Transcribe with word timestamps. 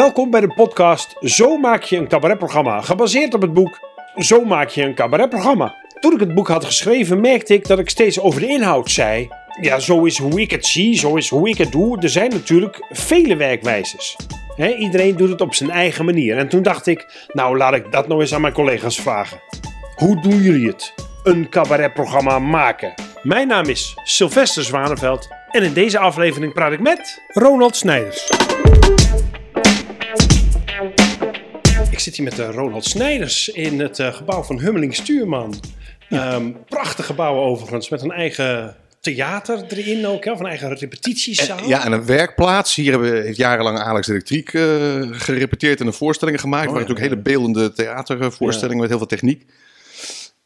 Welkom 0.00 0.30
bij 0.30 0.40
de 0.40 0.54
podcast 0.54 1.16
Zo 1.20 1.58
maak 1.58 1.82
je 1.82 1.96
een 1.96 2.08
cabaretprogramma, 2.08 2.80
gebaseerd 2.80 3.34
op 3.34 3.42
het 3.42 3.52
boek 3.52 3.78
Zo 4.16 4.44
maak 4.44 4.68
je 4.68 4.82
een 4.82 4.94
cabaretprogramma. 4.94 5.74
Toen 5.98 6.12
ik 6.12 6.20
het 6.20 6.34
boek 6.34 6.48
had 6.48 6.64
geschreven, 6.64 7.20
merkte 7.20 7.54
ik 7.54 7.66
dat 7.66 7.78
ik 7.78 7.90
steeds 7.90 8.20
over 8.20 8.40
de 8.40 8.46
inhoud 8.46 8.90
zei. 8.90 9.28
Ja, 9.60 9.78
zo 9.78 10.04
is 10.04 10.18
hoe 10.18 10.40
ik 10.40 10.50
het 10.50 10.66
zie, 10.66 10.98
zo 10.98 11.14
is 11.16 11.28
hoe 11.28 11.48
ik 11.48 11.58
het 11.58 11.72
doe. 11.72 12.02
Er 12.02 12.08
zijn 12.08 12.30
natuurlijk 12.30 12.86
vele 12.90 13.36
werkwijzes. 13.36 14.16
Iedereen 14.78 15.16
doet 15.16 15.28
het 15.28 15.40
op 15.40 15.54
zijn 15.54 15.70
eigen 15.70 16.04
manier. 16.04 16.38
En 16.38 16.48
toen 16.48 16.62
dacht 16.62 16.86
ik, 16.86 17.26
nou 17.32 17.56
laat 17.56 17.74
ik 17.74 17.92
dat 17.92 18.08
nou 18.08 18.20
eens 18.20 18.34
aan 18.34 18.40
mijn 18.40 18.52
collega's 18.52 19.00
vragen. 19.00 19.40
Hoe 19.96 20.20
doen 20.22 20.42
jullie 20.42 20.68
het? 20.68 20.94
Een 21.22 21.48
cabaretprogramma 21.48 22.38
maken. 22.38 22.94
Mijn 23.22 23.48
naam 23.48 23.64
is 23.64 23.94
Sylvester 24.04 24.64
Zwaneveld 24.64 25.28
en 25.50 25.62
in 25.62 25.72
deze 25.72 25.98
aflevering 25.98 26.52
praat 26.52 26.72
ik 26.72 26.80
met 26.80 27.22
Ronald 27.28 27.76
Snijders. 27.76 28.28
Ik 31.90 31.98
zit 31.98 32.16
hier 32.16 32.24
met 32.24 32.38
uh, 32.38 32.48
Ronald 32.50 32.84
Snijders 32.84 33.48
in 33.48 33.80
het 33.80 33.98
uh, 33.98 34.14
gebouw 34.14 34.42
van 34.42 34.60
Hummeling 34.60 34.94
Stuurman. 34.94 35.54
Ja. 36.08 36.34
Um, 36.34 36.56
prachtig 36.68 37.06
gebouw 37.06 37.36
overigens, 37.36 37.88
met 37.88 38.02
een 38.02 38.10
eigen 38.10 38.76
theater 39.00 39.64
erin 39.68 40.06
ook, 40.06 40.24
hè, 40.24 40.32
of 40.32 40.40
een 40.40 40.46
eigen 40.46 40.74
repetitiezaal. 40.74 41.58
En, 41.58 41.68
ja, 41.68 41.84
en 41.84 41.92
een 41.92 42.06
werkplaats. 42.06 42.74
Hier 42.74 42.90
hebben, 42.90 43.22
heeft 43.22 43.36
jarenlang 43.36 43.78
Alex 43.78 44.08
Elektriek 44.08 44.52
uh, 44.52 44.62
gerepeteerd 45.10 45.80
en 45.80 45.86
een 45.86 45.92
voorstellingen 45.92 46.40
gemaakt. 46.40 46.66
Oh, 46.66 46.72
waar 46.72 46.82
ja, 46.82 46.88
natuurlijk 46.88 47.14
ja. 47.14 47.22
hele 47.22 47.36
beeldende 47.36 47.72
theatervoorstellingen 47.72 48.80
met 48.80 48.88
heel 48.88 48.98
veel 48.98 49.06
techniek. 49.06 49.44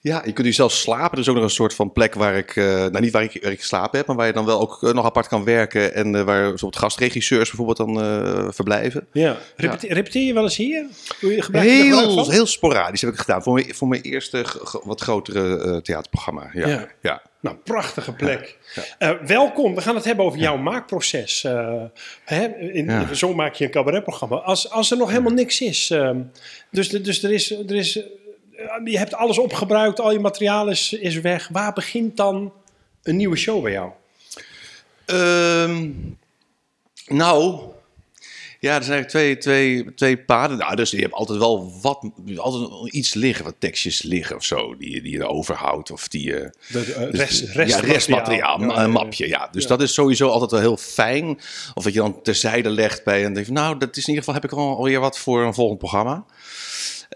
Ja, 0.05 0.23
je 0.25 0.33
kunt 0.33 0.47
hier 0.47 0.55
zelfs 0.55 0.81
slapen. 0.81 1.13
Er 1.13 1.19
is 1.19 1.29
ook 1.29 1.35
nog 1.35 1.45
een 1.45 1.51
soort 1.51 1.75
van 1.75 1.93
plek 1.93 2.15
waar 2.15 2.35
ik, 2.35 2.57
uh, 2.57 2.65
nou 2.65 3.01
niet 3.01 3.13
waar 3.13 3.23
ik, 3.23 3.39
waar 3.43 3.53
ik 3.53 3.61
geslapen 3.61 3.99
heb, 3.99 4.07
maar 4.07 4.17
waar 4.17 4.27
je 4.27 4.33
dan 4.33 4.45
wel 4.45 4.61
ook 4.61 4.83
uh, 4.83 4.93
nog 4.93 5.05
apart 5.05 5.29
kan 5.29 5.45
werken. 5.45 5.95
En 5.95 6.07
uh, 6.07 6.23
waar 6.23 6.41
bijvoorbeeld 6.41 6.77
gastregisseurs 6.77 7.51
bijvoorbeeld 7.51 7.77
dan 7.77 8.55
verblijven. 8.55 9.07
Ja, 9.13 9.37
Repete 9.57 9.87
ja. 9.87 9.95
repeteer 9.95 10.27
je 10.27 10.35
wel 10.35 10.43
eens 10.43 10.57
hier? 10.57 10.87
Je 11.21 11.47
heel, 11.51 12.31
heel 12.31 12.47
sporadisch 12.47 13.01
heb 13.01 13.13
ik 13.13 13.19
gedaan. 13.19 13.43
Voor 13.43 13.55
mijn, 13.55 13.75
voor 13.75 13.89
mijn 13.89 14.03
eerste 14.03 14.45
wat 14.83 15.01
grotere 15.01 15.81
theaterprogramma. 15.83 16.51
Ja. 16.53 16.69
ja. 16.69 16.89
ja. 17.01 17.23
Nou, 17.41 17.57
prachtige 17.57 18.13
plek. 18.13 18.59
Ja. 18.99 19.25
welkom, 19.27 19.75
we 19.75 19.81
gaan 19.81 19.95
het 19.95 20.05
hebben 20.05 20.25
over 20.25 20.39
jouw 20.39 20.57
maakproces. 20.57 21.43
Hè? 22.25 22.47
In, 22.57 23.17
zo 23.17 23.35
maak 23.35 23.55
je 23.55 23.65
een 23.65 23.71
cabaretprogramma. 23.71 24.37
Als, 24.37 24.71
als 24.71 24.91
er 24.91 24.97
nog 24.97 25.09
helemaal 25.11 25.33
niks 25.33 25.61
is. 25.61 25.91
ehm, 25.91 26.21
dus, 26.71 26.89
dus 26.89 27.23
er 27.23 27.33
is... 27.33 27.51
Er 27.51 27.75
is 27.75 28.03
je 28.85 28.99
hebt 28.99 29.15
alles 29.15 29.39
opgebruikt, 29.39 30.01
al 30.01 30.13
je 30.13 30.21
materiaal 30.21 30.69
is, 30.69 30.93
is 30.93 31.21
weg. 31.21 31.49
Waar 31.49 31.73
begint 31.73 32.17
dan 32.17 32.53
een 33.03 33.17
nieuwe 33.17 33.37
show 33.37 33.63
bij 33.63 33.73
jou? 33.73 33.91
Um, 35.07 36.19
nou, 37.07 37.61
ja, 38.61 38.77
er 38.77 38.83
zijn 38.83 38.97
eigenlijk 38.97 39.09
twee, 39.09 39.37
twee, 39.37 39.95
twee 39.95 40.19
paden. 40.19 40.59
Nou, 40.59 40.77
dus 40.77 40.91
je 40.91 41.01
hebt 41.01 41.13
altijd 41.13 41.39
wel 41.39 41.73
wat, 41.83 42.11
altijd 42.37 42.93
iets 42.93 43.15
liggen, 43.15 43.45
wat 43.45 43.55
tekstjes 43.59 44.03
liggen 44.03 44.37
of 44.37 44.45
zo, 44.45 44.77
die, 44.77 45.03
die 45.03 45.13
je 45.13 45.27
overhoudt. 45.27 45.91
Of 45.91 46.09
die. 46.09 46.31
De, 46.33 46.51
uh, 46.73 47.11
rest, 47.11 47.41
dus, 47.41 47.53
rest, 47.53 47.81
ja, 47.81 47.81
restmateriaal, 47.81 48.61
ja, 48.61 48.83
een 48.83 48.91
mapje, 48.91 49.29
ja. 49.29 49.49
Dus 49.53 49.63
ja. 49.63 49.69
dat 49.69 49.83
is 49.83 49.95
sowieso 49.95 50.29
altijd 50.29 50.51
wel 50.51 50.61
heel 50.61 50.77
fijn. 50.77 51.41
Of 51.75 51.85
dat 51.85 51.93
je 51.93 51.99
dan 51.99 52.23
terzijde 52.23 52.71
legt 52.71 53.05
bij 53.05 53.25
en 53.25 53.35
denkt, 53.35 53.51
nou, 53.51 53.79
dat 53.79 53.97
is 53.97 54.03
in 54.03 54.09
ieder 54.09 54.25
geval, 54.25 54.35
heb 54.35 54.45
ik 54.45 54.59
al 54.59 54.77
alweer 54.77 55.01
wat 55.01 55.19
voor 55.19 55.43
een 55.43 55.55
volgend 55.55 55.79
programma. 55.79 56.25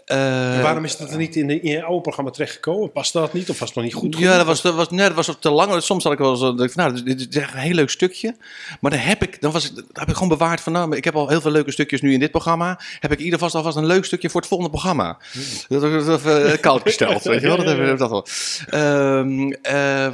Uh, 0.05 0.61
waarom 0.61 0.83
is 0.83 0.97
dat 0.97 1.11
er 1.11 1.17
niet 1.17 1.35
in, 1.35 1.47
de, 1.47 1.59
in 1.59 1.71
je 1.71 1.83
oude 1.83 2.01
programma 2.01 2.31
terechtgekomen? 2.31 2.91
Past 2.91 3.13
dat 3.13 3.33
niet 3.33 3.49
of 3.49 3.59
was 3.59 3.67
het 3.67 3.77
nog 3.77 3.85
niet 3.85 3.93
goed? 3.93 4.17
Ja, 4.17 4.37
dat 4.37 4.45
was, 4.45 4.61
dat 4.61 4.75
was, 4.75 4.89
nee, 4.89 5.07
dat 5.07 5.25
was 5.25 5.37
te 5.39 5.49
lang. 5.49 5.83
Soms 5.83 6.03
had 6.03 6.13
ik 6.13 6.19
wel 6.19 6.35
zo, 6.35 6.53
dat, 6.53 6.75
nou, 6.75 7.03
dit 7.03 7.19
is 7.29 7.41
echt 7.41 7.53
een 7.53 7.59
heel 7.59 7.73
leuk 7.73 7.89
stukje. 7.89 8.35
Maar 8.81 8.91
dan 8.91 8.99
heb 8.99 9.23
ik, 9.23 9.41
dan 9.41 9.51
was 9.51 9.69
ik, 9.69 9.75
dan 9.75 9.85
heb 9.93 10.09
ik 10.09 10.13
gewoon 10.13 10.29
bewaard 10.29 10.61
van, 10.61 10.73
nou, 10.73 10.95
ik 10.95 11.03
heb 11.03 11.15
al 11.15 11.29
heel 11.29 11.41
veel 11.41 11.51
leuke 11.51 11.71
stukjes 11.71 12.01
nu 12.01 12.13
in 12.13 12.19
dit 12.19 12.31
programma. 12.31 12.79
Heb 12.99 13.11
ik 13.11 13.17
in 13.17 13.23
ieder 13.23 13.39
geval 13.39 13.57
alvast 13.57 13.77
een 13.77 13.85
leuk 13.85 14.05
stukje 14.05 14.29
voor 14.29 14.39
het 14.39 14.49
volgende 14.49 14.73
programma. 14.73 15.17
Hmm. 15.31 15.41
Dat 15.67 15.81
heb 15.81 15.91
ik 15.91 16.07
even 16.07 16.59
koud 16.59 16.81
gesteld, 16.81 17.23
weet 17.23 17.41
je 17.41 17.47
wel? 17.47 17.57
Dat 17.57 17.65
heb 17.65 17.79
ik 17.79 17.97
dat 18.07 18.09
wel. 18.09 18.27
Um, 18.73 19.41
uh, 19.41 20.05
uh, 20.05 20.11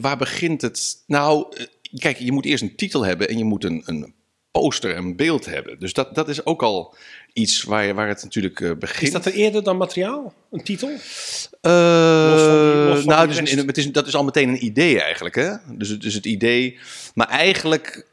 waar 0.00 0.16
begint 0.16 0.62
het? 0.62 1.02
Nou, 1.06 1.46
kijk, 1.98 2.18
je 2.18 2.32
moet 2.32 2.44
eerst 2.44 2.62
een 2.62 2.76
titel 2.76 3.04
hebben 3.04 3.28
en 3.28 3.38
je 3.38 3.44
moet 3.44 3.64
een, 3.64 3.82
een 3.84 4.14
poster, 4.50 4.96
een 4.96 5.16
beeld 5.16 5.46
hebben. 5.46 5.78
Dus 5.78 5.92
dat, 5.92 6.14
dat 6.14 6.28
is 6.28 6.46
ook 6.46 6.62
al 6.62 6.94
iets 7.34 7.62
waar, 7.62 7.94
waar 7.94 8.08
het 8.08 8.22
natuurlijk 8.22 8.60
uh, 8.60 8.72
begint. 8.78 9.02
Is 9.02 9.12
dat 9.12 9.26
er 9.26 9.32
eerder 9.32 9.62
dan 9.62 9.76
materiaal? 9.76 10.34
Een 10.50 10.64
titel? 10.64 10.88
Uh, 10.88 10.98
van 12.96 13.06
nou, 13.06 13.28
dus 13.28 13.52
een, 13.52 13.66
het 13.66 13.78
is, 13.78 13.92
dat 13.92 14.06
is 14.06 14.14
al 14.14 14.24
meteen 14.24 14.48
een 14.48 14.64
idee 14.64 15.00
eigenlijk. 15.00 15.34
Hè? 15.34 15.52
Dus, 15.66 15.98
dus 15.98 16.14
het 16.14 16.26
idee. 16.26 16.78
Maar 17.14 17.28
eigenlijk 17.28 18.06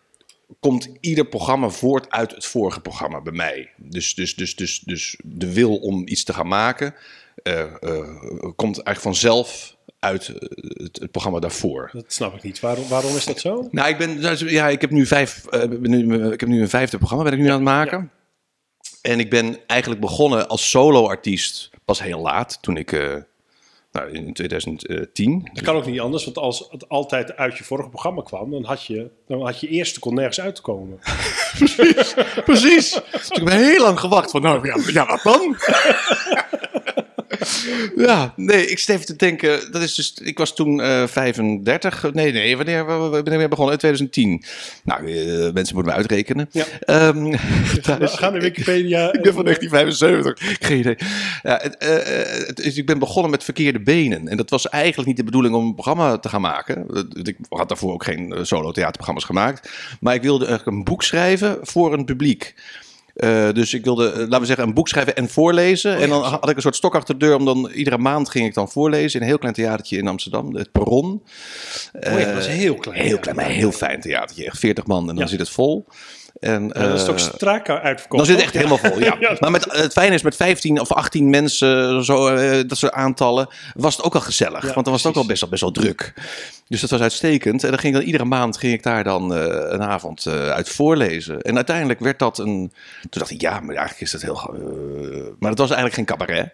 komt 0.60 0.90
ieder 1.00 1.26
programma 1.26 1.70
voort 1.70 2.10
uit 2.10 2.36
het 2.36 2.46
vorige 2.46 2.82
programma 2.82 3.22
bij 3.22 3.34
mij. 3.34 3.70
Dus, 3.78 4.16
dus, 4.16 4.36
dus, 4.36 4.56
dus, 4.56 4.80
dus 4.80 5.20
de 5.24 5.54
wil 5.54 5.76
om 5.78 6.08
iets 6.08 6.24
te 6.24 6.34
gaan 6.34 6.48
maken 6.48 6.94
uh, 7.44 7.60
uh, 7.82 8.52
komt 8.56 8.84
eigenlijk 8.84 9.00
vanzelf 9.00 9.76
uit 10.00 10.28
het, 10.28 11.00
het, 11.02 11.12
programma 11.12 11.40
daarvoor. 11.40 11.90
Dat 11.94 12.14
snap 12.14 12.36
ik 12.36 12.44
niet. 12.44 12.60
Waarom, 12.60 12.88
waarom 12.88 13.16
is 13.16 13.26
dat 13.26 13.40
zo? 13.40 13.68
Nou, 13.72 13.90
ik 13.90 13.98
ben, 13.98 14.40
ja, 14.50 14.68
ik 14.68 14.82
heb 14.82 14.90
nu 14.90 15.06
vijf, 15.06 15.46
ik 16.32 16.40
heb 16.40 16.48
nu 16.48 16.62
een 16.62 16.70
vijfde 16.70 16.98
programma 16.98 17.24
ben 17.24 17.34
ik 17.34 17.40
nu 17.40 17.48
aan 17.48 17.54
het 17.54 17.64
maken. 17.64 18.00
Ja. 18.00 18.21
En 19.02 19.20
ik 19.20 19.30
ben 19.30 19.58
eigenlijk 19.68 20.02
begonnen 20.02 20.48
als 20.48 20.70
solo-artiest 20.70 21.70
pas 21.86 22.02
heel 22.04 22.20
laat, 22.20 22.58
toen 22.62 22.78
ik 22.78 22.92
uh, 22.92 23.16
nou, 23.92 24.12
in 24.12 24.34
2010. 24.34 25.50
Dat 25.54 25.64
kan 25.64 25.76
ook 25.76 25.86
niet 25.86 26.00
anders, 26.00 26.24
want 26.24 26.38
als 26.38 26.68
het 26.72 26.90
altijd 26.90 27.36
uit 27.36 27.58
je 27.58 27.64
vorige 27.64 27.90
programma 27.90 28.22
kwam, 28.22 28.52
dan 28.52 28.64
had 28.64 28.86
je, 28.86 29.10
dan 29.28 29.46
had 29.46 29.60
je 29.60 29.68
eerst 29.68 30.00
kon 30.00 30.14
nergens 30.14 30.42
uitkomen. 30.42 31.00
precies, 31.58 32.14
precies. 32.46 33.02
Dus 33.12 33.30
ik 33.30 33.36
heb 33.36 33.50
heel 33.50 33.82
lang 33.82 34.00
gewacht 34.00 34.32
van, 34.32 34.42
nou 34.42 34.68
ja, 34.68 34.76
ja 34.92 35.06
wat 35.06 35.24
dan? 35.24 35.56
ja, 38.08 38.34
nee, 38.36 38.68
ik 38.68 38.80
steef 38.80 39.04
te 39.04 39.16
denken, 39.16 39.72
dat 39.72 39.82
is 39.82 39.96
dus, 39.96 40.14
ik 40.24 40.38
was 40.38 40.56
toen 40.56 40.80
uh, 40.80 41.08
35, 41.08 42.14
nee, 42.14 42.32
nee, 42.32 42.58
wanneer 42.58 42.86
ben 43.24 43.42
ik 43.42 43.50
begonnen? 43.50 43.74
In 43.74 43.80
2010. 43.80 44.44
Nou, 44.84 45.04
uh, 45.04 45.54
mensen 45.54 45.76
moeten 45.76 45.94
me 45.94 45.98
uitrekenen. 45.98 46.50
Ja. 46.52 46.66
Um, 47.02 47.26
is, 48.00 48.14
Ga 48.14 48.30
naar 48.30 48.42
Wikipedia. 48.42 49.14
ik 49.14 49.22
ben 49.22 49.34
van 49.34 49.44
1975, 49.44 50.68
geen 50.68 50.80
idee. 50.80 50.96
Ja, 51.42 51.60
het, 51.62 51.76
uh, 51.84 52.48
het, 52.48 52.78
ik 52.78 52.86
ben 52.86 53.00
begonnen 53.00 53.32
met 53.32 53.44
verkeerde 53.44 53.80
benen. 53.80 54.28
En 54.28 54.38
dat 54.38 54.50
was 54.50 54.70
eigenlijk 54.70 55.08
niet 55.08 55.18
de 55.18 55.24
bedoeling 55.24 55.56
om 55.56 55.66
een 55.66 55.74
programma 55.74 56.18
te 56.18 56.30
gaan 56.30 56.42
maken. 56.42 56.86
Ik 57.24 57.38
had 57.50 57.68
daarvoor 57.68 57.94
ook 57.94 58.04
geen 58.04 58.36
solo 58.42 58.72
theaterprogramma's 58.72 59.24
gemaakt. 59.24 59.70
Maar 60.00 60.14
ik 60.14 60.22
wilde 60.22 60.46
eigenlijk 60.46 60.78
een 60.78 60.84
boek 60.84 61.04
schrijven 61.04 61.58
voor 61.62 61.94
een 61.94 62.06
publiek. 62.06 62.54
Uh, 63.24 63.52
dus 63.52 63.74
ik 63.74 63.84
wilde, 63.84 64.12
uh, 64.12 64.18
laten 64.18 64.40
we 64.40 64.46
zeggen, 64.46 64.68
een 64.68 64.74
boek 64.74 64.88
schrijven 64.88 65.16
en 65.16 65.30
voorlezen. 65.30 65.92
Oh, 65.92 65.98
ja. 65.98 66.04
En 66.04 66.10
dan 66.10 66.24
had 66.24 66.50
ik 66.50 66.56
een 66.56 66.62
soort 66.62 66.76
stok 66.76 66.96
achter 66.96 67.18
de 67.18 67.26
deur. 67.26 67.36
Om 67.36 67.46
dan, 67.46 67.72
iedere 67.72 67.98
maand 67.98 68.30
ging 68.30 68.46
ik 68.46 68.54
dan 68.54 68.70
voorlezen 68.70 69.16
in 69.16 69.22
een 69.22 69.28
heel 69.28 69.38
klein 69.38 69.54
theatertje 69.54 69.98
in 69.98 70.08
Amsterdam. 70.08 70.56
Het 70.56 70.72
Perron. 70.72 71.24
Uh, 71.94 72.14
oh, 72.14 72.20
ja, 72.20 72.26
dat 72.26 72.36
was 72.36 72.48
heel 72.48 72.76
klein. 72.76 73.02
Heel 73.02 73.20
klein, 73.20 73.36
maar 73.36 73.46
heel 73.46 73.72
fijn 73.72 74.02
theatertje. 74.02 74.46
Echt 74.46 74.60
40 74.60 74.86
man 74.86 75.10
en 75.10 75.16
dan 75.16 75.28
zit 75.28 75.40
het 75.40 75.50
vol. 75.50 75.86
En, 76.42 76.72
ja, 76.74 76.88
dat 76.88 77.00
is 77.00 77.06
toch 77.06 77.20
strak 77.20 77.70
uitverkocht? 77.70 78.18
Dan 78.18 78.26
zit 78.26 78.36
het 78.36 78.44
echt 78.44 78.54
helemaal 78.54 78.78
vol, 78.78 79.00
ja. 79.00 79.16
ja. 79.30 79.36
Maar 79.40 79.52
met, 79.52 79.66
het 79.72 79.92
fijne 79.92 80.16
is, 80.16 80.22
met 80.22 80.36
15 80.36 80.80
of 80.80 80.92
18 80.92 81.30
mensen, 81.30 82.04
zo, 82.06 82.36
uh, 82.36 82.60
dat 82.68 82.78
soort 82.78 82.94
aantallen, 82.94 83.48
was 83.74 83.96
het 83.96 84.06
ook 84.06 84.16
al 84.16 84.22
gezellig. 84.22 84.62
Want 84.62 84.86
dan 84.86 84.94
was 84.94 85.04
het 85.04 85.12
ook 85.12 85.18
al 85.18 85.26
best 85.26 85.42
wel, 85.42 85.50
best 85.50 85.62
wel 85.62 85.72
druk. 85.72 86.14
Dus 86.68 86.82
dat 86.82 86.90
was 86.90 87.02
uitstekend. 87.02 87.64
En 87.64 87.70
dan 87.70 87.80
ging 87.80 87.94
dan 87.94 88.04
iedere 88.04 88.26
maand 88.26 88.58
ging 88.58 88.74
ik 88.74 88.84
daar 88.84 89.04
dan 89.04 89.32
een 89.32 89.82
avond 89.84 90.28
uit 90.28 90.70
voorlezen. 90.70 91.42
En 91.42 91.56
uiteindelijk 91.56 92.00
werd 92.00 92.20
dat 92.20 92.38
een... 92.38 92.74
Toen 93.02 93.10
dacht 93.10 93.32
ik, 93.32 93.42
ja, 93.42 93.60
maar 93.60 93.76
eigenlijk 93.76 94.02
is 94.02 94.12
dat 94.12 94.22
heel... 94.22 94.56
maar 95.40 95.50
het 95.50 95.60
was 95.60 95.70
eigenlijk 95.70 95.94
geen 95.94 96.06
cabaret. 96.06 96.54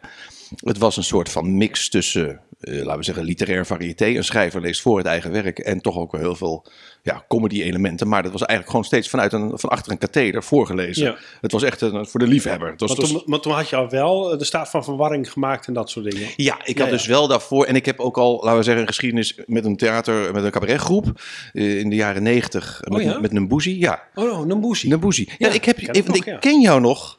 Het 0.56 0.78
was 0.78 0.98
een 0.98 1.04
soort 1.04 1.30
van 1.30 1.58
mix 1.58 1.90
tussen, 1.90 2.40
uh, 2.60 2.76
laten 2.84 2.98
we 2.98 3.04
zeggen, 3.04 3.24
literair 3.24 3.66
variété. 3.66 4.06
Een 4.06 4.24
schrijver 4.24 4.62
leest 4.62 4.82
voor 4.82 4.98
het 4.98 5.08
eigen 5.08 5.32
werk 5.32 5.60
en 5.60 5.82
toch 5.82 5.98
ook 5.98 6.12
wel 6.12 6.22
heel 6.22 6.36
veel 6.36 6.66
ja, 7.02 7.26
comedy-elementen. 7.28 8.08
Maar 8.08 8.24
dat 8.24 8.32
was 8.32 8.42
eigenlijk 8.42 8.70
gewoon 8.70 8.86
steeds 8.86 9.10
vanuit 9.10 9.34
een, 9.34 9.60
van 9.60 9.70
achter 9.70 9.92
een 9.92 9.98
katheder 9.98 10.44
voorgelezen. 10.44 11.06
Ja. 11.06 11.18
Het 11.42 11.52
was 11.52 11.64
echt 11.64 11.82
een, 11.82 12.06
voor 12.06 12.20
de 12.20 12.28
liefhebber. 12.28 12.72
Het 12.72 12.80
was, 12.80 12.96
maar, 12.96 13.08
toen, 13.08 13.22
maar 13.26 13.40
toen 13.40 13.54
had 13.54 13.70
je 13.70 13.76
al 13.76 13.90
wel 13.90 14.38
de 14.38 14.44
staat 14.44 14.70
van 14.70 14.84
verwarring 14.84 15.32
gemaakt 15.32 15.68
en 15.68 15.74
dat 15.74 15.90
soort 15.90 16.12
dingen. 16.12 16.30
Ja, 16.36 16.58
ik 16.64 16.78
had 16.78 16.88
ja, 16.88 16.94
dus 16.94 17.06
wel 17.06 17.28
daarvoor. 17.28 17.66
En 17.66 17.76
ik 17.76 17.86
heb 17.86 18.00
ook 18.00 18.18
al, 18.18 18.36
laten 18.44 18.58
we 18.58 18.64
zeggen, 18.64 18.82
een 18.82 18.88
geschiedenis 18.88 19.40
met 19.46 19.66
een 19.66 19.78
theater, 19.78 20.34
met 20.34 20.44
een 20.44 20.52
cabaretgroep. 20.52 21.22
Uh, 21.54 21.80
in 21.80 21.90
de 21.90 21.96
jaren 21.96 22.24
negentig. 22.24 22.82
Oh, 22.84 22.98
met, 22.98 23.22
met 23.22 23.32
Nambuzi. 23.32 23.80
Ja. 23.80 24.04
Oh, 24.16 24.46
Nambuzi. 24.46 24.88
Nambuzi. 24.88 25.30
Ja, 25.38 25.50
ik, 25.50 25.66
heb, 25.66 25.78
ik, 25.78 26.08
nog, 26.08 26.26
ik 26.26 26.38
ken 26.40 26.62
jou 26.62 26.82
nog 26.82 27.18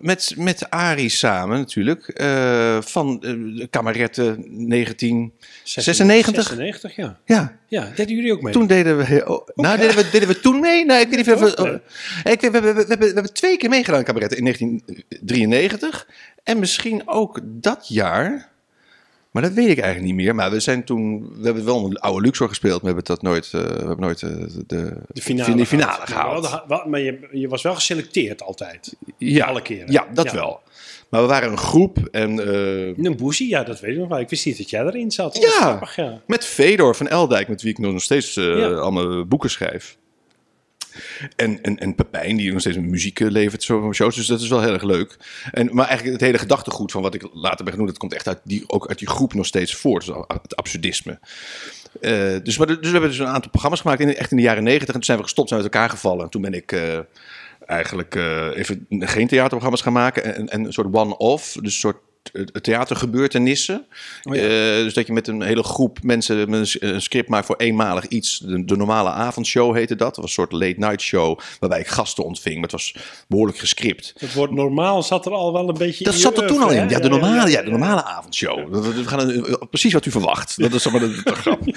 met, 0.00 0.34
met 0.36 0.70
Arie 0.70 1.08
samen 1.08 1.58
natuurlijk, 1.58 2.20
uh, 2.20 2.80
van 2.80 3.22
uh, 3.24 3.66
Kameretten 3.70 4.24
1996. 4.68 6.46
96, 6.46 6.96
ja. 6.96 7.18
Ja. 7.24 7.58
Ja, 7.68 7.90
deden 7.94 8.16
jullie 8.16 8.32
ook 8.32 8.42
mee? 8.42 8.52
Toen 8.52 8.66
deden 8.66 8.96
we, 8.96 9.22
oh, 9.26 9.48
nou 9.54 9.78
deden 9.78 9.96
we, 9.96 10.10
deden 10.10 10.28
we 10.28 10.40
toen 10.40 10.60
mee? 10.60 10.84
Nee, 10.84 11.00
ik 11.00 11.08
weet 11.08 11.26
niet 11.26 11.32
of 11.32 11.40
we, 11.40 11.62
oh, 11.62 11.74
ik, 12.32 12.40
we, 12.40 12.50
we, 12.50 12.60
we, 12.60 12.72
we, 12.72 12.84
hebben, 12.88 12.98
we 12.98 13.14
hebben 13.14 13.32
twee 13.32 13.56
keer 13.56 13.68
meegedaan 13.68 13.98
in 13.98 14.04
Kameretten 14.04 14.38
in 14.38 14.44
1993. 14.44 16.08
En 16.42 16.58
misschien 16.58 17.08
ook 17.08 17.40
dat 17.44 17.88
jaar... 17.88 18.52
Maar 19.34 19.42
dat 19.42 19.52
weet 19.52 19.68
ik 19.68 19.78
eigenlijk 19.78 20.06
niet 20.06 20.24
meer. 20.24 20.34
Maar 20.34 20.50
we 20.50 20.60
zijn 20.60 20.84
toen, 20.84 21.30
we 21.36 21.44
hebben 21.44 21.64
wel 21.64 21.84
een 21.84 21.98
oude 21.98 22.20
Luxor 22.20 22.48
gespeeld, 22.48 22.82
maar 22.82 22.94
we 22.94 23.00
hebben 23.00 23.04
dat 23.04 23.22
nooit, 23.22 23.52
uh, 23.54 23.62
we 23.62 23.86
hebben 23.86 24.00
nooit 24.00 24.22
uh, 24.22 24.30
de, 24.66 24.96
de 25.08 25.22
finale, 25.22 25.56
de 25.56 25.66
finale 25.66 26.06
gehaald. 26.06 26.46
gehaald. 26.46 26.68
Maar, 26.68 26.88
maar 26.88 27.00
je, 27.00 27.28
je, 27.32 27.48
was 27.48 27.62
wel 27.62 27.74
geselecteerd 27.74 28.42
altijd. 28.42 28.96
Ja, 29.18 29.46
alle 29.46 29.62
keren. 29.62 29.92
Ja, 29.92 30.06
dat 30.12 30.24
ja. 30.24 30.34
wel. 30.34 30.60
Maar 31.08 31.20
we 31.20 31.26
waren 31.26 31.50
een 31.50 31.58
groep 31.58 31.98
en... 32.10 32.30
Uh, 32.36 32.96
een 32.96 33.16
boezie, 33.16 33.48
ja, 33.48 33.62
dat 33.62 33.80
weet 33.80 33.92
ik 33.92 33.98
nog 33.98 34.08
wel. 34.08 34.18
Ik 34.18 34.28
wist 34.28 34.46
niet 34.46 34.58
dat 34.58 34.70
jij 34.70 34.84
erin 34.84 35.10
zat. 35.10 35.36
Ja, 35.36 35.48
grappig, 35.48 35.96
ja. 35.96 36.20
met 36.26 36.44
Fedor 36.44 36.96
van 36.96 37.08
Eldijk, 37.08 37.48
met 37.48 37.62
wie 37.62 37.70
ik 37.70 37.78
nog 37.78 38.02
steeds 38.02 38.34
ja. 38.34 38.72
allemaal 38.72 39.26
boeken 39.26 39.50
schrijf. 39.50 39.96
En, 41.36 41.62
en, 41.62 41.78
en 41.78 41.94
Pepijn, 41.94 42.36
die 42.36 42.52
nog 42.52 42.60
steeds 42.60 42.78
muziek 42.78 43.18
levert, 43.18 43.62
zo 43.62 43.92
shows. 43.92 44.14
Dus 44.14 44.26
dat 44.26 44.40
is 44.40 44.48
wel 44.48 44.62
heel 44.62 44.72
erg 44.72 44.82
leuk. 44.82 45.16
En, 45.52 45.68
maar 45.72 45.86
eigenlijk 45.86 46.16
het 46.16 46.26
hele 46.26 46.38
gedachtegoed 46.38 46.92
van 46.92 47.02
wat 47.02 47.14
ik 47.14 47.28
later 47.32 47.64
ben 47.64 47.72
genoemd, 47.72 47.90
dat 47.90 47.98
komt 47.98 48.14
echt 48.14 48.28
uit 48.28 48.40
die, 48.44 48.64
ook 48.66 48.88
uit 48.88 48.98
die 48.98 49.08
groep 49.08 49.34
nog 49.34 49.46
steeds 49.46 49.74
voort. 49.74 50.06
Dus 50.06 50.14
het 50.42 50.56
absurdisme. 50.56 51.18
Uh, 52.00 52.36
dus, 52.42 52.58
maar, 52.58 52.66
dus 52.66 52.78
we 52.80 52.90
hebben 52.90 53.10
dus 53.10 53.18
een 53.18 53.26
aantal 53.26 53.50
programma's 53.50 53.80
gemaakt, 53.80 54.00
in, 54.00 54.16
echt 54.16 54.30
in 54.30 54.36
de 54.36 54.42
jaren 54.42 54.62
negentig. 54.62 54.88
En 54.88 54.94
toen 54.94 55.04
zijn 55.04 55.18
we 55.18 55.24
gestopt, 55.24 55.48
zijn 55.48 55.62
uit 55.62 55.72
elkaar 55.72 55.90
gevallen. 55.90 56.24
En 56.24 56.30
toen 56.30 56.42
ben 56.42 56.54
ik 56.54 56.72
uh, 56.72 56.98
eigenlijk 57.66 58.14
uh, 58.14 58.56
even 58.56 58.86
geen 58.88 59.28
theaterprogramma's 59.28 59.82
gaan 59.82 59.92
maken. 59.92 60.34
En, 60.34 60.48
en 60.48 60.64
een 60.64 60.72
soort 60.72 60.94
one-off, 60.94 61.52
dus 61.52 61.62
een 61.62 61.70
soort 61.70 61.96
theatergebeurtenissen. 62.60 63.86
Oh 64.22 64.34
ja. 64.34 64.42
uh, 64.42 64.48
dus 64.84 64.94
dat 64.94 65.06
je 65.06 65.12
met 65.12 65.28
een 65.28 65.42
hele 65.42 65.62
groep 65.62 65.98
mensen 66.02 66.52
een 66.52 67.02
script 67.02 67.28
maakt 67.28 67.46
voor 67.46 67.56
eenmalig 67.56 68.06
iets. 68.06 68.38
De, 68.38 68.64
de, 68.64 68.76
normale 68.76 69.10
avondshow 69.10 69.74
heette 69.74 69.96
dat. 69.96 70.14
Dat 70.14 70.16
was 70.16 70.24
een 70.24 70.30
soort 70.30 70.52
late 70.52 70.78
night 70.78 71.00
show 71.00 71.38
waarbij 71.60 71.80
ik 71.80 71.86
gasten 71.86 72.24
ontving. 72.24 72.54
Maar 72.54 72.62
het 72.62 72.72
was 72.72 72.94
behoorlijk 73.28 73.58
gescript. 73.58 74.14
Het 74.18 74.34
woord 74.34 74.50
normaal 74.50 75.02
zat 75.02 75.26
er 75.26 75.32
al 75.32 75.52
wel 75.52 75.68
een 75.68 75.78
beetje 75.78 76.04
dat 76.04 76.14
in. 76.14 76.22
Dat 76.22 76.32
zat 76.34 76.42
er 76.42 76.48
toen 76.48 76.62
al 76.62 76.70
in. 76.70 76.88
Ja, 76.88 76.98
de 76.98 77.08
normale, 77.08 77.50
ja, 77.50 77.62
de 77.62 77.70
normale 77.70 78.04
avondshow. 78.04 78.74
We 78.94 79.04
gaan 79.06 79.44
precies 79.70 79.92
wat 79.92 80.06
u 80.06 80.10
verwacht. 80.10 80.60
Dat 80.60 80.72
is 80.72 80.90
maar 80.90 81.00
de, 81.00 81.22
de 81.24 81.34
grap. 81.34 81.60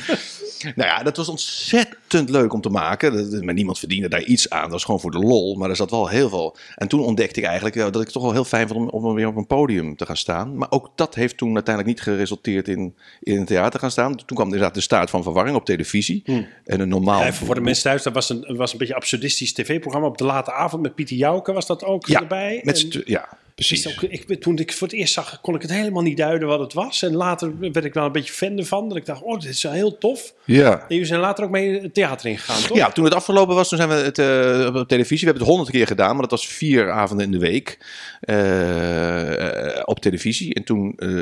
Nou 0.64 0.90
ja, 0.90 1.04
dat 1.04 1.18
was 1.18 1.30
ontzettend 1.30 2.30
leuk 2.30 2.54
om 2.54 2.62
te 2.62 2.70
maken. 2.70 3.32
Dat, 3.32 3.44
maar 3.44 3.54
niemand 3.54 3.80
verdiende 3.80 4.10
daar 4.10 4.24
iets 4.24 4.50
aan. 4.50 4.62
Dat 4.62 4.72
was 4.72 4.84
gewoon 4.84 5.00
voor 5.00 5.12
de 5.12 5.20
lol. 5.20 5.56
Maar 5.56 5.70
er 5.70 5.76
zat 5.76 5.92
wel 5.92 6.08
heel 6.08 6.30
veel. 6.30 6.58
En 6.76 6.88
toen 6.88 7.00
ontdekte 7.00 7.40
ik 7.40 7.46
eigenlijk 7.46 7.76
dat 7.76 7.96
ik 7.96 8.02
het 8.02 8.12
toch 8.12 8.24
wel 8.24 8.32
heel 8.32 8.46
fijn 8.46 8.68
vond 8.68 8.92
om, 8.92 9.06
om 9.06 9.16
weer 9.16 9.28
op 9.28 9.36
een 9.36 9.48
podium 9.48 9.96
te 9.96 10.06
gaan 10.06 10.18
staan. 10.18 10.58
Maar 10.58 10.72
ook 10.72 10.92
dat 10.96 11.16
heeft 11.16 11.38
toen 11.38 11.54
uiteindelijk 11.54 11.96
niet 11.96 12.06
geresulteerd 12.06 12.68
in, 12.68 12.96
in 13.22 13.38
een 13.38 13.46
theater 13.46 13.80
gaan 13.80 13.92
staan. 13.92 14.16
Toen 14.16 14.38
kwam 14.38 14.48
inderdaad 14.48 14.74
de 14.74 14.82
staat 14.82 15.10
van 15.10 15.24
verwarring 15.24 15.56
op 15.56 15.66
televisie. 15.66 16.22
Hmm. 16.26 16.48
En 16.66 16.80
een 16.80 16.90
normaal. 16.90 17.24
Ja, 17.24 17.34
voor 17.34 17.56
de 17.56 17.62
mensen 17.62 17.84
thuis, 17.84 18.04
dat 18.04 18.14
was 18.14 18.30
een, 18.30 18.56
was 18.58 18.72
een 18.72 18.78
beetje 18.78 18.96
absurdistisch 18.96 19.54
tv-programma 19.54 20.08
op 20.08 20.18
de 20.18 20.24
late 20.24 20.52
avond 20.52 20.82
met 20.82 20.96
Pieter 20.96 21.16
Jouke. 21.16 21.54
Was 21.54 21.68
dat 21.68 21.84
ook 21.84 22.08
ja, 22.08 22.20
erbij? 22.20 22.62
Met 22.64 22.94
en... 22.94 23.02
ja. 23.06 23.38
Precies. 23.58 23.88
Ook, 23.88 24.02
ik, 24.02 24.42
toen 24.42 24.58
ik 24.58 24.74
voor 24.74 24.88
het 24.88 24.96
eerst 24.96 25.14
zag, 25.14 25.42
kon 25.42 25.56
ik 25.56 25.62
het 25.62 25.72
helemaal 25.72 26.02
niet 26.02 26.18
duiden 26.18 26.48
wat 26.48 26.60
het 26.60 26.74
was. 26.74 27.02
En 27.02 27.16
later 27.16 27.60
werd 27.60 27.86
ik 27.86 27.94
wel 27.94 28.06
een 28.06 28.12
beetje 28.12 28.34
fan 28.34 28.58
ervan. 28.58 28.88
Dat 28.88 28.98
ik 28.98 29.06
dacht, 29.06 29.22
oh, 29.22 29.40
dit 29.40 29.50
is 29.50 29.64
wel 29.64 29.72
heel 29.72 29.98
tof. 29.98 30.34
Ja. 30.46 30.72
En 30.72 30.86
jullie 30.88 31.06
zijn 31.06 31.20
later 31.20 31.44
ook 31.44 31.50
mee 31.50 31.82
het 31.82 31.94
theater 31.94 32.30
ingegaan, 32.30 32.62
toch? 32.68 32.78
Ja, 32.78 32.92
toen 32.92 33.04
het 33.04 33.14
afgelopen 33.14 33.56
was, 33.56 33.70
toen 33.70 33.78
zijn 33.78 33.90
we 33.90 33.96
het 33.96 34.18
uh, 34.18 34.82
op 34.82 34.88
televisie. 34.88 35.20
We 35.20 35.26
hebben 35.26 35.44
het 35.44 35.52
honderd 35.52 35.70
keer 35.70 35.88
gedaan, 35.88 36.12
maar 36.12 36.22
dat 36.22 36.32
was 36.32 36.48
vier 36.48 36.92
avonden 36.92 37.26
in 37.26 37.32
de 37.32 37.38
week 37.38 37.78
uh, 38.30 39.82
op 39.86 40.00
televisie. 40.00 40.54
En 40.54 40.64
toen 40.64 40.94
uh, 40.98 41.22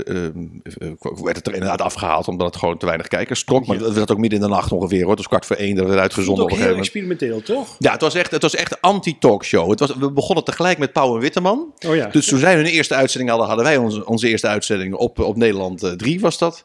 werd 1.24 1.36
het 1.36 1.48
er 1.48 1.54
inderdaad 1.54 1.82
afgehaald, 1.82 2.28
omdat 2.28 2.48
het 2.48 2.56
gewoon 2.56 2.78
te 2.78 2.86
weinig 2.86 3.08
kijkers 3.08 3.44
trok. 3.44 3.66
Maar 3.66 3.78
ja. 3.78 3.84
dat 3.84 3.94
werd 3.94 4.12
ook 4.12 4.18
midden 4.18 4.40
in 4.40 4.46
de 4.46 4.52
nacht 4.52 4.72
ongeveer, 4.72 5.02
hoor. 5.02 5.10
Het 5.10 5.18
was 5.18 5.28
kwart 5.28 5.46
voor 5.46 5.56
één, 5.56 5.76
dat 5.76 5.88
werd 5.88 6.00
uitgezonden 6.00 6.44
op 6.44 6.50
een 6.50 6.58
gegeven 6.58 6.78
moment. 6.78 6.94
experimenteel, 6.94 7.42
toch? 7.42 7.76
Ja, 7.80 7.92
het 7.92 8.02
was 8.02 8.16
echt, 8.16 8.32
het 8.32 8.42
was 8.42 8.56
echt 8.56 8.82
anti-talkshow. 8.82 9.70
Het 9.70 9.80
was, 9.80 9.96
we 9.96 10.12
begonnen 10.12 10.44
tegelijk 10.44 10.78
met 10.78 10.94
Pauw 10.94 11.16
en 11.16 11.22
Witteman. 11.22 11.74
Oh 11.88 11.96
ja. 11.96 12.08
Dus 12.08 12.25
toen 12.28 12.40
zij 12.40 12.56
hun 12.56 12.66
eerste 12.66 12.96
uitzending 12.96 13.30
hadden, 13.30 13.48
hadden 13.48 13.66
wij 13.66 13.78
onze, 13.78 14.06
onze 14.06 14.28
eerste 14.28 14.48
uitzending 14.48 14.94
op, 14.94 15.20
op 15.20 15.36
Nederland 15.36 15.94
3 15.98 16.20
was 16.20 16.38
dat. 16.38 16.64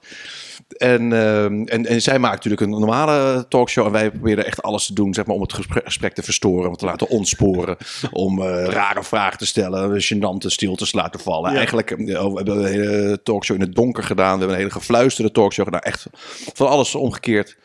En, 0.76 1.10
uh, 1.10 1.44
en, 1.44 1.86
en 1.86 2.02
zij 2.02 2.18
maakt 2.18 2.34
natuurlijk 2.34 2.62
een 2.62 2.70
normale 2.70 3.48
talkshow. 3.48 3.86
En 3.86 3.92
wij 3.92 4.10
proberen 4.10 4.46
echt 4.46 4.62
alles 4.62 4.86
te 4.86 4.94
doen 4.94 5.14
zeg 5.14 5.26
maar, 5.26 5.34
om 5.34 5.42
het 5.42 5.52
gesprek, 5.84 6.14
te 6.14 6.22
verstoren. 6.22 6.68
Om 6.68 6.76
te 6.76 6.84
laten 6.84 7.08
ontsporen. 7.08 7.76
om 8.12 8.38
uh, 8.38 8.64
rare 8.64 9.04
vragen 9.04 9.38
te 9.38 9.46
stellen. 9.46 10.02
Gênante 10.02 10.46
stiltes 10.46 10.90
te 10.90 10.96
laten 10.96 11.20
vallen. 11.20 11.50
Ja. 11.50 11.56
Eigenlijk 11.56 11.90
uh, 11.90 12.06
we 12.06 12.32
hebben 12.34 12.56
een 12.56 12.64
hele 12.64 13.20
talkshow 13.22 13.56
in 13.56 13.62
het 13.62 13.74
donker 13.74 14.02
gedaan. 14.02 14.32
We 14.32 14.38
hebben 14.38 14.56
een 14.56 14.62
hele 14.62 14.80
gefluisterde 14.80 15.32
talkshow 15.32 15.64
gedaan. 15.64 15.80
Echt 15.80 16.06
van 16.54 16.68
alles 16.68 16.94
omgekeerd. 16.94 17.56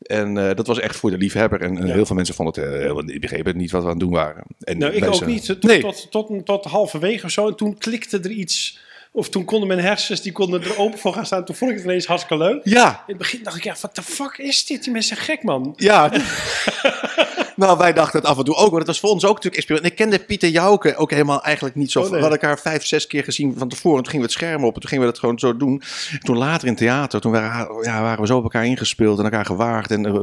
En 0.00 0.36
uh, 0.36 0.50
dat 0.54 0.66
was 0.66 0.80
echt 0.80 0.96
voor 0.96 1.10
de 1.10 1.18
liefhebber. 1.18 1.60
En, 1.60 1.86
ja. 1.86 1.92
heel 1.92 2.06
veel 2.06 2.16
mensen 2.16 2.34
vonden 2.34 2.62
het, 2.62 2.72
uh, 2.72 2.78
heel, 2.80 3.06
die 3.06 3.18
begrepen 3.18 3.56
niet 3.56 3.70
wat 3.70 3.82
we 3.82 3.88
aan 3.88 3.94
het 3.94 4.02
doen 4.02 4.12
waren. 4.12 4.44
En 4.60 4.78
nou, 4.78 4.92
ik 4.92 5.04
ook 5.04 5.26
niet. 5.26 5.44
Tot, 5.44 5.62
nee. 5.62 5.80
tot, 5.80 6.10
tot, 6.10 6.46
tot 6.46 6.64
halverwege 6.64 7.24
of 7.24 7.30
zo. 7.30 7.48
En 7.48 7.56
toen 7.56 7.78
klikte 7.78 8.18
er 8.18 8.30
iets 8.30 8.78
Of 9.12 9.28
toen 9.28 9.44
konden 9.44 9.68
mijn 9.68 9.80
hersens, 9.80 10.22
die 10.22 10.32
konden 10.32 10.62
er 10.62 10.78
open 10.78 10.98
voor 10.98 11.12
gaan 11.12 11.26
staan. 11.26 11.44
Toen 11.44 11.54
vond 11.54 11.70
ik 11.70 11.76
het 11.76 11.86
ineens 11.86 12.06
hartstikke 12.06 12.44
leuk. 12.44 12.60
Ja. 12.64 12.88
In 12.90 12.96
het 13.06 13.16
begin 13.18 13.42
dacht 13.42 13.56
ik, 13.56 13.64
ja, 13.64 13.74
what 13.80 13.94
the 13.94 14.02
fuck 14.02 14.38
is 14.38 14.66
dit? 14.66 14.82
Die 14.84 14.92
mensen 14.92 15.16
zijn 15.16 15.26
gek, 15.28 15.42
man. 15.42 15.72
Ja. 15.76 16.10
nou, 17.56 17.78
wij 17.78 17.92
dachten 17.92 18.20
het 18.20 18.28
af 18.28 18.38
en 18.38 18.44
toe 18.44 18.54
ook. 18.54 18.66
Want 18.68 18.76
het 18.78 18.86
was 18.86 19.00
voor 19.00 19.10
ons 19.10 19.22
ook 19.24 19.28
natuurlijk 19.34 19.56
experiment. 19.56 19.90
Ik 19.92 19.98
kende 19.98 20.18
Pieter 20.18 20.48
Jouke 20.48 20.96
ook 20.96 21.10
helemaal 21.10 21.42
eigenlijk 21.42 21.74
niet 21.76 21.90
zo. 21.90 21.98
Oh, 21.98 22.04
nee. 22.04 22.14
We 22.14 22.20
hadden 22.20 22.40
elkaar 22.40 22.58
vijf, 22.58 22.86
zes 22.86 23.06
keer 23.06 23.24
gezien 23.24 23.54
van 23.58 23.68
tevoren. 23.68 24.02
Toen 24.02 24.10
gingen 24.10 24.26
we 24.26 24.32
het 24.32 24.40
scherm 24.42 24.64
op 24.64 24.74
en 24.74 24.80
toen 24.80 24.88
gingen 24.90 25.04
we 25.04 25.10
dat 25.10 25.20
gewoon 25.20 25.38
zo 25.38 25.56
doen. 25.56 25.82
Toen 26.20 26.36
later 26.36 26.68
in 26.68 26.74
theater, 26.76 27.20
toen 27.20 27.32
waren, 27.32 27.82
ja, 27.84 28.02
waren 28.02 28.20
we 28.20 28.26
zo 28.26 28.36
op 28.36 28.42
elkaar 28.42 28.66
ingespeeld 28.66 29.18
en 29.18 29.24
elkaar 29.24 29.44
gewaagd. 29.46 29.90
En 29.90 30.06
uh, 30.06 30.14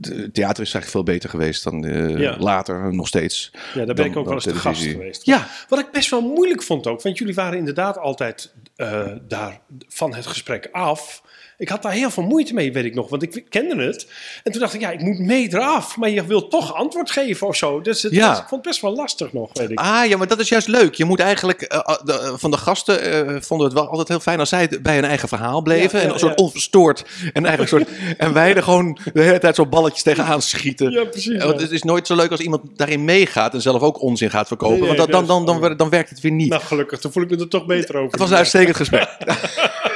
het 0.00 0.34
theater 0.34 0.62
is 0.62 0.74
eigenlijk 0.74 0.86
veel 0.90 1.02
beter 1.02 1.30
geweest 1.30 1.64
dan 1.64 1.84
uh, 1.84 2.18
Ja. 2.18 2.36
later, 2.38 2.94
nog 2.94 3.06
steeds. 3.08 3.50
Ja, 3.52 3.58
daar 3.74 3.86
ben 3.86 3.96
dan- 3.96 4.06
ik 4.06 4.16
ook 4.16 4.24
wel 4.24 4.34
eens 4.34 4.44
te 4.44 4.54
gast 4.54 4.82
geweest. 4.82 5.26
Ja. 5.26 5.48
Wat 5.68 5.78
ik 5.78 5.90
best 5.92 6.10
wel 6.10 6.20
moeilijk 6.20 6.62
vond 6.62 6.86
ook, 6.86 7.02
want 7.02 7.18
jullie 7.18 7.34
waren 7.34 7.58
inderdaad 7.58 7.78
altijd 7.88 8.54
eh, 8.76 9.12
daar 9.22 9.60
van 9.88 10.14
het 10.14 10.26
gesprek 10.26 10.68
af. 10.72 11.22
Ik 11.60 11.68
had 11.68 11.82
daar 11.82 11.92
heel 11.92 12.10
veel 12.10 12.22
moeite 12.22 12.54
mee, 12.54 12.72
weet 12.72 12.84
ik 12.84 12.94
nog, 12.94 13.08
want 13.08 13.22
ik 13.22 13.44
kende 13.48 13.82
het. 13.84 14.06
En 14.44 14.52
toen 14.52 14.60
dacht 14.60 14.74
ik, 14.74 14.80
ja, 14.80 14.90
ik 14.90 15.00
moet 15.00 15.18
mee 15.18 15.48
eraf, 15.52 15.96
maar 15.96 16.10
je 16.10 16.24
wilt 16.26 16.50
toch 16.50 16.74
antwoord 16.74 17.10
geven 17.10 17.46
of 17.46 17.56
zo. 17.56 17.80
Dus 17.80 18.02
het 18.02 18.12
Ja. 18.12 18.28
was, 18.28 18.38
ik 18.38 18.44
vond 18.48 18.60
het 18.64 18.70
best 18.70 18.80
wel 18.80 18.94
lastig 18.94 19.32
nog, 19.32 19.50
weet 19.52 19.70
ik. 19.70 19.78
Ah 19.78 20.06
ja, 20.08 20.16
maar 20.16 20.26
dat 20.26 20.38
is 20.40 20.48
juist 20.48 20.68
leuk. 20.68 20.94
Je 20.94 21.04
moet 21.04 21.20
eigenlijk, 21.20 21.62
eh, 21.62 21.78
de- 22.04 22.32
van 22.36 22.50
de 22.50 22.56
gasten 22.56 23.02
eh, 23.02 23.36
vonden 23.40 23.66
het 23.66 23.76
wel 23.76 23.88
altijd 23.88 24.08
heel 24.08 24.20
fijn 24.20 24.38
als 24.38 24.48
zij 24.48 24.78
bij 24.82 24.94
hun 24.94 25.04
eigen 25.04 25.28
verhaal 25.28 25.62
bleven. 25.62 25.90
Ja, 25.98 25.98
ja, 25.98 26.04
en 26.08 26.12
een 26.12 26.18
soort 26.20 26.38
onverstoord. 26.38 27.04
En 27.32 27.46
eigenlijk 27.46 27.68
soort, 27.68 27.98
en 28.18 28.32
wij 28.32 28.54
er 28.54 28.62
gewoon 28.62 28.98
de 29.12 29.22
hele 29.22 29.38
tijd 29.38 29.54
zo 29.54 29.66
balletjes 29.66 30.02
tegenaan 30.02 30.42
schieten. 30.42 30.90
Ja, 30.90 31.04
precies, 31.04 31.42
want. 31.44 31.60
Het 31.60 31.70
is 31.70 31.82
nooit 31.82 32.06
zo 32.06 32.14
leuk 32.16 32.30
als 32.30 32.40
iemand 32.40 32.62
daarin 32.76 33.04
meegaat 33.04 33.54
en 33.54 33.60
zelf 33.62 33.82
ook 33.82 34.02
onzin 34.02 34.30
gaat 34.30 34.46
verkopen. 34.46 34.78
Nee, 34.86 34.96
want 34.96 35.12
dan, 35.12 35.26
dan, 35.26 35.46
dan, 35.46 35.76
dan 35.76 35.88
werkt 35.90 36.10
het 36.10 36.20
weer 36.20 36.32
niet. 36.32 36.48
Nou, 36.48 36.62
gelukkig, 36.62 36.98
toen 36.98 37.12
voel 37.12 37.22
ik 37.22 37.30
me 37.30 37.36
er 37.36 37.48
toch 37.48 37.66
beter 37.66 37.96
over. 37.96 38.10
Het 38.10 38.20
was 38.20 38.30
een 38.30 38.36
uitstekend 38.36 38.76
gesprek. 38.76 39.08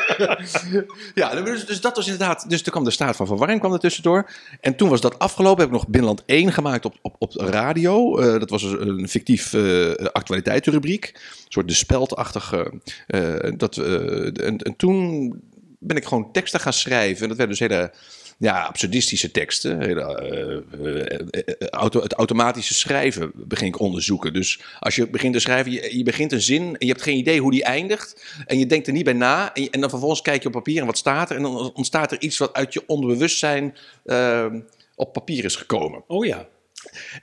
ja, 1.14 1.42
dus, 1.42 1.66
dus 1.66 1.80
dat 1.80 1.96
was 1.96 2.04
inderdaad. 2.04 2.50
Dus 2.50 2.62
er 2.62 2.70
kwam 2.70 2.84
de 2.84 2.90
staat 2.90 3.16
van 3.16 3.26
verwarring 3.26 3.60
kwam 3.60 3.72
er 3.72 3.78
tussendoor. 3.78 4.30
En 4.60 4.76
toen 4.76 4.88
was 4.88 5.00
dat 5.00 5.18
afgelopen. 5.18 5.58
Heb 5.58 5.72
ik 5.72 5.78
nog 5.78 5.88
Binnenland 5.88 6.22
1 6.26 6.52
gemaakt 6.52 6.84
op, 6.84 6.94
op, 7.02 7.14
op 7.18 7.34
radio. 7.34 8.18
Eh, 8.18 8.38
dat 8.40 8.50
was 8.50 8.62
dus 8.62 8.72
een 8.72 9.08
fictief 9.08 9.52
eh 9.54 9.92
actualiteitenrubriek. 10.12 11.10
Een 11.14 11.20
soort 11.48 11.68
de 11.68 11.74
speldachtige. 11.74 12.80
eh, 13.06 13.52
dat, 13.56 13.76
en, 13.76 14.58
en 14.58 14.74
toen 14.76 15.28
ben 15.78 15.96
ik 15.96 16.04
gewoon 16.04 16.32
teksten 16.32 16.60
gaan 16.60 16.72
schrijven. 16.72 17.22
En 17.22 17.28
dat 17.28 17.36
werden 17.36 17.56
dus 17.56 17.68
hele 17.68 17.92
ja, 18.38 18.62
absurdistische 18.62 19.30
teksten. 19.30 19.80
Hele, 19.80 20.00
eh, 20.02 21.00
eh, 21.00 21.18
eh, 21.30 21.68
auto, 21.68 22.00
het 22.00 22.12
automatische 22.12 22.74
schrijven 22.74 23.32
begin 23.34 23.66
ik 23.66 23.80
onderzoeken. 23.80 24.32
Dus 24.32 24.60
als 24.78 24.96
je 24.96 25.08
begint 25.08 25.34
te 25.34 25.40
schrijven, 25.40 25.72
je, 25.72 25.96
je 25.96 26.04
begint 26.04 26.32
een 26.32 26.42
zin 26.42 26.62
en 26.62 26.86
je 26.86 26.92
hebt 26.92 27.02
geen 27.02 27.16
idee 27.16 27.40
hoe 27.40 27.50
die 27.50 27.64
eindigt. 27.64 28.24
En 28.46 28.58
je 28.58 28.66
denkt 28.66 28.86
er 28.86 28.92
niet 28.92 29.04
bij 29.04 29.12
na. 29.12 29.54
En, 29.54 29.70
en 29.70 29.80
dan 29.80 29.90
vervolgens 29.90 30.22
kijk 30.22 30.42
je 30.42 30.46
op 30.48 30.54
papier 30.54 30.80
en 30.80 30.86
wat 30.86 30.98
staat 30.98 31.30
er. 31.30 31.36
En 31.36 31.42
dan 31.42 31.72
ontstaat 31.74 32.12
er 32.12 32.20
iets 32.20 32.38
wat 32.38 32.52
uit 32.52 32.72
je 32.72 32.82
onderbewustzijn 32.86 33.76
eh, 34.04 34.46
op 34.94 35.12
papier 35.12 35.44
is 35.44 35.56
gekomen. 35.56 36.04
Oh 36.06 36.24
ja. 36.24 36.46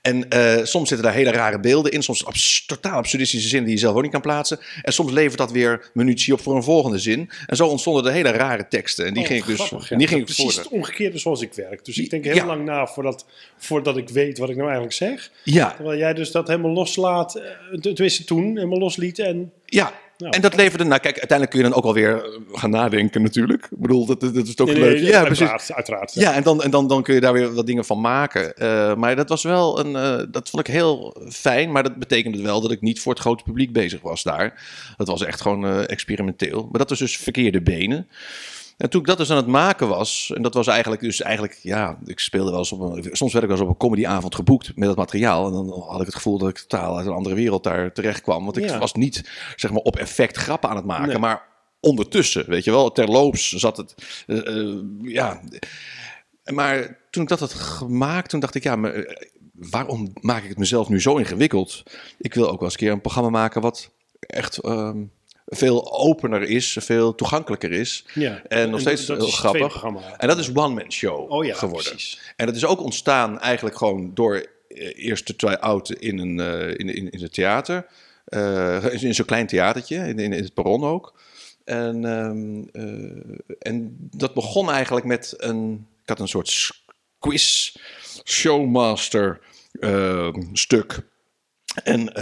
En 0.02 0.30
eh, 0.30 0.66
soms 0.66 0.88
zitten 0.88 1.08
daar 1.08 1.16
hele 1.16 1.32
rare 1.32 1.60
beelden 1.60 1.92
in. 1.92 2.04
Soms 2.04 2.26
abs 2.26 2.66
totaal 2.66 2.98
absurdistische 2.98 3.48
zinnen 3.48 3.66
die 3.66 3.76
je 3.76 3.82
zelf 3.82 3.96
ook 3.96 4.02
niet 4.02 4.12
kan 4.12 4.22
plaatsen. 4.22 4.60
En 4.82 4.94
soms 4.94 5.12
levert 5.12 5.38
dat 5.38 5.52
weer 5.52 5.90
munitie 5.94 6.34
op 6.34 6.42
voor 6.42 6.56
een 6.56 6.64
volgende 6.64 7.00
zin. 7.00 7.30
En 7.46 7.56
zo 7.56 7.68
ontstonden 7.68 8.06
er 8.06 8.12
hele 8.12 8.30
rare 8.32 8.68
teksten. 8.68 9.06
En 9.06 9.14
die 9.14 9.22
Oh, 9.24 9.28
ging 9.28 9.40
ik 9.42 9.46
dus 9.46 9.60
grappig, 9.60 9.90
ja. 9.90 9.98
die 9.98 10.08
ging 10.08 10.20
ik 10.20 10.26
Precies 10.26 10.56
het 10.56 10.68
omgekeerde 10.68 11.18
zoals 11.18 11.42
ik 11.42 11.54
werk. 11.54 11.86
Dus 11.86 11.98
ik 11.98 12.10
denk 12.10 12.24
heel 12.24 12.36
Ja. 12.36 12.46
lang 12.46 12.66
na 12.66 12.88
voordat, 12.88 13.26
voordat 13.58 13.98
ik 13.98 14.10
weet 14.10 14.38
wat 14.38 14.50
ik 14.50 14.56
nou 14.56 14.68
eigenlijk 14.68 14.98
zeg. 14.98 15.32
Ja, 15.44 15.72
Terwijl 15.76 15.98
jij 16.00 16.14
dus 16.14 16.32
dat 16.32 16.48
helemaal 16.48 16.72
loslaat, 16.72 17.36
eh, 17.36 17.80
tenminste 17.80 18.24
toen, 18.24 18.56
helemaal 18.56 18.80
losliet. 18.80 19.20
En 19.20 19.52
ja. 19.66 19.94
Nou, 20.22 20.34
en 20.36 20.42
dat 20.42 20.56
leverde, 20.56 20.84
nou 20.84 21.00
kijk, 21.02 21.18
uiteindelijk 21.20 21.50
kun 21.50 21.60
je 21.60 21.70
dan 21.70 21.78
ook 21.78 21.84
alweer 21.86 22.24
eh, 22.24 22.40
gaan 22.60 22.70
nadenken 22.70 23.22
natuurlijk. 23.22 23.64
Ik 23.72 23.78
bedoel, 23.80 24.06
dat, 24.06 24.20
dat 24.20 24.36
is 24.36 24.58
ook 24.58 24.68
Nee, 24.68 24.80
leuk. 24.80 24.94
nee, 25.02 25.04
ja, 25.06 25.24
precies. 25.24 25.40
uiteraard, 25.48 25.74
uiteraard. 25.74 26.14
Ja, 26.14 26.34
en, 26.34 26.44
dan, 26.44 26.64
en 26.64 26.72
dan, 26.72 26.88
dan 26.88 27.04
kun 27.04 27.14
je 27.14 27.22
daar 27.22 27.34
weer 27.34 27.54
wat 27.54 27.66
dingen 27.66 27.86
van 27.86 28.02
maken. 28.02 28.56
Eh, 28.56 28.96
maar 28.96 29.16
dat 29.16 29.30
was 29.30 29.44
wel 29.44 29.80
een. 29.80 29.96
eh, 29.96 30.26
dat 30.32 30.50
vond 30.50 30.68
ik 30.68 30.74
heel 30.74 31.16
fijn. 31.30 31.72
Maar 31.72 31.84
dat 31.84 31.96
betekende 31.96 32.42
wel 32.42 32.62
dat 32.62 32.72
ik 32.72 32.82
niet 32.82 33.02
voor 33.02 33.12
het 33.12 33.22
grote 33.22 33.44
publiek 33.44 33.74
bezig 33.74 34.02
was 34.02 34.24
daar. 34.24 34.64
Dat 34.98 35.08
was 35.08 35.24
echt 35.24 35.42
gewoon 35.42 35.86
experimenteel. 35.88 36.68
Maar 36.72 36.80
dat 36.80 36.90
was 36.90 37.00
dus 37.00 37.18
verkeerde 37.18 37.62
benen. 37.62 38.08
En 38.82 38.90
toen 38.90 39.02
ik 39.02 39.08
dat 39.08 39.18
dus 39.18 39.30
aan 39.30 39.38
het 39.38 39.48
maken 39.48 39.88
was, 39.88 40.32
en 40.36 40.42
dat 40.42 40.54
was 40.54 40.68
eigenlijk 40.68 41.02
dus 41.02 41.22
eigenlijk, 41.22 41.60
ja, 41.62 41.98
ik 42.06 42.20
speelde 42.20 42.50
wel 42.50 42.60
eens 42.60 42.72
op 42.72 42.80
een, 42.80 43.10
soms 43.12 43.34
werd 43.34 43.46
ik 43.46 43.50
wel 43.52 43.60
eens 43.60 43.68
op 43.68 43.74
een 43.74 43.88
comedyavond 43.88 44.36
geboekt 44.36 44.72
met 44.76 44.88
dat 44.88 44.98
materiaal. 44.98 45.46
En 45.48 45.52
dan 45.54 45.70
had 45.88 46.00
ik 46.00 46.06
het 46.06 46.16
gevoel 46.16 46.38
dat 46.38 46.50
ik 46.50 46.58
totaal 46.58 46.98
uit 46.98 47.06
een 47.06 47.14
andere 47.14 47.36
wereld 47.36 47.64
daar 47.64 47.94
terecht 47.94 48.22
kwam. 48.22 48.44
Want 48.44 48.58
ik 48.58 48.64
Ja. 48.70 48.78
was 48.78 48.94
niet, 48.94 49.30
zeg 49.56 49.72
maar, 49.72 49.82
op 49.82 49.96
effect 49.96 50.38
grappen 50.38 50.70
aan 50.70 50.76
het 50.76 50.86
maken. 50.86 51.08
Nee. 51.08 51.18
Maar 51.18 51.48
ondertussen, 51.80 52.50
weet 52.50 52.64
je 52.64 52.72
wel. 52.72 52.92
Terloops 52.92 53.50
zat 53.52 53.78
het, 53.78 53.96
eh, 54.28 54.48
eh, 54.58 54.78
ja. 55.02 55.42
Maar 56.54 56.98
toen 57.10 57.24
ik 57.24 57.30
dat 57.30 57.40
had 57.40 57.54
gemaakt, 57.54 58.30
toen 58.30 58.40
dacht 58.40 58.56
ik, 58.56 58.64
ja, 58.64 58.76
maar, 58.76 58.94
eh, 58.94 59.16
waarom 59.54 60.12
maak 60.22 60.44
ik 60.44 60.50
het 60.50 60.58
mezelf 60.58 60.90
nu 60.90 61.02
zo 61.02 61.18
ingewikkeld? 61.18 61.84
Ik 62.18 62.34
wil 62.34 62.44
ook 62.50 62.60
wel 62.60 62.64
eens 62.64 62.74
een 62.74 62.80
keer 62.80 62.92
een 62.92 63.02
programma 63.02 63.30
maken 63.30 63.62
wat 63.62 63.90
echt 64.20 64.58
ehm, 64.58 65.04
veel 65.54 65.94
opener 66.00 66.42
is, 66.42 66.78
veel 66.80 67.16
toegankelijker 67.16 67.72
is. 67.72 68.06
Ja. 68.14 68.42
En 68.48 68.70
nog 68.70 68.80
steeds 68.80 69.06
dat 69.06 69.18
heel 69.18 69.28
grappig. 69.28 69.84
En 70.18 70.28
dat 70.28 70.38
is 70.38 70.50
One 70.54 70.74
Man 70.76 70.92
Show 70.92 71.32
Oh 71.32 71.46
ja, 71.46 71.54
geworden. 71.56 71.92
precies. 71.92 72.20
En 72.36 72.46
dat 72.46 72.56
is 72.56 72.66
ook 72.66 72.82
ontstaan 72.82 73.40
eigenlijk 73.40 73.78
gewoon 73.78 74.12
door 74.14 74.36
eh, 74.68 75.06
eerst 75.06 75.28
de 75.28 75.36
try-out 75.36 75.90
in, 75.92 76.18
een, 76.20 76.40
eh, 76.40 76.68
in, 76.70 76.96
in, 76.96 77.10
in 77.10 77.22
het 77.22 77.34
theater. 77.34 77.86
Eh, 78.26 79.04
in 79.04 79.16
zo'n 79.16 79.26
klein 79.26 79.48
theatertje, 79.48 79.96
in, 79.96 80.20
in, 80.20 80.34
in 80.34 80.44
het 80.44 80.54
perron 80.54 80.84
ook. 80.84 81.20
En, 81.64 82.06
ehm, 82.06 82.62
eh, 82.72 83.38
en 83.60 83.98
dat 84.12 84.34
begon 84.34 84.72
eigenlijk 84.72 85.06
met 85.06 85.34
een... 85.38 85.88
Ik 86.04 86.10
had 86.10 86.20
een 86.20 86.28
soort 86.28 86.72
quiz 87.20 87.76
showmaster 88.26 89.40
eh, 89.80 90.34
stuk. 90.54 91.00
En, 91.84 92.14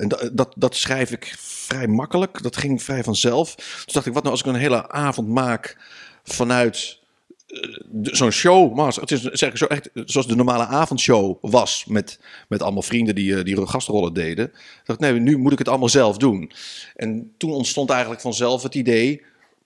en 0.00 0.08
da- 0.08 0.28
dat, 0.32 0.52
dat 0.56 0.74
schrijf 0.76 1.10
ik 1.10 1.34
vrij 1.70 1.86
makkelijk. 1.86 2.42
Dat 2.42 2.56
ging 2.56 2.82
vrij 2.82 3.02
vanzelf. 3.04 3.54
Toen 3.54 3.94
dacht 3.94 4.06
ik, 4.06 4.12
wat 4.12 4.22
nou 4.22 4.34
als 4.34 4.44
ik 4.44 4.50
een 4.52 4.60
hele 4.60 4.88
avond 4.88 5.28
maak 5.28 5.76
vanuit 6.24 6.98
eh, 7.46 7.58
zo'n 8.02 8.30
show. 8.30 8.74
Maar 8.74 8.94
het 8.94 9.10
is 9.10 9.22
zeg 9.22 9.58
zo 9.58 9.64
echt 9.64 9.90
zoals 9.94 10.26
de 10.26 10.36
normale 10.36 10.66
avondshow 10.66 11.36
was. 11.40 11.84
Met, 11.88 12.20
met 12.48 12.62
allemaal 12.62 12.82
vrienden 12.82 13.14
die, 13.14 13.36
eh, 13.36 13.44
die 13.44 13.66
gastrollen 13.66 14.12
deden. 14.14 14.52
Dacht, 14.84 15.00
nee, 15.00 15.12
nu 15.12 15.36
moet 15.38 15.52
ik 15.52 15.58
het 15.58 15.68
allemaal 15.68 15.88
zelf 15.88 16.16
doen. 16.16 16.52
En 16.96 17.34
toen 17.38 17.50
ontstond 17.50 17.90
eigenlijk 17.90 18.20
vanzelf 18.20 18.62
het 18.62 18.74
idee. 18.74 19.22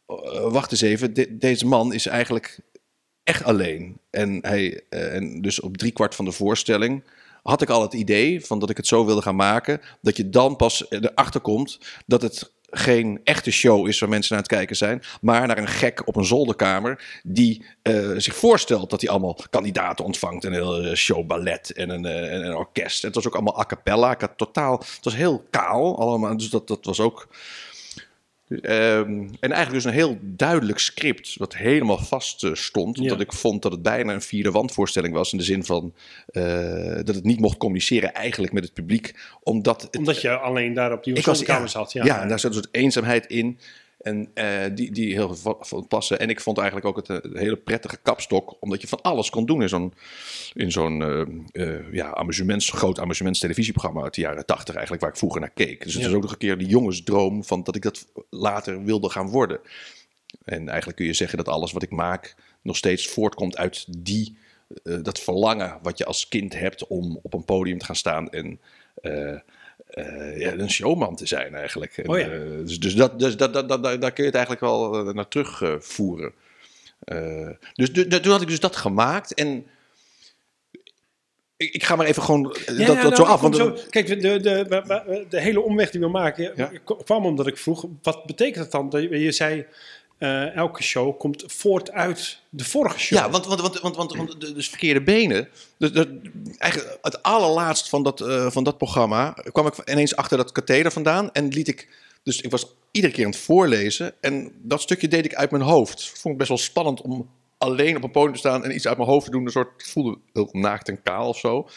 eh, 0.07 0.17
wacht 0.53 0.71
eens 0.71 0.81
even, 0.81 1.15
de- 1.15 1.37
deze 1.37 1.67
man 1.67 1.93
is 1.93 2.07
eigenlijk 2.07 2.59
echt 3.23 3.45
alleen. 3.45 3.99
En, 4.11 4.39
hij, 4.43 4.81
en 4.91 5.41
dus 5.41 5.61
op 5.61 5.77
driekwart 5.77 6.15
van 6.15 6.25
de 6.25 6.33
voorstelling 6.33 7.03
had 7.45 7.63
ik 7.63 7.69
al 7.69 7.83
het 7.83 7.93
idee 7.93 8.47
van 8.47 8.59
dat 8.59 8.71
ik 8.71 8.77
het 8.77 8.87
zo 8.87 9.05
wilde 9.05 9.23
gaan 9.23 9.37
maken. 9.37 9.81
Dat 10.03 10.17
je 10.17 10.29
dan 10.29 10.57
pas 10.57 10.85
erachter 10.91 11.41
komt 11.41 11.79
dat 12.07 12.23
het 12.23 12.53
geen 12.71 13.21
echte 13.25 13.51
show 13.51 13.89
is 13.89 13.99
waar 13.99 14.09
mensen 14.09 14.33
naar 14.35 14.43
het 14.43 14.53
kijken 14.53 14.77
zijn. 14.77 15.03
Maar 15.21 15.47
naar 15.47 15.59
een 15.59 15.69
gek 15.69 16.07
op 16.07 16.17
een 16.17 16.25
zolderkamer 16.25 17.21
die 17.23 17.65
eh, 17.83 18.11
zich 18.17 18.37
voorstelt 18.37 18.91
dat 18.91 19.01
hij 19.01 19.11
allemaal 19.11 19.39
kandidaten 19.51 20.05
ontvangt. 20.05 20.45
En 20.45 20.53
een 20.53 20.97
show 20.97 21.27
ballet 21.27 21.73
en 21.73 21.91
een, 21.91 22.05
eh, 22.05 22.35
en 22.35 22.45
een 22.47 22.57
orkest. 22.57 23.01
En 23.01 23.07
het 23.07 23.17
was 23.17 23.27
ook 23.27 23.35
allemaal 23.35 23.61
a 23.61 23.65
cappella. 23.65 24.17
Totaal, 24.37 24.79
het 24.79 25.05
was 25.05 25.17
heel 25.17 25.45
kaal 25.51 25.99
allemaal. 25.99 26.37
Dus 26.37 26.51
dat, 26.51 26.69
dat 26.69 26.85
was 26.85 27.01
ook... 27.01 27.29
Ehm, 28.49 29.29
en 29.41 29.53
eigenlijk 29.53 29.73
dus 29.73 29.85
een 29.85 29.99
heel 29.99 30.19
duidelijk 30.21 30.79
script, 30.79 31.37
wat 31.37 31.57
helemaal 31.57 31.99
vast 31.99 32.45
eh, 32.45 32.55
stond. 32.55 32.97
Ja. 32.97 33.03
Omdat 33.03 33.21
ik 33.21 33.33
vond 33.33 33.63
dat 33.63 33.73
het 33.73 33.83
bijna 33.83 34.13
een 34.13 34.23
vierde 34.23 34.51
wandvoorstelling 34.51 35.15
was. 35.15 35.33
In 35.33 35.39
de 35.39 35.45
zin 35.45 35.65
van 35.65 35.95
eh, 36.27 36.95
dat 36.95 37.15
het 37.15 37.25
niet 37.25 37.41
mocht 37.41 37.57
communiceren 37.57 38.15
eigenlijk 38.15 38.53
met 38.53 38.65
het 38.65 38.73
publiek. 38.73 39.15
Omdat 39.43 39.83
het, 39.83 39.97
Omdat 39.97 40.21
je 40.21 40.39
alleen 40.39 40.75
daar 40.75 40.93
op 40.93 41.05
die 41.05 41.21
zolderkamer 41.21 41.63
ja, 41.63 41.69
zat. 41.69 41.93
Ja, 41.93 42.05
ja, 42.05 42.23
en 42.23 42.29
daar 42.29 42.41
zat 42.41 42.51
een 42.51 42.63
soort 42.63 42.75
eenzaamheid 42.75 43.27
in. 43.27 43.59
En 44.05 44.31
eh, 44.35 44.65
die, 44.75 44.93
die 44.93 45.13
heel 45.13 45.35
veel 45.35 45.57
van 45.61 45.87
passen. 45.87 46.19
En 46.19 46.29
ik 46.31 46.41
vond 46.41 46.59
eigenlijk 46.59 46.87
ook 46.87 46.97
het 46.97 47.11
eh, 47.11 47.31
een 47.33 47.39
hele 47.39 47.57
prettige 47.57 47.97
kapstok. 48.03 48.57
Omdat 48.61 48.81
je 48.81 48.89
van 48.89 49.03
alles 49.03 49.31
kon 49.31 49.47
doen 49.47 49.63
in 49.63 49.69
zo'n, 49.69 49.95
in 50.55 50.73
zo'n 50.73 51.03
eh, 51.03 51.21
eh, 51.69 51.93
ja, 51.93 52.15
amusements, 52.15 52.71
groot 52.71 52.99
amusements 52.99 53.39
televisieprogramma 53.41 54.03
uit 54.03 54.15
de 54.15 54.21
jaren 54.21 54.47
tachtig. 54.47 54.73
Eigenlijk 54.75 55.03
waar 55.03 55.13
ik 55.13 55.19
vroeger 55.19 55.41
naar 55.41 55.51
keek. 55.51 55.85
Dus 55.85 55.93
het 55.95 56.03
Ja. 56.03 56.09
is 56.09 56.15
ook 56.15 56.23
nog 56.23 56.33
een 56.33 56.39
keer 56.39 56.59
die 56.59 56.69
jongensdroom 56.69 57.45
van 57.45 57.63
dat 57.63 57.77
ik 57.77 57.83
dat 57.83 58.07
later 58.31 58.85
wilde 58.85 59.09
gaan 59.11 59.29
worden. 59.29 59.61
En 60.45 60.69
eigenlijk 60.69 60.97
kun 60.97 61.07
je 61.07 61.15
zeggen 61.15 61.39
dat 61.39 61.49
alles 61.49 61.73
wat 61.73 61.83
ik 61.83 61.91
maak 61.91 62.35
nog 62.63 62.77
steeds 62.77 63.09
voortkomt 63.09 63.57
uit 63.57 63.87
die, 63.99 64.37
eh, 64.85 64.99
dat 65.03 65.21
verlangen 65.21 65.79
wat 65.83 65.99
je 65.99 66.05
als 66.05 66.29
kind 66.29 66.59
hebt 66.59 66.87
om 66.87 67.19
op 67.23 67.35
een 67.35 67.45
podium 67.45 67.79
te 67.79 67.85
gaan 67.85 67.97
staan 67.97 68.31
en 68.31 68.61
eh, 69.95 70.39
ja, 70.39 70.53
een 70.53 70.71
showman 70.71 71.17
te 71.17 71.27
zijn 71.27 71.55
eigenlijk. 71.55 71.97
En, 71.97 72.09
Oh 72.09 72.19
ja. 72.19 72.29
eh, 72.31 72.41
dus 72.65 72.81
dus, 72.81 72.95
dat, 72.95 73.19
dus 73.19 73.37
dat, 73.37 73.53
dat, 73.53 73.69
dat, 73.69 73.83
daar 73.83 74.01
daar 74.01 74.13
kun 74.13 74.25
je 74.25 74.31
het 74.31 74.39
eigenlijk 74.39 74.61
wel 74.61 75.09
eh, 75.09 75.15
naar 75.15 75.29
terugvoeren. 75.29 76.33
Dus 77.73 77.93
du- 77.93 78.07
du- 78.07 78.21
toen 78.21 78.33
had 78.33 78.43
ik 78.43 78.49
dus 78.49 78.61
dat 78.61 78.77
gemaakt 78.77 79.35
en 79.35 79.67
ik, 81.57 81.85
ga 81.85 81.97
maar 81.97 82.07
even 82.07 82.23
gewoon 82.23 82.57
Ja, 82.67 82.73
dat, 82.75 82.77
ja, 82.77 82.87
dat 82.87 83.03
nou, 83.03 83.15
zo 83.15 83.23
af. 83.23 83.41
Want, 83.41 83.57
zo- 83.57 83.77
kijk, 83.91 84.07
de, 84.07 84.17
de, 84.17 85.27
de, 85.29 85.41
hele 85.41 85.61
omweg 85.61 85.91
die 85.91 86.01
we 86.01 86.09
maken 86.09 86.53
Ja. 86.57 86.71
kwam 87.05 87.27
omdat 87.27 87.47
ik 87.47 87.57
vroeg, 87.59 87.87
wat 88.03 88.25
betekent 88.27 88.57
dat 88.57 88.73
dan? 88.73 88.89
Dat 88.91 89.03
Je 89.03 89.33
zei, 89.33 89.67
eh, 90.19 90.57
elke 90.57 90.83
show 90.83 91.19
komt 91.19 91.45
voort 91.47 91.91
uit 91.91 92.39
de 92.51 92.65
vorige 92.65 92.99
show. 92.99 93.19
Ja, 93.19 93.31
want, 93.31 93.47
want, 93.47 93.61
want, 93.61 93.97
want, 93.97 94.15
want, 94.17 94.41
dus 94.41 94.69
verkeerde 94.69 95.03
benen. 95.03 95.49
Dus, 95.79 95.91
eigenlijk 96.59 96.99
het 97.03 97.23
allerlaatst 97.23 97.89
van 97.89 98.03
dat, 98.03 98.21
eh, 98.21 98.51
van 98.51 98.65
dat 98.65 98.79
programma 98.79 99.31
kwam 99.53 99.67
ik 99.67 99.91
ineens 99.91 100.17
achter 100.17 100.37
dat 100.37 100.53
katheder 100.53 100.93
vandaan. 100.93 101.33
En 101.33 101.49
liet 101.49 101.69
ik. 101.69 101.89
Dus 102.23 102.41
ik 102.41 102.51
was 102.51 102.67
iedere 102.91 103.13
keer 103.13 103.25
aan 103.25 103.31
het 103.31 103.41
voorlezen. 103.41 104.15
En 104.21 104.53
dat 104.63 104.81
stukje 104.81 105.09
deed 105.09 105.25
ik 105.25 105.35
uit 105.35 105.51
mijn 105.51 105.63
hoofd. 105.63 106.09
Vond 106.09 106.33
ik 106.35 106.39
best 106.39 106.49
wel 106.49 106.59
spannend 106.59 107.01
om 107.01 107.29
alleen 107.59 107.97
op 107.97 108.03
een 108.03 108.11
podium 108.11 108.33
te 108.33 108.39
staan 108.39 108.65
en 108.65 108.75
iets 108.75 108.87
uit 108.87 108.97
mijn 108.97 109.09
hoofd 109.09 109.25
te 109.25 109.31
doen. 109.31 109.45
Een 109.45 109.53
soort 109.53 109.89
voelde 109.89 110.19
heel 110.33 110.49
naakt 110.53 110.89
en 110.89 111.03
kaal 111.03 111.29
of 111.29 111.39
zo. 111.39 111.69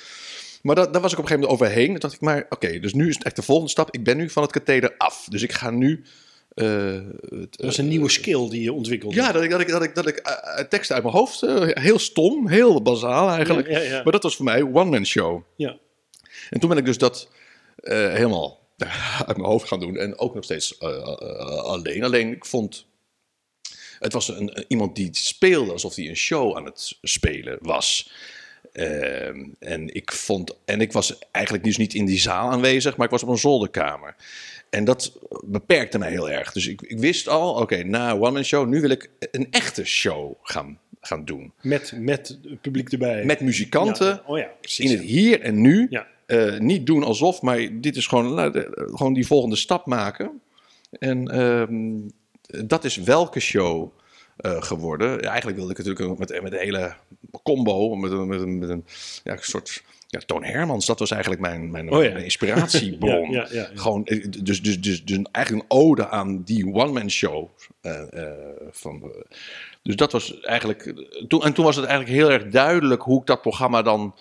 Maar 0.62 0.76
dat, 0.76 0.94
daar 0.94 1.02
was 1.02 1.12
ik 1.12 1.18
op 1.18 1.24
een 1.24 1.30
gegeven 1.30 1.50
moment 1.50 1.70
overheen. 1.70 1.92
Toen 1.92 2.00
dacht 2.00 2.14
ik, 2.14 2.22
maar 2.22 2.46
oké, 2.50 2.80
dus 2.80 2.94
nu 2.94 3.10
is 3.10 3.16
het 3.16 3.24
echt 3.24 3.36
de 3.36 3.42
volgende 3.42 3.72
stap. 3.72 3.92
Ik 3.92 4.04
ben 4.04 4.18
nu 4.18 4.30
van 4.30 4.44
het 4.44 4.52
katheder 4.52 4.94
af. 4.98 5.26
Dus 5.30 5.42
ik 5.42 5.52
ga 5.52 5.70
nu. 5.70 6.04
Eh, 6.58 6.94
het, 7.40 7.58
dat 7.58 7.72
is 7.72 7.78
een 7.78 7.88
nieuwe 7.88 8.10
skill 8.10 8.50
die 8.50 8.62
je 8.62 8.74
ontwikkelde. 8.74 9.16
ja, 9.16 9.32
dat 9.32 9.44
ik, 9.44 9.50
dat 9.50 9.60
ik, 9.62 9.68
dat 9.70 9.84
ik, 9.84 9.96
dat 9.96 10.08
ik 10.08 10.18
eh, 10.18 10.60
eh, 10.60 10.68
teksten 10.68 10.96
uit 10.96 11.04
mijn 11.04 11.16
hoofd, 11.16 11.44
eh, 11.44 11.68
heel 11.84 12.00
stom, 12.00 12.48
heel 12.48 12.82
bazaal 12.82 13.30
eigenlijk. 13.30 13.68
Ja, 13.70 13.80
ja, 13.80 13.84
ja. 13.90 14.04
Maar 14.04 14.12
dat 14.12 14.24
was 14.24 14.36
voor 14.36 14.46
mij 14.46 14.62
one-man 14.64 15.06
show. 15.06 15.42
ja. 15.56 15.78
En 16.50 16.60
toen 16.60 16.70
ben 16.70 16.78
ik 16.78 16.86
dus 16.86 16.98
dat 16.98 17.30
eh, 17.76 18.14
helemaal 18.14 18.60
uit 19.28 19.38
mijn 19.38 19.50
hoofd 19.50 19.68
gaan 19.68 19.80
doen. 19.80 19.98
En 19.98 20.18
ook 20.20 20.34
nog 20.36 20.44
steeds 20.44 20.78
eh, 20.78 20.90
eh, 20.90 21.08
alleen. 21.48 22.04
Alleen 22.04 22.32
ik 22.32 22.46
vond, 22.46 22.86
het 24.00 24.14
was 24.14 24.28
een, 24.28 24.58
een- 24.58 24.66
iemand 24.68 24.96
die 24.96 25.10
speelde 25.12 25.72
alsof 25.72 25.96
hij 25.96 26.08
een 26.10 26.16
show 26.16 26.58
aan 26.58 26.66
het 26.66 26.98
spelen 27.02 27.58
was. 27.62 28.12
Ehm, 28.74 29.46
en 29.60 29.94
ik 29.96 30.12
vond, 30.12 30.56
en 30.66 30.82
ik 30.82 30.92
was 30.92 31.18
eigenlijk 31.32 31.64
dus 31.66 31.78
niet 31.78 31.94
in 31.94 32.06
die 32.06 32.20
zaal 32.20 32.50
aanwezig, 32.52 32.96
maar 32.98 33.06
ik 33.06 33.12
was 33.12 33.24
op 33.24 33.30
een 33.30 33.38
zolderkamer. 33.38 34.16
En 34.70 34.84
dat 34.86 35.20
beperkte 35.46 35.98
mij 35.98 36.10
heel 36.10 36.30
erg. 36.30 36.52
Dus 36.52 36.68
ik, 36.68 36.82
ik 36.82 37.00
wist 37.00 37.28
al, 37.28 37.54
oké, 37.54 37.84
na 37.84 38.14
One 38.14 38.32
Man 38.32 38.44
Show, 38.44 38.68
nu 38.68 38.82
wil 38.82 38.90
ik 38.90 39.10
een 39.32 39.48
echte 39.52 39.86
show 39.86 40.34
gaan, 40.42 40.80
gaan 41.02 41.26
doen. 41.26 41.52
Met, 41.62 41.94
met 41.96 42.38
het 42.44 42.62
publiek 42.62 42.92
erbij. 42.92 43.26
Met 43.26 43.40
muzikanten, 43.42 44.08
Ja, 44.08 44.24
Oh 44.26 44.38
ja, 44.38 44.50
precies. 44.62 44.92
in 44.92 44.98
het 44.98 45.06
hier 45.08 45.42
en 45.42 45.62
nu. 45.62 45.88
Ja. 45.90 46.08
Eh, 46.26 46.58
niet 46.60 46.86
doen 46.86 47.04
alsof, 47.04 47.42
maar 47.42 47.68
dit 47.82 47.96
is 47.96 48.08
gewoon, 48.08 48.34
nou, 48.34 48.52
de- 48.52 48.90
gewoon 48.96 49.14
die 49.14 49.28
volgende 49.28 49.56
stap 49.56 49.86
maken. 49.86 50.42
En 50.92 51.28
ehm, 51.28 51.96
dat 52.68 52.84
is 52.84 52.96
welke 52.98 53.40
show 53.40 53.92
eh, 54.38 54.62
geworden. 54.62 55.10
Ja, 55.22 55.28
eigenlijk 55.28 55.58
wilde 55.58 55.72
ik 55.72 55.78
natuurlijk 55.86 56.20
met, 56.20 56.42
met 56.42 56.52
een 56.52 56.60
hele 56.60 56.94
combo, 57.44 57.96
met 57.96 58.12
een, 58.12 58.28
met 58.28 58.42
een, 58.42 58.58
met 58.58 58.70
een 58.70 58.86
ja, 59.24 59.32
een 59.32 59.38
soort... 59.42 59.84
Ja, 60.10 60.20
Toon 60.26 60.44
Hermans, 60.44 60.86
dat 60.86 61.00
was 61.00 61.12
eigenlijk 61.12 61.42
mijn, 61.42 61.72
mijn, 61.72 61.92
Oh 61.92 62.04
ja. 62.04 62.12
mijn 62.12 62.24
inspiratiebron. 62.24 63.32
Ja. 63.52 63.70
Gewoon, 63.74 64.06
eh, 64.06 64.26
dus, 64.42 64.62
dus, 64.62 64.82
dus, 64.82 65.06
dus 65.06 65.20
eigenlijk 65.32 65.64
een 65.64 65.78
ode 65.78 66.08
aan 66.08 66.44
die 66.44 66.74
one-man 66.74 67.10
show. 67.10 67.50
eh, 67.82 68.24
eh, 68.24 68.32
van, 68.72 69.12
dus 69.84 69.96
dat 69.96 70.12
was 70.12 70.40
eigenlijk... 70.40 70.94
Toen, 71.28 71.44
en 71.44 71.54
toen 71.54 71.66
was 71.66 71.76
het 71.76 71.86
eigenlijk 71.86 72.18
heel 72.18 72.32
erg 72.32 72.48
duidelijk 72.48 73.02
hoe 73.02 73.20
ik 73.20 73.26
dat 73.26 73.42
programma 73.42 73.82
dan 73.82 74.16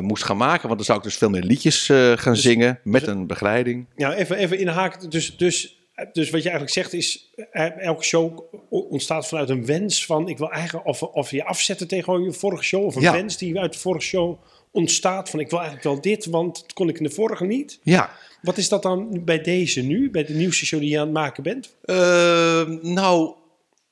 moest 0.00 0.24
gaan 0.24 0.36
maken. 0.36 0.64
Want 0.66 0.76
dan 0.76 0.84
zou 0.84 0.98
ik 0.98 1.04
dus 1.04 1.16
veel 1.16 1.30
meer 1.30 1.42
liedjes 1.42 1.86
gaan 2.14 2.36
zingen 2.36 2.80
met 2.84 3.06
een 3.06 3.26
begeleiding. 3.26 3.86
Ja, 3.96 4.14
even, 4.14 4.36
even 4.36 4.58
inhaken. 4.58 5.10
Dus, 5.10 5.36
dus, 5.36 5.78
dus 6.12 6.30
wat 6.30 6.42
je 6.42 6.48
eigenlijk 6.50 6.72
zegt 6.72 6.92
is, 6.92 7.30
elke 7.78 8.04
show 8.04 8.40
ontstaat 8.70 9.28
vanuit 9.28 9.48
een 9.48 9.66
wens 9.66 10.06
van, 10.06 10.28
ik 10.28 10.38
wil 10.38 10.50
eigenlijk, 10.50 10.86
of, 10.86 11.02
of 11.02 11.30
je 11.30 11.44
afzetten 11.44 11.88
tegen 11.88 12.22
je 12.22 12.32
vorige 12.32 12.64
show, 12.64 12.84
of 12.84 12.94
een 12.96 13.02
Ja. 13.02 13.12
wens 13.12 13.36
die 13.38 13.60
uit 13.60 13.72
de 13.72 13.78
vorige 13.78 14.06
show 14.06 14.38
ontstaat 14.76 15.30
van, 15.30 15.40
ik 15.40 15.50
wil 15.50 15.58
eigenlijk 15.58 15.88
wel 15.88 16.00
dit, 16.00 16.26
want 16.26 16.60
dat 16.60 16.72
kon 16.72 16.88
ik 16.88 16.98
in 16.98 17.04
de 17.04 17.10
vorige 17.10 17.44
niet. 17.44 17.78
Ja, 17.82 18.10
Wat 18.42 18.56
is 18.56 18.68
dat 18.68 18.82
dan 18.82 19.24
bij 19.24 19.40
deze 19.40 19.82
nu, 19.82 20.10
bij 20.10 20.24
de 20.24 20.34
nieuwste 20.34 20.66
show 20.66 20.80
die 20.80 20.90
je 20.90 20.98
aan 20.98 21.04
het 21.04 21.12
maken 21.12 21.42
bent? 21.42 21.76
Eh, 21.84 22.66
nou, 22.82 23.34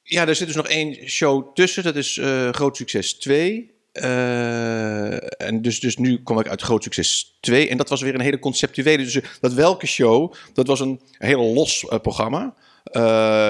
ja, 0.03 0.27
er 0.27 0.35
zit 0.35 0.47
dus 0.47 0.57
nog 0.57 0.69
één 0.69 1.09
show 1.09 1.55
tussen. 1.55 1.83
Dat 1.83 1.97
is 1.97 2.19
eh, 2.19 2.53
Groot 2.53 2.77
Succes 2.77 3.15
2. 3.15 3.73
Eh, 3.93 5.41
en 5.47 5.63
dus, 5.63 5.81
dus 5.81 5.97
nu 5.97 6.23
kom 6.23 6.39
ik 6.39 6.49
uit 6.49 6.63
Groot 6.63 6.83
Succes 6.83 7.37
2. 7.41 7.69
En 7.69 7.77
dat 7.77 7.89
was 7.89 8.03
weer 8.03 8.15
een 8.15 8.21
hele 8.21 8.39
conceptuele. 8.39 9.03
Dus 9.03 9.15
eh, 9.15 9.25
dat 9.41 9.53
welke 9.53 9.87
show, 9.87 10.35
dat 10.53 10.67
was 10.67 10.81
een 10.81 11.01
heel 11.19 11.43
los 11.43 11.87
programma. 12.03 12.55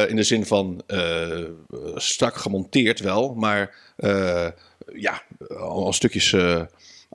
In 0.08 0.16
de 0.16 0.22
zin 0.22 0.46
van 0.46 0.82
strak 1.94 2.36
gemonteerd 2.36 3.00
wel, 3.00 3.34
maar 3.34 3.74
ja, 4.92 5.22
al 5.58 5.92
stukjes 5.92 6.32
eh, 6.32 6.62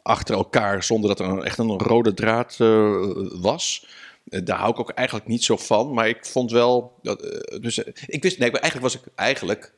achter 0.04 0.36
elkaar 0.36 0.84
zonder 0.84 1.10
dat 1.10 1.20
er 1.20 1.26
een- 1.26 1.44
echt 1.44 1.58
een 1.58 1.78
rode 1.80 2.14
draad 2.14 2.56
eh, 2.60 2.96
was. 3.42 3.88
Eh, 4.30 4.40
daar 4.44 4.58
hou 4.58 4.72
ik 4.72 4.80
ook 4.80 4.90
eigenlijk 4.90 5.28
niet 5.28 5.44
zo 5.44 5.58
van. 5.58 5.94
Maar 5.94 6.08
ik 6.08 6.26
vond 6.26 6.52
wel. 6.52 6.94
Dat, 7.02 7.22
eh, 7.22 7.60
dus, 7.62 7.78
ik 8.06 8.24
wist, 8.24 8.38
nee, 8.40 8.52
eigenlijk 8.52 8.82
was 8.82 8.96
ik. 8.96 9.02
Eigenlijk 9.16 9.74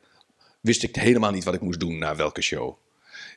wist 0.60 0.82
ik 0.82 0.96
helemaal 0.96 1.30
niet 1.30 1.44
wat 1.44 1.54
ik 1.54 1.60
moest 1.60 1.80
doen 1.80 1.98
naar 1.98 2.16
welke 2.16 2.42
show. 2.42 2.74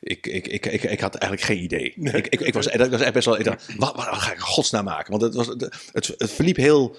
Ik, 0.00 0.26
ik, 0.26 0.46
ik, 0.48 0.66
ik, 0.66 0.82
ik 0.82 1.00
had 1.00 1.14
eigenlijk 1.14 1.52
geen 1.52 1.62
idee. 1.62 1.94
Ik, 1.94 2.26
ik, 2.26 2.40
ik, 2.40 2.54
was, 2.54 2.66
dat 2.66 2.88
was 2.88 3.00
echt 3.00 3.12
best 3.12 3.26
wel. 3.26 3.38
Ik 3.38 3.44
dacht, 3.44 3.66
wat, 3.78 3.94
wat 3.96 4.04
ga 4.06 4.32
ik 4.32 4.38
godsnaam 4.38 4.84
maken? 4.84 5.10
Want 5.10 5.22
het, 5.22 5.34
was, 5.34 5.46
het, 5.92 6.14
het 6.18 6.30
verliep 6.32 6.56
heel 6.56 6.96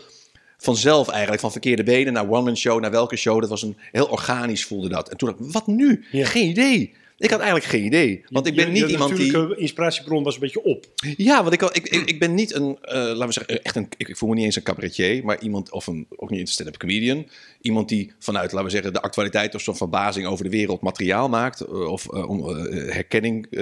vanzelf 0.58 1.08
eigenlijk. 1.10 1.42
Van 1.42 1.52
verkeerde 1.52 1.84
benen 1.84 2.14
naar 2.14 2.30
one-man 2.30 2.58
show, 2.58 2.80
naar 2.82 2.92
welke 2.92 3.16
show. 3.16 3.40
Dat 3.42 3.50
was 3.50 3.62
een 3.62 3.78
heel 3.92 4.06
organisch 4.08 4.66
voelde 4.66 4.90
dat. 4.90 5.10
En 5.10 5.18
toen 5.18 5.30
dacht 5.30 5.42
ik, 5.42 5.52
wat 5.52 5.68
nu? 5.68 6.06
Ja. 6.12 6.26
Geen 6.26 6.50
idee. 6.50 6.96
Ik 7.20 7.30
had 7.30 7.40
eigenlijk 7.40 7.70
geen 7.70 7.84
idee. 7.86 8.24
Want 8.30 8.48
ik 8.48 8.56
ben 8.56 8.66
Je- 8.66 8.72
niet 8.82 8.90
iemand 8.92 9.16
die. 9.16 9.26
natuurlijke 9.26 9.62
inspiratiebron 9.62 10.24
was 10.24 10.34
een 10.34 10.40
beetje 10.40 10.64
op. 10.64 10.86
Ja, 11.18 11.42
want 11.44 11.54
ik, 11.54 11.62
ik, 11.62 11.90
ik, 11.90 12.10
ik 12.10 12.20
ben 12.20 12.34
niet 12.34 12.54
een, 12.54 12.78
eh, 12.82 12.94
laten 12.96 13.26
we 13.28 13.32
zeggen, 13.34 13.64
echt 13.64 13.76
een, 13.76 13.88
ik, 13.98 14.18
voel 14.18 14.30
me 14.30 14.36
niet 14.36 14.44
eens 14.46 14.56
een 14.56 14.64
cabaretier, 14.64 15.26
maar 15.26 15.42
iemand, 15.42 15.72
of 15.72 15.88
een, 15.88 16.08
ook 16.16 16.30
niet 16.30 16.40
een 16.40 16.48
stand-up 16.48 16.78
comedian. 16.78 17.28
Iemand 17.62 17.90
die 17.90 18.12
vanuit, 18.20 18.52
laten 18.52 18.66
we 18.68 18.72
zeggen, 18.74 18.94
de 18.94 19.02
actualiteit 19.02 19.56
of 19.56 19.62
zo'n 19.62 19.76
verbazing 19.76 20.28
over 20.28 20.44
de 20.44 20.50
wereld 20.52 20.82
materiaal 20.82 21.30
maakt. 21.30 21.62
eh, 21.62 21.92
Of 21.92 22.14
eh, 22.14 22.30
om 22.30 22.50
eh, 22.50 22.94
herkenning 22.94 23.46
eh, 23.52 23.60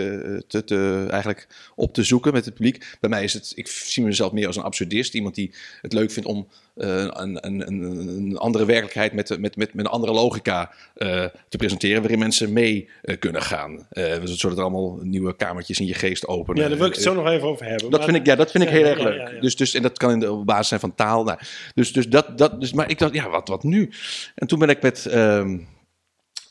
te, 0.47 0.63
te, 0.65 1.05
eigenlijk 1.09 1.47
op 1.75 1.93
te 1.93 2.03
zoeken 2.03 2.33
met 2.33 2.45
het 2.45 2.53
publiek. 2.53 2.85
Bij 2.99 3.09
mij 3.09 3.23
is 3.23 3.33
het, 3.33 3.51
ik 3.55 3.67
zie 3.67 4.03
mezelf 4.03 4.31
meer 4.31 4.47
als 4.47 4.55
een 4.55 4.63
absurdist. 4.63 5.13
Iemand 5.13 5.35
die 5.35 5.51
het 5.81 5.93
leuk 5.93 6.11
vindt 6.11 6.29
om 6.29 6.47
eh, 6.47 6.55
een, 6.75 7.45
een, 7.45 7.67
een, 7.67 7.81
een 8.07 8.37
andere 8.37 8.65
werkelijkheid 8.65 9.13
met, 9.13 9.29
met, 9.29 9.39
met, 9.39 9.73
met 9.73 9.85
een 9.85 9.91
andere 9.91 10.13
logica 10.13 10.71
eh, 10.95 11.25
te 11.49 11.57
presenteren. 11.57 12.01
Waarin 12.01 12.19
mensen 12.19 12.53
mee 12.53 12.89
eh, 13.01 13.19
kunnen 13.19 13.41
gaan. 13.41 13.87
Eh 13.89 14.13
zodat 14.23 14.57
er 14.57 14.63
allemaal 14.63 14.99
nieuwe 15.01 15.35
kamertjes 15.35 15.79
in 15.79 15.85
je 15.85 15.93
geest 15.93 16.27
openen. 16.27 16.61
Ja, 16.63 16.69
daar 16.69 16.77
wil 16.77 16.87
ik 16.87 16.93
het 16.93 17.03
zo 17.03 17.13
nog 17.13 17.27
even 17.27 17.47
over 17.47 17.65
hebben. 17.65 17.89
Dat 17.89 17.99
Maar- 17.99 18.09
vind 18.09 18.17
ik, 18.21 18.25
ja, 18.25 18.35
dat 18.35 18.51
vind 18.51 18.63
ik 18.63 18.69
Ja, 18.69 18.75
heel 18.75 18.85
erg 18.85 18.99
leuk. 18.99 19.17
ja, 19.17 19.29
ja. 19.29 19.39
Dus, 19.39 19.55
dus, 19.55 19.73
en 19.73 19.81
dat 19.81 19.97
kan 19.97 20.11
in 20.11 20.19
de, 20.19 20.31
op 20.31 20.45
basis 20.45 20.67
zijn 20.67 20.79
van 20.79 20.95
taal. 20.95 21.23
Nou, 21.23 21.39
dus, 21.73 21.93
dus 21.93 22.07
dat, 22.07 22.37
dat, 22.37 22.61
dus, 22.61 22.73
maar 22.73 22.89
ik 22.89 22.99
dacht, 22.99 23.13
ja, 23.13 23.29
wat, 23.29 23.47
wat 23.47 23.63
nu? 23.63 23.91
En 24.35 24.47
toen 24.47 24.59
ben 24.59 24.69
ik 24.69 24.81
met, 24.81 25.05
ehm, 25.05 25.57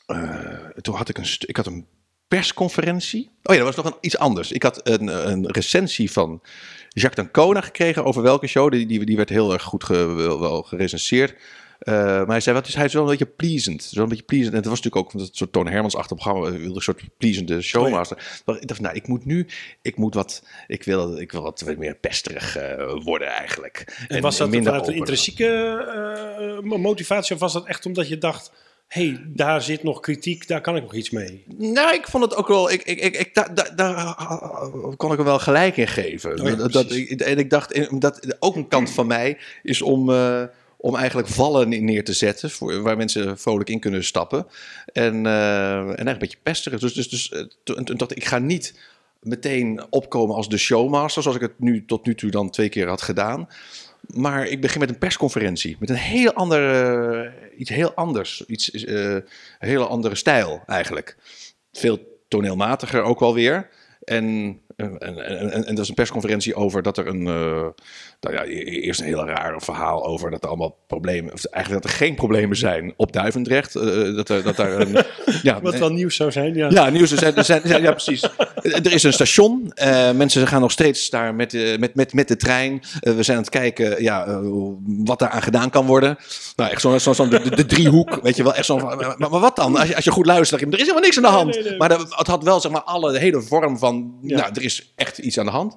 eh, 0.05 0.39
toen 0.81 0.95
had 0.95 1.09
ik 1.09 1.17
een, 1.17 1.25
ik 1.39 1.55
had 1.57 1.65
een 1.65 1.85
persconferentie. 2.27 3.29
Oh 3.43 3.55
ja, 3.55 3.63
dat 3.63 3.75
was 3.75 3.83
nog 3.85 3.93
een, 3.93 3.99
iets 4.01 4.17
anders. 4.17 4.51
Ik 4.51 4.63
had 4.63 4.89
een, 4.89 5.29
een 5.29 5.51
recensie 5.51 6.11
van 6.11 6.41
Jacques 7.01 7.15
D'Ancona 7.15 7.61
gekregen 7.61 8.05
over 8.05 8.21
welke 8.21 8.47
show. 8.47 8.71
Die, 8.71 8.85
die, 8.85 9.05
die 9.05 9.15
werd 9.15 9.29
heel 9.29 9.53
erg 9.53 9.63
goed 9.63 9.83
ge, 9.83 10.13
wel, 10.39 10.63
gerecenseerd. 10.63 11.35
Eh, 11.79 11.93
maar 11.95 12.27
hij 12.27 12.39
zei, 12.39 12.55
wat 12.55 12.67
is, 12.67 12.75
hij 12.75 12.85
is 12.85 12.93
wel 12.93 13.03
een 13.03 13.09
beetje 13.09 13.25
pleasant. 13.25 13.83
Zo 13.83 14.03
een 14.03 14.09
beetje 14.09 14.23
pleasant. 14.23 14.51
En 14.51 14.57
het 14.57 14.67
was 14.67 14.81
natuurlijk 14.81 15.05
ook 15.05 15.21
een 15.21 15.29
soort 15.31 15.51
Toon 15.51 15.67
Hermans-achtig 15.67 16.17
programma. 16.17 16.49
Hij 16.49 16.59
wilde 16.59 16.75
een 16.75 16.81
soort 16.81 17.01
pleasende 17.17 17.61
showmaster. 17.61 18.41
Maar 18.45 18.61
ik 18.61 18.67
dacht, 18.67 18.79
nou, 18.79 18.95
ik 18.95 19.07
moet 19.07 19.25
nu, 19.25 19.47
ik 19.81 19.97
moet 19.97 20.13
wat, 20.13 20.43
ik 20.67 20.83
wil, 20.83 21.17
ik 21.17 21.31
wil 21.31 21.41
wat 21.41 21.75
meer 21.77 21.95
pesterig 21.95 22.57
eh, 22.57 23.03
worden 23.03 23.27
eigenlijk. 23.27 24.05
En 24.07 24.21
was 24.21 24.37
dat 24.37 24.49
minder 24.49 24.71
vanuit 24.71 24.89
een 24.89 24.95
intrinsieke 24.95 25.47
eh, 26.63 26.77
motivatie 26.77 27.35
of 27.35 27.41
was 27.41 27.53
dat 27.53 27.65
echt 27.65 27.85
omdat 27.85 28.07
je 28.07 28.17
dacht... 28.17 28.51
hé, 28.87 29.07
hey, 29.07 29.25
daar 29.27 29.61
zit 29.61 29.83
nog 29.83 29.99
kritiek, 29.99 30.47
daar 30.47 30.61
kan 30.61 30.75
ik 30.75 30.81
nog 30.81 30.93
iets 30.93 31.09
mee? 31.09 31.43
Nou, 31.57 31.95
ik 31.95 32.07
vond 32.07 32.23
het 32.23 32.35
ook 32.35 32.47
wel. 32.47 32.71
Ik, 32.71 32.83
ik, 32.83 32.99
ik, 32.99 33.15
ik, 33.17 33.33
daar, 33.33 33.55
daar, 33.55 33.75
daar 33.75 34.15
kon 34.95 35.11
ik 35.11 35.17
hem 35.17 35.25
wel 35.25 35.39
gelijk 35.39 35.77
in 35.77 35.87
geven. 35.87 36.39
Oh 36.39 36.47
ja, 36.47 36.55
dat, 36.55 36.91
en 36.91 37.37
ik 37.37 37.49
dacht, 37.49 38.01
dat 38.01 38.35
ook 38.39 38.55
een 38.55 38.67
kant 38.67 38.89
van 38.89 39.07
mij 39.07 39.37
is 39.63 39.81
om, 39.81 40.09
eh, 40.09 40.43
om 40.77 40.95
eigenlijk 40.95 41.27
vallen 41.27 41.85
neer 41.85 42.03
te 42.03 42.13
zetten. 42.13 42.49
Voor, 42.49 42.81
waar 42.81 42.97
mensen 42.97 43.37
vrolijk 43.37 43.69
in 43.69 43.79
kunnen 43.79 44.03
stappen. 44.03 44.47
En, 44.93 45.25
eh, 45.25 45.77
en 45.77 45.85
eigenlijk 45.85 46.11
een 46.11 46.17
beetje 46.17 46.37
pesteren. 46.43 46.79
Dus, 46.79 46.93
dus, 46.93 47.09
dus 47.09 47.31
eh, 47.31 47.43
toen, 47.63 47.97
dacht 47.97 48.11
ik, 48.11 48.17
ik 48.17 48.25
ga 48.25 48.37
niet 48.37 48.79
meteen 49.21 49.85
opkomen 49.89 50.35
als 50.35 50.49
de 50.49 50.57
showmaster. 50.57 51.21
Zoals 51.21 51.37
ik 51.37 51.43
het 51.43 51.59
nu 51.59 51.85
tot 51.85 52.05
nu 52.05 52.15
toe 52.15 52.31
dan 52.31 52.49
twee 52.49 52.69
keer 52.69 52.87
had 52.87 53.01
gedaan. 53.01 53.47
Maar 54.13 54.47
ik 54.47 54.61
begin 54.61 54.79
met 54.79 54.89
een 54.89 54.97
persconferentie. 54.97 55.75
Met 55.79 55.89
een 55.89 55.95
heel 55.95 56.33
andere, 56.33 57.33
iets 57.57 57.69
heel 57.69 57.93
anders. 57.93 58.45
Iets, 58.45 58.71
eh, 58.71 59.13
een 59.13 59.23
hele 59.59 59.85
andere 59.85 60.15
stijl 60.15 60.63
eigenlijk. 60.65 61.17
Veel 61.71 61.99
toneelmatiger 62.27 63.01
ook 63.01 63.19
wel 63.19 63.33
weer. 63.33 63.69
En, 64.03 64.59
en, 64.75 64.99
en, 64.99 65.17
en, 65.51 65.65
en 65.65 65.75
dat 65.75 65.83
is 65.83 65.89
een 65.89 65.95
persconferentie 65.95 66.55
over 66.55 66.81
dat 66.81 66.97
er 66.97 67.07
een... 67.07 67.27
eh, 67.27 67.65
nou 68.19 68.35
ja, 68.35 68.43
e- 68.45 68.63
eerst 68.63 68.99
een 68.99 69.05
heel 69.05 69.25
raar 69.27 69.61
verhaal 69.61 70.05
over 70.05 70.31
dat 70.31 70.43
er 70.43 70.47
allemaal 70.49 70.75
problemen... 70.87 71.33
Of 71.33 71.45
eigenlijk 71.45 71.83
dat 71.83 71.91
er 71.91 71.97
geen 71.97 72.15
problemen 72.15 72.57
zijn 72.57 72.93
op 72.97 73.11
Duivendrecht. 73.13 73.75
eh, 73.75 73.83
dat, 74.15 74.29
er, 74.29 74.43
dat 74.43 74.55
daar 74.55 74.79
een... 74.79 74.97
ja, 75.43 75.61
Wat 75.61 75.77
wel 75.77 75.89
nieuws 75.91 76.15
zou 76.15 76.31
zijn, 76.31 76.53
ja. 76.53 76.69
ja, 76.69 76.89
nieuws. 76.89 77.11
Er 77.11 77.17
zijn, 77.17 77.35
er 77.35 77.43
zijn, 77.43 77.61
er 77.61 77.67
zijn- 77.67 77.81
ja, 77.81 77.91
precies. 77.91 78.23
Er 78.61 78.93
is 78.93 79.03
een 79.03 79.13
station. 79.13 79.71
Eh, 79.73 80.11
mensen 80.11 80.47
gaan 80.47 80.61
nog 80.61 80.71
steeds 80.71 81.09
daar 81.09 81.35
met 81.35 81.51
de, 81.51 81.75
met, 81.79 81.95
met, 81.95 82.13
met 82.13 82.27
de 82.27 82.35
trein. 82.35 82.81
Eh, 82.99 83.13
we 83.13 83.23
zijn 83.23 83.37
aan 83.37 83.43
het 83.43 83.51
kijken 83.51 84.03
ja, 84.03 84.25
eh, 84.25 84.39
wat 84.85 85.19
daar 85.19 85.29
aan 85.29 85.41
gedaan 85.41 85.69
kan 85.69 85.85
worden. 85.85 86.17
Nou, 86.55 86.71
echt 86.71 86.81
zo'n 86.81 86.99
zo, 86.99 87.13
zo, 87.13 87.27
de, 87.27 87.65
driehoek. 87.65 88.19
Weet 88.21 88.35
je 88.35 88.43
wel, 88.43 88.53
echt 88.55 88.65
zo'n. 88.65 88.81
Maar, 89.17 89.29
wat 89.29 89.55
dan? 89.55 89.75
Als 89.77 89.87
je, 89.87 89.95
als 89.95 90.03
je 90.03 90.11
goed 90.11 90.25
luistert, 90.25 90.61
er 90.61 90.73
is 90.73 90.79
helemaal 90.79 91.01
niks 91.01 91.17
aan 91.17 91.23
de 91.23 91.29
hand. 91.29 91.53
nee, 91.55 91.63
nee. 91.63 91.77
Maar 91.77 91.89
het 91.89 92.27
had 92.27 92.43
wel 92.43 92.59
zeg 92.59 92.71
maar 92.71 92.81
alle, 92.83 93.11
de 93.11 93.19
hele 93.19 93.41
vorm 93.41 93.77
van. 93.77 94.17
Ja. 94.21 94.37
Nou, 94.37 94.53
is 94.65 94.93
echt 94.95 95.17
iets 95.17 95.39
aan 95.39 95.45
de 95.45 95.51
hand. 95.51 95.75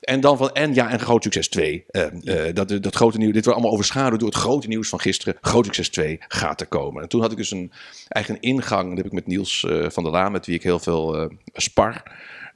En 0.00 0.20
dan 0.20 0.36
van. 0.36 0.52
En 0.52 0.74
ja, 0.74 0.90
en 0.90 1.00
groot 1.00 1.22
succes 1.22 1.48
2. 1.48 1.84
Eh, 1.88 2.46
eh, 2.48 2.54
dat, 2.54 2.68
dat 2.82 2.94
grote 2.94 3.18
nieuws. 3.18 3.32
Dit 3.32 3.44
wordt 3.44 3.58
allemaal 3.58 3.72
overschaduwd 3.76 4.20
door 4.20 4.28
het 4.28 4.38
grote 4.38 4.68
nieuws 4.68 4.88
van 4.88 5.00
gisteren. 5.00 5.36
Groot 5.40 5.64
succes 5.64 5.88
2 5.88 6.18
gaat 6.28 6.60
er 6.60 6.66
komen. 6.66 7.02
En 7.02 7.08
toen 7.08 7.20
had 7.20 7.30
ik 7.30 7.36
dus 7.36 7.50
een 7.50 7.72
eigen 8.08 8.40
ingang. 8.40 8.88
Dat 8.88 8.96
heb 8.96 9.06
ik 9.06 9.12
met 9.12 9.26
Niels 9.26 9.64
eh, 9.64 9.86
van 9.88 10.02
der 10.02 10.12
Laan, 10.12 10.32
met 10.32 10.46
wie 10.46 10.54
ik 10.54 10.62
heel 10.62 10.78
veel 10.78 11.16
eh, 11.18 11.26
spar. 11.54 12.02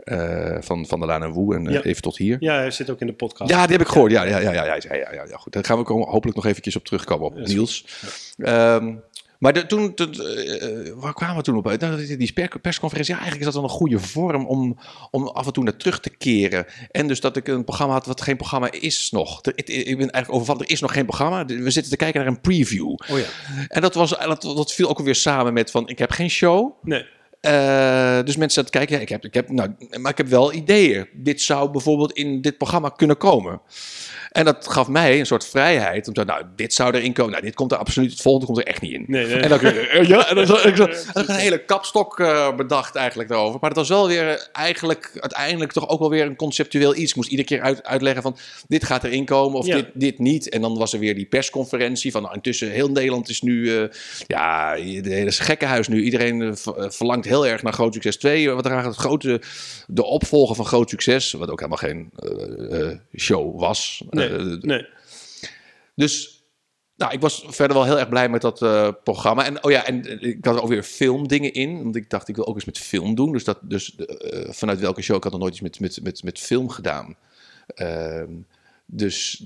eh, 0.02 0.56
van 0.60 0.86
Van 0.86 0.98
der 0.98 1.08
Laan 1.08 1.22
en 1.22 1.30
Woe. 1.30 1.54
En 1.54 1.64
Ja. 1.64 1.82
even 1.82 2.02
tot 2.02 2.16
hier. 2.16 2.36
Ja, 2.40 2.54
hij 2.54 2.70
zit 2.70 2.90
ook 2.90 3.00
in 3.00 3.06
de 3.06 3.12
podcast. 3.12 3.50
Ja, 3.50 3.62
die 3.66 3.76
heb 3.76 3.86
ik 3.86 3.92
gehoord. 3.92 4.12
Ja, 4.12 4.22
ja, 4.22 4.38
ja, 4.38 4.52
ja, 4.52 4.64
ja, 4.64 4.74
ja, 4.94 4.94
ja, 5.12 5.24
ja, 5.28 5.36
goed. 5.36 5.52
Daar 5.52 5.64
gaan 5.64 5.78
we 5.84 5.92
hopelijk 5.92 6.36
nog 6.36 6.46
eventjes 6.46 6.76
op 6.76 6.84
terugkomen 6.84 7.26
op 7.26 7.36
Niels. 7.36 7.84
Ehm, 8.36 8.94
maar 9.42 9.52
de, 9.52 9.66
toen, 9.66 9.94
eh, 9.94 10.92
waar 10.94 11.14
kwamen 11.14 11.36
we 11.36 11.42
toen 11.42 11.56
op 11.56 11.68
uit? 11.68 11.80
Nou, 11.80 12.06
die- 12.06 12.16
die 12.16 12.32
per- 12.32 12.60
persconferentie, 12.60 13.14
ja, 13.14 13.20
eigenlijk 13.20 13.48
is 13.48 13.54
dat 13.54 13.62
wel 13.62 13.70
een 13.72 13.76
goede 13.78 13.98
vorm 13.98 14.46
om, 14.46 14.78
om 15.10 15.28
af 15.28 15.46
en 15.46 15.52
toe 15.52 15.64
naar 15.64 15.76
terug 15.76 16.00
te 16.00 16.10
keren. 16.10 16.66
En 16.90 17.06
dus 17.08 17.20
dat 17.20 17.36
ik 17.36 17.48
een 17.48 17.64
programma 17.64 17.92
had 17.94 18.06
wat 18.06 18.20
geen 18.20 18.36
programma 18.36 18.70
is 18.70 19.10
nog. 19.10 19.40
Ik, 19.42 19.68
ik 19.68 19.84
ben 19.84 20.10
eigenlijk 20.10 20.32
overvallen, 20.32 20.62
er 20.64 20.70
is 20.70 20.80
nog 20.80 20.92
geen 20.92 21.06
programma. 21.06 21.44
We 21.44 21.70
zitten 21.70 21.90
te 21.92 21.96
kijken 21.98 22.20
naar 22.20 22.28
een 22.28 22.40
preview. 22.40 22.88
Oh 22.88 22.98
ja. 23.18 23.24
En 23.68 23.80
dat, 23.80 23.94
was, 23.94 24.10
dat, 24.10 24.42
dat 24.42 24.72
viel 24.72 24.88
ook 24.88 24.98
weer 25.00 25.14
samen 25.14 25.52
met 25.52 25.70
van, 25.70 25.88
ik 25.88 25.98
heb 25.98 26.10
geen 26.10 26.30
show. 26.30 26.72
Nee. 26.82 27.04
Eh, 27.40 28.18
dus 28.24 28.36
mensen 28.36 28.50
zaten 28.64 28.70
te 28.70 28.78
kijken, 28.78 28.96
ja, 28.96 29.02
ik 29.02 29.08
heb, 29.08 29.24
ik 29.24 29.34
heb, 29.34 29.50
nou, 29.50 29.74
maar 30.00 30.10
ik 30.10 30.16
heb 30.18 30.28
wel 30.28 30.52
ideeën. 30.52 31.08
Dit 31.12 31.40
zou 31.40 31.70
bijvoorbeeld 31.70 32.12
in 32.12 32.40
dit 32.40 32.56
programma 32.58 32.88
kunnen 32.88 33.16
komen. 33.16 33.60
En 34.32 34.44
dat 34.44 34.68
gaf 34.68 34.88
mij 34.88 35.18
een 35.18 35.26
soort 35.26 35.46
vrijheid. 35.46 36.08
Om 36.08 36.14
te 36.14 36.24
nou, 36.24 36.44
dit 36.56 36.74
zou 36.74 36.94
erin 36.94 37.12
komen. 37.12 37.30
Nou, 37.30 37.44
dit 37.44 37.54
komt 37.54 37.72
er 37.72 37.78
absoluut, 37.78 38.10
het 38.10 38.20
volgende 38.20 38.46
komt 38.46 38.58
er 38.58 38.66
echt 38.66 38.80
niet 38.80 38.92
in. 38.92 39.04
Nee, 39.06 39.26
nee. 39.26 39.36
En 39.36 39.48
dan, 39.48 39.60
ja, 40.06 40.28
en 40.28 40.34
dan, 40.34 40.46
heb 40.46 40.76
ik 41.14 41.28
een 41.28 41.34
hele 41.34 41.64
kapstok 41.64 42.20
eh, 42.20 42.56
bedacht 42.56 42.94
eigenlijk 42.94 43.28
daarover. 43.28 43.58
Maar 43.60 43.70
het 43.70 43.78
was 43.78 43.88
wel 43.88 44.08
weer 44.08 44.48
eigenlijk 44.52 45.10
uiteindelijk 45.14 45.72
toch 45.72 45.88
ook 45.88 45.98
wel 45.98 46.10
weer 46.10 46.26
een 46.26 46.36
conceptueel 46.36 46.96
iets. 46.96 47.10
Ik 47.10 47.16
moest 47.16 47.30
iedere 47.30 47.48
keer 47.48 47.60
uit, 47.60 47.84
uitleggen 47.84 48.22
van 48.22 48.36
dit 48.68 48.84
gaat 48.84 49.04
erin 49.04 49.24
komen 49.24 49.58
of 49.58 49.66
Ja. 49.66 49.74
dit, 49.76 49.86
dit 49.94 50.18
niet. 50.18 50.48
En 50.48 50.60
dan 50.60 50.78
was 50.78 50.92
er 50.92 50.98
weer 50.98 51.14
die 51.14 51.26
persconferentie 51.26 52.10
van 52.10 52.22
nou, 52.22 52.34
intussen 52.34 52.70
heel 52.70 52.88
Nederland 52.88 53.28
is 53.28 53.42
nu, 53.42 53.76
eh, 53.76 53.88
ja, 54.26 54.74
de 54.74 55.02
hele 55.04 55.32
gekkenhuis 55.32 55.88
nu. 55.88 56.02
Iedereen 56.02 56.42
eh, 56.42 56.52
verlangt 56.88 57.26
heel 57.26 57.46
erg 57.46 57.62
naar 57.62 57.72
Groot 57.72 57.94
Succes 57.94 58.16
2. 58.16 58.50
Wat 58.50 58.66
graag 58.66 58.84
het 58.84 58.96
grote, 58.96 59.40
de 59.86 60.04
opvolger 60.04 60.56
van 60.56 60.64
Groot 60.64 60.90
Succes, 60.90 61.32
wat 61.32 61.50
ook 61.50 61.60
helemaal 61.60 61.78
geen 61.78 62.10
show 63.16 63.60
was. 63.60 64.04
Nee. 64.10 64.21
Eh, 64.30 64.60
nee. 64.60 64.86
dus 65.94 66.36
nou, 66.96 67.12
ik 67.12 67.20
was 67.20 67.44
verder 67.48 67.76
wel 67.76 67.86
heel 67.86 67.98
erg 67.98 68.08
blij 68.08 68.28
met 68.28 68.40
dat 68.40 68.62
eh, 68.62 68.88
programma. 69.04 69.44
En 69.44 69.64
oh 69.64 69.70
ja, 69.70 69.86
en 69.86 70.04
eh, 70.06 70.28
ik 70.30 70.44
had 70.44 70.56
er 70.56 70.62
ook 70.62 70.68
weer 70.68 70.82
filmdingen 70.82 71.52
in. 71.52 71.82
Want 71.82 71.96
ik 71.96 72.10
dacht, 72.10 72.28
ik 72.28 72.36
wil 72.36 72.46
ook 72.46 72.54
eens 72.54 72.64
met 72.64 72.78
film 72.78 73.14
doen. 73.14 73.32
Dus, 73.32 73.44
dat, 73.44 73.58
dus 73.62 73.96
eh, 73.96 74.50
vanuit 74.52 74.80
welke 74.80 75.02
show? 75.02 75.16
Ik 75.16 75.22
had 75.22 75.32
nog 75.32 75.40
nooit 75.40 75.52
iets 75.52 75.62
met, 75.62 75.80
met, 75.80 76.00
met, 76.02 76.22
met 76.22 76.38
film 76.38 76.68
gedaan. 76.68 77.16
Ehm, 77.66 78.30
dus 78.86 79.44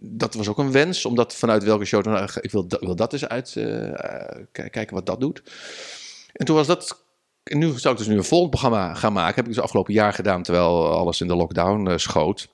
dat 0.00 0.34
was 0.34 0.48
ook 0.48 0.58
een 0.58 0.72
wens. 0.72 1.04
Omdat 1.04 1.34
vanuit 1.34 1.64
welke 1.64 1.84
show 1.84 2.04
dan... 2.04 2.16
eh, 2.16 2.28
Ik 2.40 2.50
wil, 2.50 2.66
dat- 2.66 2.80
wil 2.80 2.96
dat 2.96 3.12
eens 3.12 3.28
uit 3.28 3.56
eh, 3.56 3.88
eh, 3.88 4.44
kijken 4.52 4.94
wat 4.94 5.06
dat 5.06 5.20
doet. 5.20 5.42
En 6.32 6.46
toen 6.46 6.56
was 6.56 6.66
dat... 6.66 7.02
En 7.42 7.58
nu 7.58 7.78
zou 7.78 7.94
ik 7.94 7.98
dus 8.00 8.08
nu 8.08 8.16
een 8.16 8.24
volgend 8.24 8.50
programma 8.50 8.94
gaan 8.94 9.12
maken. 9.12 9.34
Heb 9.34 9.44
ik 9.46 9.52
dus 9.54 9.62
afgelopen 9.62 9.94
jaar 9.94 10.12
gedaan, 10.12 10.42
terwijl 10.42 10.92
alles 10.92 11.20
in 11.20 11.26
de 11.28 11.36
lockdown 11.36 11.86
eh, 11.88 11.96
schoot. 11.96 12.48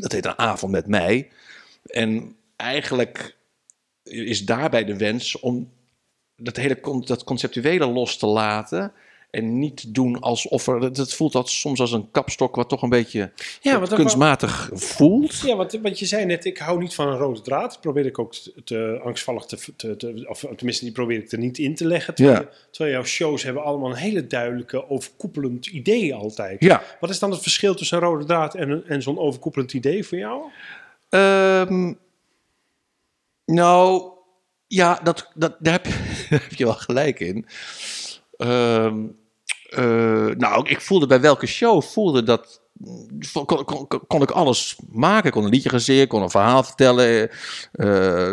Dat 0.00 0.12
heet 0.12 0.24
een 0.24 0.38
avond 0.38 0.72
met 0.72 0.86
mij. 0.86 1.30
En 1.84 2.36
eigenlijk 2.56 3.36
is 4.02 4.44
daarbij 4.44 4.84
de 4.84 4.96
wens 4.96 5.40
om 5.40 5.72
dat 6.36 6.56
hele 6.56 7.02
dat 7.06 7.24
conceptuele 7.24 7.86
los 7.86 8.16
te 8.16 8.26
laten. 8.26 8.92
En 9.32 9.58
niet 9.58 9.94
doen 9.94 10.20
alsof 10.20 10.66
er. 10.66 10.80
Het 10.82 11.14
voelt 11.14 11.32
dat 11.32 11.48
soms 11.48 11.80
als 11.80 11.92
een 11.92 12.10
kapstok, 12.10 12.56
wat 12.56 12.68
toch 12.68 12.82
een 12.82 12.88
beetje 12.88 13.30
Ja, 13.60 13.78
dat 13.78 13.94
kunstmatig 13.94 14.70
voelt. 14.72 15.38
Ja, 15.40 15.56
want, 15.56 15.72
want 15.72 15.98
je 15.98 16.06
zei 16.06 16.24
net, 16.24 16.44
ik 16.44 16.58
hou 16.58 16.78
niet 16.78 16.94
van 16.94 17.08
een 17.08 17.16
rode 17.18 17.40
draad. 17.40 17.70
Dat 17.70 17.80
probeer 17.80 18.06
ik 18.06 18.18
ook 18.18 18.34
te, 18.34 18.52
te 18.64 19.00
angstvallig 19.04 19.44
te, 19.44 19.56
te, 19.76 19.96
te- 19.96 20.26
Of 20.28 20.44
tenminste, 20.56 20.84
die 20.84 20.92
probeer 20.94 21.18
ik 21.18 21.32
er 21.32 21.38
niet 21.38 21.58
in 21.58 21.74
te 21.74 21.86
leggen. 21.86 22.14
Terwijl, 22.14 22.40
Ja. 22.40 22.48
terwijl 22.70 22.94
jouw 22.94 23.04
shows 23.04 23.42
hebben 23.42 23.62
allemaal 23.64 23.90
een 23.90 23.96
hele 23.96 24.26
duidelijke, 24.26 24.90
overkoepelend 24.90 25.66
idee 25.66 26.14
altijd. 26.14 26.60
Ja, 26.60 26.82
Wat 27.00 27.10
is 27.10 27.18
dan 27.18 27.30
het 27.30 27.42
verschil 27.42 27.74
tussen 27.74 27.96
een 27.98 28.04
rode 28.04 28.24
draad 28.24 28.54
en, 28.54 28.82
en 28.86 29.02
zo'n 29.02 29.18
overkoepelend 29.18 29.72
idee 29.72 30.04
voor 30.04 30.18
jou? 30.18 30.42
Ehm, 31.08 31.92
nou, 33.44 34.10
ja, 34.66 35.00
dat, 35.02 35.30
dat, 35.34 35.56
daar, 35.58 35.72
heb 35.72 35.84
daar 36.30 36.40
heb 36.42 36.52
je 36.54 36.64
wel 36.64 36.74
gelijk 36.74 37.20
in. 37.20 37.46
Ehm, 38.36 38.98
eh, 38.98 39.02
nou, 40.36 40.68
ik 40.68 40.80
voelde 40.80 41.06
bij 41.06 41.20
welke 41.20 41.46
show 41.46 41.82
voelde 41.82 42.22
dat. 42.22 42.60
Kon, 43.46 43.64
kon, 43.64 43.88
kon 44.06 44.22
ik 44.22 44.30
alles 44.30 44.76
maken. 44.90 45.26
Ik 45.26 45.32
kon 45.32 45.44
een 45.44 45.50
liedje 45.50 45.68
gaan 45.68 45.80
zingen, 45.80 46.06
kon 46.06 46.22
een 46.22 46.30
verhaal 46.30 46.62
vertellen. 46.62 47.30
Uh, 47.72 47.86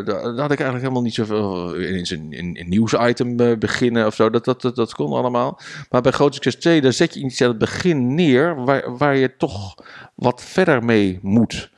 daar, 0.06 0.21
had 0.23 0.52
ik 0.52 0.60
eigenlijk 0.60 0.82
helemaal 0.82 1.02
niet 1.02 1.13
zoveel. 1.13 1.73
In 1.75 2.06
een, 2.10 2.58
een 2.60 2.69
nieuwsitem 2.69 3.60
beginnen 3.60 4.06
of 4.06 4.15
zo. 4.15 4.30
Dat, 4.30 4.45
dat, 4.45 4.62
dat, 4.62 4.75
dat 4.75 4.93
kon 4.93 5.13
allemaal. 5.13 5.60
Maar 5.89 6.02
bij 6.02 6.12
Groot 6.12 6.34
Succes 6.34 6.56
2, 6.56 6.82
daar 6.82 6.93
zet 6.93 7.13
je 7.13 7.19
iets 7.19 7.41
aan 7.41 7.47
het 7.47 7.58
begin 7.58 8.15
neer. 8.15 8.63
Waar, 8.65 8.97
waar 8.97 9.15
je 9.15 9.36
toch 9.36 9.75
wat 10.15 10.43
verder 10.43 10.84
mee 10.84 11.19
moet. 11.21 11.69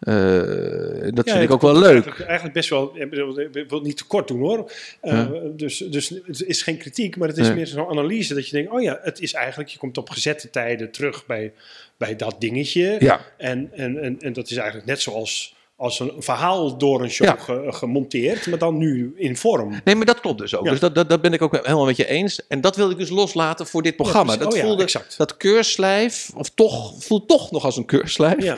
Uh, 0.00 0.14
dat 1.14 1.26
ja, 1.26 1.32
vind 1.32 1.44
ik 1.44 1.50
ook 1.50 1.60
wel 1.60 1.78
leuk. 1.78 2.06
Eigenlijk, 2.06 2.52
best 2.52 2.68
wel, 2.68 2.96
ik 2.96 3.68
wil 3.68 3.80
niet 3.80 3.96
te 3.96 4.04
kort 4.04 4.28
doen 4.28 4.40
hoor. 4.40 4.72
Ja. 5.02 5.30
dus, 5.56 5.78
dus 5.78 6.08
het 6.08 6.44
is 6.44 6.62
geen 6.62 6.76
kritiek, 6.76 7.16
maar 7.16 7.28
het 7.28 7.38
is 7.38 7.46
ja. 7.46 7.54
meer 7.54 7.66
zo'n 7.66 7.88
analyse 7.88 8.34
dat 8.34 8.48
je 8.48 8.56
denkt, 8.56 8.72
oh 8.72 8.82
ja, 8.82 8.98
het 9.02 9.20
is 9.20 9.32
eigenlijk, 9.32 9.68
je 9.68 9.78
komt 9.78 9.98
op 9.98 10.10
gezette 10.10 10.50
tijden 10.50 10.90
terug 10.90 11.26
bij, 11.26 11.52
bij 11.96 12.16
dat 12.16 12.36
dingetje. 12.38 12.96
Ja. 12.98 13.20
En, 13.36 13.70
en, 13.72 14.02
en, 14.02 14.20
en 14.20 14.32
dat 14.32 14.50
is 14.50 14.56
eigenlijk 14.56 14.86
net 14.86 15.00
zoals 15.00 15.56
als 15.78 16.00
een 16.00 16.12
verhaal 16.18 16.78
door 16.78 17.02
een 17.02 17.10
show 17.10 17.26
ja. 17.26 17.36
ge, 17.36 17.66
gemonteerd, 17.68 18.46
maar 18.46 18.58
dan 18.58 18.76
nu 18.76 19.12
in 19.16 19.36
vorm. 19.36 19.80
Nee, 19.84 19.94
maar 19.94 20.06
dat 20.06 20.20
klopt 20.20 20.38
dus 20.38 20.56
ook. 20.56 20.64
Ja. 20.64 20.70
Dus 20.70 20.80
dat, 20.80 20.94
dat, 20.94 21.08
dat, 21.08 21.20
ben 21.20 21.32
ik 21.32 21.42
ook 21.42 21.52
helemaal 21.52 21.84
met 21.84 21.96
je 21.96 22.06
eens. 22.06 22.46
En 22.46 22.60
dat 22.60 22.76
wil 22.76 22.90
ik 22.90 22.98
dus 22.98 23.10
loslaten 23.10 23.66
voor 23.66 23.82
dit 23.82 23.96
programma. 23.96 24.32
Ja, 24.32 24.38
oh, 24.38 24.44
dat 24.44 24.58
voelde, 24.58 24.88
dat 25.16 25.36
keurslijf, 25.36 26.30
of 26.34 26.50
toch, 26.50 26.94
voelt 26.98 27.28
toch 27.28 27.50
nog 27.50 27.64
als 27.64 27.76
een 27.76 27.84
keurslijf. 27.84 28.56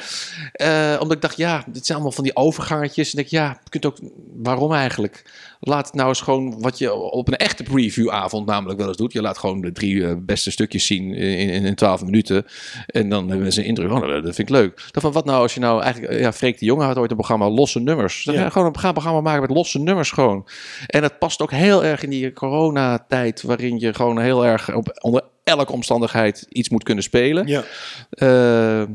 Uh, 0.63 0.97
omdat 1.01 1.17
ik 1.17 1.23
dacht, 1.23 1.37
ja, 1.37 1.65
dit 1.67 1.87
zijn 1.87 1.99
allemaal 1.99 2.17
van 2.17 2.25
die 2.25 2.37
overgaartjes. 2.37 3.15
En 3.15 3.19
ik 3.19 3.29
ja, 3.29 3.61
je 3.65 3.71
kunt 3.71 3.87
ook, 3.87 3.97
waarom 4.35 4.73
eigenlijk? 4.73 5.23
Laat 5.61 5.87
het 5.87 5.95
nou 5.95 6.09
eens 6.09 6.21
gewoon 6.21 6.61
wat 6.61 6.79
je 6.79 6.95
op 6.95 7.29
een 7.29 7.37
echte 7.37 7.63
previewavond 7.63 8.47
namelijk 8.47 8.79
wel 8.79 8.89
eens 8.89 8.97
doet. 8.97 9.13
Je 9.13 9.21
laat 9.21 9.39
gewoon 9.39 9.61
de 9.61 9.73
drie 9.73 9.95
uh, 9.95 10.13
beste 10.19 10.51
stukjes 10.51 10.87
zien 10.87 11.15
in, 11.15 11.39
in, 11.49 11.65
in 11.65 11.75
12 11.75 12.05
minuten. 12.05 12.47
En 12.87 13.09
dan 13.09 13.21
hebben 13.21 13.43
mensen 13.43 13.63
een 13.63 13.69
indruk. 13.69 13.91
Oh, 13.91 14.01
dat 14.01 14.23
vind 14.23 14.39
ik 14.39 14.49
leuk. 14.49 14.89
Dan 14.91 15.03
van 15.03 15.13
wat 15.13 15.25
nou 15.25 15.43
als 15.43 15.55
je 15.55 15.61
nou 15.61 15.83
eigenlijk, 15.83 16.21
ja, 16.21 16.33
Freek 16.33 16.59
de 16.59 16.65
Jonge 16.65 16.85
had 16.85 16.97
ooit 16.97 17.11
een 17.11 17.17
programma 17.17 17.49
Losse 17.49 17.81
Nummers. 17.81 18.25
Dan 18.25 18.35
ja. 18.35 18.49
gewoon 18.49 18.67
een 18.67 18.73
programma 18.73 19.21
maken 19.21 19.41
met 19.41 19.51
losse 19.51 19.79
nummers 19.79 20.11
gewoon. 20.11 20.47
En 20.87 21.03
het 21.03 21.19
past 21.19 21.43
ook 21.43 21.51
heel 21.51 21.85
erg 21.85 22.03
in 22.03 22.11
die 22.11 22.33
coronatijd, 22.33 23.43
waarin 23.43 23.79
je 23.79 23.95
gewoon 23.95 24.19
heel 24.19 24.47
erg 24.47 24.75
op, 24.75 24.99
onder 25.01 25.23
elke 25.45 25.73
omstandigheid 25.73 26.47
iets 26.49 26.69
moet 26.69 26.83
kunnen 26.83 27.05
spelen. 27.05 27.47
Ja. 27.47 27.65
Uh, 28.11 28.89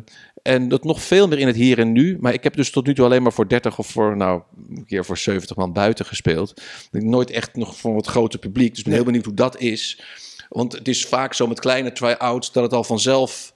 en 0.45 0.67
dat 0.67 0.84
nog 0.84 1.01
veel 1.01 1.27
meer 1.27 1.39
in 1.39 1.47
het 1.47 1.55
hier 1.55 1.79
en 1.79 1.91
nu. 1.91 2.17
Maar 2.19 2.34
ik 2.34 2.43
heb 2.43 2.55
dus 2.55 2.69
tot 2.69 2.86
nu 2.86 2.93
toe 2.93 3.05
alleen 3.05 3.23
maar 3.23 3.34
voor 3.34 3.49
30 3.49 3.77
of 3.77 3.88
voor, 3.88 4.17
nou, 4.17 4.41
een 4.69 4.86
keer 4.86 5.05
voor 5.05 5.17
70 5.17 5.55
man 5.55 5.73
buiten 5.73 6.05
gespeeld. 6.05 6.62
Ik 6.91 7.03
nooit 7.03 7.29
echt 7.29 7.55
nog 7.55 7.77
voor 7.77 7.95
het 7.95 8.08
grote 8.08 8.38
publiek. 8.38 8.69
Dus 8.69 8.79
ik 8.79 8.86
ben 8.86 8.93
heel 8.93 9.03
benieuwd 9.03 9.25
hoe 9.25 9.34
dat 9.34 9.60
is. 9.60 10.01
Want 10.49 10.71
het 10.71 10.88
is 10.88 11.05
vaak 11.05 11.34
zo 11.34 11.47
met 11.47 11.60
kleine 11.60 11.91
try-outs 11.91 12.51
dat 12.51 12.63
het 12.63 12.73
al 12.73 12.84
vanzelf. 12.84 13.53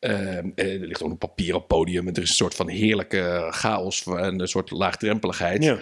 Uh, 0.00 0.36
er 0.36 0.78
ligt 0.78 1.02
ook 1.02 1.10
een 1.10 1.18
papieren 1.18 1.66
podium. 1.66 2.08
Er 2.08 2.22
is 2.22 2.28
een 2.28 2.34
soort 2.34 2.54
van 2.54 2.68
heerlijke 2.68 3.46
chaos 3.50 4.06
en 4.06 4.40
een 4.40 4.48
soort 4.48 4.70
laagdrempeligheid. 4.70 5.64
Ja. 5.64 5.78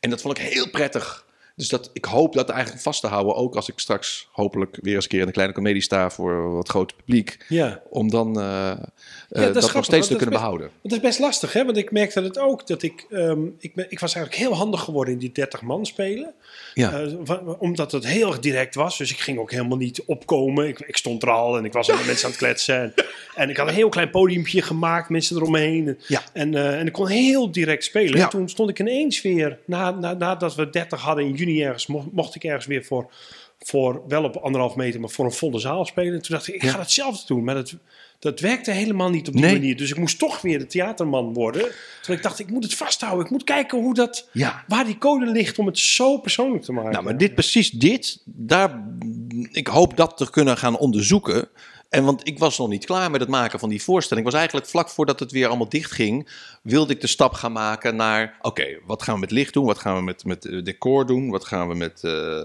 En 0.00 0.10
dat 0.10 0.20
vond 0.20 0.38
ik 0.38 0.44
heel 0.44 0.70
prettig. 0.70 1.26
Dus 1.58 1.68
dat, 1.68 1.90
ik 1.92 2.04
hoop 2.04 2.34
dat 2.34 2.48
eigenlijk 2.48 2.82
vast 2.82 3.00
te 3.00 3.06
houden, 3.06 3.34
ook 3.34 3.56
als 3.56 3.68
ik 3.68 3.78
straks 3.78 4.28
hopelijk 4.32 4.78
weer 4.80 4.94
eens 4.94 5.04
een 5.04 5.10
keer 5.10 5.20
in 5.20 5.26
de 5.26 5.32
kleine 5.32 5.54
comedie 5.54 5.82
sta 5.82 6.10
voor 6.10 6.52
wat 6.52 6.68
groot 6.68 6.96
publiek. 6.96 7.44
Ja. 7.48 7.82
Om 7.90 8.10
dan 8.10 8.38
uh, 8.38 8.72
ja, 9.30 9.40
dat, 9.40 9.54
dat 9.54 9.72
nog 9.72 9.84
steeds 9.84 10.06
te 10.06 10.16
kunnen 10.16 10.28
best, 10.28 10.42
behouden. 10.42 10.70
Dat 10.82 10.92
is 10.92 11.00
best 11.00 11.18
lastig, 11.18 11.52
hè? 11.52 11.64
Want 11.64 11.76
ik 11.76 11.90
merkte 11.90 12.22
het 12.22 12.38
ook 12.38 12.66
dat 12.66 12.82
ik, 12.82 13.06
um, 13.10 13.56
ik, 13.58 13.72
ik 13.88 13.98
was 13.98 14.14
eigenlijk 14.14 14.44
heel 14.44 14.54
handig 14.54 14.80
geworden 14.80 15.12
in 15.12 15.20
die 15.20 15.32
30 15.32 15.62
man 15.62 15.86
spelen. 15.86 16.34
Ja. 16.74 17.00
Uh, 17.00 17.38
omdat 17.58 17.92
het 17.92 18.06
heel 18.06 18.28
erg 18.28 18.38
direct 18.38 18.74
was. 18.74 18.98
Dus 18.98 19.10
ik 19.10 19.18
ging 19.18 19.38
ook 19.38 19.50
helemaal 19.50 19.76
niet 19.76 20.02
opkomen. 20.06 20.68
Ik, 20.68 20.80
ik 20.80 20.96
stond 20.96 21.22
er 21.22 21.30
al 21.30 21.56
en 21.56 21.64
ik 21.64 21.72
was 21.72 21.88
met 21.88 22.06
mensen 22.06 22.24
aan 22.24 22.30
het 22.30 22.40
kletsen. 22.40 22.80
En, 22.80 22.94
en, 23.34 23.50
ik 23.50 23.56
had 23.56 23.68
een 23.68 23.74
heel 23.74 23.88
klein 23.88 24.10
podiumpje 24.10 24.62
gemaakt, 24.62 25.08
mensen 25.08 25.36
eromheen. 25.36 25.98
Ja. 26.06 26.22
En, 26.32 26.52
uh, 26.52 26.78
en 26.78 26.86
ik 26.86 26.92
kon 26.92 27.08
heel 27.08 27.52
direct 27.52 27.84
spelen. 27.84 28.18
Ja. 28.18 28.28
Toen 28.28 28.48
stond 28.48 28.70
ik 28.70 28.78
ineens 28.78 29.22
weer, 29.22 29.58
na, 29.64 29.90
na, 29.90 30.14
nadat 30.14 30.54
we 30.54 30.70
30 30.70 31.00
hadden 31.00 31.24
in 31.24 31.34
juni 31.34 31.62
ergens, 31.62 31.86
mocht, 31.86 32.12
mocht 32.12 32.34
ik 32.34 32.44
ergens 32.44 32.66
weer 32.66 32.84
voor, 32.84 33.10
voor, 33.58 34.02
wel 34.08 34.24
op 34.24 34.36
anderhalf 34.36 34.76
meter, 34.76 35.00
maar 35.00 35.10
voor 35.10 35.24
een 35.24 35.32
volle 35.32 35.58
zaal 35.58 35.84
spelen. 35.84 36.14
En 36.14 36.22
toen 36.22 36.36
dacht 36.36 36.48
ik, 36.48 36.54
ik 36.54 36.68
ga 36.68 36.78
hetzelfde 36.78 37.26
doen. 37.26 37.44
Maar 37.44 37.54
dat, 37.54 37.74
dat 38.18 38.40
werkte 38.40 38.70
helemaal 38.70 39.10
niet 39.10 39.28
op 39.28 39.32
die 39.34 39.42
Nee. 39.42 39.52
manier. 39.52 39.76
Dus 39.76 39.90
ik 39.90 39.96
moest 39.98 40.18
toch 40.18 40.40
weer 40.40 40.58
de 40.58 40.66
theaterman 40.66 41.32
worden. 41.32 41.60
Terwijl 41.96 42.18
ik 42.18 42.22
dacht, 42.22 42.38
ik 42.38 42.50
moet 42.50 42.64
het 42.64 42.74
vasthouden. 42.74 43.24
Ik 43.24 43.30
moet 43.30 43.44
kijken 43.44 43.78
hoe 43.78 43.94
dat, 43.94 44.28
Ja. 44.32 44.64
waar 44.68 44.84
die 44.84 44.98
code 44.98 45.26
ligt 45.26 45.58
om 45.58 45.66
het 45.66 45.78
zo 45.78 46.18
persoonlijk 46.18 46.64
te 46.64 46.72
maken. 46.72 46.92
Nou, 46.92 47.04
maar 47.04 47.18
dit, 47.18 47.34
precies 47.34 47.70
dit, 47.70 48.22
daar, 48.24 48.82
ik 49.52 49.66
hoop 49.66 49.96
dat 49.96 50.16
te 50.16 50.30
kunnen 50.30 50.56
gaan 50.56 50.78
onderzoeken. 50.78 51.48
En 51.88 52.04
want 52.04 52.26
ik 52.26 52.38
was 52.38 52.58
nog 52.58 52.68
niet 52.68 52.84
klaar 52.84 53.10
met 53.10 53.20
het 53.20 53.28
maken 53.28 53.58
van 53.58 53.68
die 53.68 53.82
voorstelling. 53.82 54.26
Ik 54.26 54.32
was 54.32 54.40
eigenlijk 54.40 54.70
vlak 54.70 54.88
voordat 54.88 55.20
het 55.20 55.30
weer 55.32 55.46
allemaal 55.48 55.68
dicht 55.68 55.92
ging, 55.92 56.28
wilde 56.62 56.92
ik 56.92 57.00
de 57.00 57.06
stap 57.06 57.32
gaan 57.32 57.52
maken 57.52 57.96
naar, 57.96 58.38
oké, 58.40 58.78
wat 58.86 59.02
gaan 59.02 59.14
we 59.14 59.20
met 59.20 59.30
licht 59.30 59.52
doen? 59.52 59.64
Wat 59.64 59.78
gaan 59.78 59.96
we 59.96 60.02
met, 60.02 60.24
met 60.24 60.44
eh, 60.44 60.62
decor 60.64 61.06
doen? 61.06 61.30
Wat 61.30 61.44
gaan 61.44 61.68
we 61.68 61.74
met, 61.74 62.00
uh, 62.04 62.44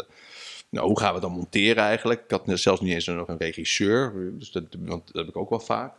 nou, 0.73 0.87
hoe 0.87 0.99
gaan 0.99 1.13
we 1.13 1.19
dan 1.19 1.31
monteren 1.31 1.83
eigenlijk? 1.83 2.23
Ik 2.23 2.31
had 2.31 2.43
zelfs 2.59 2.81
niet 2.81 2.93
eens 2.93 3.05
nog 3.05 3.27
een 3.27 3.37
regisseur, 3.37 4.31
dus 4.39 4.51
dat, 4.51 4.63
want 4.79 5.05
dat 5.05 5.15
heb 5.15 5.27
ik 5.27 5.37
ook 5.37 5.49
wel 5.49 5.59
vaak. 5.59 5.93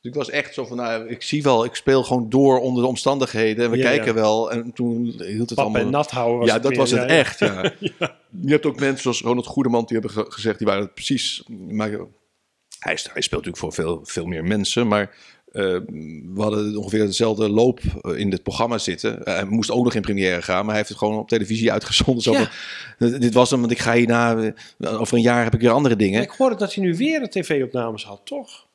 Dus 0.00 0.10
ik 0.10 0.14
was 0.14 0.30
echt 0.30 0.54
zo 0.54 0.64
van, 0.64 0.76
nou, 0.76 1.08
ik 1.08 1.22
zie 1.22 1.42
wel, 1.42 1.64
ik 1.64 1.74
speel 1.74 2.02
gewoon 2.04 2.28
door 2.28 2.60
onder 2.60 2.82
de 2.82 2.88
omstandigheden 2.88 3.64
en 3.64 3.70
we 3.70 3.76
Ja, 3.76 3.82
kijken 3.82 4.06
ja. 4.06 4.14
wel. 4.14 4.50
En 4.50 4.72
toen 4.72 5.04
hield 5.04 5.38
het 5.38 5.54
Pap 5.54 5.58
allemaal... 5.58 5.82
en 5.82 5.90
nat 5.90 6.10
houden 6.10 6.46
ja, 6.46 6.58
dat 6.58 6.76
was 6.76 6.90
het 6.90 7.00
Ja, 7.00 7.06
echt, 7.06 7.38
ja. 7.48 7.72
Je 8.40 8.50
hebt 8.50 8.66
ook 8.66 8.78
mensen 8.80 9.02
zoals 9.02 9.20
Ronald 9.20 9.46
Goedemans, 9.46 9.86
die 9.88 9.98
hebben 9.98 10.16
ge- 10.16 10.30
gezegd, 10.32 10.58
die 10.58 10.66
waren 10.66 10.82
het 10.82 10.94
precies... 10.94 11.42
Maar 11.48 11.88
hij, 11.88 11.98
hij 12.78 13.22
speelt 13.22 13.44
natuurlijk 13.44 13.56
voor 13.56 13.72
veel, 13.72 14.00
veel 14.02 14.26
meer 14.26 14.44
mensen, 14.44 14.86
maar 14.86 15.14
we 15.56 16.32
hadden 16.36 16.76
ongeveer 16.76 17.06
dezelfde 17.06 17.48
loop 17.48 17.80
eh, 18.02 18.18
in 18.18 18.30
dit 18.30 18.42
programma 18.42 18.78
zitten. 18.78 19.24
Eh, 19.24 19.34
hij 19.34 19.44
moest 19.44 19.70
ook 19.70 19.84
nog 19.84 19.94
in 19.94 20.02
première 20.02 20.42
gaan, 20.42 20.56
maar 20.58 20.66
hij 20.68 20.76
heeft 20.76 20.88
het 20.88 20.98
gewoon 20.98 21.18
op 21.18 21.28
televisie 21.28 21.72
uitgezonden. 21.72 22.22
Zo 22.22 22.32
Ja. 22.32 22.50
van, 22.98 23.12
"Eh, 23.12 23.20
dit 23.20 23.34
was 23.34 23.50
hem, 23.50 23.60
want 23.60 23.72
ik 23.72 23.78
ga 23.78 23.92
hierna, 23.94 24.36
eh, 24.78 25.00
over 25.00 25.16
een 25.16 25.22
jaar 25.22 25.44
heb 25.44 25.54
ik 25.54 25.60
weer 25.60 25.70
andere 25.70 25.96
dingen. 25.96 26.14
Maar 26.18 26.28
ik 26.28 26.34
hoorde 26.38 26.56
dat 26.56 26.74
hij 26.74 26.84
nu 26.84 26.96
weer 26.96 27.22
een 27.22 27.30
tv-opnames 27.30 28.04
had, 28.04 28.20
toch? 28.24 28.66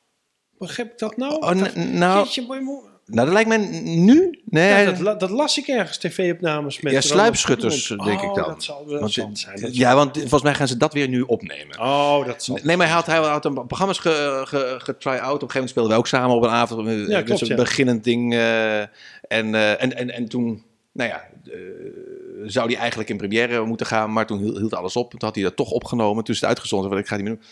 Begrijp 0.58 0.92
ik 0.92 0.98
dat 0.98 1.16
nou? 1.16 1.32
Oh, 1.34 1.58
Dat- 1.58 1.74
nou, 1.76 2.18
Jeetje. 2.24 2.90
Nou, 3.14 3.24
dat 3.26 3.32
lijkt 3.34 3.48
mij 3.48 3.58
nu. 3.82 4.40
Nee, 4.44 4.68
Ja, 4.68 4.84
dat, 4.90 5.00
la- 5.00 5.14
dat 5.14 5.30
las 5.30 5.58
ik 5.58 5.66
ergens, 5.66 5.96
tv-opnames 5.98 6.80
met... 6.80 6.92
Ja, 6.92 7.00
sluipschutters, 7.00 7.86
denk 7.88 8.20
ik 8.22 8.28
Oh, 8.30 8.34
dan. 8.34 8.48
dat 8.48 8.62
zal, 8.64 8.84
want, 8.86 9.12
zal 9.12 9.28
het 9.28 9.38
zijn. 9.38 9.60
dat 9.60 9.76
ja, 9.76 9.94
want 9.94 10.18
volgens 10.18 10.42
mij 10.42 10.54
gaan 10.54 10.68
ze 10.68 10.76
dat 10.76 10.92
weer 10.92 11.08
nu 11.08 11.20
opnemen. 11.20 11.80
Oh, 11.80 12.26
dat 12.26 12.42
zal 12.44 12.58
Nee, 12.62 12.76
maar 12.76 12.86
hij 12.86 12.94
had, 12.94 13.06
hij 13.06 13.16
had 13.18 13.44
een 13.44 13.66
programma's 13.66 13.98
ge, 13.98 14.42
ge, 14.44 14.74
getry-out. 14.78 15.22
Op 15.22 15.42
een 15.42 15.50
gegeven 15.50 15.52
moment 15.54 15.70
speelden 15.70 15.92
we 15.92 15.98
ook 15.98 16.06
samen 16.06 16.36
op 16.36 16.42
een 16.42 16.50
avond. 16.50 16.88
Ja, 16.88 17.04
klopt, 17.06 17.28
dat 17.28 17.40
is 17.42 17.48
een 17.48 17.56
ja. 17.56 17.62
beginnend 17.62 18.04
ding. 18.04 18.32
eh, 18.34 18.80
en, 18.80 18.90
eh, 19.28 19.82
en, 19.82 19.96
en, 19.96 20.10
en 20.10 20.28
toen, 20.28 20.62
nou 20.92 21.08
ja, 21.10 21.24
eh, 21.44 21.58
zou 22.46 22.68
die 22.68 22.76
eigenlijk 22.76 23.08
in 23.10 23.16
première 23.16 23.64
moeten 23.64 23.86
gaan. 23.86 24.12
Maar 24.12 24.26
toen 24.26 24.38
hield, 24.38 24.74
alles 24.74 24.96
op. 24.96 25.10
Toen 25.10 25.20
had 25.22 25.34
hij 25.34 25.44
dat 25.44 25.56
toch 25.56 25.70
opgenomen. 25.70 26.24
Toen 26.24 26.34
is 26.34 26.40
het 26.40 26.48
uitgezonden. 26.48 26.98
Ik 26.98 27.06
ga 27.06 27.16
niet 27.16 27.24
meer 27.24 27.34
doen. 27.34 27.42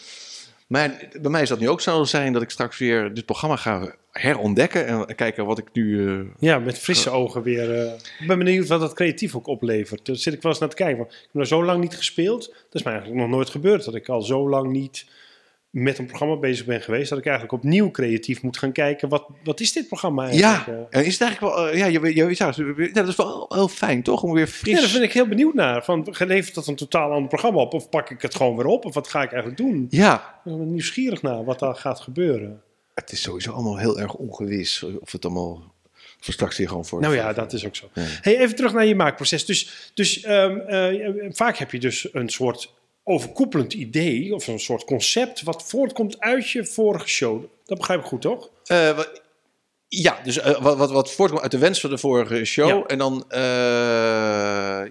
Maar 0.71 1.09
bij 1.21 1.31
mij 1.31 1.43
is 1.43 1.49
dat 1.49 1.61
nu 1.61 1.69
ook 1.69 1.81
zo 1.81 2.05
zijn 2.05 2.33
dat 2.33 2.43
ik 2.43 2.51
straks 2.51 2.79
weer 2.79 3.15
dit 3.15 3.25
programma 3.25 3.57
ga 3.57 3.95
herontdekken. 4.11 4.87
En 4.87 5.15
kijken 5.15 5.47
wat 5.47 5.59
ik 5.59 5.67
nu... 5.73 6.09
eh, 6.19 6.21
Ja, 6.39 6.59
met 6.59 6.79
frisse 6.79 7.11
ogen 7.11 7.43
weer. 7.43 7.75
eh. 7.81 7.93
ik 8.21 8.27
ben 8.27 8.39
benieuwd 8.39 8.69
wat 8.69 8.81
dat 8.81 8.93
creatief 8.95 9.37
ook 9.37 9.47
oplevert. 9.47 10.07
Daar 10.07 10.17
zit 10.17 10.33
ik 10.35 10.43
wel 10.43 10.51
eens 10.51 10.61
naar 10.61 10.69
te 10.69 10.77
kijken. 10.77 10.97
Want 10.99 11.11
ik 11.13 11.19
heb 11.23 11.33
nou 11.33 11.47
zo 11.47 11.65
lang 11.65 11.81
niet 11.81 11.97
gespeeld. 11.97 12.47
Dat 12.49 12.75
is 12.75 12.83
mij 12.83 12.93
eigenlijk 12.93 13.23
nog 13.23 13.31
nooit 13.33 13.51
gebeurd. 13.51 13.85
Dat 13.85 13.95
ik 13.95 14.09
al 14.09 14.23
zo 14.23 14.49
lang 14.49 14.71
niet 14.71 15.07
met 15.71 15.99
een 15.99 16.07
programma 16.07 16.37
bezig 16.37 16.67
ben 16.67 16.81
geweest. 16.81 17.09
Dat 17.11 17.19
ik 17.19 17.25
eigenlijk 17.27 17.55
opnieuw 17.55 17.91
creatief 17.91 18.43
moet 18.43 18.59
gaan 18.59 18.73
kijken. 18.73 19.09
Wat, 19.09 19.27
wat 19.45 19.61
is 19.61 19.73
dit 19.73 19.87
programma 19.89 20.23
eigenlijk? 20.25 20.67
ja, 20.67 20.73
eh? 20.73 21.01
en 21.01 21.05
is 21.05 21.13
het 21.13 21.23
eigenlijk 21.23 21.55
wel... 21.55 21.69
eh, 21.69 21.79
ja, 21.79 21.87
je, 21.87 22.01
je, 22.15 22.25
je, 22.77 22.91
dat 22.93 23.09
is 23.09 23.17
wel 23.17 23.47
heel 23.49 23.69
fijn, 23.69 24.03
toch? 24.03 24.23
Om 24.23 24.33
weer 24.33 24.47
fris... 24.47 24.75
Ja, 24.75 24.81
daar 24.81 24.93
ben 24.93 25.03
ik 25.03 25.13
heel 25.13 25.29
benieuwd 25.29 25.55
naar. 25.55 25.85
Van, 25.85 26.15
levert 26.19 26.55
dat 26.55 26.67
een 26.67 26.77
totaal 26.77 27.13
ander 27.13 27.29
programma 27.29 27.61
op? 27.61 27.75
Of 27.75 27.89
pak 27.89 28.11
ik 28.11 28.23
het 28.23 28.35
gewoon 28.35 28.57
weer 28.57 28.67
op? 28.67 28.85
Of 28.85 28.95
wat 28.95 29.09
ga 29.09 29.23
ik 29.23 29.33
eigenlijk 29.33 29.63
doen? 29.63 29.87
Ja, 29.91 30.41
Ik 30.45 30.57
ben 30.57 30.71
nieuwsgierig 30.71 31.23
naar 31.23 31.45
wat 31.45 31.59
daar 31.59 31.75
gaat 31.75 32.01
gebeuren. 32.01 32.63
het 32.95 33.13
is 33.13 33.23
sowieso 33.23 33.53
allemaal 33.53 33.79
heel 33.79 34.01
erg 34.01 34.15
ongewis. 34.15 34.87
Of 35.01 35.13
het 35.13 35.25
allemaal... 35.25 35.79
Voor 36.21 36.35
straks 36.35 36.57
hier 36.57 36.69
gewoon 36.69 36.85
voor... 36.85 37.01
Nou 37.01 37.15
ja, 37.15 37.33
dat 37.33 37.53
is 37.53 37.67
ook 37.67 37.77
zo. 37.77 37.89
Ja. 37.95 38.03
Hey, 38.21 38.39
even 38.39 38.57
terug 38.57 38.73
naar 38.73 38.87
je 38.87 38.95
maakproces. 38.95 39.47
Dus, 39.47 39.91
dus 39.95 40.23
ehm, 40.23 40.57
eh, 40.59 41.31
vaak 41.31 41.57
heb 41.57 41.73
je 41.73 41.79
dus 41.79 42.09
een 42.13 42.29
soort 42.29 42.73
overkoepelend 43.05 43.73
idee 43.73 44.35
of 44.35 44.47
een 44.47 44.61
soort 44.61 44.85
concept 44.85 45.43
wat 45.43 45.63
voortkomt 45.63 46.21
uit 46.21 46.51
je 46.51 46.65
vorige 46.65 47.09
show. 47.09 47.45
Dat 47.65 47.79
begrijp 47.79 48.01
ik 48.01 48.07
goed, 48.07 48.23
toch? 48.23 48.51
Eh, 48.65 48.99
ja, 49.89 50.21
dus 50.23 50.39
eh, 50.39 50.63
wat, 50.63 50.77
wat, 50.77 50.91
wat 50.91 51.13
voortkomt 51.13 51.43
uit 51.43 51.51
de 51.51 51.59
wens 51.59 51.81
van 51.81 51.91
de 51.91 51.99
vorige 51.99 52.45
show. 52.45 52.69
Ja. 52.69 52.87
En 52.87 52.99
dan, 52.99 53.25
eh, 53.29 53.41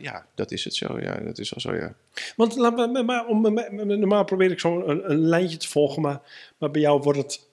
ja, 0.02 0.26
dat 0.36 0.52
is 0.52 0.63
het 0.63 0.76
zo. 0.76 1.00
Ja, 1.00 1.15
dat 1.15 1.38
is 1.38 1.50
wel 1.50 1.74
zo, 1.74 1.82
ja. 1.82 1.93
Want 2.36 2.56
laat 2.56 2.76
me- 2.91 3.04
maar, 3.04 3.26
om, 3.26 3.41
normaal 3.72 4.24
probeer 4.24 4.52
ik 4.52 4.60
zo 4.60 4.82
een, 4.82 5.12
een 5.12 5.19
lijntje 5.19 5.58
te 5.58 5.67
volgen, 5.67 6.02
maar, 6.02 6.22
maar 6.58 6.72
bij 6.72 6.82
jou 6.82 7.02
wordt 7.02 7.19
het 7.19 7.49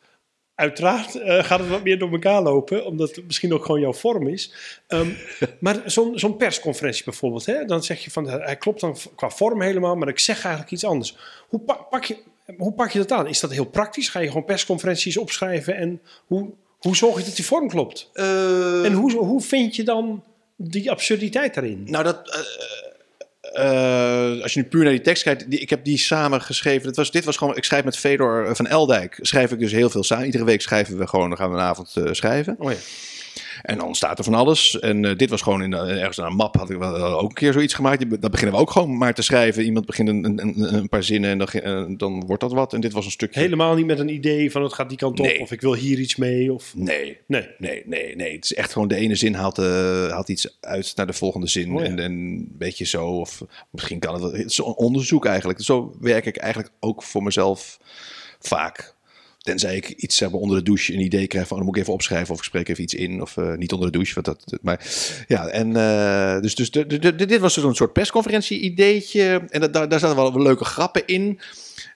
Uiteraard 0.57 1.15
eh, 1.15 1.45
gaat 1.45 1.59
het 1.61 1.69
wat 1.69 1.83
meer 1.83 1.99
door 1.99 2.13
elkaar 2.13 2.43
lopen, 2.43 2.85
omdat 2.87 3.17
het 3.17 3.27
misschien 3.27 3.55
ook 3.55 3.65
gewoon 3.65 3.81
jouw 3.81 3.93
vorm 3.93 4.29
is. 4.29 4.53
Ehm, 4.87 5.09
maar 5.61 5.83
zo'n 6.15 6.37
persconferentie 6.37 7.05
bijvoorbeeld, 7.05 7.47
hè, 7.47 7.65
dan 7.65 7.83
zeg 7.83 8.05
je 8.05 8.11
van 8.11 8.29
hij 8.29 8.57
klopt 8.57 8.81
dan 8.81 8.97
qua 9.15 9.31
vorm 9.31 9.63
helemaal, 9.63 9.97
maar 9.97 10.09
ik 10.09 10.19
zeg 10.19 10.43
eigenlijk 10.45 10.73
iets 10.73 10.85
anders. 10.85 11.17
Hoe, 11.49 11.61
pa- 11.61 11.75
pak 11.91 12.05
je, 12.05 12.17
hoe 12.59 12.73
pak 12.73 12.91
je 12.91 12.99
dat 12.99 13.13
aan? 13.13 13.27
Is 13.27 13.41
dat 13.41 13.51
heel 13.53 13.65
praktisch? 13.67 14.09
Ga 14.09 14.21
je 14.21 14.27
gewoon 14.29 14.45
persconferenties 14.45 15.17
opschrijven 15.17 15.77
en 15.77 16.01
hoe, 16.27 16.51
hoe 16.79 16.97
zorg 16.97 17.19
je 17.19 17.25
dat 17.25 17.37
die 17.37 17.45
vorm 17.45 17.69
klopt? 17.69 18.11
En 18.85 18.93
hoe, 18.93 19.13
hoe 19.17 19.41
vind 19.41 19.77
je 19.77 19.83
dan 19.83 20.23
die 20.57 20.91
absurditeit 20.91 21.55
daarin? 21.55 21.83
Nou, 21.87 22.05
dat. 22.05 22.31
eh, 22.31 22.41
eh, 23.57 24.43
als 24.43 24.55
je 24.55 24.61
nu 24.61 24.67
puur 24.67 24.83
naar 24.83 24.93
die 24.93 25.01
tekst 25.01 25.23
kijkt, 25.23 25.51
die, 25.51 25.61
ik 25.61 25.71
heb 25.71 25.85
die 25.85 25.99
samen 25.99 26.43
geschreven. 26.43 26.87
Het 26.87 26.97
was, 26.97 27.11
dit 27.11 27.25
was 27.25 27.37
gewoon, 27.37 27.57
ik 27.57 27.65
schrijf 27.65 27.85
met 27.85 27.97
Fedor 27.97 28.57
van 28.57 28.67
Eldijk. 28.67 29.19
Schrijf 29.21 29.53
ik 29.53 29.59
dus 29.59 29.73
heel 29.73 29.91
veel 29.91 30.05
samen. 30.05 30.25
Iedere 30.27 30.45
week 30.45 30.61
schrijven 30.63 30.99
we 30.99 31.07
gewoon, 31.07 31.29
dan 31.29 31.39
gaan 31.39 31.51
we 31.51 31.57
een 31.57 31.63
avond 31.63 31.97
eh, 31.97 32.13
schrijven. 32.13 32.57
Oh 32.59 32.71
ja. 32.71 32.77
En 33.67 33.79
dan 33.79 33.95
staat 33.95 34.19
er 34.19 34.25
van 34.25 34.35
alles. 34.35 34.79
En 34.79 35.05
eh, 35.05 35.17
dit 35.17 35.31
was 35.31 35.43
gewoon 35.43 35.63
in, 35.63 35.73
eh, 35.73 35.99
ergens 36.01 36.19
in 36.19 36.25
een 36.25 36.35
map 36.35 36.57
had 36.57 36.71
ik 36.71 36.79
wel 36.79 36.97
eh, 36.97 37.17
ook 37.17 37.29
een 37.29 37.35
keer 37.35 37.53
zoiets 37.53 37.75
gemaakt. 37.75 38.21
Dat 38.21 38.31
beginnen 38.31 38.55
we 38.55 38.61
ook 38.61 38.71
gewoon 38.71 38.97
maar 38.97 39.15
te 39.15 39.23
schrijven. 39.23 39.65
Iemand 39.65 39.87
begint 39.87 40.09
een, 40.09 40.25
een, 40.25 40.75
een, 40.75 40.89
paar 40.89 41.03
zinnen 41.03 41.31
en 41.31 41.39
dan, 41.39 41.97
dan 41.97 42.27
wordt 42.27 42.43
dat 42.43 42.53
wat. 42.53 42.73
En 42.73 42.81
dit 42.81 42.93
was 42.93 43.05
een 43.05 43.11
stukje. 43.11 43.41
Helemaal 43.41 43.75
niet 43.75 43.87
met 43.87 43.99
een 43.99 44.09
idee 44.09 44.51
van 44.51 44.63
het 44.63 44.73
gaat 44.73 44.89
die 44.89 44.99
kant 44.99 45.21
op 45.21 45.27
Nee. 45.27 45.41
of 45.41 45.53
ik 45.53 45.61
wil 45.61 45.75
hier 45.75 45.99
iets 45.99 46.17
mee. 46.17 46.53
Of... 46.53 46.73
Nee, 46.77 47.19
Nee. 47.27 47.49
Nee, 47.59 47.83
nee, 47.87 48.17
nee. 48.17 48.35
Het 48.35 48.45
is 48.45 48.55
echt 48.55 48.73
gewoon 48.73 48.89
de 48.89 48.97
ene 48.97 49.15
zin 49.15 49.35
haalt, 49.35 49.57
haalt 49.57 50.29
iets 50.29 50.57
uit 50.61 50.93
naar 50.97 51.07
de 51.07 51.13
volgende 51.13 51.47
zin. 51.47 51.75
Oh 51.75 51.81
ja. 51.81 51.87
en, 51.87 51.99
en 51.99 52.13
een 52.13 52.49
beetje 52.59 52.85
zo. 52.85 53.07
Of 53.07 53.43
misschien 53.71 53.99
kan 53.99 54.23
het. 54.23 54.33
Het 54.33 54.51
is 54.51 54.59
een 54.59 54.65
onderzoek 54.65 55.27
eigenlijk. 55.27 55.61
Zo 55.63 55.97
werk 56.01 56.27
ik 56.27 56.37
eigenlijk 56.37 56.73
ook 56.81 57.03
voor 57.03 57.23
mezelf 57.23 57.79
vaak. 58.39 58.96
Tenzij 59.47 59.77
ik 59.77 59.89
iets 59.89 60.17
zeg 60.17 60.31
onder 60.31 60.57
de 60.57 60.63
douche 60.63 60.93
een 60.93 61.01
idee 61.01 61.27
krijg 61.27 61.47
van, 61.47 61.57
dan 61.57 61.67
moet 61.67 61.77
ik 61.77 61.83
even 61.83 61.95
opschrijven 61.95 62.33
of 62.33 62.39
ik 62.39 62.45
spreek 62.45 62.69
even 62.69 62.83
iets 62.83 62.95
in. 62.95 63.23
Of 63.23 63.37
eh, 63.37 63.55
niet 63.55 63.73
onder 63.73 63.87
de 63.91 63.99
douche. 63.99 64.15
Want 64.15 64.27
dat, 64.27 64.59
maar 64.63 64.81
ja, 65.29 65.47
en 65.47 65.77
eh, 65.77 66.41
dus, 66.41 66.55
dus 66.55 66.71
dit 66.71 67.39
was 67.39 67.55
dus 67.55 67.65
een 67.65 67.75
soort 67.75 67.93
persconferentie 67.93 68.61
ideetje. 68.61 69.43
En 69.49 69.61
dat, 69.61 69.73
daar, 69.73 69.89
daar 69.89 69.99
zaten 69.99 70.17
wel 70.17 70.43
leuke 70.43 70.65
grappen 70.65 71.07
in. 71.07 71.41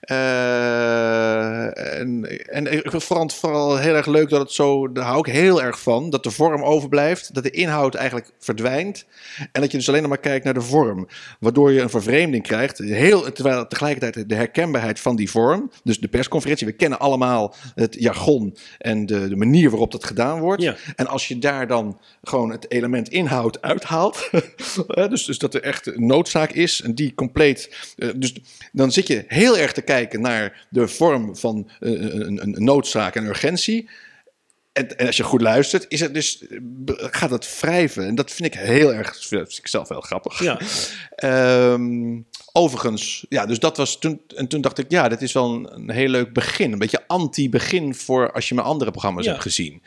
Eh, 0.01 1.99
en, 1.99 2.25
en 2.47 2.73
ik 2.73 2.91
het 2.91 3.33
vooral 3.33 3.77
heel 3.77 3.95
erg 3.95 4.05
leuk 4.05 4.29
dat 4.29 4.39
het 4.39 4.51
zo, 4.51 4.91
daar 4.91 5.05
hou 5.05 5.19
ik 5.19 5.33
heel 5.33 5.61
erg 5.61 5.81
van, 5.81 6.09
dat 6.09 6.23
de 6.23 6.31
vorm 6.31 6.63
overblijft, 6.63 7.33
dat 7.33 7.43
de 7.43 7.49
inhoud 7.49 7.95
eigenlijk 7.95 8.31
verdwijnt 8.39 9.05
en 9.51 9.61
dat 9.61 9.71
je 9.71 9.77
dus 9.77 9.89
alleen 9.89 10.01
nog 10.01 10.09
maar 10.09 10.19
kijkt 10.19 10.45
naar 10.45 10.53
de 10.53 10.61
vorm, 10.61 11.07
waardoor 11.39 11.71
je 11.71 11.81
een 11.81 11.89
vervreemding 11.89 12.43
krijgt, 12.43 12.77
heel, 12.77 13.31
terwijl 13.31 13.67
tegelijkertijd 13.67 14.29
de 14.29 14.35
herkenbaarheid 14.35 14.99
van 14.99 15.15
die 15.15 15.29
vorm, 15.29 15.71
dus 15.83 15.99
de 15.99 16.07
persconferentie, 16.07 16.67
we 16.67 16.73
kennen 16.73 16.99
allemaal 16.99 17.55
het 17.75 17.95
jargon 17.99 18.57
en 18.77 19.05
de, 19.05 19.29
de 19.29 19.35
manier 19.35 19.69
waarop 19.69 19.91
dat 19.91 20.05
gedaan 20.05 20.39
wordt. 20.39 20.61
Ja. 20.61 20.75
En 20.95 21.07
als 21.07 21.27
je 21.27 21.39
daar 21.39 21.67
dan 21.67 21.99
gewoon 22.23 22.51
het 22.51 22.71
element 22.71 23.09
inhoud 23.09 23.61
uithaalt, 23.61 24.29
dus, 25.09 25.25
dus 25.25 25.37
dat 25.37 25.53
er 25.53 25.61
echt 25.61 25.85
een 25.85 26.05
noodzaak 26.05 26.51
is 26.51 26.81
en 26.81 26.95
die 26.95 27.13
compleet, 27.13 27.91
eh, 27.97 28.09
dus 28.15 28.35
dan 28.71 28.91
zit 28.91 29.07
je 29.07 29.23
heel 29.27 29.57
erg 29.57 29.70
te 29.73 29.81
kijken 29.81 30.21
naar 30.21 30.67
de 30.69 30.87
vorm 30.87 31.35
van 31.35 31.69
eh, 31.79 31.91
een, 31.91 32.41
een, 32.41 32.55
noodzaak 32.57 33.15
en 33.15 33.25
urgentie. 33.25 33.89
En, 34.73 34.97
en 34.97 35.07
als 35.07 35.17
je 35.17 35.23
goed 35.23 35.41
luistert, 35.41 35.85
is 35.87 35.99
het 35.99 36.13
dus, 36.13 36.47
eh, 36.47 36.57
gaat 36.95 37.29
het 37.29 37.59
wrijven. 37.59 38.05
En 38.05 38.15
dat 38.15 38.31
vind 38.31 38.55
ik 38.55 38.59
heel 38.59 38.93
erg, 38.93 39.13
dat 39.13 39.25
vind 39.25 39.57
ik 39.57 39.67
zelf 39.67 39.89
heel 39.89 40.01
grappig. 40.01 40.43
Ja. 40.43 40.59
Ehm, 41.15 42.19
overigens, 42.51 43.25
ja, 43.29 43.45
dus 43.45 43.59
dat 43.59 43.77
was 43.77 43.99
toen. 43.99 44.21
En 44.35 44.47
toen 44.47 44.61
dacht 44.61 44.77
ik, 44.77 44.85
ja, 44.91 45.09
dit 45.09 45.21
is 45.21 45.33
wel 45.33 45.53
een, 45.53 45.73
een 45.73 45.89
heel 45.89 46.07
leuk 46.07 46.33
begin. 46.33 46.71
Een 46.71 46.79
beetje 46.79 47.07
anti-begin 47.07 47.95
voor 47.95 48.31
als 48.31 48.49
je 48.49 48.55
mijn 48.55 48.67
andere 48.67 48.91
programma's 48.91 49.25
Ja. 49.25 49.31
hebt 49.31 49.43
gezien. 49.43 49.81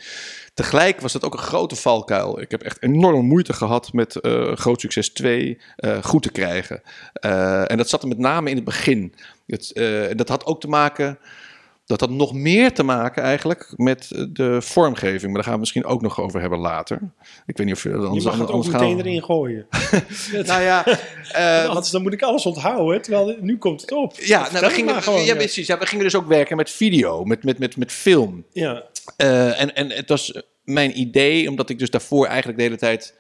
Tegelijk 0.55 1.01
was 1.01 1.13
dat 1.13 1.25
ook 1.25 1.33
een 1.33 1.39
grote 1.39 1.77
valkuil. 1.77 2.41
Ik 2.41 2.51
heb 2.51 2.63
echt 2.63 2.83
enorm 2.83 3.27
moeite 3.27 3.53
gehad 3.53 3.93
met 3.93 4.17
eh, 4.17 4.53
Groot 4.57 4.81
Succes 4.81 5.09
2 5.09 5.61
eh, 5.77 6.03
goed 6.03 6.23
te 6.23 6.31
krijgen. 6.31 6.83
Eh, 7.13 7.71
en 7.71 7.77
dat 7.77 7.89
zat 7.89 8.03
er 8.03 8.09
met 8.09 8.19
name 8.19 8.51
in 8.51 8.57
het 8.57 8.65
begin. 8.65 9.15
Het, 9.47 9.73
eh, 9.73 10.03
dat 10.17 10.29
had 10.29 10.47
ook 10.47 10.61
te 10.61 10.69
maken. 10.69 11.19
Dat 11.87 12.01
had 12.01 12.11
nog 12.11 12.33
meer 12.33 12.73
te 12.73 12.83
maken 12.83 13.23
eigenlijk 13.23 13.73
met 13.77 14.27
de 14.33 14.63
vormgeving. 14.63 15.23
Maar 15.23 15.35
daar 15.35 15.43
gaan 15.45 15.53
we 15.53 15.59
misschien 15.59 15.85
ook 15.85 16.03
nog 16.03 16.21
over 16.21 16.41
hebben 16.41 16.59
later. 16.59 17.01
Ik 17.47 17.57
weet 17.57 17.67
niet 17.67 17.75
of 17.77 17.83
je 17.83 17.89
Je 17.89 17.97
anders, 17.97 18.25
mag 18.25 18.39
het 18.39 18.51
ook 18.51 18.65
meteen 18.67 18.79
gaan- 18.81 18.99
erin 18.99 19.23
gooien. 19.23 19.67
Nou 20.47 20.63
ja, 20.63 20.87
eh, 21.33 21.69
Anders 21.69 21.91
dan 21.91 22.03
moet 22.03 22.13
ik 22.13 22.23
alles 22.23 22.47
onthouden, 22.47 23.03
terwijl 23.03 23.37
nu 23.41 23.59
komt 23.59 23.81
het 23.81 23.93
op. 23.93 24.15
Ja, 24.17 24.49
nou, 24.53 24.67
we, 24.67 24.71
gingen, 24.73 25.03
gewoon, 25.03 25.21
ja, 25.21 25.27
ja. 25.27 25.35
precies. 25.35 25.67
Ja, 25.67 25.79
we 25.79 25.87
gingen 25.87 26.05
dus 26.05 26.15
ook 26.15 26.27
werken 26.27 26.57
met 26.57 26.71
video, 26.71 27.25
met, 27.25 27.45
met, 27.45 27.59
met, 27.59 27.77
met 27.77 27.93
film. 27.93 28.45
Ja, 28.53 28.83
Eh, 29.17 29.61
en, 29.61 29.75
en 29.75 29.91
het 29.91 30.09
was 30.09 30.43
mijn 30.65 31.01
idee, 31.01 31.49
omdat 31.51 31.71
ik 31.71 31.79
dus 31.79 31.91
daarvoor 31.91 32.27
eigenlijk 32.27 32.59
de 32.59 32.65
hele 32.65 32.77
tijd 32.77 33.15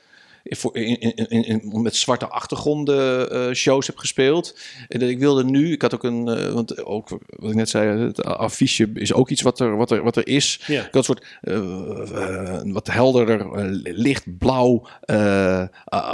in, 0.44 1.00
in, 1.00 1.14
in, 1.28 1.44
in- 1.44 1.82
met 1.82 1.96
zwarte 1.96 2.28
achtergronden 2.28 3.30
eh, 3.30 3.52
shows 3.54 3.86
heb 3.86 3.98
gespeeld. 3.98 4.58
En 4.88 5.02
ik 5.02 5.18
wilde 5.18 5.44
nu, 5.44 5.72
ik 5.72 5.82
had 5.82 5.94
ook 5.94 6.04
een, 6.04 6.28
eh, 6.28 6.52
want 6.52 6.84
ook 6.84 7.08
wat 7.28 7.50
ik 7.50 7.56
net 7.56 7.68
zei, 7.68 7.98
het 7.98 8.24
affiche 8.24 8.90
is 8.94 9.12
ook 9.12 9.30
iets 9.30 9.42
wat 9.42 9.60
er, 9.60 9.76
wat 9.76 9.90
er, 9.90 10.02
wat 10.02 10.16
er 10.16 10.26
is. 10.26 10.60
Ja. 10.66 10.78
Ik 10.86 10.92
had 10.92 10.94
een 10.94 11.04
soort 11.04 11.24
eh, 11.40 12.58
een 12.62 12.72
wat 12.72 12.86
helderder, 12.86 13.68
lichtblauw 13.82 14.86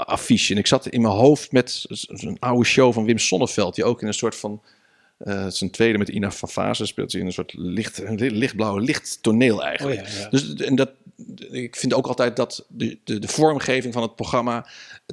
affiche. 0.06 0.52
En 0.52 0.58
ik 0.58 0.66
zat 0.66 0.86
in 0.86 1.00
mijn 1.00 1.14
hoofd 1.14 1.52
met 1.52 1.84
zo'n 1.88 2.36
oude 2.38 2.64
show 2.64 2.92
van 2.92 3.04
Wim 3.04 3.18
Sonneveld, 3.18 3.74
die 3.74 3.84
ook 3.84 4.00
in 4.00 4.06
een 4.06 4.14
soort 4.14 4.36
van 4.36 4.62
eh, 5.20 5.46
is 5.46 5.60
een 5.60 5.70
tweede 5.70 5.98
met 5.98 6.08
Ina 6.08 6.30
van 6.30 6.48
Vazen 6.48 6.86
speelt 6.86 7.12
hij 7.12 7.20
in 7.20 7.26
een 7.26 7.32
soort 7.32 7.52
licht, 7.56 8.02
lichtblauwe 8.16 8.80
lichttoneel 8.80 9.62
eigenlijk. 9.64 10.00
Oh 10.00 10.06
ja, 10.06 10.18
ja. 10.20 10.28
Dus 10.28 10.54
en 10.54 10.74
dat, 10.74 10.90
ik 11.50 11.76
vind 11.76 11.94
ook 11.94 12.06
altijd 12.06 12.36
dat 12.36 12.64
de, 12.68 12.98
de, 13.04 13.18
de 13.18 13.28
vormgeving 13.28 13.92
van 13.92 14.02
het 14.02 14.14
programma 14.16 14.66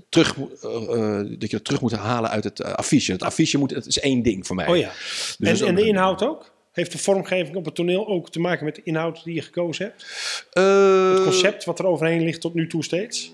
terug, 0.09 0.37
moet- 0.37 0.63
eh, 0.63 1.19
eh, 1.19 1.39
dat 1.39 1.49
je 1.49 1.55
het 1.55 1.65
terug 1.65 1.81
moet 1.81 1.91
halen 1.91 2.29
uit 2.29 2.43
het 2.43 2.59
eh, 2.59 2.73
affiche. 2.73 3.11
Het 3.11 3.23
affiche 3.23 3.57
moet, 3.57 3.71
het 3.71 3.85
is 3.85 3.99
één 3.99 4.21
ding 4.23 4.47
voor 4.47 4.55
mij. 4.55 4.67
oh 4.67 4.77
ja. 4.77 4.91
Dus 5.37 5.61
en, 5.61 5.75
de 5.75 5.85
inhoud 5.85 6.23
ook? 6.23 6.55
Heeft 6.71 6.91
de 6.91 6.97
vormgeving 6.97 7.55
op 7.55 7.65
het 7.65 7.75
toneel 7.75 8.07
ook 8.07 8.29
te 8.31 8.39
maken 8.39 8.65
met 8.65 8.75
de 8.75 8.81
inhoud 8.83 9.23
die 9.23 9.33
je 9.33 9.41
gekozen 9.41 9.85
hebt? 9.85 10.05
Eh, 10.53 11.09
Het 11.13 11.23
concept 11.23 11.63
wat 11.65 11.79
er 11.79 11.85
overheen 11.85 12.21
ligt 12.23 12.41
tot 12.41 12.53
nu 12.53 12.67
toe 12.67 12.83
steeds? 12.83 13.31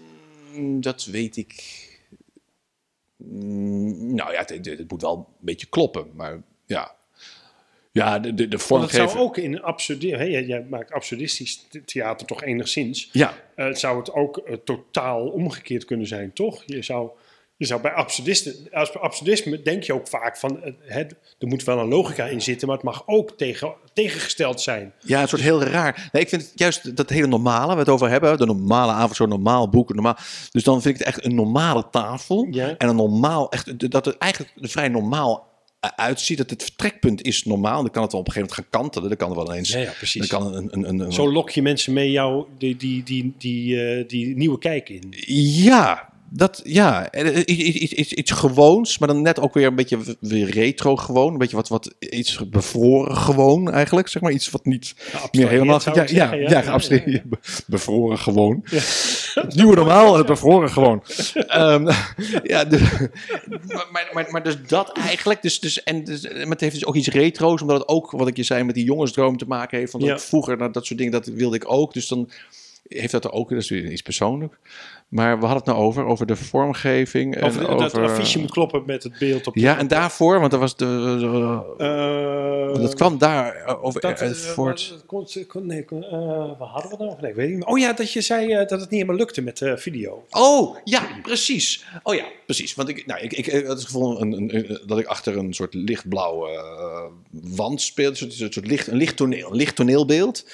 Mm, 0.55 0.81
Dat 0.81 1.05
weet 1.05 1.37
ik. 1.37 1.81
Mm, 3.17 4.15
Nou 4.15 4.31
ja, 4.33 4.39
het- 4.45 4.65
het 4.65 4.91
moet 4.91 5.01
wel 5.01 5.15
een 5.17 5.25
beetje 5.45 5.67
kloppen, 5.67 6.07
maar 6.15 6.41
ja. 6.65 6.91
Ja, 7.91 8.19
de, 8.19 8.33
de, 8.33 8.47
de 8.47 8.55
het 8.55 8.65
vormgeving. 8.65 9.09
zou 9.09 9.23
ook 9.23 9.37
in 9.37 9.61
absurde... 9.61 10.09
Hè, 10.17 10.23
jij, 10.23 10.65
maakt 10.69 10.91
absurdistisch 10.91 11.65
the- 11.69 11.83
theater 11.85 12.27
toch 12.27 12.43
enigszins. 12.43 13.09
Ja, 13.11 13.33
Eh, 13.55 13.65
het 13.65 13.79
zou 13.79 13.97
het 13.97 14.13
ook 14.13 14.37
eh, 14.37 14.55
totaal 14.65 15.27
omgekeerd 15.27 15.85
kunnen 15.85 16.07
zijn, 16.07 16.33
toch? 16.33 16.63
Je 16.65 16.81
zou, 16.81 17.09
je 17.57 17.65
zou 17.65 17.81
bij 17.81 17.91
absurdisten, 17.91 18.55
als 18.71 18.91
bij 18.91 19.01
absurdisme 19.01 19.61
denk 19.61 19.83
je 19.83 19.93
ook 19.93 20.07
vaak 20.07 20.37
van... 20.37 20.63
eh, 20.63 20.73
hè, 20.81 20.99
er 21.39 21.47
moet 21.47 21.63
wel 21.63 21.79
een 21.79 21.87
logica 21.87 22.25
in 22.25 22.41
zitten, 22.41 22.67
maar 22.67 22.75
het 22.77 22.85
mag 22.85 23.03
ook 23.05 23.31
tegen, 23.37 23.73
tegengesteld 23.93 24.61
zijn. 24.61 24.93
Ja, 24.99 25.21
een 25.21 25.27
soort 25.27 25.41
heel 25.41 25.63
raar. 25.63 26.09
Nee, 26.11 26.21
ik 26.23 26.29
vind 26.29 26.41
het 26.41 26.51
juist 26.55 26.95
dat 26.95 27.09
hele 27.09 27.27
normale, 27.27 27.65
waar 27.65 27.75
we 27.75 27.81
het 27.81 27.89
over 27.89 28.09
hebben. 28.09 28.37
De 28.37 28.45
normale 28.45 28.91
avond, 28.91 29.15
zo'n 29.15 29.29
normaal 29.29 29.69
boek. 29.69 29.93
Normaal, 29.93 30.17
dus 30.51 30.63
dan 30.63 30.81
vind 30.81 30.99
ik 30.99 31.05
het 31.05 31.15
echt 31.15 31.25
een 31.25 31.35
normale 31.35 31.89
tafel. 31.91 32.47
Ja. 32.51 32.75
En 32.77 32.87
een 32.89 32.95
normaal, 32.95 33.51
echt, 33.51 33.91
dat 33.91 34.05
het 34.05 34.17
eigenlijk 34.17 34.53
vrij 34.57 34.87
normaal 34.87 35.51
uitziet. 35.95 36.37
Dat 36.37 36.49
het 36.49 36.63
vertrekpunt 36.63 37.21
is 37.21 37.43
normaal. 37.43 37.81
Dan 37.81 37.91
kan 37.91 38.03
het 38.03 38.11
wel 38.11 38.21
op 38.21 38.27
een 38.27 38.33
gegeven 38.33 38.55
moment 38.55 38.73
gaan 38.73 38.81
kantelen. 38.81 39.09
Dan 39.09 39.17
kan 39.17 39.29
er 39.29 39.45
wel 39.45 39.53
eens. 39.53 39.69
Ja, 39.69 39.79
ja, 39.79 39.91
precies. 39.97 40.27
Dan 40.27 40.39
kan 40.39 40.55
een, 40.55 40.67
een, 40.71 40.99
een, 40.99 41.13
Zo 41.13 41.31
lok 41.31 41.49
je 41.49 41.61
mensen 41.61 41.93
mee 41.93 42.11
jou 42.11 42.45
die, 42.57 42.75
die, 42.75 43.03
die, 43.03 43.33
die, 43.37 43.85
eh, 43.85 44.07
die 44.07 44.35
nieuwe 44.35 44.59
kijk 44.59 44.89
in. 44.89 45.13
Ja, 45.63 46.12
dat, 46.35 46.61
ja. 46.63 47.09
Eh, 47.11 47.37
Iets, 47.45 47.61
iets, 47.79 47.93
iets, 47.93 48.13
iets 48.13 48.31
gewoons, 48.31 48.97
maar 48.97 49.07
dan 49.07 49.21
net 49.21 49.39
ook 49.39 49.53
weer 49.53 49.67
een 49.67 49.75
beetje 49.75 49.99
weer 50.19 50.49
retro 50.49 50.95
gewoon. 50.95 51.31
Een 51.31 51.37
beetje 51.37 51.55
wat, 51.55 51.67
wat 51.67 51.93
iets 51.99 52.49
bevroren 52.49 53.15
gewoon 53.17 53.71
eigenlijk. 53.71 54.07
Zeg 54.07 54.21
maar 54.21 54.31
iets 54.31 54.49
wat 54.49 54.65
niet 54.65 54.95
meer 55.31 55.49
helemaal... 55.49 55.79
Ja, 55.83 55.91
ja, 55.93 56.07
zeggen, 56.07 56.41
ja, 56.41 56.63
ja. 57.05 57.21
Be- 57.25 57.37
Bevroren 57.67 58.17
gewoon. 58.17 58.61
Het 59.33 59.55
nieuwe 59.55 59.75
normaal, 59.75 60.17
het 60.17 60.25
bevroren 60.25 60.69
gewoon. 60.69 61.03
Ehm, 61.33 61.91
ja, 62.43 62.65
de- 62.65 63.09
maar, 63.91 64.09
maar, 64.13 64.27
maar, 64.31 64.43
dus 64.43 64.57
dat 64.67 64.91
eigenlijk. 64.97 65.41
Dus, 65.41 65.59
dus, 65.59 65.83
en 65.83 66.03
dus, 66.03 66.23
maar 66.23 66.47
het 66.47 66.61
heeft 66.61 66.73
dus 66.73 66.85
ook 66.85 66.95
iets 66.95 67.07
retro's, 67.07 67.61
omdat 67.61 67.79
het 67.79 67.87
ook, 67.87 68.11
wat 68.11 68.27
ik 68.27 68.37
je 68.37 68.43
zei, 68.43 68.63
met 68.63 68.75
die 68.75 68.85
jongensdroom 68.85 69.37
te 69.37 69.45
maken 69.47 69.77
heeft. 69.77 69.91
Van 69.91 69.99
dat 69.99 70.09
Ja. 70.09 70.15
ik 70.15 70.21
vroeger, 70.21 70.57
nou, 70.57 70.71
dat 70.71 70.85
soort 70.85 70.97
dingen, 70.97 71.13
dat 71.13 71.25
wilde 71.25 71.55
ik 71.55 71.71
ook. 71.71 71.93
Dus 71.93 72.07
dan 72.07 72.29
heeft 72.87 73.11
dat 73.11 73.23
er 73.25 73.31
ook, 73.31 73.49
dat 73.49 73.57
is 73.59 73.69
weer 73.69 73.91
iets 73.91 74.01
persoonlijk. 74.01 74.57
Maar 75.13 75.39
we 75.39 75.45
hadden 75.45 75.57
het 75.63 75.65
nou 75.65 75.79
over, 75.79 76.05
over 76.05 76.25
de 76.25 76.35
vormgeving. 76.35 77.35
En 77.35 77.43
Over, 77.43 77.67
over, 77.69 77.77
dat 77.99 78.09
affiche 78.09 78.39
moet 78.39 78.51
kloppen 78.51 78.83
met 78.85 79.03
het 79.03 79.17
beeld 79.19 79.47
op 79.47 79.53
de... 79.53 79.59
Ja, 79.59 79.77
en 79.77 79.87
daarvoor, 79.87 80.39
want 80.39 80.53
er 80.53 80.59
was 80.59 80.75
de, 80.75 80.85
de- 81.19 81.83
Eh, 82.75 82.81
dat 82.81 82.93
kwam 82.95 83.17
daar 83.17 83.55
eh, 83.55 83.83
over 83.83 84.01
Dat, 84.01 84.21
eh, 84.21 84.29
eh, 84.29 84.35
voort. 84.35 85.03
wat- 85.07 85.37
nee, 85.63 85.85
eh, 85.85 85.99
waar 86.59 86.67
hadden 86.67 86.89
we 86.91 86.97
het 86.97 86.99
nou? 86.99 87.17
Nee, 87.21 87.29
ik 87.29 87.35
weet 87.35 87.49
niet 87.49 87.57
meer. 87.57 87.67
Oh 87.67 87.79
ja, 87.79 87.93
dat 87.93 88.11
je 88.13 88.21
zei 88.21 88.51
eh, 88.51 88.57
dat 88.57 88.69
het 88.69 88.79
niet 88.79 88.89
helemaal 88.89 89.15
lukte 89.15 89.41
met 89.41 89.61
eh, 89.61 89.75
video. 89.75 90.25
Oh, 90.29 90.77
ja, 90.83 91.07
precies. 91.21 91.85
Oh 92.03 92.15
ja, 92.15 92.25
precies. 92.45 92.75
Want 92.75 92.89
ik, 92.89 93.05
nou, 93.05 93.21
ik, 93.21 93.51
had 93.51 93.77
het 93.77 93.85
gevoel 93.85 94.21
een, 94.21 94.31
een, 94.55 94.79
dat 94.85 94.99
ik 94.99 95.05
achter 95.05 95.37
een 95.37 95.53
soort 95.53 95.73
lichtblauwe 95.73 96.49
eh, 96.49 97.03
wand 97.55 97.81
speelde. 97.81 98.25
Een 98.25 98.31
soort, 98.31 98.67
licht, 98.67 98.87
een 98.87 98.97
licht, 98.97 99.17
toneel, 99.17 99.49
een 99.49 99.55
licht 99.55 99.75
toneelbeeld. 99.75 100.45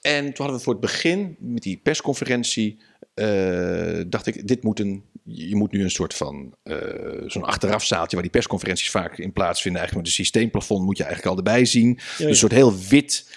En 0.00 0.24
toen 0.24 0.34
hadden 0.36 0.56
we 0.56 0.62
voor 0.62 0.72
het 0.72 0.82
begin, 0.82 1.36
met 1.38 1.62
die 1.62 1.80
persconferentie, 1.82 2.78
eh, 3.14 4.00
dacht 4.06 4.26
ik, 4.26 4.48
dit 4.48 4.62
moet 4.62 4.80
een, 4.80 5.04
je 5.24 5.56
moet 5.56 5.72
nu 5.72 5.82
een 5.82 5.90
soort 5.90 6.14
van, 6.14 6.54
eh, 6.62 6.76
zo'n 7.26 7.44
achterafzaaltje 7.44 8.12
waar 8.12 8.24
die 8.24 8.32
persconferenties 8.34 8.90
vaak 8.90 9.18
in 9.18 9.32
plaatsvinden. 9.32 9.80
Eigenlijk 9.80 10.08
met 10.08 10.18
een 10.18 10.24
systeemplafond 10.24 10.84
moet 10.84 10.96
je 10.96 11.04
eigenlijk 11.04 11.32
al 11.32 11.44
erbij 11.44 11.64
zien. 11.64 11.98
ja. 12.18 12.26
Een 12.26 12.36
soort 12.36 12.52
heel 12.52 12.78
wit. 12.88 13.30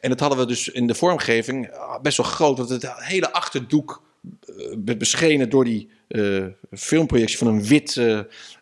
En 0.00 0.08
dat 0.08 0.20
hadden 0.20 0.38
we 0.38 0.46
dus 0.46 0.68
in 0.68 0.86
de 0.86 0.94
vormgeving 0.94 1.70
ah, 1.70 2.00
best 2.00 2.16
wel 2.16 2.26
groot, 2.26 2.58
want 2.58 2.70
het 2.70 2.92
hele 2.96 3.32
achterdoek 3.32 4.02
eh, 4.22 4.54
werd 4.84 4.98
beschenen 4.98 5.50
door 5.50 5.64
die 5.64 5.90
filmprojectie 6.70 7.38
van 7.38 7.46
een 7.46 7.64
wit. 7.64 8.00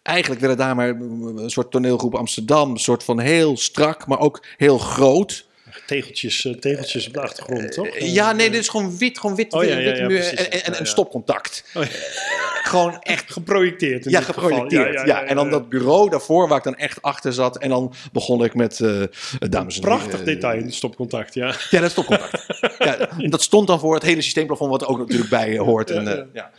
eigenlijk 0.02 0.40
werden 0.40 0.58
daar 0.58 0.74
maar 0.74 0.88
een 0.88 1.50
soort 1.50 1.70
toneelgroep 1.70 2.14
Amsterdam, 2.14 2.70
een 2.70 2.78
soort 2.78 3.04
van 3.04 3.18
heel 3.20 3.56
strak, 3.56 4.06
maar 4.06 4.18
ook 4.18 4.44
heel 4.56 4.78
groot. 4.78 5.48
Tegeltjes, 5.90 6.44
eh, 6.44 6.52
tegeltjes 6.52 7.06
op 7.06 7.12
de 7.12 7.20
achtergrond, 7.20 7.72
toch? 7.72 7.86
Eh, 7.86 8.14
ja, 8.14 8.32
nee, 8.32 8.50
dit 8.50 8.60
is 8.60 8.68
gewoon 8.68 8.98
wit, 8.98 9.18
gewoon 9.18 9.36
wit, 9.36 9.52
Oh, 9.52 9.64
ja, 9.64 9.76
wit- 9.76 9.96
ja, 9.98 10.06
muur 10.06 10.34
en, 10.34 10.64
en, 10.64 10.80
een 10.80 10.86
stopcontact. 10.86 11.64
Oh. 11.74 11.82
Gewoon 12.70 13.00
echt 13.00 13.32
Geprojecteerd. 13.32 14.04
in 14.04 14.10
ja, 14.10 14.20
geprojecteerd. 14.20 15.06
Ja, 15.06 15.22
en 15.22 15.36
dan 15.36 15.50
dat 15.50 15.68
bureau 15.68 16.10
daarvoor 16.10 16.48
waar 16.48 16.58
ik 16.58 16.64
dan 16.64 16.76
echt 16.76 17.02
achter 17.02 17.32
zat. 17.32 17.58
En 17.58 17.68
dan 17.68 17.92
begon 18.12 18.44
ik 18.44 18.54
met 18.54 18.80
eh 18.80 19.02
dames 19.38 19.74
en 19.74 19.80
Prachtig 19.80 20.22
detail 20.22 20.58
in 20.58 20.64
het 20.64 20.74
stopcontact, 20.74 21.34
ja. 21.34 21.54
Ja, 21.70 21.80
dat 21.80 21.90
stopcontact. 21.90 22.46
ja, 22.78 23.08
dat 23.28 23.42
stond 23.42 23.66
dan 23.66 23.80
voor 23.80 23.94
het 23.94 24.02
hele 24.02 24.22
systeemplafond 24.22 24.70
wat 24.70 24.82
er 24.82 24.88
ook 24.88 24.98
natuurlijk 24.98 25.30
bij 25.30 25.52
eh, 25.52 25.60
hoort. 25.60 25.90
En, 25.90 26.18
eh, 26.18 26.24
ja. 26.32 26.50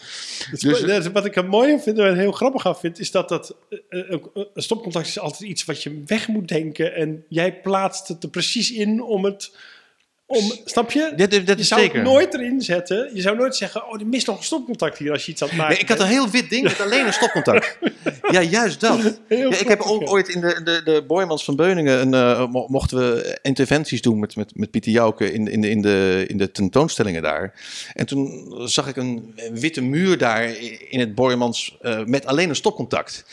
Dus, 0.60 1.08
wat 1.08 1.26
ik 1.26 1.36
er 1.36 1.46
mooi 1.46 1.80
vind 1.80 2.00
en 2.00 2.18
heel 2.18 2.32
grappig 2.32 2.66
aan 2.66 2.78
vind, 2.78 3.00
is 3.00 3.12
dat 3.12 3.30
dat 3.30 3.56
eh, 3.70 4.14
eh, 4.14 4.20
een 4.34 4.62
stopcontact 4.62 5.08
is 5.08 5.20
altijd 5.20 5.50
iets 5.50 5.66
wat 5.66 5.84
je 5.84 6.04
weg 6.06 6.28
moet 6.28 6.48
denken. 6.48 6.96
En 6.96 7.26
jij 7.28 7.62
plaatst 7.62 8.08
het 8.08 8.24
er 8.24 8.30
precies 8.30 8.72
in 8.72 9.04
om 9.04 9.26
het. 9.26 9.52
Om, 10.32 10.52
snap 10.66 10.92
je? 10.92 11.14
Dit, 11.16 11.32
dit, 11.32 11.48
dit 11.48 11.56
je 11.56 11.62
is 11.62 11.68
zou 11.68 11.82
zeker. 11.82 11.96
het 11.96 12.06
nooit 12.08 12.34
erin 12.34 12.62
zetten. 12.62 13.10
Je 13.14 13.22
zou 13.22 13.38
nooit 13.38 13.56
zeggen: 13.56 13.88
Oh, 13.88 14.00
er 14.00 14.08
mist 14.08 14.28
nog 14.28 14.38
een 14.38 14.44
stopcontact 14.44 14.98
hier 14.98 15.12
als 15.12 15.26
je 15.26 15.32
iets 15.32 15.42
aan 15.42 15.48
het 15.48 15.58
maken 15.58 15.74
Nee, 15.74 15.82
ik 15.84 15.90
had 15.90 16.00
een 16.00 16.08
heel 16.08 16.30
wit 16.30 16.50
ding 16.50 16.64
met 16.64 16.82
alleen 16.86 17.06
een 17.06 17.14
stopcontact. 17.14 17.78
ja, 18.32 18.42
juist 18.42 18.80
dat. 18.80 19.20
Ja, 19.30 19.50
ik 19.60 19.68
heb 19.68 19.82
ook 19.82 20.10
ooit 20.10 20.28
in 20.30 20.42
de, 20.42 20.62
de, 20.64 20.82
de 20.84 21.04
Boymans 21.08 21.44
van 21.44 21.56
Beuningen 21.56 22.02
een, 22.02 22.14
eh, 22.14 22.48
mo- 22.48 22.68
mochten 22.68 22.98
we 22.98 23.40
interventies 23.42 24.02
doen 24.02 24.20
met, 24.20 24.36
met, 24.36 24.52
met 24.56 24.72
Pieter 24.72 24.92
Jouke 24.92 25.32
in, 25.34 25.48
in, 25.48 25.62
de, 25.62 25.70
in, 25.70 25.82
de, 25.82 26.26
in 26.28 26.38
de 26.38 26.52
tentoonstellingen 26.52 27.22
daar. 27.22 27.54
En 27.94 28.06
toen 28.06 28.52
zag 28.66 28.88
ik 28.88 28.96
een 28.96 29.36
witte 29.54 29.82
muur 29.82 30.18
daar 30.18 30.44
in 30.90 31.00
het 31.00 31.16
Boymans 31.16 31.78
eh, 31.82 32.04
met 32.06 32.26
alleen 32.26 32.50
een 32.50 32.56
stopcontact. 32.56 33.26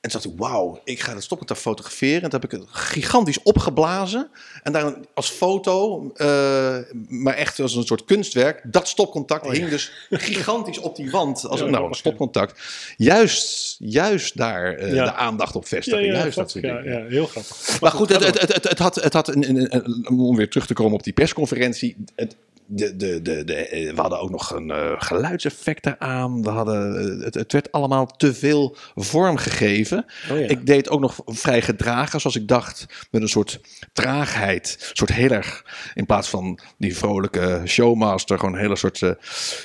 En 0.00 0.10
toen 0.10 0.20
dacht 0.20 0.34
ik, 0.34 0.40
wauw, 0.40 0.80
ik 0.84 1.00
ga 1.00 1.14
dat 1.14 1.22
stopcontact 1.22 1.60
fotograferen. 1.60 2.22
En 2.22 2.30
toen 2.30 2.40
heb 2.40 2.52
ik 2.52 2.58
het 2.58 2.68
gigantisch 2.70 3.42
opgeblazen. 3.42 4.30
En 4.62 4.72
daar 4.72 4.94
als 5.14 5.30
foto, 5.30 6.02
eh, 6.14 6.76
maar 7.08 7.34
echt 7.34 7.60
als 7.60 7.74
een 7.74 7.84
soort 7.86 8.04
kunstwerk, 8.04 8.60
dat 8.64 8.88
stopcontact 8.88 9.46
Oh, 9.46 9.52
ja. 9.52 9.58
hing 9.58 9.70
dus 9.70 9.92
gigantisch 10.10 10.78
op 10.78 10.96
die 10.96 11.10
wand. 11.10 11.46
Als 11.46 11.60
Ja, 11.60 11.66
een, 11.66 11.72
nou, 11.72 11.86
een 11.88 11.94
stopcontact. 11.94 12.60
Juist, 12.96 13.76
juist 13.78 14.36
daar 14.36 14.74
eh, 14.74 14.94
Ja. 14.94 15.04
de 15.04 15.12
aandacht 15.12 15.56
op 15.56 15.66
vestigen. 15.66 16.04
juist 16.04 16.36
dat 16.36 16.50
soort 16.50 16.64
dingen. 16.64 16.84
ja, 16.84 17.04
heel 17.08 17.26
grappig. 17.26 17.80
Maar 17.80 17.90
goed, 17.92 18.08
het, 18.08 18.24
het, 18.24 18.40
het, 18.40 18.54
het, 18.54 18.68
het 18.68 18.78
had, 18.78 18.94
het 18.94 19.12
had 19.12 19.28
een, 19.28 19.48
een, 19.48 19.76
een- 19.76 20.18
om 20.18 20.36
weer 20.36 20.48
terug 20.50 20.66
te 20.66 20.74
komen 20.74 20.92
op 20.94 21.02
die 21.02 21.12
persconferentie. 21.12 21.96
Het, 22.16 22.36
de, 22.70 22.96
de, 22.96 23.22
de, 23.22 23.44
de, 23.44 23.54
eh, 23.54 23.94
we 23.94 24.00
hadden 24.00 24.20
ook 24.20 24.30
nog 24.30 24.50
een 24.54 24.70
eh, 24.70 24.92
geluidseffect 24.98 25.86
eraan. 25.86 26.42
We 26.42 26.50
hadden, 26.50 26.98
eh, 27.18 27.24
het, 27.24 27.34
het 27.34 27.52
werd 27.52 27.72
allemaal 27.72 28.06
te 28.06 28.34
veel 28.34 28.76
vorm 28.94 29.36
gegeven. 29.36 30.06
Oh, 30.30 30.38
ja. 30.38 30.46
Ik 30.46 30.66
deed 30.66 30.88
ook 30.90 31.00
nog 31.00 31.20
vrij 31.24 31.62
gedragen, 31.62 32.20
zoals 32.20 32.36
ik 32.36 32.48
dacht, 32.48 32.86
met 33.10 33.22
een 33.22 33.28
soort 33.28 33.60
traagheid. 33.92 34.76
Een 34.80 34.96
soort 34.96 35.12
heel 35.12 35.30
erg, 35.30 35.64
in 35.94 36.06
plaats 36.06 36.28
van 36.28 36.58
die 36.78 36.96
vrolijke 36.96 37.62
showmaster, 37.64 38.38
gewoon 38.38 38.54
een 38.54 38.60
hele 38.60 38.76
soort 38.76 39.02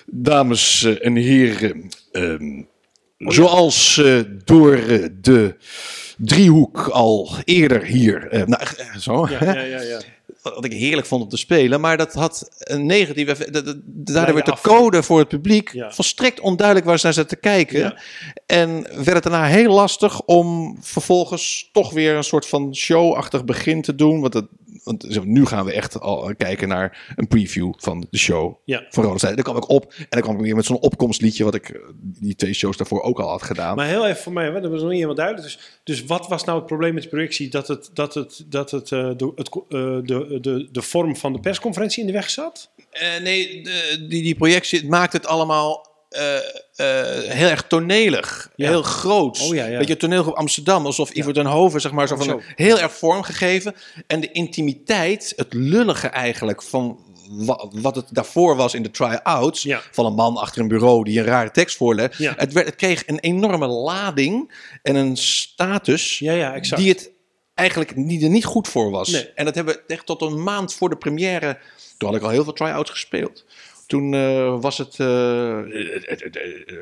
dames 0.06 0.84
en 0.84 1.16
heren. 1.16 1.90
ehm, 2.12 2.62
zoals 3.18 3.98
eh, 3.98 4.20
door 4.46 4.76
de 5.22 5.56
driehoek 6.18 6.88
al 6.88 7.30
eerder 7.44 7.84
hier. 7.84 8.28
nou, 8.48 8.62
zo. 9.00 9.28
Ja, 9.30 9.38
ja, 9.42 9.62
ja, 9.62 9.82
ja. 9.82 10.00
Wat 10.44 10.66
ik 10.66 10.74
heerlijk 10.74 11.08
vond 11.08 11.24
om 11.24 11.30
te 11.30 11.38
spelen. 11.38 11.82
Maar 11.82 11.98
dat 11.98 12.14
had 12.14 12.50
een 12.58 12.86
negatieve 12.86 13.32
effect. 13.32 13.54
Daardoor 13.86 14.34
werd 14.34 14.46
de 14.46 14.58
code 14.62 15.04
voor 15.04 15.20
het 15.20 15.28
publiek 15.28 15.74
Ja. 15.74 15.92
volstrekt 15.92 16.40
onduidelijk 16.40 16.88
waar 16.88 17.00
ze 17.00 17.06
naar 17.06 17.14
zaten 17.14 17.30
te 17.30 17.36
kijken. 17.50 17.80
Ja. 17.80 17.98
En 18.46 18.82
werd 18.82 19.14
het 19.14 19.24
daarna 19.24 19.46
heel 19.46 19.74
lastig 19.74 20.22
om 20.22 20.78
vervolgens 20.82 21.70
toch 21.72 21.92
weer 21.92 22.16
een 22.16 22.24
soort 22.24 22.46
van 22.48 22.76
showachtig 22.76 23.46
begin 23.46 23.82
te 23.82 23.96
doen. 23.96 24.22
Want, 24.22 24.34
het, 24.34 24.46
want 24.84 25.26
nu 25.26 25.46
gaan 25.46 25.66
we 25.66 25.72
echt 25.74 26.00
al 26.00 26.34
kijken 26.38 26.68
naar 26.68 27.14
een 27.16 27.28
preview 27.28 27.74
van 27.78 28.06
de 28.10 28.18
show 28.18 28.56
Ja. 28.66 28.86
van 28.90 29.04
Rode 29.04 29.20
Zijde. 29.20 29.36
Daar 29.36 29.44
kwam 29.46 29.58
ik 29.58 29.70
op 29.70 29.94
en 29.98 30.06
dan 30.10 30.22
kwam 30.22 30.36
ik 30.36 30.42
weer 30.42 30.56
met 30.56 30.66
zo'n 30.66 30.80
opkomstliedje 30.82 31.44
wat 31.44 31.56
ik 31.56 31.70
eh, 31.70 31.82
die 32.00 32.36
twee 32.36 32.54
shows 32.54 32.78
daarvoor 32.78 33.02
ook 33.02 33.20
al 33.20 33.30
had 33.30 33.44
gedaan. 33.44 33.76
Maar 33.76 33.88
heel 33.88 34.08
even 34.08 34.22
voor 34.24 34.34
mij, 34.34 34.46
hè, 34.46 34.62
dat 34.62 34.72
was 34.72 34.80
nog 34.80 34.82
niet 34.90 34.92
helemaal 34.94 35.16
duidelijk. 35.16 35.46
Dus, 35.48 35.80
dus 35.84 36.04
wat 36.04 36.28
was 36.28 36.44
nou 36.44 36.58
het 36.58 36.68
probleem 36.68 36.94
met 36.94 37.04
de 37.04 37.10
projectie? 37.10 37.50
Dat 37.50 37.68
het, 37.68 37.90
dat 37.94 38.14
het, 38.14 38.44
dat 38.48 38.72
het, 38.72 38.92
eh, 38.92 39.10
de, 39.18 39.32
het, 39.36 39.50
eh, 39.50 39.62
de, 40.04 40.38
de, 40.42 40.68
de 40.72 40.82
vorm 40.82 41.16
van 41.16 41.34
de 41.34 41.40
persconferentie 41.40 42.02
in 42.02 42.08
de 42.08 42.14
weg 42.14 42.30
zat? 42.30 42.70
Eh, 42.92 43.08
nee, 43.24 43.64
de- 43.64 44.06
die, 44.10 44.24
die 44.24 44.36
projectie 44.36 44.80
het 44.80 44.90
maakt 44.90 45.14
het 45.14 45.26
allemaal 45.28 45.92
eh, 46.14 46.36
eh, 46.36 47.30
heel 47.32 47.48
erg 47.50 47.64
tonelig. 47.68 48.50
Ja. 48.56 48.70
Heel 48.70 48.82
groot. 48.84 49.40
Oh, 49.42 49.56
ja, 49.56 49.66
ja. 49.66 49.78
Weet 49.78 49.88
je, 49.88 49.98
toneelgroep 49.98 50.36
Amsterdam. 50.36 50.86
Alsof 50.86 51.12
Ivo 51.14 51.32
den 51.32 51.46
Hoven, 51.46 51.82
zeg 51.82 51.92
maar, 51.92 52.08
zo 52.08 52.16
van 52.16 52.26
Zo. 52.26 52.42
heel 52.56 52.80
erg 52.80 52.94
vormgegeven. 52.94 53.76
En 54.08 54.20
de 54.20 54.32
intimiteit, 54.32 55.34
het 55.36 55.54
lullige 55.54 56.08
eigenlijk 56.08 56.62
van 56.64 57.00
wa- 57.30 57.68
wat 57.72 57.96
het 57.96 58.06
daarvoor 58.12 58.56
was 58.56 58.74
in 58.74 58.84
de 58.84 58.92
try-outs. 58.92 59.64
Van 59.92 60.06
een 60.06 60.14
man 60.14 60.38
achter 60.38 60.62
een 60.62 60.68
bureau 60.68 61.04
die 61.04 61.20
een 61.20 61.26
rare 61.26 61.52
tekst 61.52 61.78
voorlegt. 61.78 62.18
Het, 62.38 62.54
werd, 62.54 62.66
het 62.68 62.76
kreeg 62.76 63.04
een 63.08 63.20
enorme 63.20 63.68
lading 63.68 64.52
en 64.82 64.96
een 64.96 65.18
status 65.18 66.20
die 66.78 66.90
het 66.90 67.12
eigenlijk 67.54 67.96
niet, 67.96 68.24
er 68.24 68.30
niet 68.30 68.46
goed 68.46 68.68
voor 68.68 68.92
was. 68.92 69.10
Nee. 69.10 69.30
En 69.36 69.46
dat 69.46 69.56
hebben 69.56 69.74
we 69.74 69.94
echt 69.94 70.06
tot 70.06 70.22
een 70.22 70.44
maand 70.44 70.74
voor 70.74 70.90
de 70.90 70.98
première. 70.98 71.58
Toen 71.98 72.10
had 72.10 72.18
ik 72.18 72.24
al 72.24 72.30
heel 72.30 72.44
veel 72.44 72.54
try-outs 72.54 72.90
gespeeld. 72.92 73.46
Toen 73.88 74.14
eh, 74.14 74.62
was 74.62 74.78
het, 74.78 75.00
eh, 75.00 75.60
eh, 75.60 75.66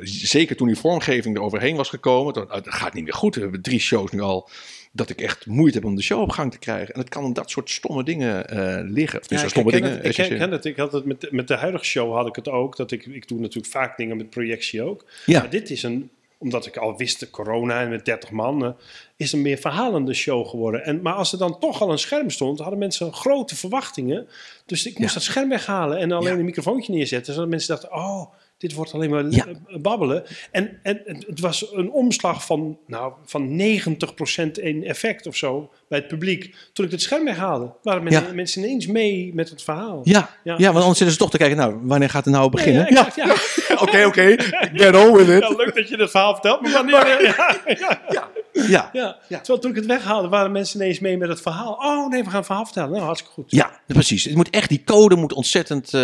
zeker 0.02 0.56
toen 0.56 0.68
die 0.68 0.76
vormgeving 0.76 1.36
er 1.36 1.42
overheen 1.42 1.76
was 1.76 1.90
gekomen. 1.90 2.34
Toen, 2.34 2.46
het 2.50 2.70
gaat 2.70 2.94
niet 2.94 3.04
meer 3.04 3.14
goed. 3.14 3.36
We 3.36 3.42
hebben 3.42 3.62
drie 3.62 3.80
shows 3.80 4.12
nu 4.12 4.20
al. 4.20 4.50
Dat 4.94 5.10
ik 5.10 5.22
echt 5.22 5.46
moeite 5.46 5.78
heb 5.78 5.88
om 5.88 5.96
de 5.96 6.02
show 6.02 6.22
op 6.22 6.30
gang 6.30 6.52
te 6.52 6.60
krijgen. 6.60 6.94
En 6.94 7.00
het 7.00 7.10
kan 7.10 7.24
om 7.24 7.34
dat 7.34 7.50
soort 7.50 7.70
stomme 7.70 8.04
dingen 8.04 8.46
liggen. 8.92 9.20
Of 9.20 9.30
Ja, 9.30 9.48
stomme 9.48 9.72
dingen. 9.72 9.92
het, 9.92 10.18
ik 10.18 10.40
het. 10.40 10.66
Ik 10.66 10.78
had 10.78 10.92
het 10.92 11.06
met, 11.06 11.32
met 11.32 11.48
de 11.48 11.56
huidige 11.56 11.86
show 11.86 12.16
had 12.16 12.28
ik 12.28 12.36
het 12.36 12.50
ook. 12.50 12.78
Dat 12.78 12.92
ik, 12.92 13.06
ik 13.06 13.28
doe 13.28 13.40
natuurlijk 13.40 13.74
vaak 13.74 13.98
dingen 13.98 14.18
met 14.18 14.30
projectie 14.30 14.82
ook. 14.82 15.06
Ja. 15.26 15.40
Maar 15.40 15.50
dit 15.50 15.70
is 15.70 15.84
een, 15.84 16.10
omdat 16.42 16.66
ik 16.66 16.78
al 16.78 16.98
wist, 16.98 17.20
de 17.20 17.30
corona 17.30 17.82
en 17.82 17.90
met 17.90 18.06
30 18.06 18.32
man, 18.32 18.66
eh, 18.66 18.72
is 19.16 19.32
een 19.32 19.42
meer 19.42 19.58
verhalende 19.58 20.14
show 20.14 20.48
geworden. 20.48 20.84
En, 20.86 21.02
maar 21.02 21.14
als 21.14 21.32
er 21.32 21.38
dan 21.38 21.60
toch 21.60 21.82
al 21.82 21.92
een 21.92 21.98
scherm 22.00 22.30
stond, 22.30 22.60
hadden 22.60 22.80
mensen 22.80 23.14
grote 23.14 23.56
verwachtingen. 23.56 24.28
Dus 24.66 24.86
ik 24.86 24.98
moest 25.00 25.10
Ja. 25.14 25.16
dat 25.20 25.24
scherm 25.24 25.50
weghalen 25.50 25.98
en 25.98 26.12
alleen 26.12 26.34
Ja. 26.34 26.40
een 26.40 26.46
microfoontje 26.46 26.94
neerzetten. 26.94 27.34
Zodat 27.34 27.50
mensen 27.50 27.70
dachten, 27.70 27.94
oh, 27.94 28.34
dit 28.58 28.74
wordt 28.74 28.94
alleen 28.94 29.10
maar 29.10 29.26
Ja. 29.30 29.48
eh, 29.48 29.78
babbelen. 29.82 30.24
En, 30.52 30.80
en 30.84 31.02
het 31.06 31.26
het 31.28 31.40
was 31.40 31.74
een 31.74 31.92
omslag 31.92 32.46
van, 32.46 32.78
nou, 32.88 33.14
van 33.26 33.56
90% 33.56 34.58
in 34.60 34.84
effect 34.86 35.28
of 35.28 35.36
zo 35.36 35.70
bij 35.92 36.00
het 36.00 36.08
publiek. 36.08 36.56
Toen 36.74 36.86
ik 36.86 36.92
het 36.92 37.02
scherm 37.02 37.26
weghaalde, 37.26 37.74
waren 37.84 38.04
men- 38.04 38.12
Ja. 38.14 38.24
mensen 38.34 38.64
ineens 38.64 38.88
mee 38.88 39.32
met 39.34 39.50
het 39.50 39.64
verhaal. 39.64 40.02
Ja, 40.04 40.30
Ja. 40.44 40.54
ja. 40.58 40.66
want 40.66 40.78
anders 40.78 40.98
zitten 40.98 41.12
ze 41.12 41.18
toch 41.18 41.30
te 41.32 41.38
kijken. 41.38 41.58
Nou, 41.58 41.80
wanneer 41.82 42.10
gaat 42.10 42.26
het 42.26 42.34
nou 42.34 42.50
beginnen? 42.50 42.94
Ja. 42.94 43.08
Oké, 43.82 44.06
oké. 44.06 44.36
Get 44.74 44.96
on 44.96 45.14
with 45.18 45.28
Ja, 45.28 45.50
leuk 45.50 45.76
dat 45.76 45.90
je 45.90 45.98
het 45.98 46.12
verhaal 46.12 46.34
vertelt, 46.34 46.62
maar 46.62 46.72
wanneer... 46.72 47.24
Ja, 47.24 47.56
ja, 47.80 48.02
Ja. 48.10 48.30
Ja. 48.68 48.90
ja. 48.94 49.18
Ja. 49.28 49.38
Terwijl 49.38 49.60
toen 49.60 49.70
ik 49.70 49.76
het 49.76 49.86
weghaalde, 49.86 50.28
waren 50.28 50.52
mensen 50.52 50.82
ineens 50.82 51.00
mee 51.00 51.18
met 51.18 51.30
het 51.30 51.42
verhaal. 51.42 51.74
Oh 51.74 52.10
nee, 52.10 52.20
we 52.24 52.28
gaan 52.30 52.36
het 52.38 52.46
verhaal 52.46 52.66
vertellen. 52.66 52.92
Nou, 52.92 53.04
hartstikke 53.04 53.34
goed. 53.34 53.52
Ja, 53.52 53.72
precies. 53.88 54.24
Het 54.24 54.36
moet 54.36 54.50
echt, 54.50 54.70
die 54.70 54.84
code 54.86 55.16
moet 55.16 55.34
ontzettend 55.34 55.94
eh, 55.94 56.02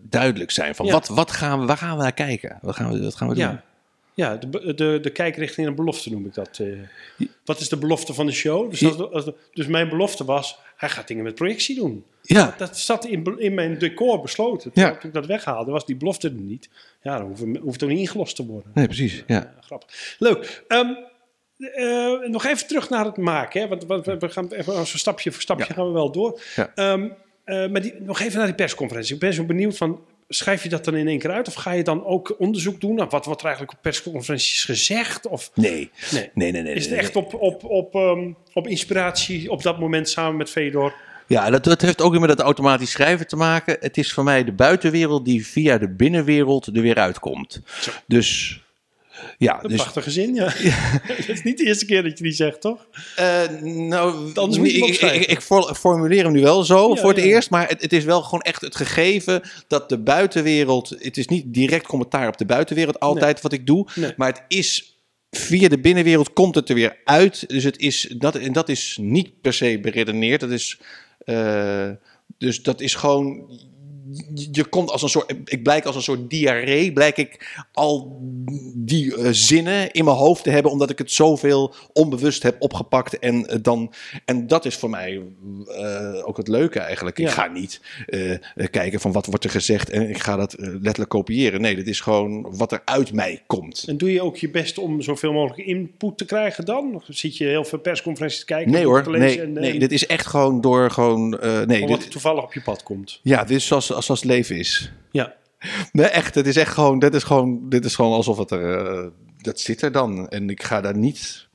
duidelijk 0.00 0.50
zijn. 0.50 0.74
Van 0.74 0.86
Ja. 0.86 0.92
wat, 0.92 1.08
wat 1.08 1.30
gaan 1.30 1.60
we, 1.60 1.66
waar 1.66 1.76
gaan 1.76 1.96
we 1.96 2.02
naar 2.02 2.12
kijken? 2.12 2.58
Wat 2.62 2.76
gaan 2.76 2.92
we, 2.92 3.02
wat 3.02 3.14
gaan 3.14 3.28
we 3.28 3.34
doen? 3.34 3.42
Ja, 3.44 3.62
ja 4.18 4.36
de, 4.36 4.74
de, 4.74 4.98
de 5.02 5.10
kijkrichting 5.10 5.74
belofte 5.74 6.10
noem 6.10 6.26
ik 6.26 6.34
dat. 6.34 6.58
eh. 6.58 7.28
Wat 7.44 7.60
is 7.60 7.68
de 7.68 7.76
belofte 7.76 8.14
van 8.14 8.26
de 8.26 8.32
show? 8.32 8.70
Dus, 8.70 8.98
als 9.12 9.30
dus 9.52 9.66
mijn 9.66 9.88
belofte 9.88 10.24
was, 10.24 10.58
hij 10.76 10.88
gaat 10.88 11.08
dingen 11.08 11.24
met 11.24 11.34
projectie 11.34 11.76
doen. 11.76 12.04
Ja. 12.22 12.54
Dat 12.58 12.78
zat 12.78 13.04
in, 13.06 13.38
in 13.38 13.54
mijn 13.54 13.78
decor 13.78 14.20
besloten. 14.20 14.70
Ja. 14.74 14.90
Toen 14.96 15.08
ik 15.08 15.14
dat 15.14 15.26
weghaalde, 15.26 15.70
was 15.70 15.86
die 15.86 15.96
belofte 15.96 16.28
er 16.28 16.34
niet. 16.34 16.68
Ja, 17.02 17.18
dan 17.18 17.26
hoeft, 17.26 17.40
het- 17.40 17.56
hoeft 17.56 17.80
het 17.80 17.82
ook 17.82 17.88
niet 17.96 17.98
ingelost 17.98 18.36
te 18.36 18.46
worden. 18.46 18.70
Nee, 18.74 18.86
precies. 18.86 19.24
Ja. 19.26 19.34
Ja, 19.36 19.54
grappig. 19.60 20.16
Leuk. 20.18 20.64
Ehm, 20.68 20.88
eh, 21.58 22.28
nog 22.28 22.44
even 22.46 22.66
terug 22.66 22.88
naar 22.90 23.04
het 23.04 23.16
maken. 23.16 23.60
Hè? 23.60 23.68
Want, 23.68 23.84
want 23.84 24.04
we 24.06 24.28
gaan 24.28 24.52
even 24.52 24.74
als 24.74 24.92
we 24.92 24.98
stapje 24.98 25.32
voor 25.32 25.42
stapje 25.42 25.64
Ja. 25.68 25.74
gaan 25.74 25.86
we 25.86 25.92
wel 25.92 26.10
door. 26.12 26.40
Ja. 26.56 26.72
Ehm, 26.74 27.08
eh, 27.44 27.68
maar 27.68 27.80
die, 27.82 27.94
nog 28.00 28.20
even 28.20 28.36
naar 28.38 28.46
die 28.46 28.54
persconferentie. 28.54 29.14
Ik 29.14 29.20
ben 29.20 29.32
zo 29.34 29.44
benieuwd 29.44 29.76
van. 29.76 30.00
Schrijf 30.28 30.62
je 30.62 30.68
dat 30.68 30.84
dan 30.84 30.96
in 30.96 31.08
één 31.08 31.18
keer 31.18 31.30
uit? 31.30 31.48
Of 31.48 31.54
ga 31.54 31.72
je 31.72 31.84
dan 31.84 32.04
ook 32.04 32.34
onderzoek 32.38 32.80
doen 32.80 32.94
naar 32.94 33.08
wat 33.08 33.24
wordt 33.24 33.40
er 33.40 33.46
eigenlijk 33.46 33.76
op 33.76 33.82
persconferenties 33.82 34.64
gezegd? 34.64 35.26
Of 35.26 35.50
Nee. 35.54 35.90
nee. 36.10 36.30
Nee, 36.34 36.52
nee, 36.52 36.62
nee. 36.62 36.74
is 36.74 36.82
het 36.82 36.90
nee, 36.90 37.00
echt 37.00 37.16
op, 37.16 37.34
op, 37.34 37.64
op, 37.64 37.94
ehm, 37.94 38.32
op 38.52 38.66
inspiratie 38.66 39.50
op 39.50 39.62
dat 39.62 39.78
moment 39.78 40.08
samen 40.08 40.36
met 40.36 40.50
Fedor? 40.50 40.94
Ja, 41.26 41.50
dat, 41.50 41.64
dat 41.64 41.80
heeft 41.80 42.00
ook 42.00 42.10
weer 42.10 42.20
met 42.20 42.30
het 42.30 42.40
automatisch 42.40 42.90
schrijven 42.90 43.26
te 43.26 43.36
maken. 43.36 43.76
Het 43.80 43.96
is 43.96 44.12
voor 44.12 44.24
mij 44.24 44.44
de 44.44 44.52
buitenwereld 44.52 45.24
die 45.24 45.46
via 45.46 45.78
de 45.78 45.88
binnenwereld 45.88 46.66
er 46.66 46.82
weer 46.82 46.96
uitkomt. 46.96 47.60
Dus 48.06 48.60
ja, 49.38 49.62
Een 49.62 49.68
dus, 49.68 49.76
prachtige 49.80 50.10
zin, 50.10 50.34
ja. 50.34 50.48
Het 51.02 51.28
is 51.34 51.42
niet 51.42 51.58
de 51.58 51.64
eerste 51.64 51.84
keer 51.86 52.02
dat 52.02 52.18
je 52.18 52.24
die 52.24 52.32
zegt, 52.32 52.60
toch? 52.60 52.86
eh, 53.16 53.48
nou, 53.62 54.34
Anders 54.34 54.58
moet 54.58 54.70
je 54.70 54.78
ik, 54.86 55.00
ik, 55.00 55.12
ik, 55.14 55.26
ik 55.26 55.40
for- 55.40 55.74
formuleer 55.74 56.22
hem 56.24 56.32
nu 56.32 56.40
wel 56.40 56.64
zo 56.64 56.88
Ja, 56.94 57.00
voor 57.00 57.10
het 57.10 57.18
ja. 57.18 57.24
eerst, 57.24 57.50
maar 57.50 57.68
het, 57.68 57.82
het 57.82 57.92
is 57.92 58.04
wel 58.04 58.22
gewoon 58.22 58.40
echt 58.40 58.60
het 58.60 58.76
gegeven 58.76 59.42
dat 59.68 59.88
de 59.88 59.98
buitenwereld, 59.98 60.88
het 60.98 61.16
is 61.16 61.26
niet 61.26 61.44
direct 61.54 61.86
commentaar 61.86 62.28
op 62.28 62.36
de 62.38 62.46
buitenwereld 62.46 63.00
altijd 63.00 63.40
wat 63.40 63.52
ik 63.52 63.66
doe, 63.66 63.86
Nee. 63.94 64.12
maar 64.16 64.28
het 64.28 64.42
is 64.48 64.92
via 65.30 65.68
de 65.68 65.78
binnenwereld 65.78 66.32
komt 66.32 66.54
het 66.54 66.68
er 66.68 66.74
weer 66.74 66.96
uit. 67.04 67.48
Dus 67.48 67.64
het 67.64 67.78
is, 67.78 68.14
dat, 68.18 68.34
en 68.36 68.52
dat 68.52 68.68
is 68.68 68.98
niet 69.00 69.40
per 69.40 69.52
se 69.52 69.78
beredeneerd. 69.80 70.40
Dat 70.40 70.50
is, 70.50 70.80
eh, 71.18 71.90
dus 72.38 72.62
dat 72.62 72.80
is 72.80 72.94
gewoon. 72.94 73.50
Je- 74.52 74.64
komt 74.64 74.90
als 74.90 75.02
een 75.02 75.08
soort. 75.08 75.34
Ik 75.44 75.62
blijk 75.62 75.84
als 75.84 75.96
een 75.96 76.02
soort 76.02 76.30
diarree. 76.30 76.92
Blijk 76.92 77.16
ik 77.16 77.56
al 77.72 78.18
die 78.74 79.16
eh, 79.16 79.28
zinnen 79.32 79.90
in 79.90 80.04
mijn 80.04 80.16
hoofd 80.16 80.42
te 80.44 80.50
hebben. 80.50 80.72
Omdat 80.72 80.90
ik 80.90 80.98
het 80.98 81.10
zoveel 81.12 81.74
onbewust 81.92 82.42
heb 82.42 82.56
opgepakt. 82.58 83.18
En, 83.18 83.46
eh, 83.46 83.58
dan, 83.62 83.92
en 84.24 84.46
dat 84.46 84.64
is 84.64 84.76
voor 84.76 84.90
mij 84.90 85.22
eh, 85.66 86.28
ook 86.28 86.36
het 86.36 86.48
leuke 86.48 86.78
eigenlijk. 86.80 87.18
Ik 87.18 87.28
ga 87.28 87.46
niet 87.46 87.80
kijken 88.70 89.00
van 89.00 89.12
wat 89.12 89.26
wordt 89.26 89.44
er 89.44 89.50
gezegd. 89.50 89.90
En 89.90 90.08
ik 90.08 90.18
ga 90.18 90.36
dat 90.36 90.54
letterlijk 90.58 91.08
kopiëren. 91.10 91.60
Nee, 91.60 91.76
dat 91.76 91.86
is 91.86 92.00
gewoon 92.00 92.56
wat 92.56 92.72
er 92.72 92.82
uit 92.84 93.12
mij 93.12 93.42
komt. 93.46 93.84
En 93.86 93.96
doe 93.96 94.12
je 94.12 94.22
ook 94.22 94.36
je 94.36 94.50
best 94.50 94.78
om 94.78 95.02
zoveel 95.02 95.32
mogelijk 95.32 95.68
input 95.68 96.18
te 96.18 96.24
krijgen 96.24 96.64
dan? 96.64 96.94
Of 96.94 97.02
zit 97.08 97.36
je 97.36 97.44
heel 97.44 97.64
veel 97.64 97.78
persconferenties 97.78 98.40
te 98.40 98.46
kijken? 98.46 98.72
Nee 98.72 98.84
hoor, 98.84 99.02
te 99.02 99.10
lezen 99.10 99.52
nee, 99.52 99.62
en, 99.64 99.70
nee, 99.70 99.78
dit 99.78 99.92
is 99.92 100.06
echt 100.06 100.26
gewoon 100.26 100.60
door 100.60 100.90
gewoon... 100.90 101.28
nee, 101.66 101.80
wat 101.80 101.88
dit- 101.88 102.04
er 102.04 102.08
toevallig 102.10 102.42
op 102.44 102.54
je 102.54 102.62
pad 102.62 102.82
komt. 102.82 103.20
ja, 103.22 103.44
dit 103.44 103.56
is 103.56 103.66
zoals, 103.66 103.86
zoals 104.04 104.20
het 104.20 104.30
leven 104.30 104.56
is. 104.56 104.92
Ja. 105.10 105.34
Nee, 105.92 106.06
echt, 106.06 106.34
het 106.34 106.46
is 106.46 106.56
echt 106.56 106.72
gewoon, 106.72 106.98
dit 106.98 107.14
is 107.14 107.22
gewoon, 107.22 107.68
dit 107.68 107.84
is 107.84 107.94
gewoon 107.94 108.12
alsof 108.12 108.38
het 108.38 108.50
er, 108.50 108.86
eh, 108.86 109.06
dat 109.38 109.60
zit 109.60 109.82
er 109.82 109.92
dan. 109.92 110.28
En 110.28 110.50
ik 110.50 110.62
ga 110.62 110.80
daar 110.80 110.96
niet... 110.96 111.48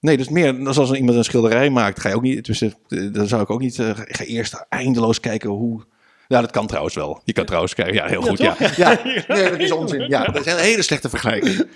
Nee, 0.00 0.16
is 0.16 0.28
meer 0.28 0.52
dan 0.52 0.66
als 0.66 0.92
iemand 0.92 1.16
een 1.16 1.24
schilderij 1.24 1.70
maakt, 1.70 2.00
ga 2.00 2.08
je 2.08 2.14
ook 2.14 2.22
niet, 2.22 2.44
dus, 2.44 2.62
eh, 2.62 2.72
dan 3.12 3.26
zou 3.26 3.42
ik 3.42 3.50
ook 3.50 3.60
niet, 3.60 3.78
ik 3.78 4.16
ga 4.16 4.24
eerst 4.24 4.66
eindeloos 4.68 5.20
kijken 5.20 5.50
hoe... 5.50 5.84
Ja, 6.28 6.40
dat 6.40 6.50
kan 6.50 6.66
trouwens 6.66 6.94
wel. 6.94 7.20
Je 7.24 7.32
kan 7.32 7.44
trouwens 7.44 7.74
kijken, 7.74 7.94
ja, 7.94 8.06
heel 8.06 8.22
goed, 8.22 8.38
ja. 8.38 8.56
ja. 8.76 9.00
Nee, 9.28 9.50
dat 9.50 9.58
is 9.58 9.72
onzin. 9.72 10.08
Ja, 10.08 10.24
dat 10.24 10.46
is 10.46 10.52
een 10.52 10.58
hele 10.58 10.82
slechte 10.82 11.08
vergelijking. 11.08 11.68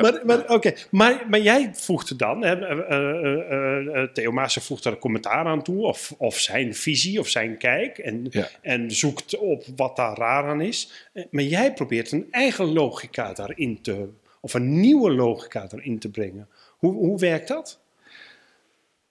Maar, 0.00 0.20
maar, 0.24 0.48
oké. 0.50 0.72
maar, 0.90 1.24
maar 1.28 1.40
jij 1.40 1.70
voegt 1.74 2.10
er 2.10 2.16
dan, 2.16 2.42
hè, 2.44 2.66
eh, 2.66 2.78
eh, 2.90 4.02
eh, 4.02 4.08
Theo 4.12 4.32
Maassen 4.32 4.62
voegt 4.62 4.84
er 4.84 4.92
een 4.92 4.98
commentaar 4.98 5.46
aan 5.46 5.62
toe, 5.62 5.86
of, 5.86 6.14
of 6.18 6.38
zijn 6.38 6.74
visie 6.74 7.20
of 7.20 7.28
zijn 7.28 7.58
kijk, 7.58 7.98
en, 7.98 8.30
en 8.62 8.90
zoekt 8.90 9.36
op 9.36 9.64
wat 9.76 9.96
daar 9.96 10.16
raar 10.16 10.44
aan 10.44 10.60
is. 10.60 11.08
Maar 11.30 11.44
jij 11.44 11.72
probeert 11.72 12.12
een 12.12 12.26
eigen 12.30 12.72
logica 12.72 13.32
daarin 13.32 13.82
te, 13.82 14.08
of 14.40 14.54
een 14.54 14.80
nieuwe 14.80 15.10
logica 15.10 15.66
erin 15.70 15.98
te 15.98 16.10
brengen. 16.10 16.48
Hoe, 16.78 16.92
hoe 16.92 17.18
werkt 17.18 17.48
dat? 17.48 17.80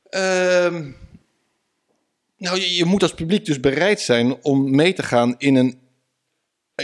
Ehm, 0.09 0.91
nou, 2.41 2.59
je, 2.59 2.75
je 2.75 2.85
moet 2.85 3.01
als 3.01 3.13
publiek 3.13 3.45
dus 3.45 3.59
bereid 3.59 3.99
zijn 3.99 4.43
om 4.43 4.75
mee 4.75 4.93
te 4.93 5.03
gaan 5.03 5.35
in 5.37 5.55
een 5.55 5.79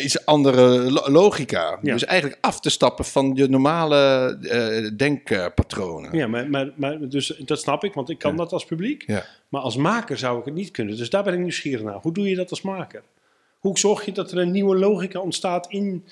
iets 0.01 0.25
andere 0.25 0.91
lo- 0.91 1.09
logica. 1.11 1.79
Ja. 1.81 1.93
Dus 1.93 2.05
eigenlijk 2.05 2.41
af 2.41 2.59
te 2.59 2.69
stappen 2.69 3.05
van 3.05 3.31
je 3.35 3.47
normale 3.47 3.97
eh, 4.41 4.91
denkpatronen. 4.97 6.17
Ja, 6.17 6.27
maar, 6.27 6.49
maar, 6.49 6.71
maar 6.75 7.09
dus, 7.09 7.27
dat 7.27 7.59
snap 7.59 7.83
ik, 7.83 7.93
want 7.93 8.09
ik 8.09 8.17
kan 8.19 8.31
Ja. 8.31 8.37
dat 8.37 8.51
als 8.51 8.65
publiek. 8.65 9.03
Ja. 9.07 9.25
Maar 9.49 9.61
als 9.61 9.75
maker 9.75 10.17
zou 10.17 10.39
ik 10.39 10.45
het 10.45 10.53
niet 10.53 10.71
kunnen. 10.71 10.97
Dus 10.97 11.09
daar 11.09 11.23
ben 11.23 11.33
ik 11.33 11.39
nieuwsgierig 11.39 11.83
naar. 11.83 11.99
Hoe 12.01 12.13
doe 12.13 12.29
je 12.29 12.35
dat 12.35 12.49
als 12.49 12.61
maker? 12.61 13.03
Hoe 13.59 13.79
zorg 13.79 14.05
je 14.05 14.11
dat 14.11 14.31
er 14.31 14.37
een 14.37 14.51
nieuwe 14.51 14.77
logica 14.77 15.19
ontstaat 15.19 15.67
in... 15.69 16.05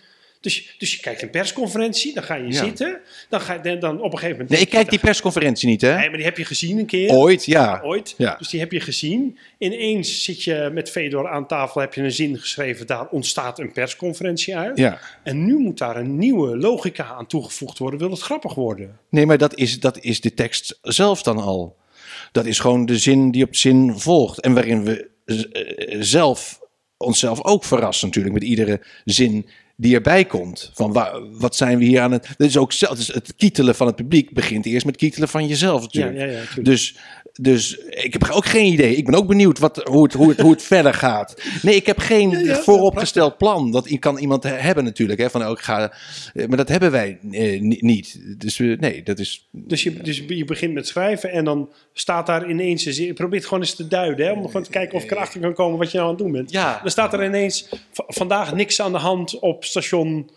Dus, 0.46 0.76
dus 0.78 0.96
je 0.96 1.00
kijkt 1.00 1.22
een 1.22 1.30
persconferentie, 1.30 2.14
dan 2.14 2.24
ga 2.24 2.36
je 2.36 2.48
Ja. 2.48 2.64
zitten. 2.64 3.00
Dan, 3.30 3.42
ga 3.42 3.58
dan 3.58 4.02
op 4.02 4.04
een 4.04 4.18
gegeven 4.18 4.30
moment... 4.32 4.50
Nee, 4.50 4.60
ik 4.60 4.70
kijk 4.70 4.90
die 4.90 5.00
persconferentie 5.00 5.68
niet, 5.68 5.82
hè? 5.82 5.96
Nee, 5.98 6.08
maar 6.08 6.18
die 6.18 6.26
heb 6.26 6.38
je 6.38 6.46
gezien 6.46 6.78
een 6.78 6.86
keer. 6.86 7.12
Ooit, 7.12 7.46
ja. 7.46 7.82
Ooit. 7.84 8.14
Ja. 8.18 8.36
Dus 8.38 8.50
die 8.50 8.60
heb 8.60 8.72
je 8.72 8.80
gezien. 8.80 9.38
Ineens 9.58 10.24
zit 10.24 10.44
je 10.44 10.70
met 10.74 10.90
Fedor 10.90 11.30
aan 11.30 11.48
tafel, 11.48 11.82
heb 11.82 11.94
je 11.94 12.02
een 12.02 12.12
zin 12.12 12.38
geschreven. 12.38 12.88
Daar 12.88 13.08
ontstaat 13.08 13.60
een 13.60 13.72
persconferentie 13.72 14.58
uit. 14.58 14.78
Ja. 14.78 15.00
En 15.24 15.46
nu 15.46 15.58
moet 15.58 15.78
daar 15.78 15.96
een 15.96 16.18
nieuwe 16.18 16.58
logica 16.58 17.04
aan 17.06 17.28
toegevoegd 17.28 17.78
worden. 17.78 18.00
Wil 18.00 18.10
het 18.10 18.22
grappig 18.22 18.54
worden? 18.54 19.00
Nee, 19.10 19.26
maar 19.26 19.38
dat 19.38 19.56
is, 19.56 19.80
dat 19.80 20.00
is 20.00 20.22
de 20.22 20.34
tekst 20.34 20.80
zelf 20.82 21.22
dan 21.22 21.38
al. 21.38 21.76
Dat 22.32 22.46
is 22.46 22.60
gewoon 22.60 22.86
de 22.86 22.98
zin 22.98 23.32
die 23.32 23.44
op 23.44 23.56
zin 23.56 24.00
volgt. 24.00 24.40
En 24.40 24.54
waarin 24.54 24.84
we 24.84 25.08
eh, 25.26 25.98
zelf 26.00 26.60
onszelf 26.98 27.44
ook 27.44 27.64
verrassen 27.64 28.08
natuurlijk 28.08 28.34
met 28.34 28.44
iedere 28.44 28.82
zin 29.06 29.46
die 29.76 29.96
erbij 29.96 30.26
komt. 30.26 30.72
Van 30.74 30.94
wa- 30.94 31.22
wat 31.32 31.56
zijn 31.56 31.78
we 31.78 31.86
hier 31.86 32.02
aan 32.02 32.12
het... 32.12 32.28
Is 32.38 32.58
ook 32.58 32.72
zelf, 32.72 32.98
dus 32.98 33.08
het 33.08 33.34
kietelen 33.36 33.76
van 33.76 33.88
het 33.88 33.96
publiek 33.96 34.34
begint 34.34 34.66
eerst 34.66 34.86
met 34.86 34.98
kietelen 34.98 35.28
van 35.28 35.48
jezelf 35.48 35.82
natuurlijk. 35.82 36.18
Ja, 36.18 36.26
ja, 36.26 36.32
ja. 36.32 36.62
Dus, 36.62 36.96
dus 37.42 37.78
ik 37.78 38.14
heb 38.14 38.30
ook 38.30 38.46
geen 38.46 38.74
idee. 38.74 38.96
Ik 38.96 39.06
ben 39.06 39.16
ook 39.16 39.28
benieuwd 39.28 39.60
wat, 39.60 39.78
hoe, 39.84 40.04
het, 40.04 40.14
hoe, 40.14 40.30
het, 40.30 40.40
hoe 40.40 40.52
het 40.52 40.64
verder 40.74 40.94
gaat. 40.94 41.42
Nee, 41.62 41.76
ik 41.76 41.86
heb 41.86 41.98
geen 41.98 42.30
ja, 42.30 42.56
vooropgesteld 42.56 43.38
plan. 43.38 43.72
Dat 43.72 44.00
kan 44.00 44.18
iemand 44.18 44.44
he- 44.44 44.50
hebben 44.50 44.84
natuurlijk. 44.84 45.20
Hè, 45.20 45.30
van, 45.30 45.46
oh, 45.46 45.52
ik 45.52 45.60
ga, 45.60 45.94
eh, 46.34 46.48
maar 46.48 46.58
dat 46.58 46.70
hebben 46.70 46.92
wij 46.92 47.20
eh, 47.32 47.62
ni- 47.62 47.78
niet. 47.82 48.20
Dus 48.38 48.60
eh, 48.60 48.78
nee, 48.80 49.04
dat 49.04 49.20
is... 49.20 49.48
Dus 49.52 49.84
je, 49.84 49.94
dus 49.94 50.24
je 50.28 50.46
begint 50.46 50.74
met 50.74 50.88
schrijven 50.88 51.32
en 51.32 51.46
dan 51.46 51.70
staat 51.94 52.26
daar 52.26 52.50
ineens... 52.50 52.84
Je 52.84 53.14
probeert 53.14 53.42
het 53.42 53.50
gewoon 53.50 53.64
eens 53.64 53.76
te 53.76 53.88
duiden, 53.88 54.26
hè, 54.26 54.32
om 54.32 54.46
gewoon 54.46 54.64
te 54.64 54.70
kijken 54.70 54.96
of 54.98 55.04
ik 55.04 55.12
erachter 55.12 55.40
kan 55.40 55.54
komen 55.54 55.80
wat 55.80 55.92
je 55.92 55.98
nou 55.98 56.10
aan 56.10 56.16
het 56.16 56.24
doen 56.24 56.34
bent. 56.34 56.52
Ja. 56.52 56.80
Dan 56.82 56.92
staat 56.92 57.14
er 57.14 57.26
ineens 57.26 57.70
vandaag 57.94 58.54
niks 58.54 58.82
aan 58.82 58.92
de 58.92 58.98
hand 58.98 59.40
op 59.40 59.64
station... 59.66 60.30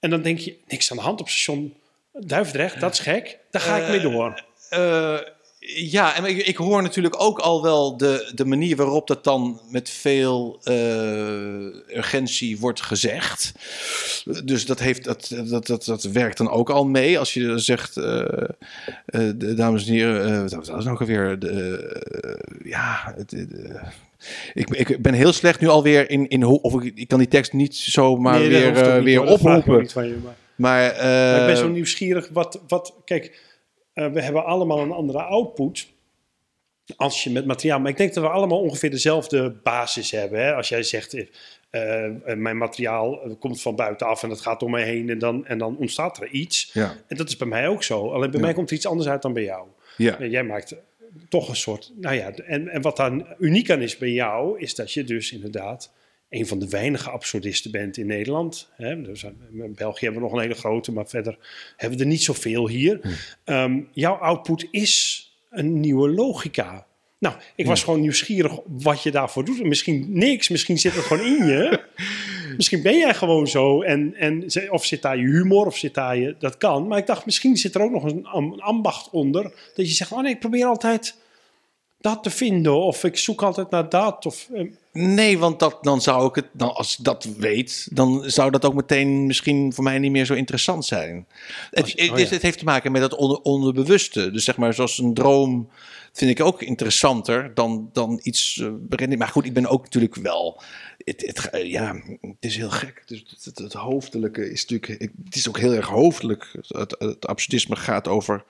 En 0.00 0.10
dan 0.10 0.22
denk 0.22 0.38
je, 0.38 0.56
niks 0.68 0.90
aan 0.90 0.96
de 0.96 1.02
hand 1.02 1.20
op 1.20 1.28
station 1.28 1.74
Duivendrecht, 2.12 2.80
dat 2.80 2.92
is 2.92 2.98
gek. 2.98 3.38
Daar 3.50 3.62
ga 3.62 3.76
ik 3.76 3.88
mee 3.88 4.00
door. 4.00 4.44
Eh, 4.70 5.18
ja, 5.74 6.16
en 6.16 6.24
ik, 6.24 6.46
ik 6.46 6.56
hoor 6.56 6.82
natuurlijk 6.82 7.20
ook 7.22 7.38
al 7.38 7.62
wel 7.62 7.96
de, 7.96 8.30
de 8.34 8.44
manier 8.44 8.76
waarop 8.76 9.06
dat 9.06 9.24
dan 9.24 9.60
met 9.70 9.90
veel 9.90 10.60
eh, 10.62 11.96
urgentie 11.96 12.58
wordt 12.58 12.82
gezegd. 12.82 13.52
Dus 14.44 14.66
dat, 14.66 14.78
heeft, 14.78 15.04
dat, 15.04 15.34
dat, 15.48 15.66
dat, 15.66 15.84
dat 15.84 16.02
werkt 16.02 16.36
dan 16.36 16.50
ook 16.50 16.70
al 16.70 16.84
mee. 16.84 17.18
Als 17.18 17.34
je 17.34 17.58
zegt, 17.58 17.96
eh, 17.96 18.20
eh, 19.06 19.30
dames 19.56 19.86
en 19.86 19.92
heren, 19.92 20.42
wat 20.48 20.66
was 20.66 20.84
nou 20.84 20.98
alweer? 20.98 21.38
De, 21.38 22.02
ja, 22.64 23.14
het, 23.16 23.32
ik, 24.54 24.70
ik 24.70 25.02
ben 25.02 25.14
heel 25.14 25.32
slecht 25.32 25.60
nu 25.60 25.68
alweer 25.68 26.10
in, 26.10 26.28
in 26.28 26.42
hoe, 26.42 26.60
of 26.62 26.82
ik, 26.82 26.92
ik 26.94 27.08
kan 27.08 27.18
die 27.18 27.28
tekst 27.28 27.52
niet 27.52 27.76
zomaar 27.76 28.38
Nee, 28.38 28.50
dat 28.50 28.60
weer, 28.60 28.88
ook 28.88 28.94
niet, 28.94 29.04
weer. 29.04 29.20
Dat 29.20 29.28
ook 29.28 29.38
oproepen. 29.38 30.08
je, 30.08 30.16
maar- 30.24 30.34
Maar, 30.56 30.94
Maar 31.02 31.40
ik 31.40 31.46
ben 31.46 31.56
zo 31.56 31.68
nieuwsgierig. 31.68 32.28
Wat, 32.32 32.60
wat, 32.68 32.94
kijk, 33.04 33.40
eh, 33.96 34.08
we 34.12 34.22
hebben 34.22 34.44
allemaal 34.44 34.78
een 34.80 34.92
andere 34.92 35.22
output. 35.22 35.94
Als 36.96 37.24
je 37.24 37.30
met 37.30 37.46
materiaal. 37.46 37.80
Maar 37.80 37.90
ik 37.90 37.96
denk 37.96 38.14
dat 38.14 38.24
we 38.24 38.30
allemaal 38.30 38.60
ongeveer 38.60 38.90
dezelfde 38.90 39.50
basis 39.62 40.10
hebben. 40.10 40.40
Hè? 40.44 40.54
Als 40.54 40.68
jij 40.68 40.82
zegt. 40.82 41.14
eh, 41.14 42.04
eh, 42.06 42.36
mijn 42.36 42.56
materiaal 42.56 43.36
komt 43.38 43.62
van 43.62 43.76
buitenaf 43.76 44.22
en 44.22 44.28
dat 44.28 44.40
gaat 44.40 44.62
om 44.62 44.70
me 44.70 44.80
heen 44.82 45.10
en 45.10 45.18
dan, 45.18 45.46
en 45.46 45.58
dan 45.58 45.76
ontstaat 45.76 46.20
er 46.20 46.28
iets. 46.28 46.70
ja, 46.72 46.94
En 47.06 47.16
dat 47.16 47.28
is 47.28 47.36
bij 47.36 47.46
mij 47.48 47.68
ook 47.68 47.82
zo. 47.82 48.10
Alleen 48.10 48.30
bij 48.30 48.38
Ja. 48.40 48.44
mij 48.46 48.54
komt 48.54 48.70
er 48.70 48.76
iets 48.76 48.86
anders 48.86 49.08
uit 49.08 49.22
dan 49.22 49.32
bij 49.32 49.42
jou. 49.42 49.66
ja. 49.96 50.18
En 50.18 50.30
jij 50.30 50.42
maakt 50.44 50.74
toch 51.28 51.48
een 51.48 51.56
soort. 51.56 51.92
Nou 51.96 52.14
ja, 52.14 52.30
en, 52.32 52.68
en 52.68 52.82
wat 52.82 52.96
daar 52.96 53.36
uniek 53.38 53.70
aan 53.70 53.82
is 53.82 53.98
bij 53.98 54.10
jou, 54.10 54.60
is 54.60 54.74
dat 54.74 54.92
je 54.92 55.04
dus 55.04 55.32
inderdaad 55.32 55.92
een 56.38 56.46
van 56.46 56.58
de 56.58 56.68
weinige 56.68 57.10
absurdisten 57.10 57.70
bent 57.70 57.96
in 57.96 58.06
Nederland. 58.06 58.68
Hè? 58.76 59.02
Dus 59.02 59.22
in 59.52 59.74
België 59.74 60.04
hebben 60.04 60.22
we 60.22 60.28
nog 60.28 60.36
een 60.36 60.42
hele 60.42 60.60
grote, 60.60 60.92
maar 60.92 61.06
verder 61.06 61.38
hebben 61.76 61.98
we 61.98 62.04
er 62.04 62.10
niet 62.10 62.22
zoveel 62.22 62.68
hier. 62.68 63.18
Ehm, 63.44 63.80
jouw 63.92 64.14
output 64.14 64.68
is 64.70 65.24
een 65.50 65.80
nieuwe 65.80 66.08
logica. 66.08 66.86
Nou, 67.18 67.34
ik 67.54 67.66
was 67.66 67.84
gewoon 67.84 68.00
nieuwsgierig 68.00 68.60
wat 68.66 69.02
je 69.02 69.10
daarvoor 69.10 69.44
doet. 69.44 69.62
Misschien 69.62 70.06
niks, 70.08 70.48
misschien 70.48 70.78
zit 70.78 70.94
het 70.94 71.04
gewoon 71.04 71.26
in 71.26 71.46
je. 71.46 71.80
misschien 72.56 72.82
ben 72.82 72.98
jij 72.98 73.14
gewoon 73.14 73.48
zo. 73.48 73.82
En, 73.82 74.14
en, 74.14 74.44
of 74.70 74.84
zit 74.84 75.02
daar 75.02 75.16
je 75.16 75.26
humor, 75.26 75.66
of 75.66 75.76
zit 75.76 75.94
daar 75.94 76.16
je... 76.16 76.36
Dat 76.38 76.56
kan. 76.56 76.86
Maar 76.86 76.98
ik 76.98 77.06
dacht, 77.06 77.26
misschien 77.26 77.56
zit 77.56 77.74
er 77.74 77.82
ook 77.82 77.90
nog 77.90 78.04
een, 78.04 78.28
een 78.32 78.60
ambacht 78.60 79.10
onder. 79.10 79.42
Dat 79.74 79.88
je 79.88 79.94
zegt, 79.94 80.12
oh 80.12 80.20
nee, 80.20 80.32
ik 80.32 80.40
probeer 80.40 80.66
altijd 80.66 81.16
dat 82.00 82.22
te 82.22 82.30
vinden. 82.30 82.76
Of 82.80 83.04
ik 83.04 83.16
zoek 83.16 83.42
altijd 83.42 83.70
naar 83.70 83.88
dat. 83.88 84.26
Of, 84.26 84.48
eh, 84.52 84.70
Nee, 84.96 85.38
want 85.38 85.58
dat, 85.58 85.78
dan 85.80 86.00
zou 86.00 86.28
ik 86.28 86.34
het, 86.34 86.46
dan, 86.52 86.74
als 86.74 86.98
ik 86.98 87.04
dat 87.04 87.28
weet, 87.38 87.88
dan 87.92 88.22
zou 88.26 88.50
dat 88.50 88.64
ook 88.64 88.74
meteen 88.74 89.26
misschien 89.26 89.72
voor 89.72 89.84
mij 89.84 89.98
niet 89.98 90.10
meer 90.10 90.24
zo 90.24 90.34
interessant 90.34 90.84
zijn. 90.84 91.26
Het, 91.70 91.94
oh 92.10 92.18
ja. 92.18 92.26
het 92.26 92.42
heeft 92.42 92.58
te 92.58 92.64
maken 92.64 92.92
met 92.92 93.02
het 93.02 93.14
onder, 93.14 93.38
onderbewuste. 93.40 94.30
Dus 94.30 94.44
zeg 94.44 94.56
maar, 94.56 94.74
zoals 94.74 94.98
een 94.98 95.14
droom 95.14 95.68
vind 96.12 96.30
ik 96.30 96.44
ook 96.44 96.62
interessanter 96.62 97.54
dan, 97.54 97.90
dan 97.92 98.20
iets. 98.22 98.62
eh, 98.90 99.18
maar 99.18 99.28
goed, 99.28 99.44
ik 99.44 99.52
ben 99.52 99.66
ook 99.66 99.82
natuurlijk 99.82 100.14
wel. 100.14 100.62
Het, 101.06 101.22
het, 101.26 101.50
eh, 101.50 101.70
ja, 101.70 101.94
het 102.20 102.36
is 102.40 102.56
heel 102.56 102.70
gek. 102.70 103.02
Dus 103.06 103.18
het, 103.30 103.44
het, 103.44 103.58
het 103.58 103.72
hoofdelijke 103.72 104.50
is 104.50 104.66
natuurlijk. 104.66 105.00
Het 105.24 105.34
is 105.36 105.48
ook 105.48 105.58
heel 105.58 105.72
erg 105.72 105.86
hoofdelijk. 105.88 106.50
Het, 106.68 106.94
het 106.98 107.26
absurdisme 107.26 107.76
gaat 107.76 108.08
over 108.08 108.44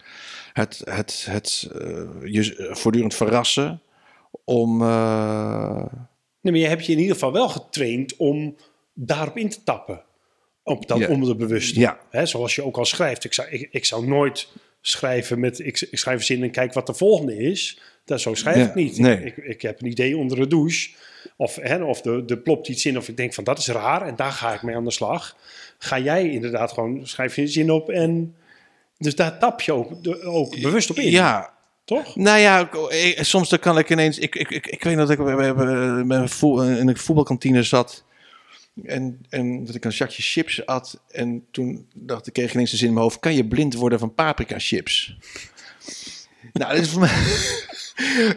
het, 0.52 0.82
het, 0.84 1.26
het 1.30 1.70
eh, 1.80 2.02
je 2.24 2.68
voortdurend 2.72 3.14
verrassen 3.14 3.80
om... 4.44 4.82
eh, 4.82 5.84
Nee, 6.40 6.52
maar 6.52 6.62
je 6.62 6.68
hebt 6.68 6.86
je 6.86 6.92
in 6.92 6.98
ieder 6.98 7.14
geval 7.14 7.32
wel 7.32 7.48
getraind 7.48 8.16
om 8.16 8.56
daarop 8.94 9.36
in 9.36 9.48
te 9.48 9.62
tappen. 9.62 10.02
Op 10.62 10.88
dat 10.88 10.98
Ja. 10.98 11.08
onderbewuste. 11.08 11.80
Ja. 11.80 11.98
Hè, 12.10 12.26
zoals 12.26 12.54
je 12.54 12.62
ook 12.64 12.76
al 12.76 12.84
schrijft. 12.84 13.24
Ik 13.24 13.32
zou, 13.32 13.48
ik, 13.48 13.68
ik 13.70 13.84
zou 13.84 14.06
nooit 14.06 14.48
schrijven 14.80 15.40
met... 15.40 15.58
Ik, 15.58 15.80
ik 15.90 15.98
schrijf 15.98 16.18
een 16.18 16.24
zin 16.24 16.42
en 16.42 16.50
kijk 16.50 16.72
wat 16.72 16.86
de 16.86 16.94
volgende 16.94 17.36
is. 17.36 17.80
Dat, 18.04 18.20
zo 18.20 18.34
schrijf 18.34 18.56
Ja, 18.56 18.68
ik 18.68 18.74
niet. 18.74 18.98
nee. 18.98 19.24
Ik, 19.24 19.36
ik 19.36 19.62
heb 19.62 19.80
een 19.80 19.86
idee 19.88 20.16
onder 20.16 20.38
de 20.38 20.46
douche. 20.46 20.90
Of, 21.36 21.56
hè, 21.56 21.82
of 21.84 22.00
de, 22.00 22.24
de 22.24 22.38
plopt 22.38 22.68
iets 22.68 22.86
in 22.86 22.96
of 22.98 23.08
ik 23.08 23.16
denk 23.16 23.34
van 23.34 23.44
dat 23.44 23.58
is 23.58 23.66
raar. 23.68 24.02
En 24.02 24.16
daar 24.16 24.32
ga 24.32 24.54
ik 24.54 24.62
mee 24.62 24.76
aan 24.76 24.84
de 24.84 24.90
slag. 24.90 25.36
Ga 25.78 25.98
jij 25.98 26.30
inderdaad 26.30 26.72
gewoon... 26.72 27.06
Schrijf 27.06 27.36
je 27.36 27.42
een 27.42 27.48
zin 27.48 27.70
op 27.70 27.90
en... 27.90 28.34
Dus 28.98 29.14
daar 29.14 29.38
tap 29.38 29.60
je 29.60 29.72
ook, 29.72 29.92
ook 30.24 30.60
bewust 30.60 30.90
op 30.90 30.96
in. 30.96 31.10
ja, 31.10 31.52
Toch? 31.84 32.16
Nou 32.16 32.38
ja, 32.38 32.60
ik- 32.60 32.74
ik- 32.92 33.24
soms 33.24 33.48
dan 33.48 33.58
kan 33.58 33.78
ik 33.78 33.90
ineens. 33.90 34.18
Ik, 34.18 34.34
ik, 34.34 34.50
ik, 34.50 34.66
ik 34.66 34.82
weet 34.82 34.96
dat 34.96 35.10
ik 35.10 35.18
voet- 36.28 36.62
in 36.62 36.88
een 36.88 36.96
voetbalkantine 36.96 37.62
zat. 37.62 38.04
En, 38.84 39.20
en 39.28 39.64
dat 39.64 39.74
ik 39.74 39.84
een 39.84 39.92
zakje 39.92 40.22
chips 40.22 40.66
at. 40.66 41.00
En 41.10 41.46
toen 41.50 41.88
dacht 41.94 42.26
ik, 42.26 42.32
kreeg 42.32 42.46
ik 42.48 42.54
ineens 42.54 42.70
de 42.70 42.76
zin 42.76 42.86
in 42.88 42.92
mijn 42.92 43.04
hoofd: 43.04 43.18
kan 43.20 43.34
je 43.34 43.46
blind 43.46 43.74
worden 43.74 43.98
van 43.98 44.14
paprika 44.14 44.58
chips? 44.58 45.16
Nou, 46.58 46.74
dat 46.74 46.82
is 46.82 46.88
voor 46.88 47.00
mij. 47.00 47.10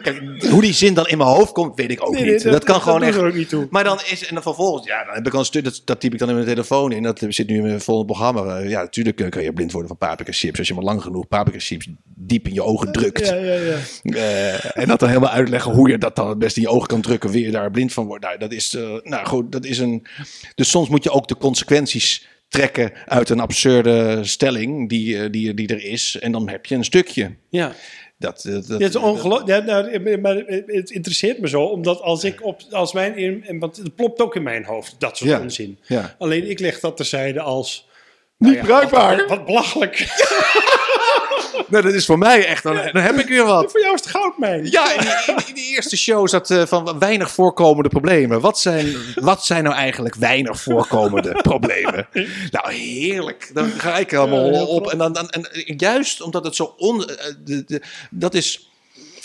Kijk, 0.02 0.42
hoe 0.50 0.60
die 0.62 0.72
zin 0.72 0.94
dan 0.94 1.06
in 1.06 1.18
mijn 1.18 1.30
hoofd 1.30 1.52
komt, 1.52 1.76
weet 1.76 1.90
ik 1.90 2.06
ook 2.06 2.12
Nee, 2.12 2.22
nee, 2.24 2.32
niet. 2.32 2.42
dat, 2.42 2.64
kan 2.64 2.80
gewoon 2.80 3.02
echt. 3.02 3.18
ook 3.18 3.34
niet 3.34 3.48
toe. 3.48 3.66
Maar 3.70 3.84
dan 3.84 4.00
is, 4.10 4.26
en 4.26 4.34
dan 4.34 4.42
vervolgens, 4.42 4.86
ja, 4.86 5.04
dan 5.04 5.14
heb 5.14 5.26
ik 5.26 5.32
al 5.32 5.38
een 5.38 5.44
stuk, 5.44 5.64
dat, 5.64 5.82
dat 5.84 6.00
typ 6.00 6.12
ik 6.12 6.18
dan 6.18 6.28
in 6.28 6.34
mijn 6.34 6.46
telefoon 6.46 6.92
in. 6.92 7.02
Dat 7.02 7.24
zit 7.28 7.48
nu 7.48 7.56
in 7.56 7.62
mijn 7.62 7.80
volgende 7.80 8.12
programma. 8.12 8.58
Eh, 8.58 8.68
Ja, 8.68 8.80
natuurlijk 8.80 9.30
kan 9.30 9.42
je 9.42 9.52
blind 9.52 9.72
worden 9.72 9.88
van 9.88 10.08
paprika 10.08 10.32
chips. 10.32 10.58
Als 10.58 10.68
je 10.68 10.74
maar 10.74 10.84
lang 10.84 11.02
genoeg 11.02 11.28
paprika 11.28 11.58
chips 11.58 11.86
diep 12.04 12.46
in 12.46 12.54
je 12.54 12.62
ogen 12.62 12.92
drukt. 12.92 13.26
Ja, 13.26 13.34
ja, 13.34 13.54
ja. 13.54 13.76
Eh, 14.02 14.76
en 14.82 14.88
dat 14.88 15.00
dan 15.00 15.08
helemaal 15.08 15.30
uitleggen 15.30 15.72
hoe 15.72 15.88
je 15.88 15.98
dat 15.98 16.16
dan 16.16 16.28
het 16.28 16.38
beste 16.38 16.60
in 16.60 16.66
je 16.66 16.72
ogen 16.72 16.88
kan 16.88 17.00
drukken, 17.00 17.38
je 17.40 17.50
daar 17.50 17.70
blind 17.70 17.92
van 17.92 18.06
wordt. 18.06 18.24
Nou, 18.24 18.38
dat 18.38 18.52
is, 18.52 18.74
eh, 18.74 18.94
nou 19.02 19.26
goed, 19.26 19.52
dat 19.52 19.64
is 19.64 19.78
een. 19.78 20.06
Dus 20.54 20.70
soms 20.70 20.88
moet 20.88 21.04
je 21.04 21.10
ook 21.10 21.28
de 21.28 21.36
consequenties 21.36 22.28
trekken 22.48 22.92
uit 23.06 23.28
een 23.28 23.40
absurde 23.40 24.18
stelling 24.24 24.88
die, 24.88 25.18
eh, 25.22 25.30
die, 25.30 25.54
die 25.54 25.68
er 25.68 25.84
is. 25.84 26.16
En 26.20 26.32
dan 26.32 26.48
heb 26.48 26.66
je 26.66 26.74
een 26.74 26.84
stukje. 26.84 27.34
ja. 27.50 27.72
Dat, 28.20 28.44
eh, 28.44 28.58
dat, 28.66 28.80
is 28.80 28.96
ongelooflijk. 28.96 29.48
Ja, 29.48 29.58
nou, 29.58 30.18
maar 30.18 30.36
het 30.66 30.90
interesseert 30.90 31.38
me 31.38 31.48
zo, 31.48 31.62
omdat 31.62 32.00
als 32.00 32.24
ik 32.24 32.44
op, 32.44 32.60
als 32.70 32.92
mijn, 32.92 33.44
want 33.58 33.76
het 33.76 33.94
plopt 33.94 34.20
ook 34.20 34.36
in 34.36 34.42
mijn 34.42 34.64
hoofd, 34.64 34.94
dat 34.98 35.16
soort 35.16 35.30
Ja. 35.30 35.40
onzin. 35.40 35.78
Ja. 35.82 36.14
Alleen 36.18 36.50
ik 36.50 36.58
leg 36.58 36.80
dat 36.80 36.96
terzijde 36.96 37.40
als... 37.40 37.88
Niet 38.36 38.52
nou 38.52 38.66
bruikbaar. 38.66 39.16
Wat, 39.16 39.28
wat 39.28 39.46
belachelijk. 39.46 39.98
Nou, 41.68 41.82
dat 41.84 41.94
is 41.94 42.06
voor 42.06 42.18
mij 42.18 42.46
echt, 42.46 42.62
dan, 42.62 42.74
dan 42.92 43.02
heb 43.02 43.18
ik 43.18 43.28
weer 43.28 43.44
wat. 43.44 43.70
Voor 43.70 43.80
jou 43.80 43.94
is 43.94 44.00
het 44.00 44.10
goudmijn. 44.10 44.70
Ja, 44.70 44.92
in 44.94 45.00
die, 45.00 45.10
in- 45.34 45.42
in 45.48 45.54
die 45.54 45.74
eerste 45.74 45.96
show 45.96 46.28
zat 46.28 46.50
eh, 46.50 46.66
van 46.66 46.98
weinig 46.98 47.30
voorkomende 47.30 47.88
problemen. 47.88 48.40
Wat 48.40 48.58
zijn, 48.58 48.94
wat 49.14 49.44
zijn 49.44 49.64
nou 49.64 49.76
eigenlijk 49.76 50.14
weinig 50.14 50.60
voorkomende 50.60 51.32
problemen? 51.42 52.08
Nou, 52.50 52.72
heerlijk. 52.72 53.50
Dan 53.54 53.70
ga 53.70 53.98
ik 53.98 54.14
allemaal 54.14 54.52
Ja, 54.52 54.62
op. 54.62 54.90
En, 54.90 54.98
dan, 54.98 55.12
dan, 55.12 55.30
en 55.30 55.48
juist 55.76 56.20
omdat 56.22 56.44
het 56.44 56.56
zo 56.56 56.74
on... 56.76 57.04
eh, 57.08 57.34
de, 57.44 57.64
de, 57.66 57.82
dat 58.10 58.34
is... 58.34 58.70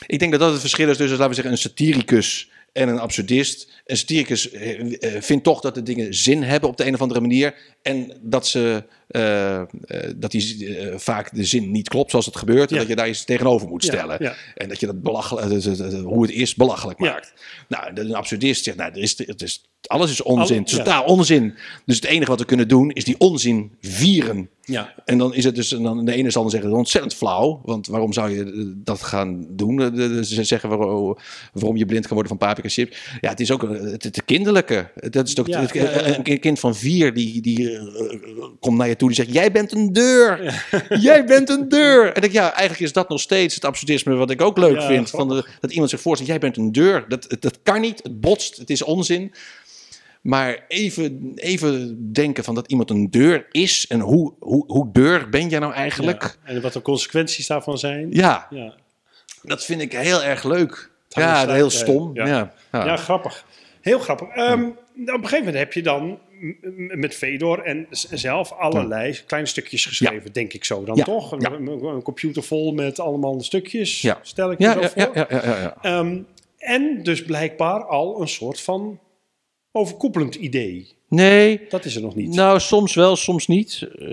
Ik 0.07 0.19
denk 0.19 0.31
dat 0.31 0.39
dat 0.41 0.51
het 0.51 0.59
verschil 0.61 0.89
is 0.89 0.97
tussen, 0.97 1.17
laten 1.17 1.27
we 1.29 1.33
zeggen, 1.35 1.53
een 1.53 1.57
satiricus 1.59 2.49
en 2.73 2.87
een 2.89 2.99
absurdist. 2.99 3.67
Een 3.85 3.97
satiricus 3.97 4.51
eh, 4.51 4.81
vindt 5.19 5.43
toch 5.43 5.61
dat 5.61 5.75
de 5.75 5.83
dingen 5.83 6.13
zin 6.13 6.43
hebben 6.43 6.69
op 6.69 6.77
de 6.77 6.85
een 6.85 6.93
of 6.93 7.01
andere 7.01 7.21
manier. 7.21 7.55
En 7.81 8.17
dat, 8.21 8.47
ze, 8.47 8.83
eh, 9.15 9.59
eh, 9.61 10.13
dat 10.15 10.31
die 10.31 10.75
eh, 10.77 10.97
vaak 10.97 11.35
de 11.35 11.43
zin 11.43 11.71
niet 11.71 11.89
klopt 11.89 12.09
zoals 12.09 12.25
het 12.25 12.35
gebeurt. 12.35 12.69
En 12.69 12.73
Ja. 12.75 12.79
dat 12.81 12.89
je 12.89 12.95
daar 12.95 13.09
iets 13.09 13.25
tegenover 13.25 13.67
moet 13.67 13.83
stellen. 13.83 14.17
ja. 14.19 14.33
En 14.55 14.69
dat 14.69 14.79
je 14.79 14.85
dat 14.85 15.01
belachelijk, 15.01 15.63
hoe 16.03 16.21
het 16.21 16.31
is, 16.31 16.55
belachelijk 16.55 16.99
maakt. 16.99 17.33
Nou, 17.67 17.91
een 17.93 18.15
absurdist 18.15 18.63
zegt, 18.63 18.77
nou, 18.77 18.91
er 18.91 19.01
is, 19.01 19.17
het 19.17 19.41
is, 19.41 19.63
alles 19.81 20.11
is 20.11 20.21
onzin. 20.21 20.57
Al- 20.57 20.63
totaal 20.63 21.03
onzin. 21.03 21.53
Dus 21.85 21.95
het 21.95 22.05
enige 22.05 22.29
wat 22.29 22.39
we 22.39 22.45
kunnen 22.45 22.67
doen, 22.67 22.91
is 22.91 23.03
die 23.03 23.15
onzin 23.19 23.71
vieren. 23.81 24.49
Ja. 24.61 24.93
En 25.05 25.17
dan 25.17 25.33
is 25.33 25.43
het 25.43 25.55
dus, 25.55 25.71
en 25.73 25.83
dan 25.83 26.05
de 26.05 26.13
ene 26.13 26.29
zal 26.31 26.41
dan 26.41 26.51
zeggen, 26.51 26.73
ontzettend 26.73 27.13
flauw. 27.13 27.61
Want 27.63 27.87
waarom 27.87 28.13
zou 28.13 28.29
je 28.29 28.73
dat 28.83 29.01
gaan 29.01 29.45
doen? 29.49 29.79
Ze 30.25 30.43
zeggen 30.43 30.69
waarom, 30.69 31.17
waarom 31.53 31.77
je 31.77 31.85
blind 31.85 32.07
kan 32.07 32.13
worden 32.17 32.37
van 32.37 32.47
paprika 32.47 32.69
chips. 32.69 32.97
Ja, 33.21 33.29
het 33.29 33.39
is 33.39 33.51
ook 33.51 33.61
het, 33.61 34.03
het 34.03 34.25
kinderlijke. 34.25 34.91
Dat 35.09 35.27
is 35.27 35.35
het- 35.37 35.47
ja. 35.47 36.17
een 36.23 36.39
kind 36.39 36.59
van 36.59 36.75
vier 36.75 37.13
die, 37.13 37.41
die 37.41 37.79
komt 38.59 38.77
naar 38.77 38.87
je 38.87 38.95
toe 38.95 39.04
die 39.07 39.15
zegt: 39.15 39.33
Jij 39.33 39.51
bent 39.51 39.71
een 39.71 39.93
deur. 39.93 40.65
Jij 41.09 41.25
bent 41.25 41.49
een 41.49 41.69
deur. 41.69 42.13
En 42.13 42.21
ik 42.21 42.31
ja, 42.31 42.51
eigenlijk 42.51 42.79
is 42.79 42.93
dat 42.93 43.09
nog 43.09 43.19
steeds 43.19 43.55
het 43.55 43.65
absurdisme 43.65 44.15
wat 44.15 44.29
ik 44.29 44.41
ook 44.41 44.57
leuk 44.57 44.79
Ja, 44.79 44.87
vind. 44.87 45.09
Van 45.09 45.27
de, 45.27 45.47
dat 45.59 45.71
iemand 45.71 45.89
zich 45.89 46.01
voorstelt: 46.01 46.29
Jij 46.29 46.39
bent 46.39 46.57
een 46.57 46.71
deur. 46.71 47.05
Dat, 47.07 47.35
dat, 47.39 47.59
kan 47.63 47.81
niet. 47.81 48.03
Het 48.03 48.21
botst. 48.21 48.57
Het 48.57 48.69
is 48.69 48.81
onzin. 48.81 49.33
Maar 50.21 50.65
even, 50.67 51.31
even 51.35 51.97
denken 52.13 52.43
van 52.43 52.55
dat 52.55 52.67
iemand 52.67 52.89
een 52.89 53.09
deur 53.09 53.45
is. 53.51 53.85
En 53.87 53.99
hoe, 53.99 54.33
hoe, 54.39 54.63
hoe 54.67 54.89
deur 54.91 55.29
ben 55.29 55.49
jij 55.49 55.59
nou 55.59 55.73
eigenlijk? 55.73 56.23
Ja. 56.23 56.53
En 56.53 56.61
wat 56.61 56.73
de 56.73 56.81
consequenties 56.81 57.47
daarvan 57.47 57.77
zijn. 57.77 58.07
Ja, 58.11 58.47
Ja, 58.49 58.73
dat 59.41 59.65
vind 59.65 59.81
ik 59.81 59.91
heel 59.91 60.23
erg 60.23 60.43
leuk. 60.43 60.91
Ja, 61.09 61.53
heel 61.53 61.69
stom. 61.69 62.11
ja. 62.13 62.53
Ja. 62.71 62.95
Grappig. 62.97 63.45
Heel 63.81 63.99
grappig. 63.99 64.27
Ehm, 64.27 64.63
op 64.63 64.77
een 64.95 65.07
gegeven 65.07 65.37
moment 65.37 65.55
heb 65.55 65.73
je 65.73 65.83
dan 65.83 66.19
met 66.95 67.15
Fedor 67.15 67.59
en 67.63 67.87
zelf 67.91 68.51
allerlei 68.51 69.19
kleine 69.27 69.47
stukjes 69.49 69.85
geschreven, 69.85 70.33
denk 70.33 70.53
ik 70.53 70.65
zo 70.65 70.83
dan 70.83 70.95
Ja. 70.95 71.03
toch? 71.03 71.31
Een, 71.31 72.01
computer 72.03 72.43
vol 72.43 72.73
met 72.73 72.99
allemaal 72.99 73.41
stukjes, 73.41 74.07
stel 74.21 74.51
ik 74.51 74.59
je 74.59 74.65
zo 74.65 74.81
voor. 74.81 74.91
ja, 74.95 75.11
ja, 75.13 75.27
ja, 75.29 75.41
ja, 75.45 75.59
ja. 75.59 75.77
Ehm, 75.81 76.19
en 76.57 77.03
dus 77.03 77.23
blijkbaar 77.23 77.85
al 77.85 78.21
een 78.21 78.27
soort 78.27 78.61
van 78.61 78.99
overkoepelend 79.71 80.35
idee. 80.35 80.93
Nee, 81.09 81.61
Dat 81.69 81.85
is 81.85 81.95
er 81.95 82.01
nog 82.01 82.15
niet. 82.15 82.35
Nou, 82.35 82.59
soms 82.59 82.93
wel, 82.95 83.15
soms 83.15 83.47
niet. 83.47 83.81
Eh, 83.99 84.09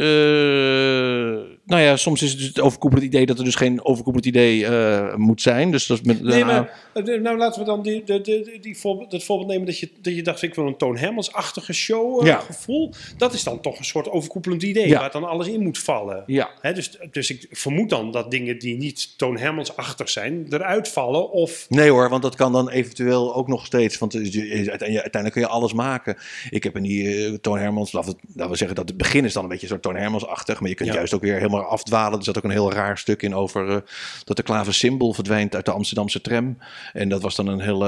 nou 1.73 1.85
ja, 1.85 1.97
soms 1.97 2.23
is 2.23 2.31
het 2.31 2.39
dus 2.39 2.49
het 2.49 2.61
overkoepelend 2.61 3.07
idee 3.07 3.27
dat 3.27 3.39
er 3.39 3.45
dus 3.45 3.55
geen 3.55 3.85
overkoepelend 3.85 4.27
idee 4.27 4.67
eh, 4.67 5.15
moet 5.15 5.43
zijn. 5.43 5.71
Dus 5.71 5.87
dat 5.87 5.99
is 5.99 6.05
met, 6.07 6.23
Nee, 6.23 6.45
nou, 6.45 6.47
maar 6.47 7.05
eh, 7.05 7.21
nou 7.21 7.37
laten 7.39 7.61
we 7.61 7.67
dan 7.67 7.83
die, 7.83 8.05
de, 8.05 8.59
die 8.61 8.79
voorbeeld, 8.79 9.11
dat 9.11 9.25
voorbeeld 9.25 9.49
nemen 9.51 9.67
dat 9.67 9.79
je, 9.79 9.89
dat 10.01 10.15
je 10.15 10.23
dacht, 10.23 10.43
ik 10.43 10.55
wil 10.55 10.67
een 10.67 10.77
Toon 10.77 10.97
Hermans-achtige 10.97 11.73
show 11.73 12.21
eh, 12.21 12.27
Ja. 12.27 12.39
gevoel. 12.39 12.93
Dat 13.17 13.33
is 13.33 13.43
dan 13.45 13.61
toch 13.61 13.79
een 13.79 13.85
soort 13.85 14.11
overkoepelend 14.11 14.63
idee 14.63 14.89
Ja. 14.89 14.99
waar 15.01 15.11
dan 15.11 15.25
alles 15.25 15.47
in 15.49 15.63
moet 15.63 15.79
vallen. 15.79 16.25
Ja. 16.27 16.51
Hè, 16.61 16.73
dus, 16.73 16.99
dus 17.11 17.31
ik 17.31 17.47
vermoed 17.51 17.91
dan 17.91 18.11
dat 18.13 18.31
dingen 18.31 18.59
die 18.59 18.77
niet 18.77 19.19
Toon 19.19 19.39
Hermans-achtig 19.39 20.09
zijn, 20.11 20.47
eruit 20.51 20.89
vallen. 20.89 21.31
Of 21.31 21.67
Nee 21.69 21.91
hoor, 21.91 22.09
want 22.09 22.23
dat 22.23 22.35
kan 22.35 22.53
dan 22.53 22.69
eventueel 22.71 23.35
ook 23.35 23.49
nog 23.49 23.67
steeds. 23.67 23.99
Want 23.99 24.15
uiteindelijk 24.15 25.33
kun 25.33 25.41
je 25.43 25.49
alles 25.49 25.73
maken. 25.73 26.17
Ik 26.51 26.63
heb 26.65 26.77
in 26.77 26.83
die 26.83 27.41
Toon 27.41 27.59
Hermans, 27.59 27.93
laten 27.93 28.13
we, 28.13 28.19
laten 28.35 28.51
we 28.51 28.57
zeggen 28.57 28.77
dat 28.77 28.89
het 28.89 28.97
begin 28.97 29.25
is 29.25 29.33
dan 29.33 29.43
een 29.43 29.49
beetje 29.49 29.67
zo 29.67 29.81
Toon 29.81 29.97
Hermans-achtig. 29.97 30.61
Maar 30.61 30.69
je 30.69 30.75
kunt 30.75 30.89
Ja. 30.89 30.95
juist 30.95 31.15
ook 31.15 31.21
weer 31.23 31.35
helemaal 31.37 31.62
afdwalen. 31.67 32.19
Er 32.19 32.25
zat 32.25 32.37
ook 32.37 32.45
een 32.45 32.51
heel 32.51 32.73
raar 32.73 32.99
stuk 32.99 33.23
in 33.23 33.35
over 33.35 33.69
eh, 33.71 33.77
dat 34.25 34.37
de 34.37 34.43
klaversymbool 34.43 35.13
verdwijnt 35.13 35.55
uit 35.55 35.65
de 35.65 35.71
Amsterdamse 35.71 36.21
tram. 36.21 36.59
En 36.93 37.09
dat 37.09 37.23
was 37.23 37.37
dan 37.37 37.47
een 37.47 37.61
hele, 37.61 37.87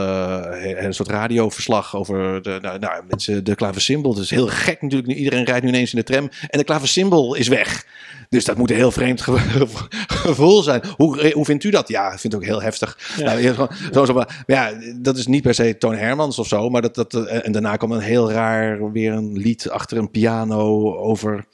he- 0.52 0.78
een 0.84 0.94
soort 0.94 1.08
radioverslag 1.08 1.96
over 1.96 2.42
de, 2.42 2.58
nou, 2.62 2.78
nou, 2.78 3.02
mensen, 3.08 3.44
de. 3.44 3.54
Dat 4.02 4.18
is 4.18 4.30
heel 4.30 4.46
gek 4.46 4.82
natuurlijk. 4.82 5.10
Nu, 5.10 5.14
iedereen 5.14 5.44
rijdt 5.44 5.62
nu 5.62 5.68
ineens 5.68 5.92
in 5.92 5.98
de 5.98 6.04
tram 6.04 6.28
en 6.48 6.58
de 6.58 6.64
klaversymbool 6.64 7.34
is 7.34 7.48
weg. 7.48 7.86
Dus 8.28 8.44
dat 8.44 8.56
moet 8.56 8.70
een 8.70 8.76
heel 8.76 8.90
vreemd 8.90 9.20
ge- 9.20 9.66
gevoel 10.24 10.62
zijn. 10.62 10.82
Hoe, 10.96 11.30
hoe 11.32 11.44
vindt 11.44 11.64
u 11.64 11.70
dat? 11.70 11.88
Ja, 11.88 12.12
ik 12.12 12.18
vind 12.18 12.32
het 12.32 12.42
ook 12.42 12.48
heel 12.48 12.62
heftig. 12.62 12.98
Ja. 13.16 13.24
Nou, 13.24 13.68
zo, 13.92 14.04
zo, 14.04 14.14
maar 14.14 14.42
ja, 14.46 14.72
dat 14.96 15.16
is 15.16 15.26
niet 15.26 15.42
per 15.42 15.54
se 15.54 15.78
Toon 15.78 15.94
Hermans 15.96 16.38
of 16.38 16.46
zo. 16.46 16.68
Maar 16.68 16.82
dat, 16.82 16.94
dat, 16.94 17.14
eh, 17.14 17.46
en 17.46 17.52
daarna 17.52 17.76
kwam 17.76 17.92
een 17.92 18.00
heel 18.00 18.30
raar 18.32 18.92
weer 18.92 19.12
een 19.12 19.32
lied 19.32 19.70
achter 19.70 19.98
een 19.98 20.10
piano 20.10 20.94
over... 20.96 21.44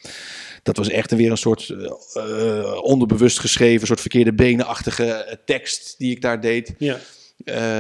Dat 0.63 0.77
was 0.77 0.89
echt 0.89 1.11
weer 1.11 1.31
een 1.31 1.37
soort 1.37 1.69
eh, 1.69 2.59
eh, 2.59 2.83
onderbewust 2.83 3.39
geschreven, 3.39 3.87
soort 3.87 4.01
verkeerde 4.01 4.33
benenachtige 4.33 5.05
eh, 5.05 5.37
tekst 5.45 5.95
die 5.99 6.11
ik 6.11 6.23
daar 6.23 6.41
deed. 6.41 6.75
ja. 6.79 6.99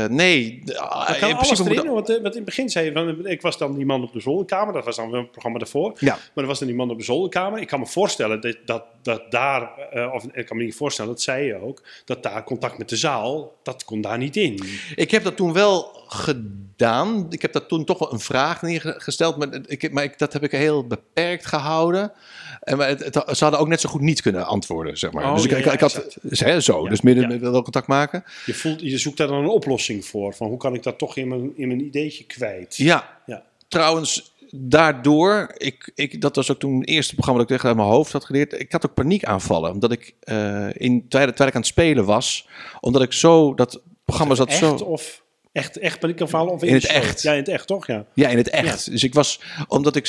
Nee, 0.09 0.63
Dat 0.65 0.77
in 1.09 1.19
kan 1.19 1.33
alles 1.33 1.47
principe 1.47 1.63
moet 1.63 1.79
erin, 1.79 1.93
want, 1.93 2.07
want 2.09 2.25
in 2.25 2.33
het 2.33 2.45
begin 2.45 2.69
zei 2.69 2.85
je, 2.85 2.93
van, 2.93 3.27
ik 3.27 3.43
was 3.43 3.59
dan 3.59 3.75
die 3.75 3.87
man 3.87 4.03
op 4.03 4.13
de 4.13 4.21
zolderkamer, 4.21 4.75
dat 4.75 4.85
was 4.85 4.97
dan 4.97 5.11
wel 5.11 5.21
een 5.21 5.31
programma 5.31 5.59
daarvoor. 5.59 5.97
Ja. 5.99 6.13
Maar 6.15 6.45
er 6.45 6.47
was 6.47 6.59
dan 6.59 6.69
die 6.69 6.77
man 6.77 6.91
op 6.91 6.99
de 6.99 7.05
zolderkamer. 7.05 7.61
Ik 7.61 7.67
kan 7.67 7.81
me 7.81 7.87
voorstellen 7.87 8.41
dat, 8.41 8.57
dat, 8.65 8.85
dat 9.03 9.31
daar, 9.31 9.71
of 10.13 10.25
ik 10.33 10.47
kan 10.47 10.57
me 10.57 10.63
niet 10.63 10.75
voorstellen, 10.75 11.11
dat 11.11 11.21
zei 11.23 11.47
je 11.47 11.55
ook, 11.55 11.83
dat 12.05 12.23
daar 12.23 12.45
contact 12.45 12.79
met 12.79 12.89
de 12.89 12.97
zaal, 12.97 13.57
dat 13.63 13.85
kon 13.85 14.01
daar 14.01 14.19
niet 14.19 14.37
in. 14.37 14.61
Ik 14.95 15.11
heb 15.11 15.25
dat 15.25 15.37
toen 15.37 15.53
wel 15.53 16.01
gedaan. 16.13 17.27
Ik 17.29 17.43
heb 17.43 17.53
dat 17.53 17.69
toen 17.69 17.85
toch 17.85 17.99
wel 17.99 18.13
een 18.13 18.21
vraag 18.21 18.63
neergesteld, 18.63 19.37
maar, 19.37 19.49
ik, 19.67 19.93
maar 19.93 20.05
ik, 20.05 20.19
dat 20.19 20.33
heb 20.33 20.43
ik 20.43 20.51
heel 20.51 20.87
beperkt 20.87 21.47
gehouden. 21.47 22.13
En 22.61 22.77
maar 22.77 22.89
het, 22.89 23.05
het- 23.05 23.37
ze 23.37 23.43
hadden 23.45 23.61
ook 23.61 23.69
net 23.69 23.81
zo 23.81 23.89
goed 23.89 24.01
niet 24.01 24.23
kunnen 24.23 24.47
antwoorden, 24.47 24.99
zeg 24.99 25.13
maar. 25.13 25.25
Oh, 25.25 25.35
dus 25.35 25.45
ik, 25.45 25.65
ja, 25.65 25.73
ik, 25.73 25.81
had 25.81 26.17
hè, 26.31 26.61
zo, 26.61 26.89
dus 26.89 27.01
midden 27.01 27.23
ja. 27.25 27.29
met 27.29 27.41
wel 27.41 27.63
contact 27.63 27.87
maken. 27.87 28.25
Je, 28.47 28.55
voelt, 28.55 28.81
je 28.81 28.99
zoekt 28.99 29.17
daar 29.17 29.27
dan 29.27 29.37
een 29.43 29.49
oplossing 29.49 30.05
voor, 30.05 30.35
van 30.35 30.49
hoe 30.49 30.57
kan 30.59 30.75
ik 30.75 30.83
dat 30.83 30.99
toch 30.99 31.17
in 31.17 31.29
mijn, 31.29 31.53
in 31.57 31.69
mijn 31.69 31.81
ideetje 31.85 32.25
kwijt. 32.25 32.77
Ja, 32.77 33.19
Ja. 33.27 33.43
trouwens, 33.69 34.33
daardoor, 34.53 35.55
ik, 35.57 35.93
ik, 35.95 36.21
dat 36.21 36.37
was 36.37 36.51
ook 36.51 36.59
toen 36.59 36.81
het 36.81 36.89
eerste 36.89 37.15
programma 37.15 37.41
dat 37.41 37.51
ik 37.51 37.57
echt 37.57 37.67
uit 37.67 37.77
mijn 37.77 37.89
hoofd 37.89 38.13
had 38.13 38.25
geleerd. 38.25 38.61
Ik 38.61 38.73
had 38.73 38.87
ook 38.87 38.95
paniekaanvallen, 38.95 39.73
omdat 39.73 39.93
ik 39.93 40.15
eh, 40.21 40.67
in, 40.73 41.07
terwijl, 41.09 41.29
terwijl 41.29 41.49
ik 41.49 41.55
aan 41.55 41.61
het 41.61 41.67
spelen 41.67 42.05
was, 42.05 42.49
omdat 42.81 43.03
ik 43.03 43.13
zo, 43.13 43.55
dat 43.55 43.81
programma 44.05 44.35
zat 44.35 44.49
Echt 44.49 44.59
zo... 44.59 44.75
of... 44.75 45.23
Echt, 45.53 45.77
echt 45.79 45.99
paniekaanvallen? 45.99 46.53
Of 46.53 46.63
In 46.63 46.73
het 46.75 46.83
show? 46.83 46.97
echt. 46.97 47.23
Ja, 47.23 47.33
in 47.33 47.39
het 47.39 47.49
echt, 47.49 47.67
toch? 47.67 47.87
Ja. 47.87 48.05
Ja, 48.15 48.29
in 48.29 48.37
het 48.37 48.49
echt. 48.51 48.91
Dus 48.91 49.05
ik 49.05 49.15
was, 49.15 49.41
omdat 49.69 49.97
ik, 49.97 50.09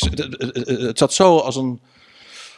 het 0.66 0.98
zat 0.98 1.14
zo 1.14 1.38
als 1.38 1.56
een, 1.56 1.80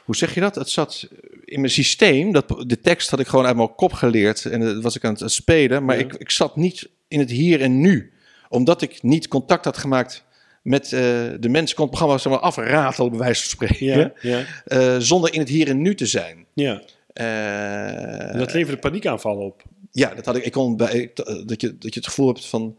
hoe 0.06 0.16
zeg 0.16 0.34
je 0.34 0.40
dat? 0.40 0.56
Het 0.56 0.70
zat 0.70 1.08
in 1.46 1.60
mijn 1.60 1.72
systeem, 1.72 2.32
dat, 2.32 2.64
de 2.68 2.80
tekst 2.80 3.10
had 3.10 3.20
ik 3.20 3.28
gewoon 3.28 3.46
uit 3.46 3.56
mijn 3.56 3.76
kop 3.76 3.94
geleerd 3.94 4.46
en 4.46 4.60
dat 4.60 4.82
was 4.84 4.96
ik 4.96 5.04
aan 5.06 5.16
het 5.20 5.32
spelen, 5.32 5.86
maar 5.86 5.98
Ja. 5.98 6.04
ik, 6.04 6.14
ik 6.14 6.30
zat 6.30 6.56
niet 6.56 6.90
in 7.08 7.20
het 7.20 7.30
hier 7.30 7.62
en 7.62 7.80
nu. 7.80 8.12
Omdat 8.50 8.82
ik 8.82 9.04
niet 9.04 9.28
contact 9.28 9.66
had 9.66 9.78
gemaakt 9.78 10.24
met 10.62 10.84
eh, 10.84 11.00
de 11.40 11.50
mensen, 11.50 11.76
kon 11.76 11.86
het 11.86 11.96
programma 11.96 12.18
zeg 12.18 12.32
maar, 12.32 12.42
afratelen, 12.42 13.10
bij 13.10 13.20
wijze 13.20 13.42
van 13.42 13.50
spreken, 13.50 13.86
Ja, 13.86 14.12
ja, 14.22 14.44
eh, 14.66 14.96
zonder 15.00 15.34
in 15.34 15.40
het 15.40 15.50
hier 15.50 15.70
en 15.70 15.82
nu 15.82 15.96
te 15.96 16.06
zijn. 16.06 16.46
ja. 16.54 16.82
En 17.14 18.38
dat 18.38 18.54
leverde 18.54 18.80
paniekaanvallen 18.80 19.46
op. 19.46 19.64
ja, 19.92 20.14
dat 20.16 20.26
had 20.26 20.36
ik. 20.36 20.46
Ik 20.46 20.52
kon 20.52 20.78
bij 20.78 21.12
dat 21.46 21.62
je 21.62 21.78
dat 21.78 21.94
je 21.94 22.00
het 22.00 22.08
gevoel 22.08 22.28
hebt 22.28 22.46
van. 22.46 22.78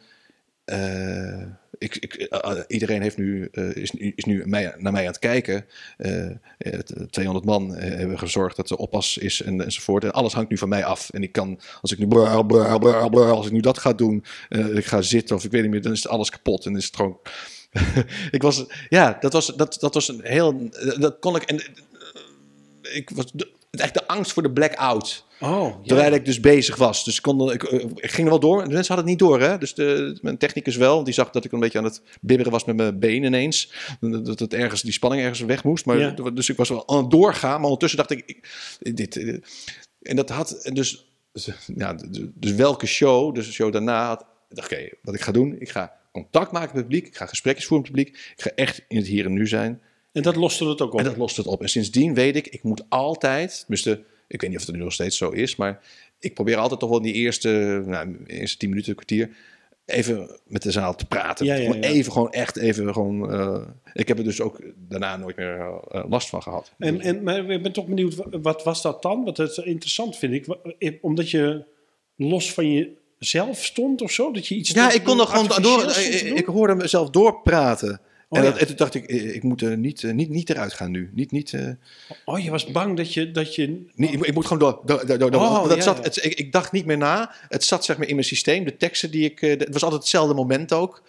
Eh, 0.64 1.42
ik, 1.78 1.96
ik, 1.96 2.14
eh, 2.14 2.50
eh, 2.58 2.62
iedereen 2.66 3.02
heeft 3.02 3.16
nu, 3.16 3.48
eh, 3.52 3.76
is, 3.76 3.90
is 3.90 4.24
nu 4.24 4.42
naar 4.46 4.92
mij 4.92 5.00
aan 5.00 5.06
het 5.06 5.18
kijken. 5.18 5.66
Eh, 5.96 6.30
het- 6.58 6.94
200 7.10 7.46
man 7.46 7.74
hebben 7.76 8.18
gezorgd 8.18 8.56
dat 8.56 8.70
er 8.70 8.76
oppas 8.76 9.16
is 9.18 9.42
en, 9.42 9.60
enzovoort. 9.64 10.04
En 10.04 10.12
alles 10.12 10.32
hangt 10.32 10.50
nu 10.50 10.58
van 10.58 10.68
mij 10.68 10.84
af. 10.84 11.10
En 11.10 11.22
ik 11.22 11.32
kan, 11.32 11.60
als 11.80 11.92
ik 11.92 11.98
nu, 11.98 12.06
bla, 12.06 12.24
als 13.12 13.46
ik 13.46 13.52
nu 13.52 13.60
dat 13.60 13.78
ga 13.78 13.92
doen, 13.92 14.24
ik 14.74 14.84
ga 14.86 15.02
zitten 15.02 15.36
of 15.36 15.44
ik 15.44 15.50
weet 15.50 15.62
niet 15.62 15.70
meer, 15.70 15.82
dan 15.82 15.92
is 15.92 16.08
alles 16.08 16.30
kapot. 16.30 16.66
En 16.66 16.76
is 16.76 16.84
het 16.84 16.96
gewoon. 16.96 17.18
ik 18.30 18.42
was, 18.42 18.64
ja, 18.88 19.16
dat 19.20 19.32
was, 19.32 19.46
dat, 19.46 19.76
dat 19.80 19.94
was 19.94 20.08
een 20.08 20.20
heel. 20.22 20.70
Dat 20.98 21.18
kon 21.18 21.36
ik. 21.36 21.42
En, 21.42 21.60
ik 22.82 23.10
was. 23.10 23.32
De, 23.32 23.52
echt 23.70 23.94
de 23.94 24.06
angst 24.06 24.32
voor 24.32 24.42
de 24.42 24.50
blackout. 24.52 25.24
Oh, 25.44 25.68
ja. 25.82 25.86
Terwijl 25.86 26.12
ik 26.12 26.24
dus 26.24 26.40
bezig 26.40 26.76
was. 26.76 27.04
Dus 27.04 27.16
ik, 27.16 27.22
kon, 27.22 27.52
ik, 27.52 27.62
eh, 27.62 27.80
ik 27.94 28.10
ging 28.10 28.26
er 28.26 28.30
wel 28.30 28.40
door. 28.40 28.64
De 28.64 28.74
mensen 28.74 28.94
hadden 28.94 28.96
het 28.96 29.20
niet 29.20 29.28
door, 29.28 29.40
hè? 29.40 29.58
Dus 29.58 29.74
de, 29.74 30.18
mijn 30.22 30.38
technicus 30.38 30.76
wel. 30.76 31.04
Die 31.04 31.14
zag 31.14 31.30
dat 31.30 31.44
ik 31.44 31.52
een 31.52 31.60
beetje 31.60 31.78
aan 31.78 31.84
het 31.84 32.02
bibberen 32.20 32.52
was 32.52 32.64
met 32.64 32.76
mijn 32.76 32.98
been 32.98 33.24
ineens. 33.24 33.72
Dat 34.00 34.38
het 34.38 34.54
ergens, 34.54 34.82
die 34.82 34.92
spanning 34.92 35.22
ergens 35.22 35.40
weg 35.40 35.64
moest. 35.64 35.86
Maar, 35.86 35.98
Ja. 35.98 36.10
Dus 36.10 36.48
ik 36.48 36.56
was 36.56 36.68
wel 36.68 36.88
aan 36.88 36.96
het 36.96 37.10
doorgaan. 37.10 37.54
Maar 37.54 37.64
ondertussen 37.64 37.98
dacht 37.98 38.10
ik... 38.10 38.48
ik 38.80 38.96
dit, 38.96 39.16
eh, 39.16 39.36
en 40.02 40.16
dat 40.16 40.28
had... 40.28 40.70
Dus, 40.72 41.06
ja, 41.76 41.96
dus 42.34 42.52
welke 42.52 42.86
show, 42.86 43.34
dus 43.34 43.46
de 43.46 43.52
show 43.52 43.72
daarna 43.72 44.06
had... 44.06 44.20
Ik 44.48 44.56
dacht, 44.56 44.72
oké, 44.72 44.88
wat 45.02 45.14
ik 45.14 45.20
ga 45.20 45.32
doen... 45.32 45.56
Ik 45.58 45.68
ga 45.68 45.92
contact 46.12 46.52
maken 46.52 46.68
met 46.68 46.76
het 46.76 46.86
publiek. 46.86 47.06
Ik 47.06 47.16
ga 47.16 47.26
gesprekjes 47.26 47.66
voeren 47.66 47.90
met 47.90 47.96
het 47.96 48.06
publiek. 48.06 48.32
Ik 48.36 48.42
ga 48.42 48.50
echt 48.54 48.84
in 48.88 48.96
het 48.96 49.06
hier 49.06 49.24
en 49.24 49.32
nu 49.32 49.46
zijn. 49.46 49.80
En 50.12 50.22
dat 50.22 50.36
loste 50.36 50.68
het 50.68 50.80
ook 50.80 50.92
op. 50.92 50.98
En 50.98 51.04
dat 51.04 51.16
lost 51.16 51.36
het 51.36 51.46
op. 51.46 51.62
En 51.62 51.68
sindsdien 51.68 52.14
weet 52.14 52.36
ik, 52.36 52.46
ik 52.46 52.62
moet 52.62 52.84
altijd, 52.88 53.58
tenminste, 53.58 54.04
ik 54.34 54.40
weet 54.40 54.50
niet 54.50 54.58
of 54.58 54.66
het 54.66 54.74
nu 54.76 54.82
nog 54.82 54.92
steeds 54.92 55.16
zo 55.16 55.30
is, 55.30 55.56
maar 55.56 55.80
ik 56.18 56.34
probeer 56.34 56.56
altijd 56.56 56.80
toch 56.80 56.88
wel 56.88 56.98
in 56.98 57.04
die 57.04 57.12
eerste, 57.14 57.82
nou, 57.86 58.16
eerste 58.26 58.56
tien 58.58 58.68
minuten, 58.68 58.94
kwartier, 58.94 59.30
even 59.84 60.38
met 60.46 60.62
de 60.62 60.70
zaal 60.70 60.94
te 60.96 61.06
praten. 61.06 61.46
Ja, 61.46 61.54
ja. 61.54 61.72
Even 61.74 62.12
gewoon 62.12 62.32
echt, 62.32 62.56
even 62.56 62.92
gewoon. 62.92 63.32
eh, 63.32 63.62
ik 63.92 64.08
heb 64.08 64.18
er 64.18 64.24
dus 64.24 64.40
ook 64.40 64.60
daarna 64.88 65.16
nooit 65.16 65.36
meer 65.36 65.56
eh, 65.90 66.04
last 66.08 66.28
van 66.28 66.42
gehad. 66.42 66.72
En, 66.78 67.00
en, 67.00 67.22
maar 67.22 67.50
ik 67.50 67.62
ben 67.62 67.72
toch 67.72 67.86
benieuwd, 67.86 68.14
wa- 68.14 68.40
wat 68.42 68.64
was 68.64 68.82
dat 68.82 69.02
dan? 69.02 69.24
Wat 69.24 69.36
het 69.36 69.56
interessant 69.56 70.16
vind 70.16 70.32
ik, 70.78 70.98
omdat 71.00 71.30
je 71.30 71.64
los 72.16 72.52
van 72.52 72.96
jezelf 73.18 73.64
stond 73.64 74.02
of 74.02 74.10
zo? 74.10 74.32
Dat 74.32 74.46
je 74.46 74.54
iets 74.54 74.70
ja, 74.70 74.92
ik 74.92 75.04
kon 75.04 75.20
er 75.20 75.26
gewoon 75.26 75.62
door. 75.62 75.82
Ik, 75.82 76.20
ik 76.22 76.44
hoorde 76.46 76.74
mezelf 76.74 77.10
doorpraten. 77.10 78.00
Oh, 78.34 78.40
en, 78.40 78.44
ja. 78.44 78.50
dat, 78.50 78.60
en 78.60 78.66
toen 78.66 78.76
dacht 78.76 78.94
ik, 78.94 79.04
eh, 79.06 79.34
ik 79.34 79.42
moet 79.42 79.60
er 79.62 79.76
niet, 79.78 80.02
eh, 80.04 80.12
niet, 80.12 80.28
niet 80.28 80.50
eruit 80.50 80.72
gaan 80.72 80.90
nu. 80.90 81.10
Niet, 81.14 81.30
niet, 81.30 81.52
eh, 81.52 81.68
Oh, 82.24 82.38
je 82.38 82.50
was 82.50 82.66
bang 82.66 82.96
dat 82.96 83.14
je... 83.14 83.30
Dat 83.30 83.54
je 83.54 83.66
Niet, 83.94 84.10
ik, 84.12 84.16
moet- 84.16 84.26
ik 84.26 84.34
moet 84.34 84.44
gewoon 84.46 84.58
door. 84.58 84.80
door, 84.84 85.06
door, 85.06 85.18
door, 85.18 85.30
door. 85.30 85.40
Oh, 85.40 85.68
dat 85.68 85.76
ja, 85.76 85.82
zat, 85.82 85.96
ja. 85.96 86.02
Het, 86.02 86.24
ik, 86.24 86.34
ik 86.34 86.52
dacht 86.52 86.72
niet 86.72 86.86
meer 86.86 86.98
na. 86.98 87.34
Het 87.48 87.64
zat 87.64 87.84
zeg 87.84 87.98
maar 87.98 88.06
in 88.08 88.14
mijn 88.14 88.26
systeem. 88.26 88.64
De 88.64 88.76
teksten 88.76 89.10
die 89.10 89.24
ik. 89.24 89.42
eh, 89.42 89.50
Het 89.50 89.72
was 89.72 89.82
altijd 89.82 90.00
hetzelfde 90.00 90.34
moment 90.34 90.72
ook. 90.72 91.02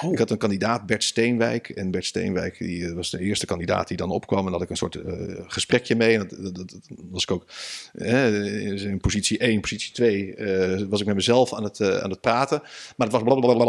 Oh. 0.00 0.12
Ik 0.12 0.18
had 0.18 0.30
een 0.30 0.38
kandidaat, 0.38 0.86
Bert 0.86 1.04
Steenwijk. 1.04 1.68
En 1.68 1.90
Bert 1.90 2.04
Steenwijk 2.04 2.58
die, 2.58 2.86
eh, 2.86 2.92
was 2.92 3.10
de 3.10 3.20
eerste 3.20 3.46
kandidaat 3.46 3.88
die 3.88 3.96
dan 3.96 4.10
opkwam. 4.10 4.38
En 4.38 4.44
daar 4.44 4.52
had 4.52 4.62
ik 4.62 4.70
een 4.70 4.76
soort 4.76 4.94
eh, 4.94 5.12
gesprekje 5.46 5.96
mee. 5.96 6.18
En 6.18 6.28
dat, 6.42 6.54
dat, 6.54 6.78
was 7.10 7.22
ik 7.22 7.30
ook 7.30 7.46
eh, 7.92 8.82
in 8.82 8.98
positie 9.00 9.38
1, 9.38 9.60
positie 9.60 9.92
2. 9.92 10.34
eh, 10.34 10.84
was 10.88 11.00
ik 11.00 11.06
met 11.06 11.14
mezelf 11.14 11.54
aan 11.54 11.64
het, 11.64 11.80
eh, 11.80 11.96
aan 11.98 12.10
het 12.10 12.20
praten. 12.20 12.62
Maar 12.96 13.08
het, 13.08 13.22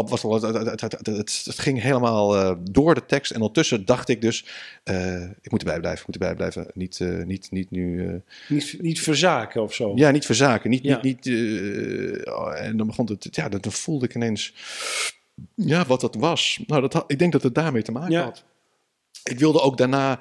was 0.08 0.22
het, 0.22 1.04
het, 1.44 1.58
ging 1.58 1.82
helemaal 1.82 2.36
eh, 2.36 2.52
door 2.70 2.94
de 2.94 3.03
tekst. 3.08 3.30
En 3.32 3.38
ondertussen 3.40 3.84
dacht 3.84 4.08
ik 4.08 4.20
dus. 4.20 4.46
eh, 4.84 5.22
ik 5.40 5.50
moet 5.50 5.60
erbij 5.60 5.80
blijven. 5.80 6.00
Ik 6.00 6.06
moet 6.06 6.14
erbij 6.14 6.34
blijven. 6.34 6.66
Niet, 6.74 7.00
eh, 7.00 7.24
niet, 7.24 7.50
niet 7.50 7.70
nu. 7.70 8.08
eh, 8.08 8.14
niet, 8.48 8.76
niet 8.80 9.00
verzaken 9.00 9.62
of 9.62 9.74
zo. 9.74 9.92
ja, 9.94 10.10
niet 10.10 10.26
verzaken. 10.26 10.70
Niet, 10.70 10.82
Ja. 10.84 10.98
niet, 11.02 11.24
niet, 11.24 11.36
oh, 12.26 12.60
en 12.60 12.76
dan 12.76 12.86
begon 12.86 13.06
het, 13.06 13.28
ja, 13.30 13.48
dan 13.48 13.60
dan 13.60 13.72
voelde 13.72 14.04
ik 14.06 14.14
ineens, 14.14 14.54
ja, 15.54 15.84
wat 15.86 16.00
dat 16.00 16.14
was. 16.14 16.60
Nou, 16.66 16.80
dat 16.80 16.92
had, 16.92 17.04
ik 17.06 17.18
denk 17.18 17.32
dat 17.32 17.42
het 17.42 17.54
daarmee 17.54 17.82
te 17.82 17.92
maken 17.92 18.12
Ja. 18.12 18.22
had. 18.22 18.44
Ik 19.24 19.38
wilde 19.38 19.60
ook 19.60 19.76
daarna, 19.76 20.20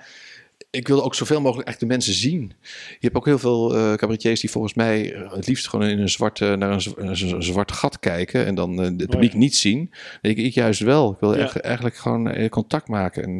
ik 0.71 0.87
wilde 0.87 1.03
ook 1.03 1.15
zoveel 1.15 1.41
mogelijk 1.41 1.67
echt 1.67 1.79
de 1.79 1.85
mensen 1.85 2.13
zien. 2.13 2.53
Je 2.89 2.97
hebt 2.99 3.15
ook 3.15 3.25
heel 3.25 3.39
veel 3.39 3.75
eh 3.75 3.93
cabaretiers 3.93 4.39
die 4.39 4.49
volgens 4.49 4.73
mij 4.73 5.13
eh, 5.13 5.31
het 5.33 5.47
liefst 5.47 5.67
gewoon 5.67 5.87
in 5.87 5.99
een 5.99 6.09
zwart, 6.09 6.41
eh, 6.41 6.53
naar 6.53 6.71
een, 6.71 6.93
een 6.95 7.33
een 7.33 7.43
zwart 7.43 7.71
gat 7.71 7.99
kijken 7.99 8.45
en 8.45 8.55
dan 8.55 8.79
eh, 8.81 8.85
het 8.85 9.09
publiek 9.09 9.31
ja. 9.31 9.37
niet 9.37 9.55
zien. 9.55 9.91
Ik, 10.21 10.37
ik 10.37 10.53
juist 10.53 10.79
wel. 10.79 11.11
Ik 11.11 11.17
wil 11.19 11.35
Ja. 11.35 11.43
echt, 11.43 11.59
eigenlijk 11.59 11.95
gewoon 11.95 12.49
contact 12.49 12.87
maken. 12.87 13.23
En, 13.23 13.37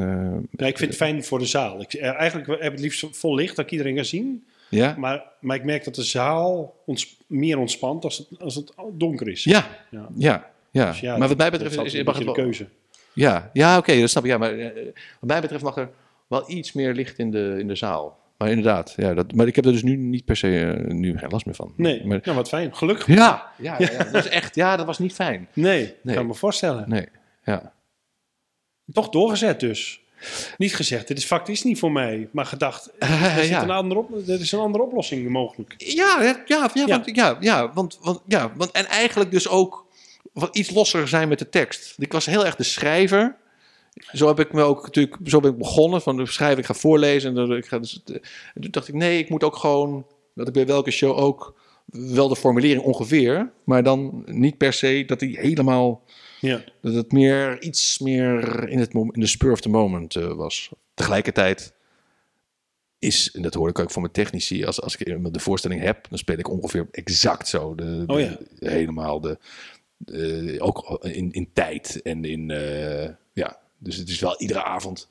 Ja, 0.52 0.66
ik 0.66 0.78
vind 0.78 0.90
het 0.90 1.00
fijn 1.00 1.24
voor 1.24 1.40
de 1.40 1.46
zaal. 1.46 1.82
Ik, 1.82 1.96
eigenlijk 1.96 2.48
heb 2.48 2.60
ik 2.60 2.72
het 2.72 2.80
liefst 2.80 3.06
vol 3.12 3.36
licht, 3.36 3.56
dat 3.56 3.66
ik 3.66 3.72
iedereen 3.72 3.96
kan 3.96 4.06
zien. 4.06 4.44
ja? 4.70 4.96
Maar, 4.98 5.24
maar 5.40 5.56
ik 5.56 5.64
merk 5.64 5.84
dat 5.84 5.96
de 5.96 6.04
zaal 6.04 6.76
ons, 6.86 7.18
meer 7.28 7.58
ontspant 7.58 8.04
als 8.04 8.18
het, 8.18 8.28
als 8.40 8.56
het 8.56 8.74
donker 8.94 9.28
is. 9.28 9.44
Ja, 9.44 9.68
Ja. 9.90 10.08
ja, 10.16 10.52
ja. 10.72 10.92
Dus 10.92 11.02
maar 11.02 11.28
wat 11.28 11.38
mij 11.38 11.52
betreft 11.52 11.72
is 11.72 11.78
mag 11.78 11.94
een 11.94 12.06
het 12.06 12.26
wel, 12.26 12.34
de 12.34 12.42
keuze. 12.42 12.68
Ja, 13.14 13.50
ja 13.54 13.78
oké, 13.78 14.00
dat 14.00 14.10
snap 14.10 14.24
ik. 14.24 14.30
Ja, 14.30 14.38
maar 14.38 14.56
wat 15.20 15.30
mij 15.30 15.42
betreft 15.42 15.64
mag 15.64 15.78
er 15.78 15.90
wel 16.28 16.52
iets 16.52 16.74
meer 16.74 16.94
licht 16.94 17.20
in 17.20 17.32
de, 17.32 17.56
in 17.60 17.68
de 17.68 17.76
zaal. 17.76 18.22
Maar 18.38 18.50
inderdaad, 18.50 18.94
ja, 18.98 19.14
dat, 19.14 19.34
maar 19.34 19.48
ik 19.48 19.56
heb 19.56 19.66
er 19.66 19.72
dus 19.72 19.84
nu 19.84 19.96
niet 19.96 20.26
per 20.26 20.36
se 20.38 20.60
eh, 20.60 20.94
nu 20.94 21.18
geen 21.18 21.30
last 21.30 21.46
meer 21.46 21.56
van. 21.56 21.74
Nee, 21.78 22.06
Maar, 22.06 22.20
nou 22.24 22.38
wat 22.38 22.48
fijn. 22.48 22.76
Gelukkig. 22.76 23.08
ja, 23.08 23.52
ja, 23.58 23.76
ja, 23.80 23.92
ja, 23.92 23.98
dat 23.98 24.12
was 24.12 24.28
echt, 24.28 24.56
ja, 24.56 24.78
dat 24.78 24.86
was 24.86 25.00
niet 25.00 25.14
fijn. 25.14 25.48
Nee, 25.54 25.96
Nee. 26.04 26.16
kan 26.16 26.28
me 26.28 26.34
voorstellen. 26.34 26.90
Nee, 26.90 27.08
ja. 27.44 27.74
Toch 28.92 29.10
doorgezet 29.10 29.60
dus. 29.60 30.02
Niet 30.58 30.76
gezegd, 30.76 31.08
dit 31.08 31.18
is 31.18 31.26
factisch 31.26 31.64
niet 31.64 31.80
voor 31.80 31.92
mij. 31.92 32.30
Maar 32.32 32.46
gedacht, 32.46 32.92
er, 33.00 33.34
zit 33.36 33.48
ja. 33.48 33.64
een 33.64 33.70
andere 33.70 34.00
op, 34.00 34.28
er 34.28 34.40
is 34.40 34.52
een 34.52 34.60
andere 34.60 34.84
oplossing 34.84 35.30
mogelijk. 35.30 35.74
Ja, 35.78 36.22
ja, 36.22 36.44
ja, 36.46 36.70
ja, 36.74 36.86
Ja. 36.86 36.88
Want, 36.88 37.16
ja, 37.16 37.38
ja, 37.40 37.74
want, 37.74 38.00
want, 38.02 38.22
ja, 38.28 38.52
want 38.56 38.72
en 38.72 38.86
eigenlijk 38.86 39.32
dus 39.32 39.48
ook 39.48 39.86
wat 40.34 40.56
iets 40.56 40.72
losser 40.72 41.08
zijn 41.08 41.28
met 41.28 41.40
de 41.40 41.50
tekst. 41.50 41.96
Ik 41.98 42.12
was 42.12 42.26
heel 42.26 42.46
erg 42.46 42.56
de 42.56 42.64
schrijver. 42.64 43.36
Zo 43.94 44.28
heb 44.28 44.40
ik 44.40 44.54
me 44.54 44.62
ook 44.62 44.84
natuurlijk, 44.84 45.18
zo 45.26 45.40
ben 45.40 45.52
ik 45.52 45.58
begonnen 45.58 46.02
van 46.02 46.18
de 46.18 46.26
schrijven, 46.26 46.58
ik 46.60 46.66
ga 46.66 46.74
voorlezen 46.74 47.30
en 47.30 47.36
dan 47.36 47.56
ik 47.58 47.66
ga 47.66 47.80
dus, 47.80 48.02
en 48.54 48.62
toen 48.62 48.72
dacht 48.72 48.88
ik 48.88 48.94
nee, 48.94 49.18
ik 49.20 49.30
moet 49.30 49.44
ook 49.44 49.56
gewoon 49.56 50.06
dat 50.36 50.48
ik 50.48 50.54
bij 50.54 50.66
welke 50.66 50.92
show 50.92 51.18
ook 51.18 51.60
wel 51.86 52.28
de 52.28 52.36
formulering 52.36 52.84
ongeveer, 52.84 53.52
maar 53.64 53.84
dan 53.84 54.24
niet 54.26 54.58
per 54.58 54.74
se 54.74 55.04
dat 55.06 55.20
die 55.20 55.40
helemaal 55.40 56.04
Ja. 56.40 56.64
dat 56.82 56.94
het 56.94 57.12
meer 57.12 57.62
iets 57.62 58.00
meer 58.00 58.68
in 58.70 58.80
het 58.80 58.94
in 58.94 59.10
de 59.14 59.28
spur 59.28 59.52
of 59.52 59.62
the 59.62 59.70
moment 59.70 60.16
eh, 60.16 60.34
was. 60.34 60.70
Tegelijkertijd 60.94 61.74
is, 63.00 63.32
en 63.32 63.42
dat 63.42 63.54
hoor 63.54 63.70
ik 63.70 63.80
ook 63.80 63.92
van 63.92 64.02
mijn 64.02 64.14
technici, 64.14 64.66
als, 64.66 64.82
als 64.82 64.96
ik 64.98 65.34
de 65.34 65.40
voorstelling 65.40 65.82
heb, 65.82 66.06
dan 66.10 66.18
speel 66.18 66.38
ik 66.38 66.50
ongeveer 66.50 66.88
exact 66.92 67.48
zo. 67.48 67.76
De, 67.76 68.04
Oh 68.08 68.20
ja. 68.20 68.38
de- 68.60 68.70
helemaal 68.70 69.20
de, 69.22 69.38
de- 69.98 70.56
ook 70.60 71.00
in, 71.04 71.32
in 71.32 71.50
tijd 71.54 72.02
en 72.02 72.26
in, 72.26 72.52
eh, 72.52 73.10
ja, 73.34 73.60
dus 73.84 73.96
het 73.96 74.10
is 74.10 74.20
wel 74.20 74.40
iedere 74.42 74.64
avond, 74.64 75.08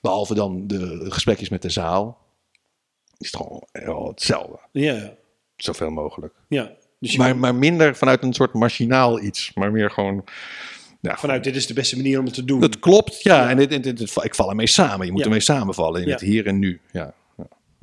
behalve 0.00 0.34
dan 0.34 0.66
de 0.66 1.06
gesprekjes 1.08 1.48
met 1.48 1.62
de 1.62 1.70
zaal, 1.70 2.18
is 3.18 3.26
het 3.32 3.36
gewoon 3.36 3.62
heel 3.72 4.08
hetzelfde. 4.08 4.58
Ja, 4.72 5.14
Zoveel 5.56 5.90
mogelijk. 5.90 6.34
ja. 6.48 6.70
Dus 7.00 7.16
Maar, 7.16 7.28
kan 7.30 7.38
maar 7.38 7.54
minder 7.54 7.96
vanuit 7.96 8.22
een 8.22 8.32
soort 8.32 8.52
machinaal 8.52 9.20
iets, 9.20 9.50
maar 9.54 9.70
meer 9.72 9.90
gewoon... 9.90 10.24
Ja, 11.00 11.16
vanuit 11.16 11.44
dit 11.44 11.56
is 11.56 11.66
de 11.66 11.74
beste 11.74 11.96
manier 11.96 12.18
om 12.18 12.24
het 12.24 12.34
te 12.34 12.44
doen. 12.44 12.60
Dat 12.60 12.78
klopt, 12.78 13.22
ja. 13.22 13.42
Ja. 13.42 13.50
En 13.50 13.56
dit, 13.56 13.70
dit, 13.70 13.82
dit- 13.82 13.98
dit- 13.98 14.24
ik 14.24 14.34
val 14.34 14.48
ermee 14.50 14.66
samen. 14.66 15.06
Je 15.06 15.10
moet 15.12 15.20
Ja. 15.20 15.26
ermee 15.26 15.40
samenvallen 15.40 16.02
in 16.02 16.10
het 16.10 16.20
hier 16.20 16.46
en 16.46 16.58
nu. 16.58 16.80
Ja. 16.92 17.14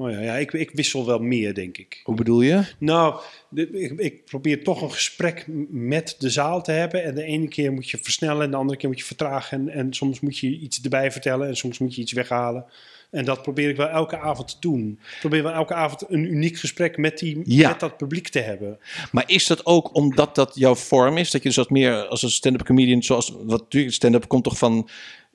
Oh 0.02 0.12
ja, 0.12 0.20
ja 0.20 0.36
ik, 0.36 0.52
ik 0.54 0.72
wissel 0.72 1.06
wel 1.06 1.20
meer, 1.20 1.54
denk 1.54 1.78
ik. 1.78 2.02
Hoe 2.04 2.16
bedoel 2.16 2.41
je? 2.41 2.64
Nou, 2.78 3.22
ik, 3.54 3.91
ik 3.99 4.26
probeer 4.26 4.64
toch 4.64 4.82
een 4.82 4.91
gesprek 4.91 5.45
met 5.70 6.16
de 6.20 6.30
zaal 6.30 6.62
te 6.62 6.72
hebben. 6.72 7.04
En 7.04 7.16
de 7.16 7.24
ene 7.24 7.47
keer 7.47 7.72
moet 7.72 7.89
je 7.89 7.97
versnellen 8.02 8.43
en 8.43 8.52
de 8.52 8.58
andere 8.58 8.80
keer 8.80 8.89
moet 8.89 8.99
je 8.99 9.06
vertragen. 9.06 9.58
En, 9.58 9.70
en 9.70 9.93
soms 9.93 10.20
moet 10.20 10.38
je 10.38 10.60
iets 10.60 10.82
erbij 10.82 11.12
vertellen 11.12 11.47
en 11.47 11.56
soms 11.56 11.80
moet 11.80 11.95
je 11.95 12.02
iets 12.02 12.12
weghalen. 12.12 12.66
En 13.12 13.26
dat 13.26 13.41
probeer 13.41 13.70
ik 13.70 13.76
wel 13.76 13.88
elke 13.88 14.20
avond 14.20 14.47
te 14.47 14.56
doen. 14.60 14.99
Ik 15.02 15.18
probeer 15.20 15.43
wel 15.43 15.52
elke 15.54 15.74
avond 15.74 16.04
een 16.10 16.26
uniek 16.26 16.58
gesprek 16.58 16.97
met, 16.97 17.18
die, 17.18 17.41
Ja. 17.43 17.70
met 17.70 17.80
dat 17.80 17.97
publiek 17.97 18.28
te 18.28 18.39
hebben. 18.39 18.80
Maar 19.12 19.24
is 19.28 19.47
dat 19.47 19.66
ook 19.66 19.95
omdat 19.95 20.36
dat 20.36 20.52
jouw 20.56 20.76
vorm 20.76 21.18
is? 21.18 21.32
Dat 21.32 21.41
je 21.41 21.47
dus 21.47 21.58
wat 21.58 21.70
meer 21.70 22.08
als 22.08 22.24
een 22.24 22.30
stand-up 22.30 22.66
comedian, 22.66 23.04
zoals 23.04 23.30
wat 23.43 23.60
natuurlijk 23.62 23.93
stand-up 23.93 24.28
komt 24.28 24.43
toch 24.43 24.58
van. 24.58 24.89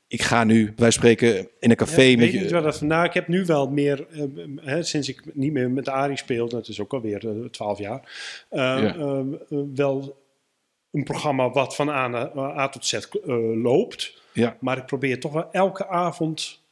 Ik 0.08 0.22
ga 0.22 0.44
nu, 0.44 0.72
wij 0.76 0.90
spreken 0.90 1.48
in 1.60 1.70
een 1.70 1.76
café 1.76 2.02
ik 2.02 2.18
met 2.18 2.30
weet 2.30 2.40
niet 2.40 2.50
waar 2.50 2.62
dat 2.62 2.78
vandaan. 2.78 3.04
Ik 3.04 3.12
heb 3.12 3.28
nu 3.28 3.44
wel 3.44 3.68
meer, 3.70 4.06
eh, 4.10 4.22
hè, 4.60 4.82
sinds 4.82 5.08
ik 5.08 5.34
niet 5.34 5.52
meer 5.52 5.70
met 5.70 5.88
Arie 5.88 6.16
speel, 6.16 6.48
dat 6.48 6.68
is 6.68 6.80
ook 6.80 6.92
alweer 6.92 7.28
eh, 7.28 7.44
twaalf 7.50 7.78
jaar, 7.78 8.00
eh, 8.48 8.58
Ja. 8.60 8.94
eh, 8.96 9.18
eh, 9.18 9.24
wel 9.74 10.24
een 10.90 11.04
programma 11.04 11.50
wat 11.50 11.74
van 11.74 11.88
A, 11.88 12.32
A 12.38 12.68
tot 12.68 12.86
Z 12.86 12.92
eh, 12.94 13.08
loopt. 13.62 14.22
Ja. 14.32 14.56
Maar 14.60 14.76
ik 14.76 14.86
probeer 14.86 15.20
toch 15.20 15.32
wel 15.32 15.50
elke 15.52 15.88
avond 15.88 16.62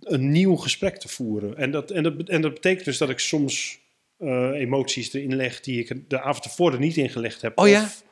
een 0.00 0.30
nieuw 0.30 0.56
gesprek 0.56 0.96
te 0.96 1.08
voeren. 1.08 1.56
En 1.56 1.70
dat, 1.70 1.90
en 1.90 2.02
dat, 2.02 2.28
en 2.28 2.40
dat 2.40 2.54
betekent 2.54 2.84
dus 2.84 2.98
dat 2.98 3.10
ik 3.10 3.18
soms 3.18 3.78
eh, 4.16 4.50
emoties 4.50 5.12
erin 5.12 5.36
leg 5.36 5.60
die 5.60 5.78
ik 5.84 6.10
de 6.10 6.20
avond 6.20 6.42
tevoren 6.42 6.80
niet 6.80 6.96
ingelegd 6.96 7.42
heb. 7.42 7.58
Oh 7.58 7.68
ja? 7.68 7.82
Of, 7.82 8.04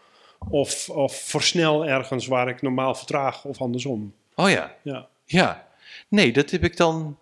of, 0.49 0.91
of 0.91 1.15
versnel 1.15 1.87
ergens 1.87 2.27
waar 2.27 2.49
ik 2.49 2.63
normaal 2.63 2.95
vertraag 2.95 3.45
of 3.45 3.61
andersom. 3.61 4.15
Oh 4.35 4.51
ja. 4.51 4.75
Ja. 4.83 5.09
Ja. 5.25 5.67
Nee, 6.09 6.33
dat 6.33 6.51
heb 6.51 6.65
ik 6.65 6.77
dan... 6.77 7.19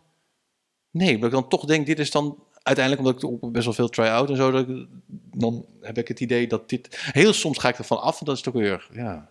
Nee, 0.90 1.14
omdat 1.14 1.28
ik 1.28 1.34
dan 1.34 1.48
toch 1.48 1.64
denk, 1.64 1.86
dit 1.86 1.98
is 1.98 2.10
dan... 2.10 2.38
Uiteindelijk, 2.62 3.06
omdat 3.06 3.42
ik 3.42 3.52
best 3.52 3.64
wel 3.64 3.74
veel 3.74 3.88
try-out 3.88 4.30
en 4.30 4.36
zo... 4.36 4.50
Dat 4.50 4.68
ik, 4.68 4.86
dan 5.34 5.64
heb 5.80 5.98
ik 5.98 6.08
het 6.08 6.20
idee 6.20 6.46
dat 6.46 6.68
dit... 6.68 6.88
Heel 7.12 7.32
soms 7.32 7.58
ga 7.58 7.68
ik 7.68 7.78
ervan 7.78 8.00
af 8.00 8.20
en 8.20 8.26
dat 8.26 8.36
is 8.36 8.42
toch 8.42 8.54
weer... 8.54 8.88
Ja, 8.92 9.30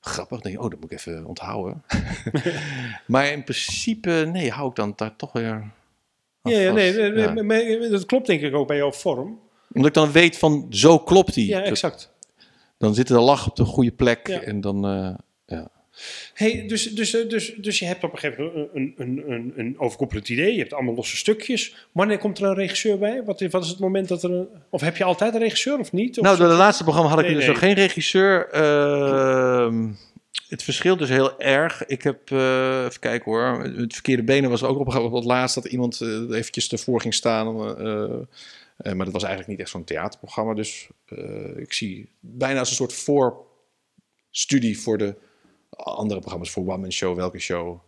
grappig. 0.00 0.40
Denk 0.40 0.54
je, 0.54 0.62
oh, 0.62 0.70
dat 0.70 0.80
moet 0.80 0.92
ik 0.92 0.98
even 0.98 1.24
onthouden. 1.24 1.82
maar 3.06 3.26
in 3.26 3.44
principe, 3.44 4.28
nee, 4.32 4.50
hou 4.50 4.68
ik 4.68 4.74
dan 4.74 4.92
daar 4.96 5.16
toch 5.16 5.32
weer... 5.32 5.70
Ja, 6.42 6.58
ja, 6.58 6.72
nee, 6.72 7.12
Ja. 7.14 7.42
maar 7.42 7.88
dat 7.90 8.06
klopt 8.06 8.26
denk 8.26 8.40
ik 8.40 8.54
ook 8.54 8.66
bij 8.66 8.76
jouw 8.76 8.92
vorm. 8.92 9.40
Omdat 9.72 9.88
ik 9.88 9.94
dan 9.94 10.12
weet 10.12 10.38
van, 10.38 10.66
zo 10.70 10.98
klopt 10.98 11.34
die. 11.34 11.46
Ja, 11.46 11.62
exact. 11.62 12.11
Dan 12.82 12.94
zit 12.94 13.08
de 13.08 13.18
lach 13.18 13.48
op 13.48 13.56
de 13.56 13.64
goede 13.64 13.90
plek 13.92 14.26
Ja. 14.28 14.40
en 14.40 14.60
dan... 14.60 14.84
eh, 14.86 15.14
ja. 15.46 15.68
Hey, 16.34 16.64
dus, 16.66 16.94
dus, 16.94 17.14
eh, 17.14 17.28
dus, 17.28 17.54
dus 17.56 17.78
je 17.78 17.84
hebt 17.84 18.04
op 18.04 18.12
een 18.12 18.18
gegeven 18.18 18.44
moment 18.44 18.68
een, 18.74 18.94
een, 18.96 19.22
een, 19.32 19.52
een 19.56 19.74
overkoepelend 19.78 20.28
idee. 20.28 20.52
Je 20.52 20.58
hebt 20.58 20.72
allemaal 20.72 20.94
losse 20.94 21.16
stukjes. 21.16 21.86
Wanneer 21.92 22.18
komt 22.18 22.38
er 22.38 22.44
een 22.44 22.54
regisseur 22.54 22.98
bij? 22.98 23.22
Wat, 23.24 23.40
is- 23.40 23.50
wat 23.50 23.64
is 23.64 23.68
het 23.70 23.78
moment 23.78 24.08
dat 24.08 24.22
er 24.22 24.30
een... 24.30 24.46
Of 24.70 24.80
heb 24.80 24.96
je 24.96 25.04
altijd 25.04 25.34
een 25.34 25.40
regisseur 25.40 25.78
of 25.78 25.92
niet? 25.92 26.18
Of 26.18 26.24
Nou, 26.24 26.36
de, 26.36 26.44
laatste 26.44 26.82
programma 26.82 27.10
had 27.10 27.18
ik 27.18 27.24
Nee, 27.24 27.34
dus 27.34 27.44
nee. 27.44 27.52
nog 27.52 27.62
geen 27.62 27.74
regisseur. 27.74 28.48
Ehm, 28.50 29.88
het 30.48 30.62
verschilt 30.62 30.98
dus 30.98 31.08
heel 31.08 31.40
erg. 31.40 31.86
Ik 31.86 32.02
heb, 32.02 32.30
eh, 32.30 32.84
even 32.84 33.00
kijken 33.00 33.32
hoor, 33.32 33.62
het 33.76 33.92
verkeerde 33.92 34.22
benen 34.22 34.50
was 34.50 34.62
ook 34.62 34.78
op 34.78 34.86
een 34.86 34.92
gegeven 34.92 35.04
moment 35.10 35.24
het 35.24 35.32
laatst 35.32 35.54
dat 35.54 35.64
iemand 35.64 36.00
eventjes 36.30 36.68
ervoor 36.72 37.00
ging 37.00 37.14
staan. 37.14 37.46
Eh, 38.82 38.90
eh, 38.90 38.96
maar 38.96 39.04
dat 39.04 39.14
was 39.14 39.22
eigenlijk 39.22 39.52
niet 39.52 39.60
echt 39.60 39.70
zo'n 39.70 39.84
theaterprogramma. 39.84 40.54
Dus 40.54 40.88
eh, 41.06 41.56
ik 41.56 41.72
zie 41.72 42.08
bijna 42.20 42.58
als 42.58 42.68
een 42.70 42.76
soort 42.76 42.92
voorstudie 42.92 44.78
voor 44.80 44.98
de 44.98 45.14
andere 45.76 46.20
programma's. 46.20 46.50
Voor 46.50 46.62
One 46.68 46.76
Man 46.78 46.92
Show, 46.92 47.16
welke 47.16 47.38
show? 47.38 47.78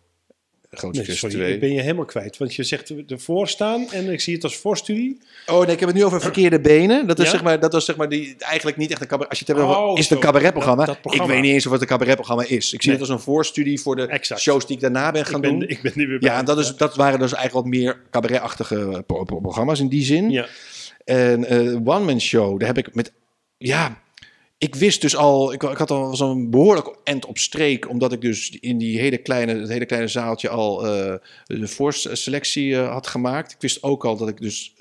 Grootste 0.69 1.03
Nee, 1.07 1.15
sorry, 1.15 1.35
2. 1.35 1.53
ik 1.53 1.59
ben 1.59 1.73
je 1.73 1.81
helemaal 1.81 2.05
kwijt. 2.05 2.37
Want 2.37 2.55
je 2.55 2.63
zegt 2.63 2.93
ervoor 3.11 3.47
staan 3.47 3.91
en 3.91 4.11
ik 4.11 4.21
zie 4.21 4.33
het 4.33 4.43
als 4.43 4.55
voorstudie. 4.57 5.21
Oh 5.45 5.61
nee, 5.61 5.71
ik 5.73 5.79
heb 5.79 5.89
het 5.89 5.97
nu 5.97 6.03
over 6.05 6.21
verkeerde 6.21 6.59
benen. 6.59 7.07
Dat 7.07 7.19
is 7.19 7.25
Ja? 7.25 7.31
zeg 7.31 7.43
maar, 7.43 7.59
dat 7.59 7.73
was 7.73 7.85
zeg 7.85 7.95
maar 7.95 8.09
die 8.09 8.35
eigenlijk 8.39 8.77
niet 8.77 8.91
echt 8.91 9.01
een 9.01 9.07
cabaret. 9.07 9.29
Als 9.29 9.39
je 9.39 9.45
het 9.45 9.55
hebt 9.57 9.69
over, 9.69 9.81
Oh, 9.81 9.97
is 9.97 10.03
het 10.09 10.13
een 10.17 10.23
cabaretprogramma? 10.23 10.85
Dat- 10.85 10.93
dat 10.93 11.01
programma. 11.01 11.27
Ik 11.27 11.33
weet 11.33 11.45
niet 11.45 11.53
eens 11.53 11.65
of 11.65 11.71
het 11.71 11.81
een 11.81 11.87
cabaretprogramma 11.87 12.43
is. 12.43 12.73
Ik 12.73 12.81
zie 12.81 12.91
Nee. 12.91 12.99
het 12.99 13.09
als 13.09 13.17
een 13.19 13.23
voorstudie 13.25 13.81
voor 13.81 13.95
de 13.95 14.07
Exact. 14.07 14.41
shows 14.41 14.65
die 14.67 14.75
ik 14.75 14.81
daarna 14.81 15.11
ben 15.11 15.25
gaan 15.25 15.35
ik, 15.35 15.41
ben, 15.41 15.59
doen. 15.59 15.69
ik 15.69 15.81
ben 15.81 15.91
nu 15.95 16.07
weer 16.07 16.19
bij. 16.19 16.29
ja, 16.29 16.37
en 16.39 16.45
dat, 16.45 16.57
is, 16.59 16.75
dat 16.75 16.95
waren 16.95 17.19
dus 17.19 17.33
eigenlijk 17.33 17.65
wat 17.65 17.75
meer 17.75 18.01
cabaretachtige 18.11 19.03
pro- 19.07 19.23
programma's 19.23 19.79
in 19.79 19.87
die 19.89 20.03
zin. 20.05 20.29
Ja. 20.29 20.47
En 21.05 21.45
eh, 21.45 21.75
One 21.75 22.05
Man 22.05 22.21
Show, 22.21 22.59
daar 22.59 22.67
heb 22.67 22.87
ik 22.87 22.95
met... 22.95 23.13
Ja, 23.57 24.01
ik 24.57 24.75
wist 24.75 25.01
dus 25.01 25.15
al... 25.15 25.53
Ik, 25.53 25.63
ik 25.63 25.77
had 25.77 25.91
al 25.91 26.15
zo'n 26.15 26.49
behoorlijk 26.49 26.95
end 27.03 27.25
op 27.25 27.37
streek... 27.37 27.89
omdat 27.89 28.11
ik 28.11 28.21
dus 28.21 28.49
in 28.49 28.77
die 28.77 28.99
hele 28.99 29.17
kleine, 29.17 29.59
het 29.59 29.69
hele 29.69 29.85
kleine 29.85 30.07
zaaltje 30.07 30.49
al 30.49 30.85
eh, 30.85 31.13
de 31.45 31.67
voorselectie 31.67 32.75
eh, 32.75 32.91
had 32.91 33.07
gemaakt. 33.07 33.51
Ik 33.51 33.61
wist 33.61 33.83
ook 33.83 34.05
al 34.05 34.17
dat 34.17 34.27
ik 34.27 34.41
dus 34.41 34.73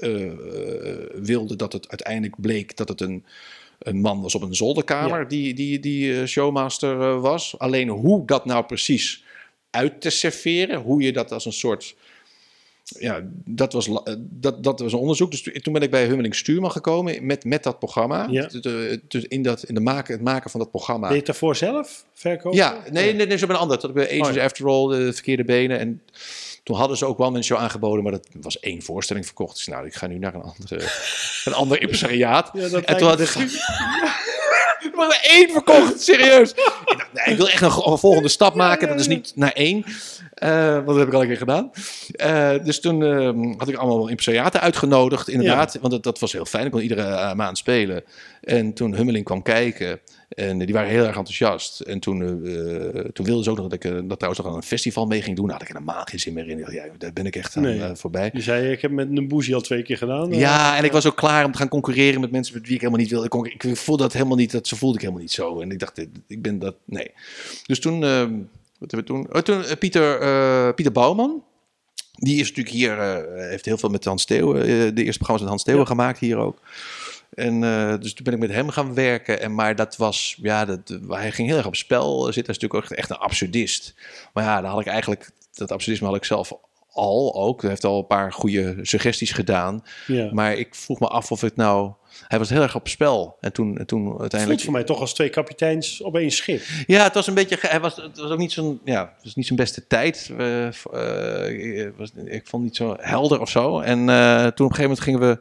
wilde 1.14 1.56
dat 1.56 1.72
het 1.72 1.88
uiteindelijk 1.88 2.40
bleek... 2.40 2.76
dat 2.76 2.88
het 2.88 3.00
een, 3.00 3.24
een 3.78 4.00
man 4.00 4.22
was 4.22 4.34
op 4.34 4.42
een 4.42 4.54
zolderkamer 4.54 5.20
Ja. 5.20 5.24
die, 5.24 5.54
die, 5.54 5.80
die 5.80 6.26
showmaster 6.26 7.20
was. 7.20 7.58
Alleen 7.58 7.88
hoe 7.88 8.26
dat 8.26 8.44
nou 8.44 8.64
precies 8.64 9.24
uit 9.70 10.00
te 10.00 10.10
serveren... 10.10 10.80
hoe 10.80 11.02
je 11.02 11.12
dat 11.12 11.32
als 11.32 11.44
een 11.44 11.52
soort 11.52 11.94
ja, 12.84 13.20
dat 13.44 13.72
was, 13.72 13.88
eh, 13.88 14.14
dat, 14.18 14.64
dat 14.64 14.80
was 14.80 14.92
een 14.92 14.98
onderzoek. 14.98 15.30
Dus 15.30 15.42
toen- 15.62 15.72
ben 15.72 15.82
ik 15.82 15.90
bij 15.90 16.06
Hummeling 16.06 16.34
Stuurman 16.34 16.70
gekomen 16.70 17.26
met, 17.26 17.44
met 17.44 17.62
dat 17.62 17.78
programma. 17.78 18.26
Ja. 18.30 18.46
Dus, 18.46 18.60
eh, 18.60 18.98
Dus 19.08 19.24
in, 19.24 19.42
dat, 19.42 19.62
in 19.62 19.74
de 19.74 19.80
maken, 19.80 20.14
het 20.14 20.22
maken 20.22 20.50
van 20.50 20.60
dat 20.60 20.70
programma. 20.70 21.02
Deed 21.02 21.10
je 21.10 21.16
het 21.16 21.26
daarvoor 21.26 21.56
zelf? 21.56 22.04
Verkopen? 22.14 22.58
Ja, 22.58 22.82
nee, 22.90 23.14
nee, 23.14 23.26
nee, 23.26 23.38
zo 23.38 23.46
bij 23.46 23.54
een 23.54 23.60
ander. 23.62 23.80
Dat 23.80 23.88
ik 23.90 23.96
bij 23.96 24.06
Agents 24.06 24.28
Oh, 24.28 24.34
ja. 24.34 24.44
After 24.44 24.68
All, 24.68 24.96
de 24.96 25.12
verkeerde 25.12 25.44
benen. 25.44 25.78
En 25.78 26.02
toen 26.62 26.76
hadden 26.76 26.96
ze 26.96 27.06
ook 27.06 27.20
One 27.20 27.30
Man 27.30 27.44
Show 27.44 27.58
aangeboden, 27.58 28.02
maar 28.02 28.12
dat 28.12 28.28
was 28.40 28.60
één 28.60 28.82
voorstelling 28.82 29.26
verkocht. 29.26 29.56
Dus 29.56 29.66
nou, 29.66 29.86
ik 29.86 29.94
ga 29.94 30.06
nu 30.06 30.18
naar 30.18 30.34
een 30.34 30.42
andere, 30.42 30.88
een 31.44 31.54
ander 31.54 31.80
impresariaat. 31.80 32.50
Ja, 32.52 32.68
en 32.68 32.96
toen 32.96 33.08
had 33.08 33.20
ik... 33.20 33.34
Er 35.10 35.30
één 35.30 35.50
verkocht, 35.50 36.00
serieus. 36.00 36.50
Ik 36.84 36.96
dacht, 36.96 37.12
nee, 37.12 37.24
ik 37.24 37.36
wil 37.36 37.48
echt 37.48 37.62
een, 37.62 37.92
een 37.92 37.98
volgende 37.98 38.28
stap 38.28 38.54
maken. 38.54 38.88
Dat 38.88 39.00
is 39.00 39.06
niet 39.06 39.32
naar 39.34 39.52
één. 39.52 39.84
Eh, 40.34 40.74
want 40.74 40.86
dat 40.86 40.96
heb 40.96 41.08
ik 41.08 41.14
al 41.14 41.20
een 41.20 41.26
keer 41.26 41.36
gedaan. 41.36 41.70
Eh, 42.12 42.50
dus 42.64 42.80
toen 42.80 43.04
eh, 43.04 43.58
had 43.58 43.68
ik 43.68 43.76
allemaal 43.76 44.08
impresariaten 44.08 44.60
uitgenodigd, 44.60 45.28
inderdaad. 45.28 45.78
Want 45.80 45.92
dat, 45.92 46.02
dat 46.02 46.18
was 46.18 46.32
heel 46.32 46.44
fijn. 46.44 46.64
Ik 46.64 46.70
kon 46.70 46.80
iedere 46.80 47.02
eh, 47.02 47.34
maand 47.34 47.58
spelen. 47.58 48.04
En 48.40 48.72
toen 48.72 48.94
Hummeling 48.94 49.24
kwam 49.24 49.42
kijken. 49.42 50.00
En 50.28 50.58
die 50.58 50.74
waren 50.74 50.88
heel 50.90 51.04
erg 51.04 51.16
enthousiast. 51.16 51.80
En 51.80 52.00
toen, 52.00 52.22
eh, 52.22 52.86
eh, 52.86 53.04
toen 53.12 53.26
wilden 53.26 53.44
ze 53.44 53.50
ook 53.50 53.56
nog 53.56 53.68
dat 53.68 53.84
ik 53.84 53.84
eh, 53.84 53.92
dat 54.04 54.18
trouwens 54.18 54.38
nog 54.42 54.46
aan 54.46 54.56
een 54.56 54.62
festival 54.62 55.06
mee 55.06 55.22
ging 55.22 55.36
doen. 55.36 55.44
Daar 55.46 55.54
had 55.58 55.68
ik 55.68 55.72
helemaal 55.74 56.02
geen 56.04 56.20
zin 56.20 56.32
meer 56.32 56.48
in. 56.48 56.58
Ja, 56.58 56.84
daar 56.98 57.12
ben 57.12 57.26
ik 57.26 57.36
echt 57.36 57.56
aan 57.56 57.62
Nee. 57.62 57.94
voorbij. 57.94 58.30
Je 58.32 58.40
zei, 58.42 58.70
ik 58.72 58.80
heb 58.82 58.90
met 58.90 59.08
een 59.16 59.28
boezie 59.28 59.54
al 59.54 59.60
twee 59.60 59.82
keer 59.82 59.96
gedaan. 59.98 60.32
Ja, 60.32 60.76
en 60.76 60.84
ik 60.84 60.92
was 60.92 61.06
ook 61.06 61.16
klaar 61.16 61.44
om 61.44 61.52
te 61.52 61.58
gaan 61.58 61.68
concurreren 61.68 62.20
met 62.20 62.30
mensen 62.30 62.54
met 62.54 62.62
wie 62.66 62.74
ik 62.74 62.80
helemaal 62.80 63.00
niet 63.00 63.10
wilde. 63.10 63.24
Ik, 63.24 63.30
kon- 63.30 63.46
ik 63.46 63.76
voelde 63.76 64.02
dat 64.02 64.12
helemaal 64.12 64.36
niet, 64.36 64.50
dat 64.50 64.66
ze 64.68 64.76
voelde 64.76 64.94
ik 64.94 65.00
helemaal 65.00 65.22
niet 65.22 65.32
zo. 65.32 65.60
En 65.60 65.70
ik 65.70 65.78
dacht, 65.78 65.98
ik 66.26 66.42
ben 66.42 66.58
dat, 66.58 66.74
nee. 66.84 67.10
Dus 67.66 67.80
toen, 67.80 68.04
eh, 68.04 68.20
wat 68.78 68.90
hebben 68.90 68.98
we 68.98 69.04
toen? 69.04 69.26
Oh, 69.34 69.40
toen 69.42 69.78
Pieter, 69.78 70.74
Pieter 70.74 70.92
Bouwman. 70.92 71.42
Die 72.14 72.40
is 72.40 72.48
natuurlijk 72.48 72.74
hier, 72.76 73.24
heeft 73.36 73.64
heel 73.64 73.78
veel 73.78 73.88
met 73.88 74.04
Hans 74.04 74.22
Steeuwen, 74.22 74.64
de 74.94 75.04
eerste 75.04 75.18
programma's 75.18 75.40
met 75.40 75.48
Hans 75.48 75.60
Steeuwen 75.62 75.82
Ja. 75.84 75.88
gemaakt 75.90 76.18
hier 76.18 76.36
ook. 76.36 76.58
En 77.34 77.64
eh, 77.64 77.94
dus 78.00 78.14
toen 78.14 78.24
ben 78.24 78.34
ik 78.34 78.40
met 78.40 78.50
hem 78.52 78.68
gaan 78.68 78.94
werken. 78.94 79.40
En, 79.40 79.54
maar 79.54 79.76
dat 79.76 79.96
was, 79.96 80.38
ja, 80.42 80.64
dat, 80.64 80.98
hij 81.08 81.32
ging 81.32 81.48
heel 81.48 81.56
erg 81.56 81.66
op 81.66 81.76
spel 81.76 82.10
zitten. 82.24 82.44
Hij 82.44 82.54
is 82.54 82.58
natuurlijk 82.60 82.90
ook 82.90 82.98
echt 82.98 83.10
een 83.10 83.16
absurdist. 83.16 83.94
Maar 84.32 84.44
ja, 84.44 84.60
daar 84.60 84.70
had 84.70 84.80
ik 84.80 84.86
eigenlijk, 84.86 85.30
dat 85.54 85.72
absurdisme 85.72 86.06
had 86.06 86.16
ik 86.16 86.24
zelf 86.24 86.52
al 86.92 87.34
ook. 87.34 87.60
Hij 87.60 87.70
heeft 87.70 87.84
al 87.84 87.98
een 87.98 88.06
paar 88.06 88.32
goede 88.32 88.76
suggesties 88.82 89.32
gedaan. 89.32 89.84
ja. 90.06 90.28
Maar 90.32 90.54
ik 90.54 90.74
vroeg 90.74 91.00
me 91.00 91.06
af 91.08 91.32
of 91.32 91.40
het 91.40 91.56
nou... 91.56 91.92
Hij 92.28 92.38
was 92.38 92.50
heel 92.50 92.62
erg 92.62 92.74
op 92.74 92.88
spel. 92.88 93.36
En 93.40 93.52
toen, 93.52 93.78
en 93.78 93.86
toen 93.86 93.98
Het 94.00 94.08
voelt 94.08 94.20
uiteindelijk... 94.20 94.60
voor 94.60 94.72
mij 94.72 94.84
toch 94.84 95.00
als 95.00 95.14
twee 95.14 95.28
kapiteins 95.28 96.00
op 96.00 96.16
één 96.16 96.30
schip. 96.30 96.62
Ja, 96.86 97.02
het 97.02 97.14
was 97.14 97.26
een 97.26 97.34
beetje... 97.34 97.56
Hij 97.60 97.80
was, 97.80 97.96
het 97.96 98.18
was 98.18 98.30
ook 98.30 98.38
niet 98.38 98.52
zo'n... 98.52 98.80
Ja, 98.84 99.12
het 99.14 99.24
was 99.24 99.34
niet 99.34 99.46
zijn 99.46 99.58
beste 99.58 99.86
tijd. 99.86 100.30
Eh, 100.38 100.66
v- 100.70 100.84
eh, 100.84 101.86
ik 101.86 101.92
was, 101.96 102.10
ik 102.24 102.46
vond 102.46 102.50
het 102.50 102.60
niet 102.62 102.76
zo 102.76 102.96
helder 103.00 103.40
of 103.40 103.50
zo. 103.50 103.80
En 103.80 104.08
eh, 104.08 104.36
toen 104.40 104.66
op 104.66 104.72
een 104.72 104.76
gegeven 104.76 104.82
moment 104.82 105.00
gingen 105.00 105.20
we 105.20 105.38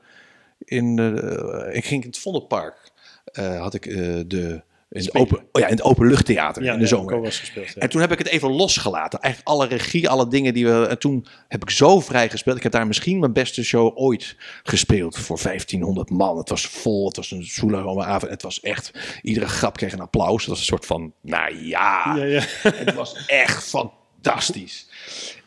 in... 0.65 0.95
de- 0.95 1.69
ik 1.73 1.85
ging 1.85 2.01
in 2.03 2.07
het 2.09 2.19
Vondelpark. 2.19 2.91
eh, 3.25 3.59
had 3.61 3.73
ik 3.73 3.85
eh, 3.85 3.95
de... 4.27 4.63
In 4.89 4.99
het, 5.01 5.15
open, 5.15 5.37
oh 5.51 5.61
ja, 5.61 5.67
in 5.67 5.73
het 5.75 5.83
openluchttheater 5.83 6.63
Ja, 6.63 6.73
in 6.73 6.79
de 6.79 6.87
zomer. 6.87 7.31
gespeeld. 7.31 7.67
ja. 7.67 7.81
En 7.81 7.89
toen 7.89 8.01
heb 8.01 8.11
ik 8.11 8.17
het 8.17 8.27
even 8.27 8.49
losgelaten. 8.51 9.19
Eigenlijk 9.19 9.53
alle 9.53 9.67
regie, 9.67 10.09
alle 10.09 10.27
dingen 10.27 10.53
die 10.53 10.65
we. 10.65 10.85
En 10.87 10.99
toen 10.99 11.25
heb 11.47 11.61
ik 11.61 11.69
zo 11.69 11.99
vrij 11.99 12.29
gespeeld. 12.29 12.57
Ik 12.57 12.63
heb 12.63 12.71
daar 12.71 12.87
misschien 12.87 13.19
mijn 13.19 13.33
beste 13.33 13.63
show 13.63 13.91
ooit 13.97 14.35
gespeeld 14.63 15.17
voor 15.17 15.39
1500 15.43 16.09
man. 16.09 16.37
Het 16.37 16.49
was 16.49 16.65
vol, 16.67 17.07
het 17.07 17.15
was 17.15 17.31
een 17.31 17.43
zoelerome 17.43 18.03
avond. 18.03 18.31
Het 18.31 18.41
was 18.41 18.59
echt. 18.59 18.91
Iedere 19.21 19.47
grap 19.47 19.77
kreeg 19.77 19.93
een 19.93 19.99
applaus. 20.01 20.39
Het 20.41 20.49
was 20.49 20.59
een 20.59 20.65
soort 20.65 20.85
van. 20.85 21.13
Nou 21.21 21.65
ja. 21.65 22.15
Ja, 22.15 22.23
ja. 22.23 22.41
Het 22.69 22.93
was 22.93 23.25
echt 23.27 23.63
fantastisch. 23.63 24.87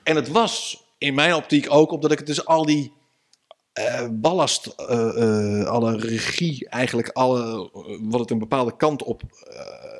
En 0.02 0.16
het 0.16 0.28
was 0.28 0.84
in 0.98 1.14
mijn 1.14 1.34
optiek 1.34 1.66
ook 1.72 1.90
omdat 1.92 2.12
ik 2.12 2.18
het 2.18 2.26
dus 2.26 2.44
al 2.46 2.64
die 2.64 2.92
eh, 3.76 4.08
ballast, 4.12 4.66
eh, 4.66 5.60
eh, 5.60 5.66
alle 5.66 5.96
regie, 5.98 6.68
eigenlijk 6.68 7.08
alle, 7.08 7.70
wat 8.00 8.20
het 8.20 8.30
een 8.30 8.38
bepaalde 8.38 8.76
kant 8.76 9.02
op, 9.02 9.22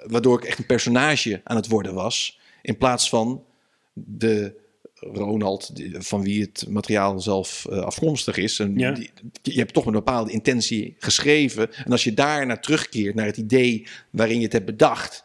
waardoor 0.06 0.38
ik 0.38 0.44
echt 0.44 0.58
een 0.58 0.66
personage 0.66 1.40
aan 1.44 1.56
het 1.56 1.68
worden 1.68 1.94
was, 1.94 2.38
in 2.62 2.76
plaats 2.76 3.08
van 3.08 3.44
de 3.94 4.54
Ronald 4.94 5.72
van 5.92 6.22
wie 6.22 6.42
het 6.42 6.64
materiaal 6.68 7.20
zelf 7.20 7.66
afkomstig 7.68 8.36
is. 8.36 8.58
En 8.58 8.78
Ja. 8.78 8.90
die- 8.92 9.10
je 9.42 9.58
hebt 9.58 9.72
toch 9.72 9.84
met 9.84 9.94
een 9.94 10.04
bepaalde 10.04 10.32
intentie 10.32 10.96
geschreven. 10.98 11.72
En 11.84 11.90
als 11.92 12.04
je 12.04 12.14
daar 12.14 12.46
naar 12.46 12.60
terugkeert, 12.60 13.14
naar 13.14 13.26
het 13.26 13.36
idee 13.36 13.86
waarin 14.10 14.36
je 14.38 14.44
het 14.44 14.52
hebt 14.52 14.66
bedacht, 14.66 15.24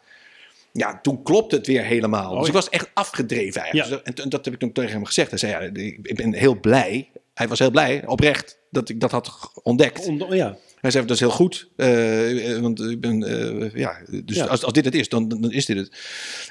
ja, 0.72 0.98
toen 1.02 1.22
klopt 1.22 1.52
het 1.52 1.66
weer 1.66 1.84
helemaal. 1.84 2.32
Oh, 2.32 2.38
dus 2.38 2.48
ik 2.48 2.54
was 2.54 2.68
echt 2.68 2.90
afgedreven 2.94 3.60
eigenlijk. 3.60 3.90
Ja. 3.90 3.96
Dus, 3.96 4.04
en, 4.14 4.22
en 4.24 4.28
dat 4.28 4.44
heb 4.44 4.54
ik 4.54 4.60
toen 4.60 4.72
tegen 4.72 4.92
hem 4.92 5.04
gezegd. 5.04 5.30
Hij 5.30 5.38
zei, 5.38 5.52
ja, 5.52 5.60
ik 6.02 6.16
ben 6.16 6.32
heel 6.34 6.60
blij. 6.60 7.10
Hij 7.34 7.48
was 7.48 7.58
heel 7.58 7.70
blij, 7.70 8.06
oprecht, 8.06 8.58
dat 8.70 8.88
ik 8.88 9.00
dat 9.00 9.10
had 9.10 9.50
ontdekt. 9.62 10.06
Om- 10.06 10.34
ja. 10.34 10.56
Hij 10.80 10.90
zei, 10.90 11.04
dat 11.06 11.14
is 11.14 11.20
heel 11.20 11.30
goed. 11.30 11.68
eh, 11.76 12.58
want 12.58 12.80
ik 12.80 13.00
ben, 13.00 13.22
eh, 13.22 13.74
ja, 13.74 13.96
dus 14.24 14.36
Ja. 14.36 14.44
Als, 14.44 14.64
als 14.64 14.72
dit 14.72 14.84
het 14.84 14.94
is, 14.94 15.08
dan, 15.08 15.28
dan 15.28 15.52
is 15.52 15.66
dit 15.66 15.76
het. 15.76 15.90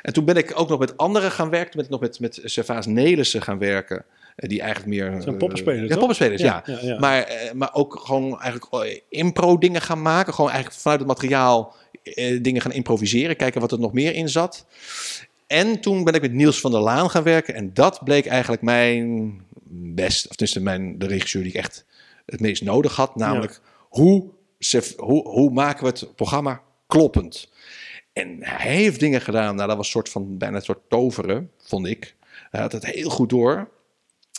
En 0.01 0.13
toen 0.13 0.25
ben 0.25 0.35
ik 0.35 0.59
ook 0.59 0.69
nog 0.69 0.79
met 0.79 0.97
anderen 0.97 1.31
gaan 1.31 1.49
werken. 1.49 1.71
Ben 1.75 1.83
ik 1.85 1.89
nog 1.91 1.99
met, 1.99 2.19
met 2.19 2.39
Servaas 2.43 2.85
Nelissen 2.85 3.41
gaan 3.41 3.57
werken. 3.59 4.05
eh, 4.35 4.49
die 4.49 4.61
eigenlijk 4.61 4.89
meer... 4.89 5.21
Zijn 5.21 5.33
eh, 5.33 5.37
poppenspelers, 5.39 5.89
Ja, 5.89 5.97
poppenspelers, 5.97 6.41
ja. 6.41 6.63
Ja, 6.65 6.73
ja, 6.81 6.87
ja. 6.87 6.99
Maar, 6.99 7.51
maar 7.53 7.73
ook 7.73 7.99
gewoon 8.05 8.39
eigenlijk 8.41 8.73
eh, 8.73 8.99
impro 9.09 9.57
dingen 9.57 9.81
gaan 9.81 10.01
maken. 10.01 10.33
Gewoon 10.33 10.49
eigenlijk 10.51 10.81
vanuit 10.81 10.99
het 10.99 11.07
materiaal 11.07 11.75
dingen 12.41 12.61
gaan 12.61 12.71
improviseren. 12.71 13.35
Kijken 13.35 13.61
wat 13.61 13.71
er 13.71 13.79
nog 13.79 13.93
meer 13.93 14.13
in 14.13 14.29
zat. 14.29 14.65
En 15.51 15.79
toen 15.79 16.03
ben 16.03 16.13
ik 16.13 16.21
met 16.21 16.33
Niels 16.33 16.59
van 16.59 16.71
der 16.71 16.79
Laan 16.81 17.09
gaan 17.09 17.23
werken. 17.23 17.53
En 17.53 17.73
dat 17.73 18.03
bleek 18.03 18.25
eigenlijk 18.25 18.61
mijn 18.61 19.41
best, 19.93 20.23
of 20.29 20.35
tenminste 20.35 20.61
mijn, 20.61 20.97
de 20.99 21.05
regisseur 21.07 21.41
die 21.43 21.51
ik 21.51 21.57
echt 21.57 21.85
het 22.25 22.39
meest 22.39 22.63
nodig 22.63 22.95
had. 22.95 23.15
Namelijk, 23.15 23.61
hoe, 23.89 24.25
ze- 24.59 24.93
hoe, 24.97 25.27
hoe 25.27 25.51
maken 25.51 25.83
we 25.83 25.89
het 25.89 26.15
programma 26.15 26.61
kloppend? 26.87 27.49
En 28.13 28.37
hij 28.39 28.75
heeft 28.75 28.99
dingen 28.99 29.21
gedaan, 29.21 29.55
nou, 29.55 29.67
dat 29.67 29.77
was 29.77 29.85
een 29.85 29.91
soort 29.91 30.09
van, 30.09 30.37
bijna 30.37 30.55
een 30.55 30.61
soort 30.61 30.89
toveren, 30.89 31.51
vond 31.63 31.87
ik. 31.87 32.15
Hij 32.49 32.61
had 32.61 32.71
het 32.71 32.85
heel 32.85 33.09
goed 33.09 33.29
door. 33.29 33.69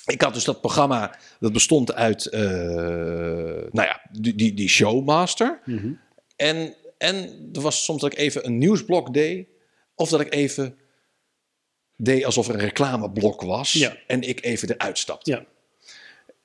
Ik 0.07 0.23
had 0.23 0.35
dus 0.35 0.45
dat 0.45 0.61
programma, 0.61 1.19
dat 1.41 1.53
bestond 1.53 1.95
uit, 1.95 2.27
eh, 2.27 2.41
nou 3.71 3.89
ja, 3.89 4.01
die, 4.11 4.35
die, 4.35 4.55
die 4.55 4.69
showmaster. 4.69 5.61
Mhm. 5.65 5.93
En, 6.37 6.75
en 6.99 7.15
er 7.53 7.61
was 7.61 7.85
soms 7.85 8.01
dat 8.01 8.13
ik 8.13 8.19
even 8.19 8.47
een 8.47 8.59
nieuwsblok 8.59 9.15
deed. 9.15 9.47
Of 9.95 10.09
dat 10.09 10.21
ik 10.21 10.35
even 10.35 10.77
deed 12.03 12.25
alsof 12.25 12.49
er 12.49 12.55
een 12.55 12.61
reclameblok 12.61 13.43
was. 13.43 13.73
Ja. 13.73 13.97
En 14.07 14.23
ik 14.23 14.45
even 14.45 14.71
eruit 14.71 14.99
stapte. 14.99 15.31
Ja. 15.31 15.45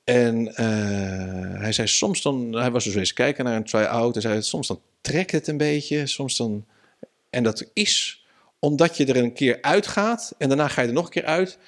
En 0.04 0.54
eh, 0.54 1.60
hij 1.60 1.72
zei 1.72 1.88
soms 1.88 2.22
dan, 2.22 2.52
hij 2.52 2.70
was 2.70 2.84
dus 2.84 2.94
eens 2.94 3.12
kijken 3.12 3.44
naar 3.44 3.56
een 3.56 3.64
try-out. 3.64 4.14
Hij 4.14 4.22
zei 4.22 4.42
soms 4.42 4.66
dan 4.66 4.80
trekt 5.00 5.30
het 5.30 5.46
een 5.46 5.56
beetje, 5.56 6.06
soms 6.06 6.36
dan. 6.36 6.66
En 7.30 7.42
dat 7.42 7.70
is 7.72 8.24
omdat 8.58 8.96
je 8.96 9.06
er 9.06 9.16
een 9.16 9.32
keer 9.32 9.58
uitgaat 9.60 10.34
en 10.38 10.48
daarna 10.48 10.68
ga 10.68 10.82
je 10.82 10.88
er 10.88 10.94
nog 10.94 11.04
een 11.04 11.10
keer 11.10 11.24
uit. 11.24 11.58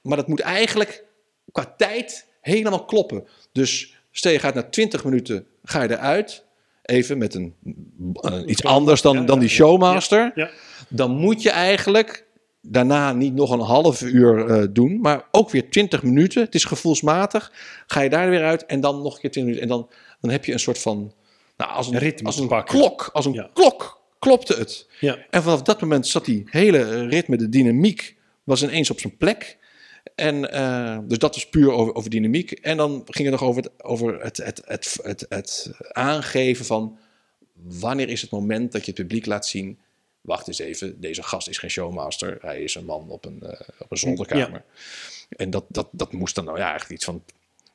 Maar 0.00 0.16
dat 0.16 0.28
moet 0.28 0.40
eigenlijk 0.40 1.04
qua 1.52 1.74
tijd 1.76 2.26
helemaal 2.40 2.84
kloppen. 2.84 3.26
Dus 3.52 3.94
stel 4.10 4.32
je 4.32 4.38
gaat 4.38 4.54
na 4.54 4.62
20 4.62 5.04
minuten, 5.04 5.46
ga 5.64 5.82
je 5.82 5.90
eruit. 5.90 6.44
Even 6.82 7.18
met 7.18 7.34
een, 7.34 7.54
eh, 8.14 8.42
iets 8.46 8.64
anders 8.64 9.02
dan, 9.02 9.26
dan 9.26 9.38
die 9.38 9.48
showmaster. 9.48 10.50
Dan 10.88 11.10
moet 11.10 11.42
je 11.42 11.50
eigenlijk 11.50 12.26
daarna 12.70 13.12
niet 13.12 13.34
nog 13.34 13.50
een 13.50 13.60
half 13.60 14.02
uur 14.02 14.46
eh, 14.46 14.66
doen, 14.70 15.00
maar 15.00 15.24
ook 15.30 15.50
weer 15.50 15.70
20 15.70 16.02
minuten. 16.02 16.42
Het 16.42 16.54
is 16.54 16.64
gevoelsmatig. 16.64 17.52
Ga 17.86 18.00
je 18.00 18.10
daar 18.10 18.30
weer 18.30 18.44
uit 18.44 18.66
en 18.66 18.80
dan 18.80 19.02
nog 19.02 19.14
een 19.14 19.20
keer 19.20 19.30
20 19.30 19.42
minuten. 19.42 19.62
En 19.62 19.68
dan, 19.68 19.90
dan 20.20 20.30
heb 20.30 20.44
je 20.44 20.52
een 20.52 20.58
soort 20.60 20.78
van. 20.78 21.12
Nou, 21.56 21.70
als 21.72 21.88
een, 21.88 21.98
Ritme 21.98 22.26
als 22.26 22.38
een 22.38 22.48
pakken. 22.48 22.78
klok. 22.78 23.10
Als 23.12 23.24
een 23.26 23.32
Ja. 23.32 23.50
klok 23.52 23.96
klopte 24.18 24.54
het. 24.54 24.88
Ja. 25.00 25.18
En 25.30 25.42
vanaf 25.42 25.62
dat 25.62 25.80
moment 25.80 26.06
zat 26.06 26.24
die 26.24 26.42
hele 26.50 27.06
ritme, 27.06 27.36
de 27.36 27.48
dynamiek, 27.48 28.16
was 28.44 28.62
ineens 28.62 28.90
op 28.90 29.00
zijn 29.00 29.16
plek. 29.16 29.58
En 30.14 30.52
eh, 30.52 30.98
dus 31.04 31.18
dat 31.18 31.34
was 31.34 31.48
puur 31.48 31.72
over, 31.72 31.94
over 31.94 32.10
dynamiek. 32.10 32.50
En 32.50 32.76
dan 32.76 33.02
ging 33.06 33.28
het 33.30 33.40
nog 33.40 33.48
over 33.48 33.62
het, 33.62 33.84
over 33.84 34.20
het, 34.22 34.36
het, 34.36 34.62
het, 34.64 34.98
het, 35.02 35.26
het 35.28 35.70
aangeven 35.92 36.64
van 36.64 36.98
wanneer 37.62 38.08
is 38.08 38.20
het 38.20 38.30
moment 38.30 38.72
dat 38.72 38.84
je 38.84 38.90
het 38.92 39.00
publiek 39.00 39.26
laat 39.26 39.46
zien. 39.46 39.78
Wacht 40.20 40.48
eens 40.48 40.58
even, 40.58 41.00
deze 41.00 41.22
gast 41.22 41.48
is 41.48 41.58
geen 41.58 41.70
showmaster. 41.70 42.38
Hij 42.40 42.62
is 42.62 42.74
een 42.74 42.84
man 42.84 43.08
op 43.08 43.24
een, 43.24 43.42
eh, 43.42 43.60
op 43.78 43.90
een 43.90 43.96
zolderkamer. 43.96 44.64
En 45.28 45.50
dat, 45.50 45.64
dat, 45.68 45.88
dat 45.92 46.12
moest 46.12 46.34
dan 46.34 46.44
nou 46.44 46.58
ja, 46.58 46.62
eigenlijk 46.68 46.92
iets 46.94 47.04
van. 47.04 47.22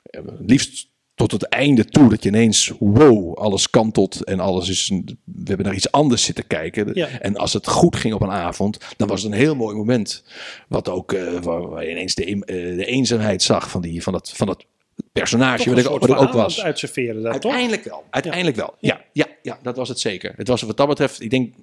eh, 0.04 0.22
liefst 0.39 0.91
tot 1.16 1.32
het 1.32 1.44
einde 1.44 1.86
toe, 1.86 2.10
dat 2.10 2.24
je 2.24 2.30
ineens, 2.30 2.72
wow, 2.80 3.34
alles 3.38 3.70
kantelt 3.70 4.24
en 4.24 4.39
alles 4.39 4.70
is. 4.70 4.89
een- 4.89 5.20
we 5.24 5.44
hebben 5.46 5.66
naar 5.66 5.76
iets 5.76 5.91
anders 5.91 6.24
zitten 6.24 6.48
kijken. 6.48 6.89
Ja. 6.94 7.08
En 7.20 7.36
als 7.38 7.54
het 7.54 7.68
goed 7.68 7.96
ging 7.96 8.14
op 8.14 8.22
een 8.22 8.32
avond, 8.32 8.78
dan 8.98 9.08
was 9.08 9.24
het 9.24 9.32
een 9.32 9.38
heel 9.38 9.56
mooi 9.56 9.76
moment. 9.76 10.24
Wat 10.68 10.89
ook, 10.89 11.14
eh, 11.14 11.39
waar, 11.41 11.70
waar 11.70 11.84
je 11.84 11.91
ineens 11.91 12.16
de, 12.16 12.39
de 12.76 12.86
eenzaamheid 12.86 13.41
zag 13.44 13.70
van, 13.70 13.82
die, 13.82 14.04
van, 14.04 14.14
dat, 14.14 14.30
van 14.32 14.48
dat 14.48 14.66
personage, 15.12 15.58
Toch 15.58 15.68
wat 15.68 15.78
ik, 15.78 15.86
soort 15.86 16.06
wat 16.06 16.10
ik 16.22 16.28
ook 16.28 16.34
was. 16.34 16.62
uitserveren 16.64 17.22
daar, 17.22 17.39
toch? 17.39 17.52
Uiteindelijk 17.52 17.84
wel. 17.84 18.04
Uiteindelijk 18.10 18.56
wel. 18.56 18.74
Ja, 18.80 19.02
ja, 19.14 19.26
ja, 19.41 19.60
dat 19.62 19.76
was 19.78 19.89
het 19.89 20.00
zeker. 20.00 20.34
Het 20.36 20.48
was 20.48 20.62
wat 20.62 20.78
dat 20.78 20.88
betreft, 20.88 21.22
ik 21.22 21.30
denk, 21.30 21.54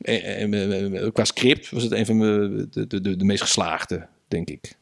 eh, 0.00 0.42
eh, 0.42 1.02
eh, 1.04 1.12
qua 1.12 1.24
script 1.24 1.70
was 1.70 1.82
het 1.82 1.92
een 1.92 2.06
van 2.06 2.18
de, 2.18 2.66
de, 2.86 3.00
de, 3.00 3.16
de 3.16 3.24
meest 3.24 3.42
geslaagde, 3.42 4.06
denk 4.28 4.48
ik. 4.50 4.76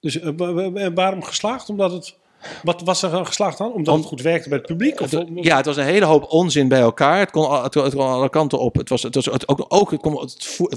Dus 0.00 0.20
eh, 0.20 0.30
wa- 0.36 0.52
wa- 0.52 0.70
wa- 0.70 0.92
waarom 0.92 1.22
geslaagd? 1.22 1.68
Omdat 1.68 1.92
het... 1.92 2.16
Wat 2.62 2.82
was 2.82 3.02
er 3.02 3.26
geslaagd 3.26 3.60
aan? 3.60 3.72
Omdat 3.72 3.94
Om- 3.94 4.00
het 4.00 4.08
goed 4.08 4.22
werkte 4.22 4.48
bij 4.48 4.58
het 4.58 4.66
publiek? 4.66 5.00
Of, 5.00 5.10
ja, 5.34 5.56
het 5.56 5.66
was 5.66 5.76
een 5.76 5.84
hele 5.84 6.04
hoop 6.04 6.24
onzin 6.30 6.68
bij 6.68 6.80
elkaar. 6.80 7.18
Het 7.18 7.30
kon, 7.30 7.62
het 7.62 7.72
kon, 7.72 7.84
het 7.84 7.94
kon 7.94 8.06
alle 8.06 8.28
kanten 8.30 8.58
op. 8.58 8.74
Het 8.76 8.88
was, 8.88 9.02
het 9.02 9.14
was 9.14 9.24
het 9.24 9.48
ook, 9.48 9.64
ook 9.68 9.90
het 9.90 10.00
kon, 10.00 10.20
het 10.20 10.44
vo- 10.46 10.68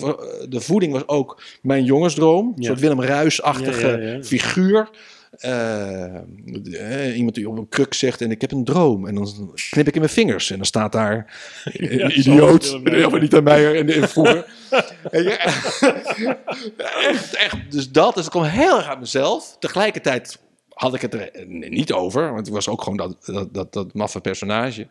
de 0.49 0.61
voeding 0.61 0.93
was 0.93 1.07
ook 1.07 1.41
mijn 1.61 1.83
jongensdroom. 1.83 2.47
Een 2.47 2.53
Ja. 2.61 2.67
soort 2.67 2.79
Willem 2.79 3.01
Ruis-achtige 3.01 3.87
Ja, 3.87 3.97
ja, 3.97 4.13
ja. 4.13 4.23
figuur. 4.23 4.89
Eh, 5.31 6.15
eh, 6.15 7.17
iemand 7.17 7.35
die 7.35 7.49
op 7.49 7.57
een 7.57 7.69
kruk 7.69 7.93
zegt 7.93 8.21
en 8.21 8.31
ik 8.31 8.41
heb 8.41 8.51
een 8.51 8.63
droom. 8.63 9.07
En 9.07 9.15
dan 9.15 9.53
knip 9.69 9.87
ik 9.87 9.93
in 9.93 9.99
mijn 9.99 10.13
vingers. 10.13 10.49
En 10.49 10.55
dan 10.57 10.65
staat 10.65 10.91
daar 10.91 11.15
een 11.63 11.97
Ja, 11.97 12.09
idioot. 12.09 12.79
maar 12.83 13.19
niet 13.19 13.35
aan 13.35 13.43
Meijer 13.43 13.75
en 13.75 13.89
en 13.89 14.09
vroeger. 14.09 14.45
Echt, 17.01 17.35
echt. 17.35 17.71
Dus 17.71 17.91
dat. 17.91 18.15
Dus 18.15 18.25
ik 18.25 18.31
kwam 18.31 18.43
heel 18.43 18.77
erg 18.77 18.87
uit 18.87 18.99
mezelf. 18.99 19.55
Tegelijkertijd 19.59 20.39
had 20.69 20.93
ik 20.93 21.01
het 21.01 21.13
er 21.13 21.31
eh, 21.31 21.47
niet 21.69 21.93
over. 21.93 22.33
Want 22.33 22.47
ik 22.47 22.53
was 22.53 22.67
ook 22.67 22.81
gewoon 22.81 22.97
dat, 22.97 23.25
dat, 23.25 23.53
dat, 23.53 23.73
dat 23.73 23.93
maffe 23.93 24.21
personage. 24.21 24.87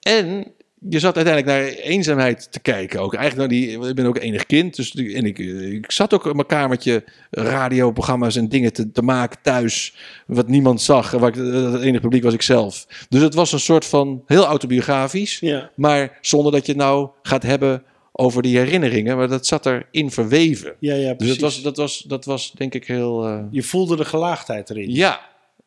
En 0.00 0.52
je 0.88 0.98
zat 0.98 1.16
uiteindelijk 1.16 1.56
naar 1.56 1.82
eenzaamheid 1.84 2.52
te 2.52 2.60
kijken. 2.60 3.00
Ook 3.00 3.14
eigenlijk 3.14 3.50
naar 3.50 3.58
die, 3.60 3.88
ik 3.88 3.94
ben 3.94 4.06
ook 4.06 4.18
enig 4.18 4.46
kind. 4.46 4.76
Dus 4.76 4.90
die- 4.90 5.14
en 5.14 5.24
ik, 5.24 5.38
ik 5.72 5.90
zat 5.92 6.14
ook 6.14 6.26
in 6.26 6.34
mijn 6.34 6.46
kamertje 6.46 7.04
radioprogramma's 7.30 8.36
en 8.36 8.48
dingen 8.48 8.72
te, 8.72 8.92
te 8.92 9.02
maken 9.02 9.38
thuis. 9.42 9.94
Wat 10.26 10.48
niemand 10.48 10.80
zag. 10.82 11.12
En 11.12 11.20
waar 11.20 11.28
ik, 11.28 11.34
het 11.72 11.82
enige 11.82 12.00
publiek 12.02 12.22
was 12.22 12.34
ik 12.34 12.42
zelf. 12.42 12.86
Dus 13.08 13.22
het 13.22 13.34
was 13.34 13.52
een 13.52 13.60
soort 13.60 13.84
van 13.84 14.22
heel 14.26 14.44
autobiografisch. 14.44 15.38
Ja. 15.40 15.70
Maar 15.74 16.18
zonder 16.20 16.52
dat 16.52 16.66
je 16.66 16.72
het 16.72 16.80
nou 16.80 17.08
gaat 17.22 17.42
hebben 17.42 17.82
over 18.12 18.42
die 18.42 18.58
herinneringen. 18.58 19.16
Maar 19.16 19.28
dat 19.28 19.46
zat 19.46 19.66
erin 19.66 20.10
verweven. 20.10 20.74
Ja, 20.78 20.94
ja, 20.94 21.14
Dus 21.14 21.16
precies. 21.16 21.36
dat 21.38 21.40
was, 21.50 21.62
dat, 21.62 21.76
was, 21.76 22.04
dat 22.08 22.24
was 22.24 22.52
denk 22.52 22.74
ik 22.74 22.86
heel... 22.86 23.24
eh, 23.26 23.40
Je 23.50 23.62
voelde 23.62 23.96
de 23.96 24.04
gelaagdheid 24.04 24.70
erin. 24.70 24.90
ja, 24.94 25.20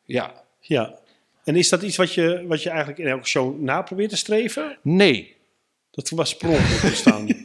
ja. 0.05 0.31
Ja. 0.59 0.99
En 1.43 1.55
is 1.55 1.69
dat 1.69 1.81
iets 1.81 1.97
wat 1.97 2.13
je, 2.13 2.45
wat 2.47 2.63
je 2.63 2.69
eigenlijk 2.69 2.99
in 2.99 3.07
elke 3.07 3.27
show 3.27 3.59
na 3.59 3.81
probeert 3.81 4.09
te 4.09 4.17
streven? 4.17 4.77
Nee. 4.81 5.35
Dat 5.91 6.09
was 6.09 6.37
per 6.37 6.49
ongeluk. 6.49 7.29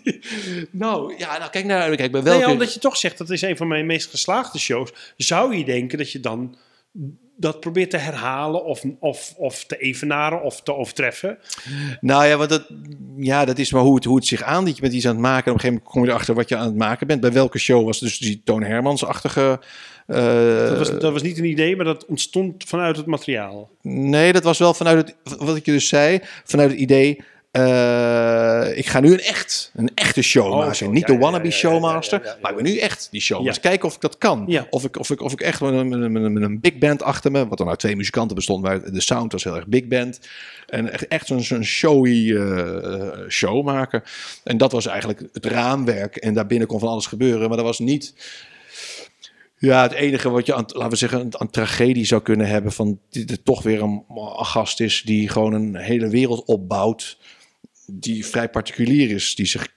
Nou, 0.70 1.14
ja, 1.18 1.38
nou 1.38 1.51
kijk 1.51 1.64
naar... 1.64 1.97
Kijk, 1.97 2.12
bij 2.12 2.20
Nee, 2.20 2.30
welke... 2.30 2.47
ja, 2.47 2.53
omdat 2.53 2.74
je 2.74 2.80
toch 2.80 2.97
zegt 2.97 3.18
dat 3.18 3.30
is 3.30 3.42
een 3.42 3.57
van 3.57 3.68
mijn 3.68 3.86
meest 3.86 4.11
geslaagde 4.11 4.59
shows. 4.59 4.92
Zou 5.16 5.57
je 5.57 5.64
denken 5.64 5.99
dat 5.99 6.12
je 6.12 6.20
dan 6.20 6.57
dat 7.36 7.61
probeert 7.61 7.90
te 7.90 7.97
herhalen 7.97 8.64
of, 8.64 8.82
of, 8.99 9.34
of 9.36 9.64
te 9.64 9.76
evenaren 9.76 10.42
of 10.42 10.62
te 10.62 10.74
overtreffen? 10.74 11.38
Nou 12.01 12.26
ja, 12.26 12.36
want 12.36 12.51
dat, 12.51 12.66
ja, 13.16 13.44
dat 13.44 13.59
is 13.59 13.72
maar 13.72 13.82
hoe 13.82 13.94
het, 13.94 14.05
hoe 14.05 14.16
het 14.16 14.26
zich 14.26 14.42
aandient. 14.42 14.76
Je 14.76 14.82
bent 14.82 14.94
iets 14.94 15.07
aan 15.07 15.12
het 15.12 15.20
maken 15.20 15.44
en 15.44 15.51
op 15.51 15.55
een 15.55 15.61
gegeven 15.61 15.74
moment 15.74 15.92
kom 15.92 16.05
je 16.05 16.11
erachter 16.11 16.34
wat 16.34 16.49
je 16.49 16.57
aan 16.57 16.66
het 16.66 16.76
maken 16.76 17.07
bent. 17.07 17.20
Bij 17.20 17.32
welke 17.32 17.59
show 17.59 17.84
was 17.84 17.99
dus 17.99 18.18
die 18.18 18.42
Toon 18.44 18.62
Hermans-achtige... 18.62 19.61
eh, 20.07 20.69
Dat 20.69 20.79
was, 20.79 20.91
dat 20.99 21.13
was 21.13 21.23
niet 21.23 21.39
een 21.39 21.45
idee, 21.45 21.77
maar 21.77 21.85
dat 21.85 22.07
ontstond 22.07 22.65
vanuit 22.67 22.97
het 22.97 23.07
materiaal. 23.07 23.71
Nee, 23.83 24.33
dat 24.33 24.43
was 24.45 24.59
wel 24.59 24.75
vanuit 24.75 25.15
het, 25.25 25.37
wat 25.39 25.57
ik 25.57 25.67
je 25.67 25.73
dus 25.73 25.89
zei, 25.89 26.21
vanuit 26.45 26.71
het 26.71 26.79
idee. 26.81 27.21
eh, 27.51 28.79
ik 28.79 28.87
ga 28.87 29.01
nu 29.01 29.13
een 29.13 29.21
echt, 29.21 29.71
een 29.75 29.91
echte 29.95 30.23
show 30.23 30.53
Oh, 30.53 30.81
Niet 30.91 31.07
ja, 31.07 31.15
de 31.15 31.19
wannabe 31.19 31.45
ja, 31.45 31.51
showmaster, 31.51 32.21
ja, 32.25 32.37
maar 32.41 32.51
ik 32.51 32.57
ben 32.57 32.67
nu 32.67 32.79
echt 32.79 33.09
die 33.11 33.21
show. 33.21 33.41
Ja. 33.41 33.49
Dus 33.49 33.61
kijken 33.61 33.89
of 33.89 33.95
ik 33.95 34.01
dat 34.01 34.19
kan. 34.19 34.67
Of, 34.71 34.85
ik, 34.85 34.99
of, 34.99 35.11
ik, 35.11 35.21
of 35.21 35.33
ik 35.33 35.41
echt 35.41 35.61
met 35.61 35.73
een, 35.73 35.89
met, 36.13 36.23
een, 36.23 36.33
met 36.33 36.61
big 36.61 36.79
band 36.79 37.03
achter 37.03 37.31
me, 37.31 37.49
wat 37.49 37.59
dan 37.59 37.69
uit 37.69 37.79
twee 37.79 37.97
muzikanten 37.97 38.37
bestond, 38.37 38.63
maar 38.63 38.93
de 38.93 39.01
sound 39.01 39.33
was 39.33 39.45
heel 39.45 39.57
erg 39.57 39.67
big 39.67 39.87
band. 39.87 40.21
En 40.67 40.93
echt, 40.93 41.09
echt 41.09 41.27
zo'n 41.27 41.41
zo'n 41.43 41.65
showy 41.65 42.33
eh, 42.37 43.29
show 43.29 43.65
maken. 43.65 44.03
En 44.45 44.57
dat 44.57 44.73
was 44.73 44.87
eigenlijk 44.87 45.23
het 45.33 45.47
raamwerk. 45.47 46.17
En 46.17 46.35
daarbinnen 46.35 46.69
kon 46.69 46.79
van 46.81 46.89
alles 46.89 47.07
gebeuren, 47.07 47.49
maar 47.49 47.57
dat 47.57 47.67
was 47.67 47.79
niet. 47.79 48.15
Ja, 49.59 49.83
het 49.83 49.93
enige 49.93 50.31
wat 50.31 50.47
je 50.47 50.55
aan, 50.55 50.65
laten 50.67 50.91
we 50.91 50.97
zeggen, 50.97 51.39
aan 51.39 51.51
tragedie 51.51 52.05
zou 52.05 52.23
kunnen 52.23 52.49
hebben 52.49 52.73
van 52.73 53.01
dit 53.11 53.31
er 53.31 53.43
toch 53.43 53.63
weer 53.63 53.83
een, 53.83 54.05
gast 54.37 54.81
is 54.81 55.03
die 55.03 55.29
gewoon 55.29 55.53
een 55.53 55.77
hele 55.77 56.09
wereld 56.09 56.45
opbouwt, 56.45 57.19
die 57.87 58.27
vrij 58.27 58.49
particulier 58.49 59.11
is, 59.11 59.35
die 59.35 59.47
zich 59.47 59.69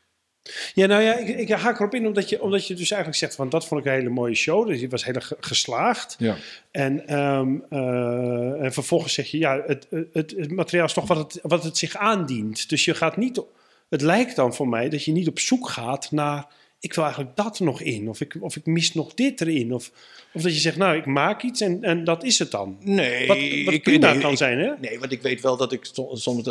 Ja, 0.73 0.85
nou 0.85 1.01
ja, 1.01 1.17
ik, 1.17 1.27
ik 1.27 1.49
haak 1.49 1.79
erop 1.79 1.93
in 1.93 2.07
omdat 2.07 2.29
je, 2.29 2.41
omdat 2.41 2.67
je 2.67 2.73
dus 2.73 2.91
eigenlijk 2.91 3.21
zegt 3.21 3.35
van 3.35 3.49
dat 3.49 3.67
vond 3.67 3.81
ik 3.81 3.87
een 3.87 3.97
hele 3.97 4.09
mooie 4.09 4.35
show. 4.35 4.67
Dus 4.67 4.79
die 4.79 4.89
was 4.89 5.05
heel 5.05 5.21
geslaagd. 5.39 6.15
ja. 6.19 6.35
En, 6.71 7.07
ehm, 7.07 7.55
eh, 7.69 8.63
en 8.63 8.73
vervolgens 8.73 9.13
zeg 9.13 9.27
je, 9.27 9.37
ja, 9.37 9.63
het, 9.65 9.87
het, 10.13 10.33
het 10.37 10.51
materiaal 10.51 10.85
is 10.85 10.93
toch 10.93 11.07
wat 11.07 11.17
het, 11.17 11.39
wat 11.41 11.63
het 11.63 11.77
zich 11.77 11.95
aandient. 11.95 12.69
Dus 12.69 12.85
je 12.85 12.93
gaat 12.93 13.17
niet, 13.17 13.41
het 13.89 14.01
lijkt 14.01 14.35
dan 14.35 14.53
voor 14.53 14.67
mij 14.67 14.89
dat 14.89 15.03
je 15.03 15.11
niet 15.11 15.27
op 15.27 15.39
zoek 15.39 15.69
gaat 15.69 16.11
naar, 16.11 16.47
ik 16.79 16.93
wil 16.93 17.03
eigenlijk 17.03 17.35
dat 17.35 17.59
nog 17.59 17.81
in. 17.81 18.09
Of 18.09 18.21
ik, 18.21 18.37
of 18.39 18.55
ik 18.55 18.65
mis 18.65 18.93
nog 18.93 19.13
dit 19.13 19.41
erin. 19.41 19.73
Of, 19.73 19.91
of 20.33 20.41
dat 20.41 20.53
je 20.53 20.59
zegt, 20.59 20.77
nou, 20.77 20.97
ik 20.97 21.05
maak 21.05 21.43
iets 21.43 21.61
en, 21.61 21.83
en 21.83 22.03
dat 22.03 22.23
is 22.23 22.39
het 22.39 22.51
dan. 22.51 22.77
Nee, 22.83 23.27
Wat, 23.27 23.37
wat 23.65 23.73
ik- 23.73 23.83
prima 23.83 24.11
nee, 24.11 24.21
kan 24.21 24.31
ik- 24.31 24.37
zijn, 24.37 24.59
hè? 24.59 24.71
Nee, 24.81 24.99
want 24.99 25.11
ik 25.11 25.21
weet 25.21 25.41
wel 25.41 25.57
dat 25.57 25.71
ik 25.71 25.85
so- 25.85 26.15
soms 26.15 26.43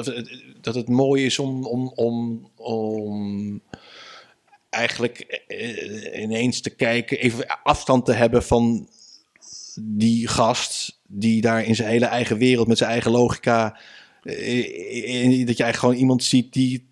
dat, 0.60 0.74
het 0.74 0.88
mooi 0.88 1.24
is 1.24 1.38
om, 1.38 1.64
om, 1.66 1.92
om, 1.94 2.48
om 2.56 3.60
eigenlijk 4.70 5.42
eh, 5.46 6.22
ineens 6.22 6.60
te 6.60 6.70
kijken, 6.70 7.18
even 7.18 7.46
afstand 7.62 8.04
te 8.04 8.12
hebben 8.12 8.42
van 8.42 8.88
die 9.80 10.26
gast 10.28 10.98
die 11.06 11.40
daar 11.40 11.64
in 11.64 11.74
zijn 11.74 11.88
hele 11.88 12.04
eigen 12.06 12.38
wereld 12.38 12.66
met 12.68 12.78
zijn 12.78 12.90
eigen 12.90 13.10
logica. 13.10 13.78
eh, 14.22 14.34
dat 15.46 15.56
je 15.56 15.62
eigenlijk 15.64 15.76
gewoon 15.76 15.94
iemand 15.96 16.24
ziet 16.24 16.52
die. 16.52 16.86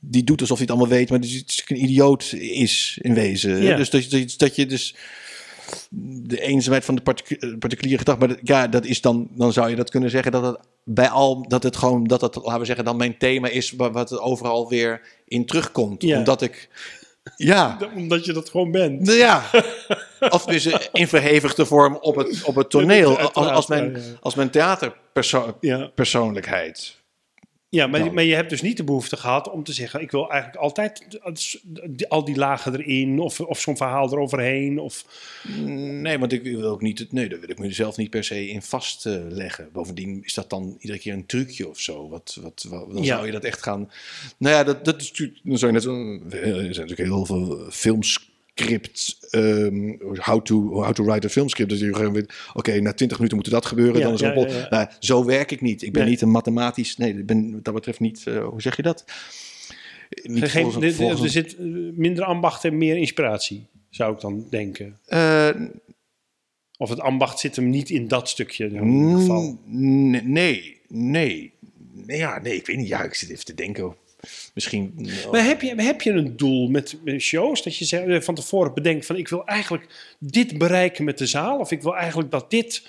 Die 0.00 0.24
doet 0.24 0.40
alsof 0.40 0.56
hij 0.58 0.66
het 0.66 0.76
allemaal 0.76 0.96
weet, 0.98 1.10
maar 1.10 1.20
die 1.20 1.44
een 1.66 1.82
idioot 1.82 2.32
is 2.38 2.98
in 3.02 3.14
wezen. 3.14 3.62
Ja. 3.62 3.76
Dus 3.76 3.90
dat, 3.90 4.10
je- 4.10 4.34
dat 4.36 4.56
je 4.56 4.66
dus 4.66 4.94
de 5.90 6.40
eenzaamheid 6.40 6.84
van 6.84 6.94
de 6.94 7.02
particu- 7.02 7.56
particuliere 7.58 7.98
gedachte. 7.98 8.26
Maar 8.26 8.36
dat- 8.36 8.48
ja, 8.48 8.68
dat 8.68 8.84
is 8.84 9.00
dan, 9.00 9.28
dan 9.30 9.52
zou 9.52 9.70
je 9.70 9.76
dat 9.76 9.90
kunnen 9.90 10.10
zeggen 10.10 10.32
dat 10.32 10.42
het 10.44 10.58
bij 10.84 11.08
al 11.08 11.48
dat 11.48 11.62
het 11.62 11.76
gewoon 11.76 12.04
dat 12.04 12.20
het, 12.20 12.34
laten 12.36 12.58
we 12.60 12.64
zeggen, 12.66 12.84
dan 12.84 12.96
mijn 12.96 13.18
thema 13.18 13.48
is 13.48 13.70
wa- 13.70 13.90
wat 13.90 14.10
er 14.10 14.20
overal 14.20 14.68
weer 14.68 15.00
in 15.24 15.46
terugkomt. 15.46 16.02
Ja. 16.02 16.18
Omdat 16.18 16.42
ik, 16.42 16.68
ja, 17.36 17.78
Omdat 17.96 18.24
je 18.24 18.32
dat 18.32 18.50
gewoon 18.50 18.70
bent. 18.70 19.00
nou 19.00 19.18
ja, 19.18 19.44
of 20.30 20.44
dus 20.44 20.66
in 20.92 21.08
verhevigde 21.08 21.66
vorm 21.66 21.98
op 22.00 22.16
het, 22.16 22.42
op 22.44 22.54
het 22.54 22.70
toneel, 22.70 23.18
als, 23.18 23.46
als 23.48 23.66
mijn, 23.66 24.02
als 24.20 24.34
mijn 24.34 24.50
theaterpersoonlijkheid. 24.50 26.96
Ja, 27.70 27.86
maar, 27.86 28.00
Dan. 28.00 28.14
maar 28.14 28.24
je 28.24 28.34
hebt 28.34 28.50
dus 28.50 28.62
niet 28.62 28.76
de 28.76 28.84
behoefte 28.84 29.16
gehad 29.16 29.50
om 29.50 29.64
te 29.64 29.72
zeggen: 29.72 30.00
ik 30.00 30.10
wil 30.10 30.30
eigenlijk 30.30 30.62
altijd 30.62 31.18
al 32.08 32.24
die 32.24 32.36
lagen 32.36 32.72
erin, 32.80 33.18
of, 33.20 33.40
of 33.40 33.60
zo'n 33.60 33.76
verhaal 33.76 34.12
eroverheen. 34.12 34.78
Of, 34.78 35.04
Nee, 35.66 36.18
want 36.18 36.32
ik 36.32 36.42
wil 36.42 36.62
ook 36.62 36.82
niet, 36.82 36.98
het- 36.98 37.12
nee, 37.12 37.28
daar 37.28 37.40
wil 37.40 37.50
ik 37.50 37.58
mezelf 37.58 37.96
niet 37.96 38.10
per 38.10 38.24
se 38.24 38.48
in 38.48 38.62
vastleggen. 38.62 39.68
Bovendien 39.72 40.20
is 40.24 40.34
dat 40.34 40.50
dan 40.50 40.76
iedere 40.80 40.98
keer 41.00 41.12
een 41.12 41.26
trucje 41.26 41.68
of 41.68 41.80
zo. 41.80 42.08
Wat, 42.08 42.38
wat, 42.42 42.66
wat- 42.68 42.92
dan 42.94 43.02
Ja. 43.02 43.14
zou 43.14 43.26
je 43.26 43.32
dat 43.32 43.44
echt 43.44 43.62
gaan. 43.62 43.90
Nou 44.38 44.54
ja, 44.54 44.64
dat, 44.64 44.84
dat 44.84 45.00
is 45.00 45.08
natuurlijk. 45.10 45.38
Dan 45.42 45.58
zou 45.58 45.72
je 45.72 45.76
net 45.78 45.86
zo. 45.86 46.12
Er 46.36 46.74
zijn 46.74 46.86
natuurlijk 46.86 46.98
heel 46.98 47.26
veel 47.26 47.66
filmscript. 48.64 49.16
ehm, 49.30 49.94
how, 50.20 50.42
to, 50.44 50.70
how 50.82 50.92
to 50.92 51.04
write 51.04 51.26
a 51.26 51.30
filmscript. 51.30 51.70
Dat 51.70 51.78
je 51.78 51.94
gewoon 51.94 52.12
weet. 52.12 52.32
Oké, 52.54 52.80
na 52.80 52.92
20 52.92 53.16
minuten 53.18 53.38
moet 53.38 53.50
dat 53.50 53.66
gebeuren. 53.66 53.94
Ja, 54.00 54.04
dan 54.04 54.14
is 54.14 54.20
ja. 54.20 54.66
Nou, 54.70 54.88
zo 54.98 55.24
werk 55.24 55.50
ik 55.50 55.60
niet. 55.60 55.82
Ik 55.82 55.92
ben 55.92 56.02
Nee. 56.02 56.10
niet 56.10 56.20
een 56.20 56.30
mathematisch. 56.30 56.96
Nee, 56.96 57.18
ik 57.18 57.26
ben 57.26 57.52
wat 57.52 57.64
dat 57.64 57.74
betreft 57.74 58.00
niet. 58.00 58.26
eh, 58.26 58.44
hoe 58.46 58.62
zeg 58.62 58.76
je 58.76 58.82
dat? 58.82 59.04
Niet 60.22 60.44
geen, 60.44 60.62
volgens 60.62 60.84
een- 60.84 60.90
er- 60.90 60.94
volgens 60.96 61.32
zit 61.32 61.56
eh, 61.56 61.64
minder 61.94 62.24
ambacht 62.24 62.64
en 62.64 62.78
meer 62.78 62.96
inspiratie, 62.96 63.66
zou 63.90 64.14
ik 64.14 64.20
dan 64.20 64.46
denken. 64.50 64.98
Eh, 65.06 65.48
Of 66.80 66.88
het 66.88 67.00
ambacht 67.00 67.38
zit 67.38 67.56
hem 67.56 67.70
niet 67.70 67.90
in 67.90 68.08
dat 68.08 68.28
stukje 68.28 68.64
in 68.64 68.70
ieder 68.86 69.18
geval. 69.18 69.58
Mm, 69.64 70.10
Nee, 70.10 70.22
nee, 70.22 70.80
nee. 70.88 71.52
Nee, 72.06 72.18
Ja, 72.18 72.40
nee, 72.40 72.54
ik 72.56 72.66
weet 72.66 72.76
niet. 72.76 72.88
Ja, 72.88 73.02
ik 73.02 73.14
zit 73.14 73.30
even 73.30 73.44
te 73.44 73.54
denken. 73.54 73.94
Misschien. 74.54 75.08
Maar 75.30 75.44
heb 75.44 75.62
je, 75.62 75.82
heb 75.82 76.00
je 76.00 76.10
een 76.10 76.36
doel 76.36 76.68
met, 76.68 76.96
met 77.04 77.20
shows? 77.20 77.62
Dat 77.62 77.76
je 77.76 77.84
zegt, 77.84 78.06
eh, 78.06 78.20
van 78.20 78.34
tevoren 78.34 78.74
bedenkt 78.74 79.06
van 79.06 79.16
ik 79.16 79.28
wil 79.28 79.46
eigenlijk 79.46 80.14
dit 80.18 80.58
bereiken 80.58 81.04
met 81.04 81.18
de 81.18 81.26
zaal. 81.26 81.58
Of 81.58 81.70
ik 81.70 81.82
wil 81.82 81.96
eigenlijk 81.96 82.30
dat 82.30 82.50
dit 82.50 82.86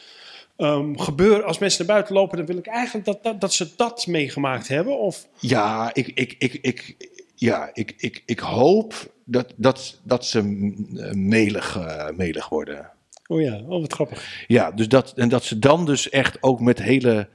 ehm 0.57 0.97
gebeurt. 0.97 1.43
Als 1.43 1.57
mensen 1.57 1.85
naar 1.85 1.95
buiten 1.95 2.15
lopen, 2.15 2.37
dan 2.37 2.45
wil 2.45 2.57
ik 2.57 2.67
eigenlijk 2.67 3.05
dat, 3.05 3.23
dat, 3.23 3.41
dat 3.41 3.53
ze 3.53 3.67
dat 3.75 4.07
meegemaakt 4.07 4.67
hebben. 4.67 4.99
Of, 4.99 5.27
Ja, 5.39 5.89
ik, 5.93 6.07
ik, 6.07 6.35
ik, 6.37 6.53
ik, 6.61 6.95
ja, 7.35 7.69
ik, 7.73 7.93
ik, 7.97 8.23
ik 8.25 8.39
hoop 8.39 9.11
dat, 9.23 9.53
dat, 9.55 9.99
dat 10.03 10.25
ze 10.25 10.39
eh, 10.39 11.11
melig, 11.11 11.77
eh, 11.77 12.09
melig 12.15 12.49
worden. 12.49 12.91
oh 13.27 13.41
ja, 13.41 13.61
oh 13.67 13.81
wat 13.81 13.93
grappig. 13.93 14.45
Ja, 14.47 14.71
dus 14.71 14.87
dat, 14.87 15.13
en 15.15 15.29
dat 15.29 15.43
ze 15.43 15.59
dan 15.59 15.85
dus 15.85 16.09
echt 16.09 16.43
ook 16.43 16.59
met 16.59 16.81
hele 16.81 17.27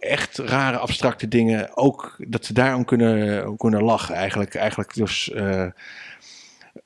echt 0.00 0.38
rare 0.38 0.78
abstracte 0.78 1.28
dingen 1.28 1.76
ook 1.76 2.16
dat 2.26 2.44
ze 2.44 2.52
daarom 2.52 2.84
kunnen, 2.84 3.56
kunnen 3.56 3.82
lachen. 3.82 4.14
Eigenlijk, 4.14 4.54
eigenlijk 4.54 4.94
dus 4.94 5.32
eh, 5.32 5.66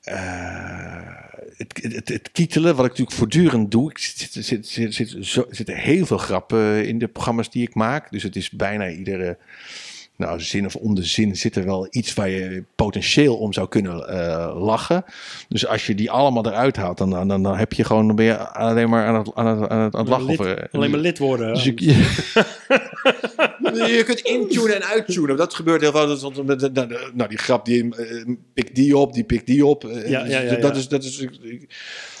eh, 0.01 1.21
het, 1.57 1.79
het, 1.81 2.09
het 2.09 2.29
kietelen, 2.31 2.75
wat 2.75 2.85
ik 2.85 2.91
natuurlijk 2.91 3.17
voortdurend 3.17 3.71
doe. 3.71 3.89
Ik 3.89 3.97
zit, 3.97 4.45
zit, 4.45 4.67
zit, 4.67 4.93
zit, 4.93 5.13
er 5.13 5.45
zitten 5.49 5.75
heel 5.75 6.05
veel 6.05 6.17
grappen 6.17 6.87
in 6.87 6.99
de 6.99 7.07
programma's 7.07 7.51
die 7.51 7.67
ik 7.67 7.75
maak. 7.75 8.11
Dus 8.11 8.23
het 8.23 8.35
is 8.35 8.49
bijna 8.49 8.89
iedere 8.89 9.37
nou, 10.21 10.41
zin 10.41 10.65
of 10.65 10.75
om 10.75 10.95
de 10.95 11.03
zin 11.03 11.35
zit 11.35 11.55
er 11.55 11.65
wel 11.65 11.87
iets 11.89 12.13
waar 12.13 12.29
je 12.29 12.63
potentieel 12.75 13.37
om 13.37 13.53
zou 13.53 13.67
kunnen 13.67 14.07
eh, 14.07 14.55
lachen. 14.63 15.03
Dus 15.49 15.67
als 15.67 15.85
je 15.85 15.95
die 15.95 16.11
allemaal 16.11 16.45
eruit 16.45 16.75
haalt, 16.75 16.97
dan, 16.97 17.09
dan, 17.09 17.27
dan 17.43 17.55
heb 17.57 17.73
je 17.73 17.83
gewoon 17.83 18.07
dan 18.07 18.15
ben 18.15 18.25
je 18.25 18.37
alleen 18.49 18.89
maar 18.89 19.05
aan 19.05 19.15
het, 19.15 19.29
aan 19.35 19.45
het, 19.61 19.69
aan 19.69 19.79
het, 19.79 19.95
aan 19.95 19.99
het 20.01 20.09
lachen. 20.09 20.27
Lid- 20.27 20.57
eh, 20.59 20.63
alleen 20.71 20.91
maar 20.91 20.99
lid 20.99 21.17
worden. 21.17 21.53
dus 21.53 21.65
ik- 21.65 21.79
je 23.97 24.01
kunt 24.05 24.19
intunen 24.19 24.75
en 24.75 24.83
uittunen. 24.83 25.37
Dat 25.37 25.53
gebeurt 25.53 25.81
heel 25.81 25.91
veel. 25.91 26.07
Dat 26.07 26.15
is 26.15 26.21
soms 26.21 26.41
met 26.41 26.59
de- 26.59 27.09
Nou, 27.13 27.29
die 27.29 27.37
grap, 27.37 27.65
die 27.65 27.95
eh, 27.95 28.25
pikt 28.53 28.75
die 28.75 28.97
op, 28.97 29.13
die 29.13 29.23
pikt 29.23 29.45
die 29.45 29.65
op. 29.65 29.85
Eh, 29.85 30.09
Ja, 30.09 30.25
ja, 30.25 30.39
ja, 30.39 30.55
Dat 30.55 30.75
is... 30.75 30.87
Dat 30.87 31.03
is 31.03 31.25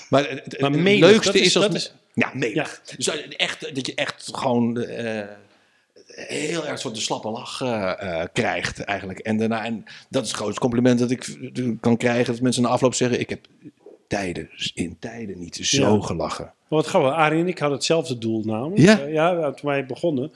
maar 0.09 0.29
het, 0.29 0.59
Maar 0.61 0.71
menig, 0.71 1.09
leukste 1.09 1.31
dat 1.31 1.41
is- 1.41 1.47
is, 1.47 1.55
als... 1.55 1.65
dat 1.65 1.75
is- 1.75 1.93
Ja, 2.13 2.31
menig. 2.33 2.81
Dus 2.97 3.09
echt, 3.37 3.75
dat 3.75 3.85
je 3.87 3.95
echt 3.95 4.29
gewoon... 4.31 4.77
heel 6.27 6.67
erg 6.67 6.79
soort 6.79 6.95
de 6.95 7.01
slappe 7.01 7.29
lach 7.29 7.61
eh, 7.61 8.21
eh, 8.21 8.27
krijgt 8.33 8.79
eigenlijk. 8.79 9.19
En, 9.19 9.37
daarna, 9.37 9.65
en 9.65 9.83
dat 10.09 10.23
is 10.23 10.27
het 10.29 10.37
grootste 10.37 10.59
compliment 10.59 10.99
dat 10.99 11.11
ik 11.11 11.27
eh, 11.53 11.69
kan 11.79 11.97
krijgen. 11.97 12.33
Dat 12.33 12.41
mensen 12.41 12.63
na 12.63 12.69
afloop 12.69 12.93
zeggen, 12.93 13.19
ik 13.19 13.29
heb 13.29 13.45
tijden, 14.07 14.49
in 14.73 14.97
tijden 14.99 15.39
niet 15.39 15.55
zo 15.55 15.95
Ja. 15.95 16.01
gelachen. 16.01 16.45
Maar 16.45 16.79
wat 16.79 16.85
grappig, 16.85 17.11
Arie 17.11 17.39
en 17.39 17.47
ik 17.47 17.59
hadden 17.59 17.77
hetzelfde 17.77 18.17
doel 18.17 18.43
namelijk. 18.43 18.81
Ja? 18.81 19.05
Ja, 19.05 19.51
toen 19.51 19.69
wij 19.69 19.85
begonnen 19.85 20.31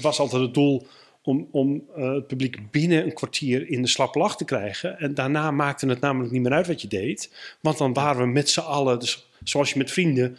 was 0.00 0.18
altijd 0.18 0.42
het 0.42 0.54
doel 0.54 0.86
om, 1.22 1.48
om 1.50 1.82
het 1.94 2.26
publiek 2.26 2.70
binnen 2.70 3.04
een 3.04 3.12
kwartier 3.12 3.68
in 3.68 3.82
de 3.82 3.88
slappe 3.88 4.18
lach 4.18 4.36
te 4.36 4.44
krijgen. 4.44 4.98
En 4.98 5.14
daarna 5.14 5.50
maakte 5.50 5.86
het 5.86 6.00
namelijk 6.00 6.32
niet 6.32 6.42
meer 6.42 6.52
uit 6.52 6.66
wat 6.66 6.82
je 6.82 6.88
deed. 6.88 7.30
Want 7.60 7.78
dan 7.78 7.92
waren 7.92 8.22
we 8.22 8.32
met 8.32 8.50
z'n 8.50 8.60
allen, 8.60 8.98
dus 8.98 9.28
zoals 9.44 9.72
je 9.72 9.78
met 9.78 9.90
vrienden, 9.90 10.36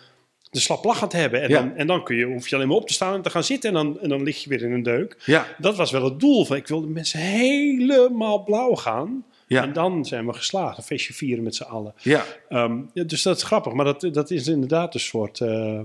de 0.51 0.59
slap 0.59 0.83
lach 0.83 1.11
hebben. 1.11 1.41
En, 1.41 1.49
Ja. 1.49 1.59
dan, 1.59 1.75
en 1.75 1.87
dan 1.87 2.03
kun 2.03 2.15
je, 2.15 2.25
hoef 2.25 2.47
je 2.47 2.55
alleen 2.55 2.67
maar 2.67 2.77
op 2.77 2.87
te 2.87 2.93
staan 2.93 3.13
en 3.13 3.21
te 3.21 3.29
gaan 3.29 3.43
zitten 3.43 3.69
en 3.69 3.75
dan, 3.75 3.99
en 3.99 4.09
dan 4.09 4.23
lig 4.23 4.43
je 4.43 4.49
weer 4.49 4.61
in 4.63 4.71
een 4.71 4.83
deuk. 4.83 5.17
Ja, 5.25 5.47
Dat 5.57 5.75
was 5.75 5.91
wel 5.91 6.03
het 6.03 6.19
doel. 6.19 6.45
Van, 6.45 6.55
ik 6.55 6.67
wilde 6.67 6.87
mensen 6.87 7.19
helemaal 7.19 8.43
blauw 8.43 8.75
gaan. 8.75 9.25
Ja. 9.47 9.63
En 9.63 9.73
dan 9.73 10.05
zijn 10.05 10.25
we 10.25 10.33
geslaagd. 10.33 10.77
Een 10.77 10.83
feestje 10.83 11.13
vieren 11.13 11.43
met 11.43 11.55
z'n 11.55 11.63
allen. 11.63 11.93
ja. 12.01 12.23
Ehm, 12.49 12.77
ja, 12.93 13.03
dus 13.03 13.21
dat 13.21 13.37
is 13.37 13.43
grappig, 13.43 13.73
maar 13.73 13.85
dat, 13.85 14.09
dat 14.11 14.31
is 14.31 14.47
inderdaad 14.47 14.93
een 14.93 14.99
soort. 14.99 15.39
eh, 15.39 15.79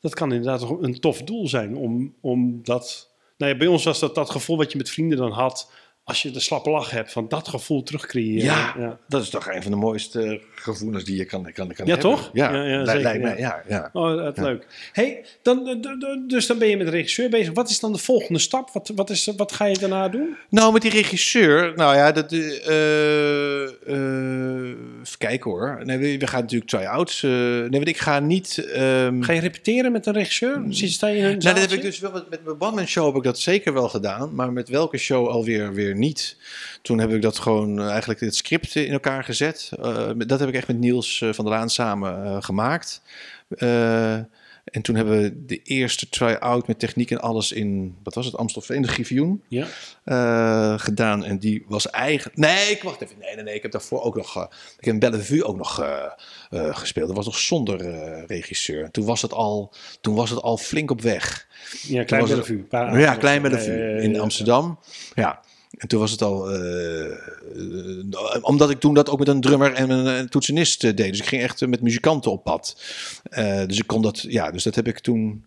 dat 0.00 0.14
kan 0.14 0.32
inderdaad 0.32 0.70
een 0.80 1.00
tof 1.00 1.22
doel 1.22 1.48
zijn 1.48 1.76
om, 1.76 2.14
om 2.20 2.60
dat. 2.62 3.10
Nou 3.36 3.52
ja, 3.52 3.58
bij 3.58 3.66
ons 3.66 3.84
was 3.84 4.00
dat 4.00 4.14
dat 4.14 4.30
gevoel 4.30 4.56
wat 4.56 4.72
je 4.72 4.78
met 4.78 4.90
vrienden 4.90 5.18
dan 5.18 5.30
had. 5.32 5.70
Als 6.10 6.22
je 6.22 6.30
de 6.30 6.40
slappe 6.40 6.70
lach 6.70 6.90
hebt, 6.90 7.12
van 7.12 7.28
dat 7.28 7.48
gevoel 7.48 7.82
terugcreëren. 7.82 8.44
Ja, 8.44 8.74
ja. 8.78 8.98
dat 9.08 9.22
is 9.22 9.28
toch 9.30 9.48
een 9.52 9.62
van 9.62 9.70
de 9.70 9.76
mooiste 9.76 10.40
gevoelens 10.54 11.04
die 11.04 11.16
je 11.16 11.24
kan, 11.24 11.42
kan, 11.42 11.52
kan 11.54 11.66
Ja, 11.86 11.92
hebben. 11.92 11.98
toch? 11.98 12.30
Ja, 12.32 12.52
Ja, 12.54 12.62
ja, 12.64 12.76
Lij- 12.76 12.84
zeker, 12.86 13.02
lijkt 13.02 13.22
mij, 13.22 13.38
ja. 13.38 13.62
ja. 13.68 13.76
ja. 13.76 13.90
Oh, 13.92 14.16
dat 14.16 14.38
leuk. 14.38 14.66
Hey, 14.92 15.24
dan, 15.42 15.84
dus 16.26 16.46
dan 16.46 16.58
ben 16.58 16.68
je 16.68 16.76
met 16.76 16.86
de 16.86 16.92
regisseur 16.92 17.28
bezig. 17.30 17.54
Wat 17.54 17.70
is 17.70 17.80
dan 17.80 17.92
de 17.92 17.98
volgende 17.98 18.38
stap? 18.40 18.70
Wat, 18.72 18.92
wat, 18.94 19.10
is, 19.10 19.32
wat 19.36 19.52
ga 19.52 19.64
je 19.64 19.78
daarna 19.78 20.08
doen? 20.08 20.36
Nou, 20.50 20.72
met 20.72 20.82
die 20.82 20.90
regisseur, 20.90 21.72
nou 21.76 21.96
ja, 21.96 22.12
dat, 22.12 22.32
eh, 22.32 22.38
even 25.00 25.18
kijken 25.18 25.50
hoor. 25.50 25.80
Nee, 25.84 25.98
we, 25.98 26.18
we 26.18 26.26
gaan 26.26 26.40
natuurlijk 26.40 26.70
try-outs. 26.70 27.22
eh, 27.22 27.30
nee, 27.30 27.68
want 27.70 27.88
ik 27.88 27.98
ga 27.98 28.18
niet... 28.20 28.58
ehm, 28.72 29.22
Ga 29.22 29.32
je 29.32 29.40
repeteren 29.40 29.92
met 29.92 30.06
een 30.06 30.12
regisseur? 30.12 30.62
Zit 30.68 30.90
sta 30.90 31.06
je 31.08 31.16
in 31.16 31.24
een 31.24 31.38
nou, 31.38 31.54
dat 31.54 31.58
heb 31.58 31.70
ik 31.72 31.82
dus 31.82 31.98
wel 31.98 32.12
met, 32.12 32.30
met 32.30 32.44
mijn 32.44 32.56
one-man 32.60 32.86
show 32.86 33.06
heb 33.06 33.16
ik 33.16 33.22
dat 33.22 33.38
zeker 33.38 33.72
wel 33.72 33.88
gedaan, 33.88 34.34
maar 34.34 34.52
met 34.52 34.68
welke 34.68 34.98
show 34.98 35.28
alweer 35.28 35.72
weer 35.74 35.96
niet. 36.00 36.36
Toen 36.82 36.98
heb 36.98 37.10
ik 37.12 37.22
dat 37.22 37.38
gewoon 37.38 37.80
eh, 37.80 37.88
eigenlijk 37.88 38.20
het 38.20 38.36
script 38.36 38.74
in 38.74 38.92
elkaar 38.92 39.24
gezet. 39.24 39.70
Met- 40.14 40.28
dat 40.28 40.40
heb 40.40 40.48
ik 40.48 40.54
echt 40.54 40.66
met 40.68 40.78
Niels 40.78 41.20
eh, 41.22 41.32
van 41.32 41.44
der 41.44 41.54
Laan 41.54 41.70
samen 41.70 42.42
gemaakt. 42.42 43.02
En 44.64 44.82
toen 44.82 44.94
hebben 44.94 45.22
we 45.22 45.44
de 45.46 45.62
eerste 45.62 46.08
try-out 46.08 46.66
met 46.66 46.78
techniek 46.78 47.10
en 47.10 47.20
alles 47.20 47.52
in, 47.52 47.96
wat 48.02 48.14
was 48.14 48.26
het, 48.26 48.36
Amstelveen, 48.36 48.82
de 48.82 48.88
Griffioen, 48.88 49.42
Ja. 49.48 49.66
gedaan. 50.78 51.24
En 51.24 51.38
die 51.38 51.64
was 51.68 51.90
eigenlijk... 51.90 52.36
Nee, 52.36 52.70
ik 52.70 52.82
wacht 52.82 53.00
even. 53.00 53.16
Nee, 53.18 53.34
nee, 53.34 53.44
nee. 53.44 53.54
Ik 53.54 53.62
heb 53.62 53.72
daarvoor 53.72 54.02
ook 54.02 54.16
nog... 54.16 54.36
eh, 54.36 54.42
ik 54.78 54.84
heb 54.84 54.94
in 54.94 55.00
Bellevue 55.00 55.44
ook 55.44 55.56
nog 55.56 55.84
gespeeld. 56.50 57.06
Dat 57.06 57.16
was 57.16 57.24
nog 57.26 57.38
zonder 57.38 57.78
regisseur. 58.26 58.90
Toen 58.90 59.04
was, 59.04 59.22
het 59.22 59.32
al, 59.32 59.72
toen 60.00 60.14
was 60.14 60.30
het 60.30 60.42
al 60.42 60.56
flink 60.56 60.90
op 60.90 61.00
weg. 61.00 61.46
Ja, 61.82 62.04
Klein 62.04 62.22
het- 62.22 62.30
Bellevue. 62.32 62.66
Ja, 63.00 63.14
Klein 63.14 63.42
Bellevue 63.42 64.02
in. 64.02 64.20
Amsterdam. 64.20 64.78
Ja. 65.14 65.40
En 65.76 65.88
toen 65.88 66.00
was 66.00 66.10
het 66.10 66.22
al... 66.22 66.50
eh, 66.50 67.04
eh, 67.06 67.12
omdat 68.40 68.70
ik 68.70 68.80
toen 68.80 68.94
dat 68.94 69.08
ook 69.08 69.18
met 69.18 69.28
een 69.28 69.40
drummer 69.40 69.72
en 69.72 69.90
een, 69.90 70.28
toetsenist 70.28 70.84
eh, 70.84 70.96
deed. 70.96 71.10
Dus 71.10 71.20
ik 71.20 71.26
ging 71.26 71.42
echt 71.42 71.66
met 71.66 71.80
muzikanten 71.80 72.30
op 72.30 72.44
pad. 72.44 72.76
Dus 73.66 73.78
ik 73.78 73.86
kon 73.86 74.02
dat... 74.02 74.20
Ja, 74.20 74.50
dus 74.50 74.62
dat 74.62 74.74
heb 74.74 74.88
ik 74.88 74.98
toen... 74.98 75.44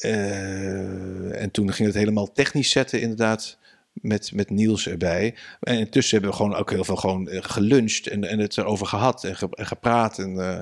eh, 0.00 1.42
en 1.42 1.50
toen 1.50 1.72
ging 1.72 1.88
het 1.88 1.96
helemaal 1.96 2.32
technisch 2.32 2.70
zetten 2.70 3.00
inderdaad. 3.00 3.56
Met, 3.92 4.30
met 4.34 4.50
Niels 4.50 4.88
erbij. 4.88 5.34
En 5.60 5.78
intussen 5.78 6.12
hebben 6.20 6.30
we 6.30 6.36
gewoon 6.44 6.56
ook 6.56 6.70
heel 6.70 6.84
veel 6.84 6.96
gewoon 6.96 7.28
eh, 7.28 7.38
geluncht 7.42 8.06
en, 8.06 8.24
en 8.24 8.38
het 8.38 8.58
erover 8.58 8.86
gehad 8.86 9.24
en, 9.24 9.36
ge- 9.36 9.48
en 9.50 9.66
gepraat. 9.66 10.18
En 10.18 10.38
eh, 10.40 10.58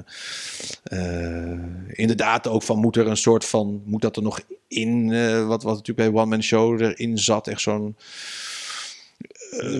eh, 1.52 1.58
inderdaad 1.88 2.48
ook 2.48 2.62
van 2.62 2.78
moet 2.78 2.96
er 2.96 3.06
een 3.06 3.16
soort 3.16 3.44
van, 3.44 3.82
moet 3.84 4.02
dat 4.02 4.16
er 4.16 4.22
nog 4.22 4.40
in, 4.68 5.06
wat, 5.46 5.62
wat 5.62 5.76
natuurlijk 5.76 6.10
bij 6.12 6.20
One 6.20 6.30
Man 6.30 6.42
Show 6.42 6.80
erin 6.82 7.18
zat, 7.18 7.46
echt 7.48 7.60
zo'n 7.60 7.96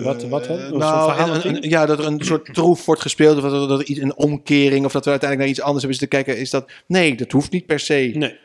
wat, 0.03 0.23
wat 0.23 0.47
nou, 0.77 1.09
een- 1.45 1.69
ja, 1.69 1.85
dat 1.85 1.99
er 1.99 2.05
een 2.05 2.21
soort 2.25 2.53
troef 2.53 2.85
wordt 2.85 3.01
gespeeld. 3.01 3.35
Of 3.37 3.43
dat 3.43 3.61
er, 3.61 3.67
dat 3.67 3.79
er 3.79 3.85
iets, 3.85 3.99
een 3.99 4.15
omkering. 4.15 4.85
Of 4.85 4.91
dat 4.91 5.03
we 5.05 5.09
uiteindelijk 5.11 5.39
naar 5.49 5.57
iets 5.57 5.61
anders 5.67 5.83
hebben 5.85 5.99
zitten 5.99 6.19
kijken. 6.23 6.41
Is 6.41 6.49
dat, 6.49 6.71
nee, 6.87 7.15
dat 7.15 7.31
hoeft 7.31 7.51
niet 7.51 7.65
per 7.65 7.79
se. 7.79 8.11
Nee. 8.15 8.37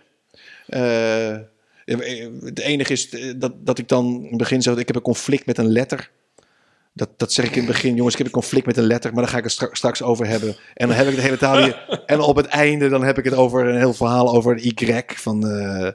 Eh, 1.86 2.26
het 2.44 2.58
enige 2.58 2.92
is 2.92 3.08
eh, 3.08 3.32
dat, 3.36 3.52
dat 3.66 3.78
ik 3.78 3.88
dan 3.88 4.06
in 4.22 4.28
het 4.28 4.36
begin 4.38 4.62
zeg, 4.62 4.76
ik 4.76 4.86
heb 4.86 4.96
een 4.96 5.02
conflict 5.02 5.46
met 5.46 5.58
een 5.58 5.72
letter. 5.72 6.10
Dat, 6.92 7.08
dat 7.16 7.32
zeg 7.32 7.44
ik 7.44 7.50
in 7.52 7.58
het 7.62 7.66
begin, 7.66 7.94
jongens, 7.94 8.12
ik 8.14 8.18
heb 8.18 8.26
een 8.26 8.40
conflict 8.40 8.66
met 8.66 8.76
een 8.76 8.86
letter, 8.86 9.12
maar 9.12 9.22
daar 9.22 9.32
ga 9.32 9.38
ik 9.38 9.44
het 9.44 9.52
stra- 9.52 9.68
straks 9.72 10.02
over 10.02 10.26
hebben. 10.26 10.56
En 10.74 10.88
dan 10.88 10.96
heb 10.96 11.08
ik 11.08 11.14
de 11.14 11.20
hele 11.20 11.36
taal 11.36 11.62
hier. 11.62 11.84
En 12.06 12.20
op 12.20 12.36
het 12.36 12.46
einde 12.46 12.88
dan 12.88 13.04
heb 13.04 13.18
ik 13.18 13.24
het 13.24 13.34
over 13.34 13.66
een 13.66 13.78
heel 13.78 13.94
verhaal 13.94 14.34
over 14.34 14.56
de 14.56 14.62
Y. 14.62 15.02
Van, 15.06 15.48
eh, 15.50 15.88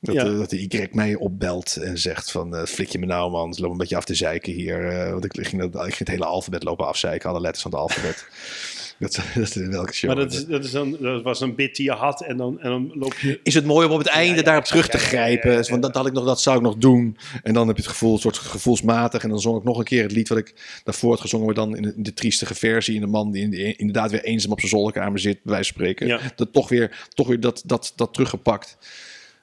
dat, 0.00 0.14
Ja. 0.14 0.24
eh, 0.24 0.38
dat 0.38 0.50
de 0.50 0.60
Y 0.60 0.88
mij 0.92 1.14
opbelt 1.14 1.76
en 1.76 1.98
zegt 1.98 2.30
van, 2.30 2.56
eh, 2.56 2.64
flik 2.64 2.88
je 2.88 2.98
me 2.98 3.06
nou 3.06 3.30
man, 3.30 3.48
lopen 3.50 3.70
een 3.70 3.76
beetje 3.76 3.96
af 3.96 4.04
te 4.04 4.14
zeiken 4.14 4.52
hier. 4.52 4.88
eh, 4.88 5.10
want 5.10 5.24
ik 5.24 5.46
ging, 5.46 5.62
dat, 5.62 5.74
ik 5.74 5.80
ging 5.94 5.98
het 5.98 6.08
hele 6.08 6.24
alfabet 6.24 6.62
lopen 6.64 6.86
afzeiken, 6.86 7.28
alle 7.30 7.40
letters 7.40 7.62
van 7.62 7.70
het 7.70 7.80
alfabet. 7.80 8.26
dat, 9.00 9.20
dat 9.34 9.42
is 9.42 9.56
in 9.56 9.70
welke 9.70 9.92
show. 9.92 10.10
Maar 10.10 10.18
dat, 10.18 10.32
is, 10.32 10.46
dat, 10.46 10.64
is 10.64 10.70
dan, 10.70 10.96
dat 11.00 11.22
was 11.22 11.40
een 11.40 11.54
bit 11.54 11.76
die 11.76 11.84
je 11.84 11.92
had 11.92 12.22
en 12.22 12.36
dan, 12.36 12.60
en 12.60 12.70
dan 12.70 12.90
loop 12.94 13.14
je... 13.14 13.40
is 13.42 13.54
het 13.54 13.64
mooi 13.64 13.86
om 13.86 13.92
op 13.92 13.98
het 13.98 14.06
einde 14.06 14.36
ja, 14.36 14.42
daarop 14.42 14.64
terug 14.64 14.88
te 14.88 14.98
grijpen. 14.98 15.70
Want 15.70 15.82
dat, 15.82 15.94
had 15.94 16.06
ik 16.06 16.12
nog, 16.12 16.24
dat 16.24 16.40
zou 16.40 16.56
ik 16.56 16.62
nog 16.62 16.76
doen. 16.76 17.16
En 17.42 17.54
dan 17.54 17.66
heb 17.66 17.76
je 17.76 17.82
het 17.82 17.90
gevoel, 17.90 18.12
een 18.12 18.18
soort 18.18 18.38
gevoelsmatig. 18.38 19.22
En 19.22 19.28
dan 19.28 19.40
zong 19.40 19.58
ik 19.58 19.64
nog 19.64 19.78
een 19.78 19.84
keer 19.84 20.02
het 20.02 20.12
lied 20.12 20.28
wat 20.28 20.38
ik 20.38 20.80
daarvoor 20.84 21.10
had 21.10 21.20
gezongen, 21.20 21.46
maar 21.46 21.54
dan 21.54 21.76
in 21.76 21.82
de, 21.82 21.92
in 21.96 22.02
de 22.02 22.14
triestige 22.14 22.54
versie. 22.54 22.94
En 22.94 23.00
de 23.00 23.06
man 23.06 23.30
die 23.30 23.42
in 23.42 23.50
de- 23.50 23.76
inderdaad 23.76 24.10
weer 24.10 24.24
eenzaam 24.24 24.52
op 24.52 24.58
zijn 24.58 24.70
zolderkamer 24.70 25.18
zit, 25.18 25.42
bij 25.42 25.52
wijze 25.52 25.72
van 25.72 25.82
spreken. 25.82 26.20
Dat 26.36 26.52
toch 26.52 26.68
weer, 26.68 27.06
toch 27.08 27.26
weer 27.26 27.40
dat, 27.40 27.62
dat, 27.66 27.92
dat 27.96 28.12
teruggepakt. 28.12 28.76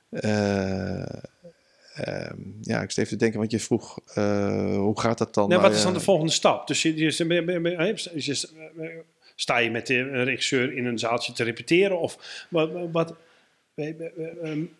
Eh, 0.10 0.99
ehm, 0.99 1.18
ja, 2.62 2.82
ik 2.82 2.89
even 2.89 3.08
te 3.08 3.16
denken, 3.16 3.39
want 3.39 3.52
je 3.52 3.60
vroeg, 3.60 4.00
eh, 4.14 4.76
hoe 4.76 5.00
gaat 5.00 5.18
dat 5.18 5.34
dan? 5.34 5.50
Nou, 5.50 5.62
wat 5.62 5.74
is 5.74 5.82
dan 5.82 5.93
de 5.93 6.00
eh, 6.00 6.06
volgende 6.06 6.32
stap? 6.32 6.68
Dus 6.68 6.82
je, 6.82 6.95
je, 6.98 7.12
sta 9.36 9.58
je 9.58 9.72
met 9.72 9.88
de 9.88 10.24
regisseur 10.24 10.74
in 10.78 10.86
een 10.86 11.00
zaaltje 11.00 11.34
te 11.34 11.43
repeteren? 11.43 12.00
Of 12.00 12.45
wat, 12.50 12.72
wat, 12.91 13.10
ehm, 13.10 13.20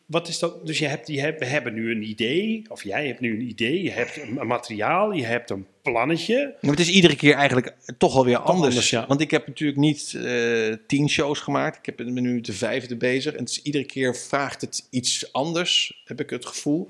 wat 0.06 0.28
is 0.28 0.40
dat? 0.40 0.66
Dus 0.66 0.80
je 0.80 0.88
hebt, 0.88 1.08
je 1.08 1.20
hebt, 1.20 1.40
we 1.40 1.46
hebben 1.46 1.74
nu 1.74 1.92
een 1.92 2.04
idee, 2.04 2.64
of 2.68 2.84
jij 2.84 3.08
hebt 3.08 3.20
nu 3.20 3.34
een 3.34 3.48
idee, 3.48 3.84
je 3.84 3.92
hebt 3.92 4.22
een 4.22 4.48
materiaal, 4.48 5.12
je 5.12 5.26
hebt 5.26 5.50
een 5.50 5.68
plannetje. 5.82 6.56
Maar 6.62 6.72
het 6.72 6.80
is 6.80 6.90
iedere 6.90 7.16
keer 7.16 7.34
eigenlijk 7.34 7.76
toch 7.98 8.14
wel 8.14 8.26
weer 8.26 8.38
anders. 8.38 8.68
anders, 8.68 8.90
ja. 8.90 9.08
Want 9.08 9.22
ik 9.22 9.32
heb 9.32 9.48
natuurlijk 9.48 9.80
niet 9.80 10.14
eh, 10.14 10.74
tien 10.88 11.10
shows 11.10 11.40
gemaakt. 11.40 11.78
Ik 11.78 11.86
heb, 11.86 11.96
ben 11.98 12.14
nu 12.14 12.42
de 12.42 12.54
vijfde 12.54 12.96
bezig. 12.96 13.34
En 13.34 13.40
het 13.40 13.50
is, 13.50 13.62
iedere 13.62 13.86
keer 13.86 14.16
vraagt 14.16 14.62
het 14.62 14.88
iets 14.90 15.34
anders, 15.34 16.02
heb 16.06 16.20
ik 16.20 16.30
het 16.30 16.46
gevoel. 16.46 16.90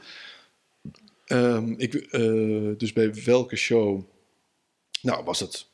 Ehm, 1.25 1.73
ik, 1.77 1.93
eh, 1.93 2.21
dus 2.77 2.93
bij 2.93 3.13
welke 3.25 3.55
show... 3.55 4.01
Nou, 5.01 5.23
was 5.23 5.39
het... 5.39 5.67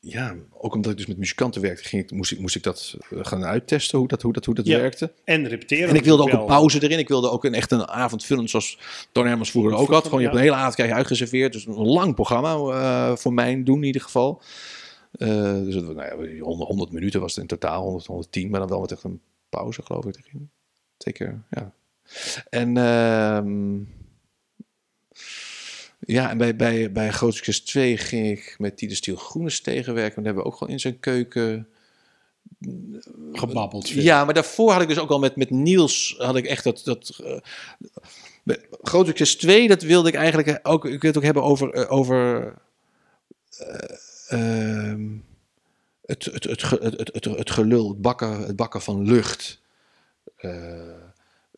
Ja, 0.00 0.34
ook 0.52 0.74
omdat 0.74 0.90
ik 0.92 0.96
dus 0.96 1.06
met 1.06 1.16
muzikanten 1.18 1.60
werkte, 1.62 1.84
ging 1.84 2.02
ik, 2.02 2.10
moest, 2.10 2.32
ik, 2.32 2.38
moest 2.38 2.54
ik 2.56 2.62
dat 2.62 2.96
eh, 3.10 3.18
gaan 3.22 3.44
uittesten, 3.44 3.98
hoe 3.98 4.08
dat, 4.08 4.22
hoe 4.22 4.32
dat, 4.32 4.44
hoe 4.44 4.54
dat 4.54 4.66
Ja. 4.66 4.78
werkte. 4.78 5.12
En 5.24 5.48
repeteren. 5.48 5.88
En 5.88 5.94
ik 5.94 6.04
wilde 6.04 6.22
ook 6.22 6.30
wel. 6.30 6.40
een 6.40 6.46
pauze 6.46 6.82
erin. 6.82 6.98
Ik 6.98 7.08
wilde 7.08 7.30
ook 7.30 7.44
een, 7.44 7.54
echt 7.54 7.70
een 7.70 7.88
avondfilm 7.88 8.46
zoals 8.48 8.78
Don 9.12 9.26
Hermans 9.26 9.50
vroeger 9.50 9.72
ook 9.72 9.88
had. 9.88 10.04
Gewoon, 10.04 10.18
je 10.20 10.24
hebt 10.26 10.38
een 10.38 10.44
hele 10.44 10.56
avond 10.56 10.74
krijg 10.74 10.90
je 10.90 10.96
uitgeserveerd. 10.96 11.52
Dus 11.52 11.66
een 11.66 11.74
lang 11.86 12.14
programma 12.14 12.54
eh, 12.54 13.16
voor 13.16 13.32
mijn 13.32 13.64
doen 13.64 13.78
in 13.78 13.84
ieder 13.84 14.02
geval. 14.02 14.42
Eh, 15.12 15.28
dus 15.52 15.74
nou 15.74 16.02
ja, 16.02 16.40
100, 16.40 16.68
100 16.68 16.90
minuten 16.92 17.20
was 17.20 17.34
het 17.34 17.40
in 17.40 17.48
totaal, 17.48 17.82
100, 17.82 18.06
110. 18.06 18.50
Maar 18.50 18.60
dan 18.60 18.68
wel 18.68 18.80
met 18.80 18.92
echt 18.92 19.02
een 19.04 19.20
pauze 19.48 19.82
geloof 19.82 20.04
ik 20.04 20.16
erin. 20.26 20.50
Zeker, 20.98 21.42
ja. 21.50 21.72
En 22.50 22.76
ehm, 22.76 23.76
ja, 26.00 26.30
en 26.30 26.38
bij, 26.38 26.56
bij, 26.56 26.92
bij 26.92 27.10
Groot 27.10 27.34
Succes 27.34 27.60
2 27.60 27.96
ging 27.96 28.38
ik 28.38 28.54
met 28.58 28.76
Tide 28.76 28.94
Stiel 28.94 29.16
Groenes 29.16 29.60
tegenwerken. 29.60 30.16
En 30.16 30.22
daar 30.22 30.24
hebben 30.24 30.42
we 30.42 30.48
ook 30.48 30.56
gewoon 30.56 30.72
in 30.72 30.80
zijn 30.80 31.00
keuken 31.00 31.68
gebabbeld. 33.32 33.88
ja, 33.88 34.24
maar 34.24 34.34
daarvoor 34.34 34.72
had 34.72 34.82
ik 34.82 34.88
dus 34.88 34.98
ook 34.98 35.10
al 35.10 35.18
met, 35.18 35.36
met 35.36 35.50
Niels, 35.50 36.14
had 36.18 36.36
ik 36.36 36.46
echt 36.46 36.64
dat... 36.64 36.80
dat 36.84 37.20
eh, 37.24 38.56
Groot 38.82 39.06
Succes 39.06 39.36
2, 39.36 39.68
dat 39.68 39.82
wilde 39.82 40.08
ik 40.08 40.14
eigenlijk 40.14 40.60
ook, 40.62 40.84
ik 40.84 41.00
wil 41.00 41.10
het 41.10 41.16
ook 41.16 41.24
hebben 41.24 41.42
over, 41.42 41.72
eh, 41.72 41.92
over 41.92 42.54
eh, 43.58 43.88
ehm, 44.28 45.16
het, 46.04 46.24
het, 46.24 46.44
het, 46.44 46.70
het, 46.70 46.80
het, 46.80 47.10
het, 47.12 47.24
het 47.24 47.50
gelul, 47.50 47.88
het 47.88 48.00
bakken, 48.00 48.40
het 48.40 48.56
bakken 48.56 48.82
van 48.82 49.04
lucht. 49.04 49.60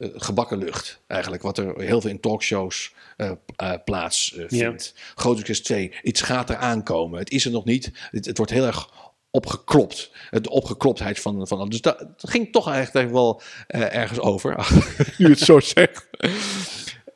Eh, 0.00 0.08
gebakken 0.14 0.58
lucht, 0.58 1.00
eigenlijk, 1.06 1.42
wat 1.42 1.58
er 1.58 1.80
heel 1.80 2.00
veel 2.00 2.10
in 2.10 2.20
talkshows 2.20 2.94
eh 3.16 3.30
eh, 3.56 3.72
plaats 3.84 4.34
eh, 4.34 4.44
vindt. 4.48 4.94
Groot 5.14 5.36
Succes 5.36 5.62
2, 5.62 5.92
iets 6.02 6.20
gaat 6.20 6.50
er 6.50 6.56
aankomen. 6.56 7.18
Het 7.18 7.30
is 7.30 7.44
er 7.44 7.50
nog 7.50 7.64
niet. 7.64 7.90
Het, 8.10 8.24
het 8.26 8.36
wordt 8.36 8.52
heel 8.52 8.66
erg 8.66 8.88
opgeklopt. 9.30 10.10
De 10.30 10.50
opgekloptheid 10.50 11.20
van, 11.20 11.46
van 11.46 11.68
dus 11.68 11.80
dat, 11.80 11.98
dat 11.98 12.30
ging 12.30 12.52
toch 12.52 12.68
eigenlijk 12.68 13.10
wel 13.10 13.42
ergens 13.68 14.20
over. 14.20 14.68
nu 15.18 15.28
het 15.28 15.38
zo 15.38 15.60
zegt. 15.60 16.08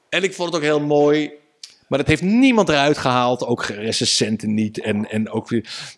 En 0.09 0.23
ik 0.23 0.35
vond 0.35 0.49
het 0.49 0.57
ook 0.57 0.69
heel 0.69 0.81
mooi. 0.81 1.33
Maar 1.89 1.99
dat 1.99 2.09
heeft 2.09 2.23
niemand 2.23 2.69
eruit 2.69 2.99
gehaald. 2.99 3.45
Ook 3.47 3.65
recensenten 3.65 4.55
niet. 4.55 4.81
En, 4.81 5.11
en 5.11 5.31
ook 5.31 5.49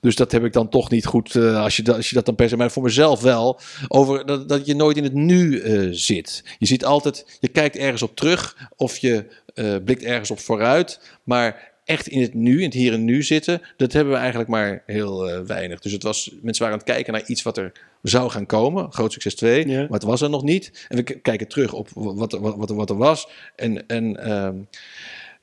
dus 0.00 0.16
dat 0.16 0.32
heb 0.32 0.44
ik 0.44 0.52
dan 0.52 0.68
toch 0.68 0.90
niet 0.90 1.06
goed. 1.06 1.34
eh, 1.34 1.62
als, 1.62 1.76
je 1.76 1.82
dat, 1.82 1.96
als 1.96 2.08
je 2.08 2.14
dat 2.14 2.26
dan 2.26 2.34
per 2.34 2.48
se. 2.48 2.56
Maar 2.56 2.70
voor 2.70 2.82
mezelf 2.82 3.20
wel. 3.20 3.60
Over 3.88 4.26
dat, 4.26 4.48
dat 4.48 4.66
je 4.66 4.74
nooit 4.74 4.96
in 4.96 5.04
het 5.04 5.12
nu 5.14 5.60
eh, 5.60 5.88
zit. 5.90 6.44
Je 6.58 6.66
ziet 6.66 6.84
altijd. 6.84 7.38
Je 7.40 7.48
kijkt 7.48 7.76
ergens 7.76 8.02
op 8.02 8.16
terug. 8.16 8.56
Of 8.76 8.96
je 8.98 9.26
eh, 9.54 9.74
blikt 9.84 10.02
ergens 10.02 10.30
op 10.30 10.38
vooruit. 10.38 11.00
Maar 11.24 11.72
echt 11.84 12.06
in 12.08 12.20
het 12.22 12.34
nu, 12.34 12.58
in 12.58 12.64
het 12.64 12.74
hier 12.74 12.92
en 12.92 13.04
nu 13.04 13.22
zitten. 13.22 13.62
Dat 13.76 13.92
hebben 13.92 14.12
we 14.12 14.18
eigenlijk 14.18 14.48
maar 14.50 14.82
heel 14.86 15.44
weinig. 15.46 15.80
Dus 15.80 15.92
het 15.92 16.02
was. 16.02 16.30
Mensen 16.42 16.62
waren 16.64 16.78
aan 16.78 16.84
het 16.86 16.94
kijken 16.94 17.12
naar 17.12 17.26
iets 17.26 17.42
wat 17.42 17.56
er 17.58 17.72
zou 18.02 18.30
gaan 18.30 18.46
komen. 18.46 18.92
Groot 18.92 19.12
succes 19.12 19.34
2. 19.34 19.68
Ja. 19.68 19.80
Maar 19.80 19.88
het 19.90 20.02
was 20.02 20.20
er 20.20 20.30
nog 20.30 20.42
niet. 20.42 20.86
En 20.88 20.96
we 20.96 21.02
kijken 21.02 21.48
terug 21.48 21.72
op 21.72 21.88
wat, 21.92 22.32
er- 22.32 22.40
wat, 22.40 22.56
wat, 22.56 22.70
wat 22.70 22.90
er 22.90 22.96
was. 22.96 23.28
En. 23.56 23.86
en 23.86 24.16
ehm, 24.24 24.54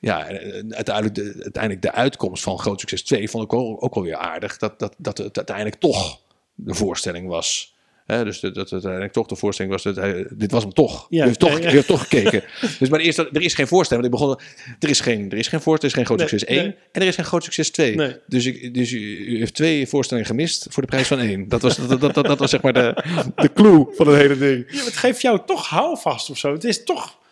ja, 0.04 0.26
uiteindelijk 0.70 1.14
de, 1.14 1.40
uiteindelijk 1.42 1.82
de 1.82 1.92
uitkomst 1.92 2.42
van 2.42 2.58
Groot 2.58 2.80
Succes 2.80 3.02
2 3.02 3.30
vond 3.30 3.44
ik 3.44 3.52
ook, 3.52 3.84
ook 3.84 3.94
wel 3.94 4.04
weer 4.04 4.16
aardig. 4.16 4.56
Dat, 4.56 4.78
dat, 4.78 4.94
dat 4.98 5.18
het 5.18 5.36
uiteindelijk 5.36 5.76
toch 5.76 6.20
de 6.54 6.74
voorstelling 6.74 7.28
was. 7.28 7.74
Hè, 8.06 8.24
dus 8.24 8.40
dat, 8.40 8.54
dat 8.54 8.72
uiteindelijk 8.72 9.12
toch 9.12 9.26
de 9.26 9.36
voorstelling 9.36 9.74
was. 9.74 9.82
Dat 9.82 9.96
hij, 9.96 10.26
dit 10.30 10.50
was 10.50 10.62
hem 10.62 10.72
toch. 10.72 11.06
Ja, 11.08 11.18
je, 11.18 11.24
heeft 11.24 11.38
toch 11.38 11.50
ja, 11.50 11.58
ja. 11.58 11.68
je 11.68 11.74
hebt 11.74 11.86
toch 11.86 12.00
gekeken. 12.00 12.42
dus 12.78 12.88
maar 12.88 13.00
eerst, 13.00 13.18
er 13.18 13.42
is 13.42 13.54
geen 13.54 13.66
voorstelling. 13.66 14.10
Want 14.10 14.22
ik 14.22 14.28
begon, 14.28 14.40
er 14.78 14.88
is 14.88 15.00
geen, 15.00 15.30
er 15.30 15.38
is 15.38 15.48
geen 15.48 15.60
voorstelling, 15.60 15.80
er 15.80 15.86
is 15.86 15.94
geen 15.94 16.04
Groot 16.04 16.18
Nee, 16.18 16.28
Succes 16.28 16.48
1 16.48 16.62
nee. 16.62 16.74
en 16.92 17.02
er 17.02 17.08
is 17.08 17.14
geen 17.14 17.24
Groot 17.24 17.44
Succes 17.44 17.70
2. 17.70 17.94
Nee. 17.94 18.16
Dus, 18.26 18.46
ik, 18.46 18.74
dus 18.74 18.92
u, 18.92 19.26
u 19.26 19.38
heeft 19.38 19.54
twee 19.54 19.88
voorstellingen 19.88 20.28
gemist 20.28 20.66
voor 20.70 20.82
de 20.82 20.88
prijs 20.88 21.06
van 21.06 21.18
één. 21.18 21.48
Dat 21.48 21.62
was, 21.62 21.76
dat, 21.76 22.00
dat, 22.00 22.14
dat, 22.14 22.24
dat 22.26 22.38
was 22.38 22.50
zeg 22.50 22.62
maar 22.62 22.72
de, 22.72 23.04
de 23.36 23.52
clue 23.52 23.86
van 23.94 24.08
het 24.08 24.16
hele 24.16 24.38
ding. 24.38 24.64
Ja, 24.68 24.84
het 24.84 24.96
geeft 24.96 25.20
jou 25.20 25.40
toch 25.46 25.68
houvast 25.68 26.30
of 26.30 26.38
zo. 26.38 26.52
Het 26.52 26.64
is 26.64 26.84
toch... 26.84 27.22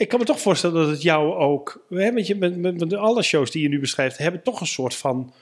Ik 0.00 0.08
kan 0.08 0.18
me 0.18 0.24
toch 0.24 0.40
voorstellen 0.40 0.76
dat 0.82 0.90
het 0.90 1.02
jou 1.02 1.34
ook... 1.34 1.84
We 1.88 2.02
hebben 2.02 2.26
je, 2.26 2.34
met, 2.34 2.56
met, 2.56 2.78
met 2.78 2.94
alle 2.94 3.22
shows 3.22 3.50
die 3.50 3.62
je 3.62 3.68
nu 3.68 3.80
beschrijft... 3.80 4.18
hebben 4.18 4.42
toch 4.42 4.60
een 4.60 4.66
soort 4.66 4.94
van... 4.94 5.32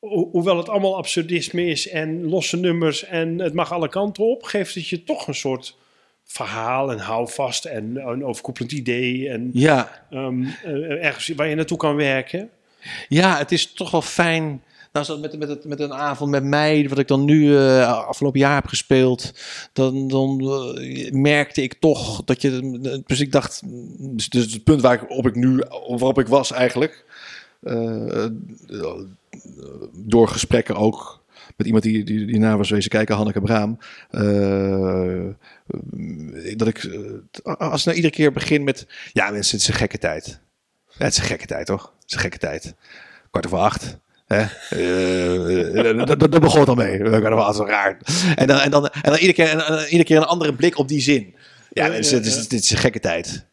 ho- 0.00 0.28
Hoewel 0.30 0.56
het 0.56 0.68
allemaal 0.68 0.96
absurdisme 0.96 1.66
is 1.66 1.88
en 1.88 2.28
losse 2.28 2.56
nummers 2.56 3.04
en 3.04 3.38
het 3.38 3.54
mag 3.54 3.72
alle 3.72 3.88
kanten 3.88 4.24
op... 4.24 4.42
geeft 4.42 4.74
het 4.74 4.88
je 4.88 5.04
toch 5.04 5.26
een 5.26 5.34
soort 5.34 5.76
verhaal 6.24 6.90
en 6.92 6.98
houvast 6.98 7.64
en 7.64 7.96
een 7.96 8.24
overkoepelend 8.24 8.72
idee... 8.72 9.28
en 9.28 9.50
Ja, 9.52 10.06
ehm, 10.10 10.44
eh, 10.64 11.04
ergens 11.04 11.28
waar 11.28 11.48
je 11.48 11.54
naartoe 11.54 11.78
kan 11.78 11.96
werken. 11.96 12.50
Ja, 13.08 13.38
het 13.38 13.52
is 13.52 13.72
toch 13.72 13.90
wel 13.90 14.02
fijn. 14.02 14.62
Nou, 14.92 15.20
met, 15.20 15.38
met, 15.38 15.48
het, 15.48 15.64
met 15.64 15.80
een 15.80 15.92
avond 15.92 16.30
met 16.30 16.44
mij, 16.44 16.88
wat 16.88 16.98
ik 16.98 17.08
dan 17.08 17.24
nu 17.24 17.56
eh, 17.56 18.06
afgelopen 18.06 18.40
jaar 18.40 18.54
heb 18.54 18.66
gespeeld, 18.66 19.32
dan, 19.72 20.08
dan 20.08 20.40
eh, 20.40 21.12
merkte 21.12 21.62
ik 21.62 21.74
toch 21.74 22.24
dat 22.24 22.42
je. 22.42 23.02
Dus 23.06 23.20
ik 23.20 23.32
dacht, 23.32 23.62
dus, 23.98 24.28
dus 24.28 24.52
het 24.52 24.64
punt 24.64 24.80
waar 24.80 24.94
ik, 24.94 25.10
op 25.10 25.26
ik 25.26 25.34
nu, 25.34 25.62
waarop 25.86 26.18
ik 26.18 26.26
was 26.26 26.52
eigenlijk, 26.52 27.04
eh, 27.60 28.26
door 29.92 30.28
gesprekken 30.28 30.76
ook 30.76 31.20
met 31.56 31.66
iemand 31.66 31.84
die, 31.84 32.04
die, 32.04 32.38
naar 32.38 32.56
was 32.56 32.70
wezen 32.70 32.90
kijken, 32.90 33.16
Hanneke 33.16 33.40
Braam. 33.40 33.78
dat 36.56 36.68
ik, 36.68 36.98
als 37.42 37.80
ik 37.80 37.86
nou 37.86 37.96
iedere 37.96 38.14
keer 38.14 38.32
begin 38.32 38.64
met, 38.64 38.86
ja 39.12 39.30
mensen, 39.30 39.52
het 39.52 39.62
is 39.62 39.68
een 39.68 39.80
gekke 39.80 39.98
tijd. 39.98 40.40
Het 40.92 41.12
is 41.12 41.18
een 41.18 41.24
gekke 41.24 41.46
tijd, 41.46 41.66
toch? 41.66 41.92
Het 42.00 42.10
is 42.10 42.14
een 42.14 42.20
gekke 42.20 42.38
tijd. 42.38 42.74
Kwart 43.30 43.46
over 43.46 43.58
acht. 43.58 44.00
Hè? 44.32 44.44
Eh, 44.70 45.96
dat, 46.06 46.20
dat, 46.20 46.32
dat 46.32 46.40
begon 46.40 46.64
al 46.64 46.74
mee. 46.74 47.04
Over 47.04 47.34
acht, 47.34 47.56
zo 47.56 47.64
raar. 47.64 47.98
En 48.34 48.46
dan, 48.46 48.58
en 48.58 48.70
dan, 48.70 48.86
en 48.86 49.10
dan 49.10 49.14
iedere, 49.14 49.32
keer, 49.32 49.48
en, 49.48 49.66
en 49.66 49.84
iedere 49.84 50.04
keer 50.04 50.16
een 50.16 50.24
andere 50.24 50.54
blik 50.54 50.78
op 50.78 50.88
die 50.88 51.00
zin. 51.00 51.34
Ja, 51.74 51.88
mensen, 51.88 52.16
het 52.16 52.26
is, 52.26 52.36
het 52.36 52.52
is 52.52 52.70
een 52.70 52.76
gekke 52.76 53.00
tijd. 53.00 53.46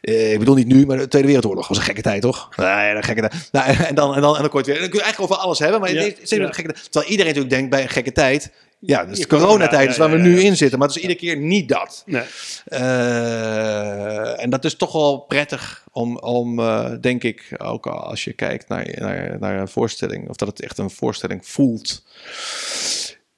Eh, 0.00 0.32
ik 0.32 0.38
bedoel 0.38 0.54
niet 0.54 0.66
nu, 0.66 0.86
maar 0.86 0.96
de 0.96 1.08
Tweede 1.08 1.28
Wereldoorlog 1.28 1.68
was 1.68 1.76
een 1.76 1.82
gekke 1.82 2.02
tijd, 2.02 2.22
toch? 2.22 2.56
Nee, 2.56 2.94
een 2.94 3.02
gekke 3.02 3.20
tijd. 3.20 3.48
Nou, 3.52 3.66
en 3.86 3.94
dan, 3.94 4.14
en 4.14 4.20
dan, 4.20 4.36
en 4.36 4.40
dan 4.40 4.50
kon 4.50 4.62
je 4.64 4.66
het 4.66 4.66
weer. 4.66 4.78
Dan 4.80 4.88
kun 4.88 4.98
je 4.98 5.04
eigenlijk 5.04 5.32
over 5.32 5.44
alles 5.44 5.58
hebben, 5.58 5.80
maar 5.80 5.92
Ja, 5.92 5.96
het 5.96 6.06
is 6.06 6.12
steeds 6.14 6.30
ja. 6.30 6.48
een 6.48 6.54
gekke 6.54 6.72
tijd. 6.72 6.84
Terwijl 6.84 7.10
iedereen 7.10 7.32
natuurlijk 7.32 7.54
denkt 7.54 7.70
bij 7.70 7.82
een 7.82 7.88
gekke 7.88 8.12
tijd. 8.12 8.50
Ja, 8.78 9.00
Ja, 9.00 9.14
de 9.14 9.26
coronatijd 9.26 9.90
is 9.90 9.96
waar 9.96 10.10
we 10.10 10.18
nu 10.18 10.40
in 10.40 10.56
zitten. 10.56 10.78
Maar 10.78 10.88
het 10.88 10.96
is 10.96 11.02
iedere 11.02 11.20
keer 11.20 11.36
niet 11.36 11.68
dat. 11.68 12.02
Nee. 12.06 12.22
Eh, 12.66 14.42
en 14.42 14.50
dat 14.50 14.64
is 14.64 14.74
toch 14.76 14.92
wel 14.92 15.18
prettig 15.18 15.84
om, 15.92 16.18
om 16.18 16.58
eh, 16.58 16.90
denk 17.00 17.22
ik, 17.22 17.54
ook 17.58 17.86
als 17.86 18.24
je 18.24 18.32
kijkt 18.32 18.68
naar, 18.68 18.94
naar, 18.98 19.36
naar 19.40 19.60
een 19.60 19.68
voorstelling, 19.68 20.28
of 20.28 20.36
dat 20.36 20.48
het 20.48 20.60
echt 20.60 20.78
een 20.78 20.90
voorstelling 20.90 21.46
voelt. 21.46 22.02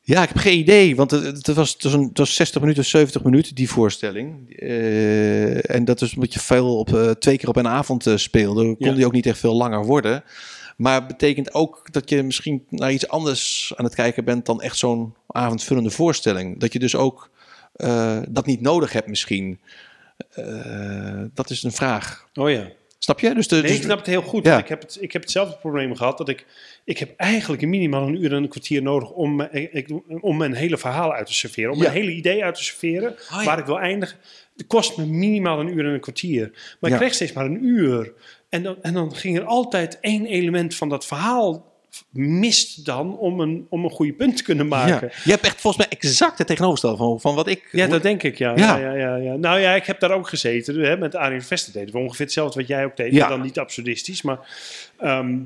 Ja, 0.00 0.22
ik 0.22 0.28
heb 0.28 0.36
geen 0.38 0.58
idee, 0.58 0.96
want 0.96 1.10
het, 1.10 1.24
het 1.46 1.46
was, 1.46 1.72
het, 1.72 1.82
was 1.82 1.92
een, 1.92 2.02
het 2.02 2.18
was 2.18 2.34
60 2.34 2.60
minuten, 2.60 2.84
70 2.84 3.22
minuten, 3.24 3.54
die 3.54 3.70
voorstelling. 3.70 4.56
Eh, 4.58 5.70
en 5.70 5.84
dat 5.84 6.00
is 6.00 6.14
omdat 6.14 6.32
je 6.32 6.40
veel 6.40 6.78
op, 6.78 7.16
twee 7.18 7.38
keer 7.38 7.48
op 7.48 7.56
een 7.56 7.68
avond 7.68 8.06
speelde, 8.14 8.62
kon 8.62 8.88
Ja. 8.88 8.92
die 8.92 9.06
ook 9.06 9.12
niet 9.12 9.26
echt 9.26 9.38
veel 9.38 9.54
langer 9.56 9.84
worden. 9.84 10.24
Maar 10.78 11.06
betekent 11.06 11.54
ook 11.54 11.92
dat 11.92 12.10
je 12.10 12.22
misschien 12.22 12.66
naar 12.68 12.92
iets 12.92 13.08
anders 13.08 13.72
aan 13.76 13.84
het 13.84 13.94
kijken 13.94 14.24
bent 14.24 14.46
dan 14.46 14.62
echt 14.62 14.76
zo'n 14.76 15.14
avondvullende 15.26 15.90
voorstelling. 15.90 16.58
Dat 16.60 16.72
je 16.72 16.78
dus 16.78 16.94
ook 16.96 17.30
eh, 17.76 18.18
dat 18.28 18.46
niet 18.46 18.60
nodig 18.60 18.92
hebt 18.92 19.08
misschien. 19.08 19.60
Eh, 20.30 21.22
dat 21.34 21.50
is 21.50 21.62
een 21.62 21.72
vraag. 21.72 22.28
Oh 22.34 22.50
ja. 22.50 22.70
Snap 22.98 23.20
je? 23.20 23.34
Dus 23.34 23.48
de, 23.48 23.54
Nee, 23.54 23.64
dus- 23.64 23.76
ik 23.76 23.82
snap 23.82 23.98
het 23.98 24.06
heel 24.06 24.22
goed. 24.22 24.44
Ja. 24.44 24.58
Ik, 24.58 24.68
heb 24.68 24.82
het, 24.82 24.98
ik 25.00 25.12
heb 25.12 25.22
hetzelfde 25.22 25.56
probleem 25.56 25.96
gehad. 25.96 26.18
Dat 26.18 26.28
ik, 26.28 26.46
ik 26.84 26.98
heb 26.98 27.12
eigenlijk 27.16 27.62
minimaal 27.66 28.06
een 28.06 28.22
uur 28.22 28.32
en 28.32 28.42
een 28.42 28.48
kwartier 28.48 28.82
nodig 28.82 29.10
om, 29.10 29.36
me- 29.36 29.50
ik, 29.50 29.88
om 30.20 30.36
mijn 30.36 30.54
hele 30.54 30.78
verhaal 30.78 31.12
uit 31.12 31.26
te 31.26 31.34
serveren. 31.34 31.70
Om 31.70 31.76
Ja. 31.76 31.82
mijn 31.82 31.94
hele 31.94 32.12
idee 32.12 32.44
uit 32.44 32.54
te 32.54 32.62
serveren. 32.64 33.14
ja. 33.30 33.44
Waar 33.44 33.58
ik 33.58 33.64
wil 33.66 33.78
eindigen. 33.80 34.18
Het 34.56 34.66
kost 34.66 34.96
me 34.96 35.06
minimaal 35.06 35.60
een 35.60 35.76
uur 35.76 35.84
en 35.86 35.92
een 35.92 36.00
kwartier. 36.00 36.76
Maar 36.80 36.90
ik 36.90 36.96
kreeg 36.96 37.14
steeds 37.14 37.32
maar 37.32 37.44
een 37.44 37.64
uur. 37.64 38.12
En 38.48 38.62
dan, 38.62 38.76
en 38.82 38.94
dan 38.94 39.14
ging 39.14 39.38
er 39.38 39.44
altijd 39.44 39.98
één 40.00 40.26
element 40.26 40.74
van 40.74 40.88
dat 40.88 41.06
verhaal 41.06 41.68
mist 42.10 42.84
dan 42.84 43.18
om 43.18 43.40
een, 43.40 43.66
om 43.68 43.84
een 43.84 43.90
goede 43.90 44.12
punt 44.12 44.36
te 44.36 44.42
kunnen 44.42 44.68
ja. 44.68 44.76
maken. 44.76 45.10
Je 45.24 45.30
hebt 45.30 45.44
echt 45.44 45.60
volgens 45.60 45.86
mij 45.86 45.98
exact 45.98 46.38
het 46.38 46.46
tegenovergestelde 46.46 46.96
van, 46.96 47.20
van 47.20 47.34
wat 47.34 47.48
ik. 47.48 47.68
Ja, 47.72 47.86
dat 47.86 48.02
denk 48.02 48.22
ik, 48.22 48.38
ja. 48.38 48.52
Ja. 48.56 48.76
Ja. 48.76 48.78
Ja, 48.78 48.94
ja, 48.94 49.16
ja, 49.16 49.36
Nou 49.36 49.60
ja, 49.60 49.74
ik 49.74 49.84
heb 49.84 50.00
daar 50.00 50.10
ook 50.10 50.28
gezeten. 50.28 50.80
Hè, 50.80 50.96
met 50.96 51.14
Arjen 51.14 51.42
Vester 51.42 51.72
deden 51.72 51.94
we 51.94 52.00
ongeveer 52.00 52.24
hetzelfde 52.24 52.60
wat 52.60 52.68
jij 52.68 52.84
ook 52.84 52.96
deed. 52.96 53.12
Ja. 53.12 53.28
Dan 53.28 53.40
niet 53.40 53.58
absurdistisch, 53.58 54.22
maar 54.22 54.38
ehm, 54.98 55.36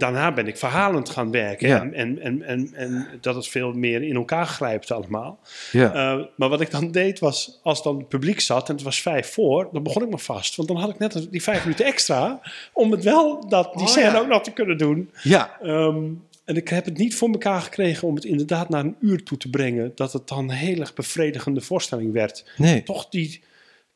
daarna 0.00 0.32
ben 0.32 0.46
ik 0.46 0.56
verhalend 0.56 1.08
gaan 1.08 1.30
werken. 1.30 1.68
Ja. 1.68 1.80
En, 1.80 1.94
en, 1.94 2.22
en, 2.22 2.42
en, 2.42 2.70
en 2.74 3.06
dat 3.20 3.34
het 3.34 3.48
veel 3.48 3.72
meer 3.72 4.02
in 4.02 4.14
elkaar 4.14 4.46
grijpt 4.46 4.90
allemaal. 4.90 5.38
ja. 5.72 5.92
Eh, 5.94 6.24
maar 6.36 6.48
wat 6.48 6.60
ik 6.60 6.70
dan 6.70 6.90
deed 6.90 7.18
was, 7.18 7.60
als 7.62 7.82
dan 7.82 7.98
het 7.98 8.08
publiek 8.08 8.40
zat 8.40 8.68
en 8.68 8.74
het 8.74 8.84
was 8.84 9.02
vijf 9.02 9.32
voor, 9.32 9.68
dan 9.72 9.82
begon 9.82 10.02
ik 10.02 10.10
maar 10.10 10.18
vast. 10.18 10.56
Want 10.56 10.68
dan 10.68 10.76
had 10.76 10.90
ik 10.90 10.98
net 10.98 11.26
die 11.30 11.42
vijf 11.42 11.62
minuten 11.62 11.84
extra 11.84 12.40
om 12.72 12.90
het 12.90 13.04
wel, 13.04 13.48
dat, 13.48 13.72
die 13.72 13.82
Oh, 13.82 13.88
scène 13.88 14.10
ja. 14.10 14.18
ook 14.18 14.26
nog 14.28 14.42
te 14.42 14.52
kunnen 14.52 14.78
doen. 14.78 15.10
ja. 15.22 15.58
Ehm, 15.62 16.04
en 16.44 16.56
ik 16.56 16.68
heb 16.68 16.84
het 16.84 16.96
niet 16.96 17.14
voor 17.14 17.30
elkaar 17.30 17.60
gekregen 17.60 18.08
om 18.08 18.14
het 18.14 18.24
inderdaad 18.24 18.68
naar 18.68 18.84
een 18.84 18.96
uur 19.00 19.22
toe 19.22 19.38
te 19.38 19.50
brengen. 19.50 19.92
Dat 19.94 20.12
het 20.12 20.28
dan 20.28 20.38
een 20.38 20.50
heel 20.56 20.80
erg 20.80 20.94
bevredigende 20.94 21.60
voorstelling 21.60 22.12
werd. 22.12 22.44
Nee. 22.56 22.82
Toch 22.82 23.08
die, 23.08 23.42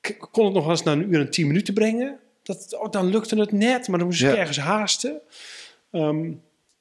ik 0.00 0.16
kon 0.30 0.44
het 0.44 0.54
nog 0.54 0.62
wel 0.62 0.72
eens 0.72 0.82
naar 0.82 0.96
een 0.96 1.12
uur 1.14 1.20
en 1.20 1.30
tien 1.30 1.46
minuten 1.46 1.74
brengen. 1.74 2.18
Dat, 2.42 2.76
oh, 2.78 2.90
dan 2.90 3.06
lukte 3.06 3.38
het 3.40 3.52
net, 3.52 3.88
maar 3.88 3.98
dan 3.98 4.08
moest 4.08 4.22
ik 4.22 4.34
ergens 4.34 4.58
haasten. 4.58 5.20
Ehm, 5.94 6.30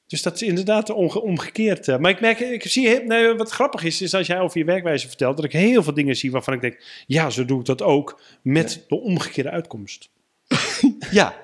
dus 0.06 0.22
dat 0.22 0.34
is 0.34 0.42
inderdaad 0.42 0.90
omge 0.90 1.20
omgekeerd. 1.22 1.88
eh. 1.88 1.96
Maar 1.98 2.10
ik 2.10 2.20
merk, 2.20 2.40
ik 2.40 2.62
zie, 2.66 2.88
heel- 2.88 3.04
nee, 3.04 3.34
wat 3.34 3.50
grappig 3.50 3.84
is, 3.84 4.02
is 4.02 4.14
als 4.14 4.26
jij 4.26 4.40
over 4.40 4.58
je 4.58 4.64
werkwijze 4.64 5.08
vertelt, 5.08 5.36
dat 5.36 5.44
ik 5.44 5.52
heel 5.52 5.82
veel 5.82 5.94
dingen 5.94 6.16
zie 6.16 6.30
waarvan 6.30 6.54
ik 6.54 6.60
denk, 6.60 7.02
ja, 7.06 7.30
zo 7.30 7.44
doe 7.44 7.60
ik 7.60 7.66
dat 7.66 7.82
ook, 7.82 8.20
met 8.42 8.84
de 8.88 9.00
omgekeerde 9.00 9.50
uitkomst. 9.50 10.08
Ja. 11.10 11.34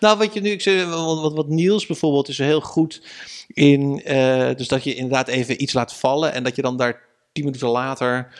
Nou, 0.00 0.18
wat 0.18 0.34
je 0.34 0.40
nu, 0.40 0.50
ik 0.50 0.60
zei, 0.60 0.84
wat, 0.84 1.32
wat, 1.32 1.48
Niels 1.48 1.86
bijvoorbeeld 1.86 2.28
is 2.28 2.38
heel 2.38 2.60
goed 2.60 3.02
in, 3.48 4.02
eh, 4.04 4.54
dus 4.56 4.68
dat 4.68 4.84
je 4.84 4.94
inderdaad 4.94 5.28
even 5.28 5.62
iets 5.62 5.72
laat 5.72 5.94
vallen 5.94 6.32
en 6.32 6.42
dat 6.42 6.56
je 6.56 6.62
dan 6.62 6.76
daar 6.76 7.02
tien 7.32 7.44
minuten 7.44 7.68
later, 7.68 8.34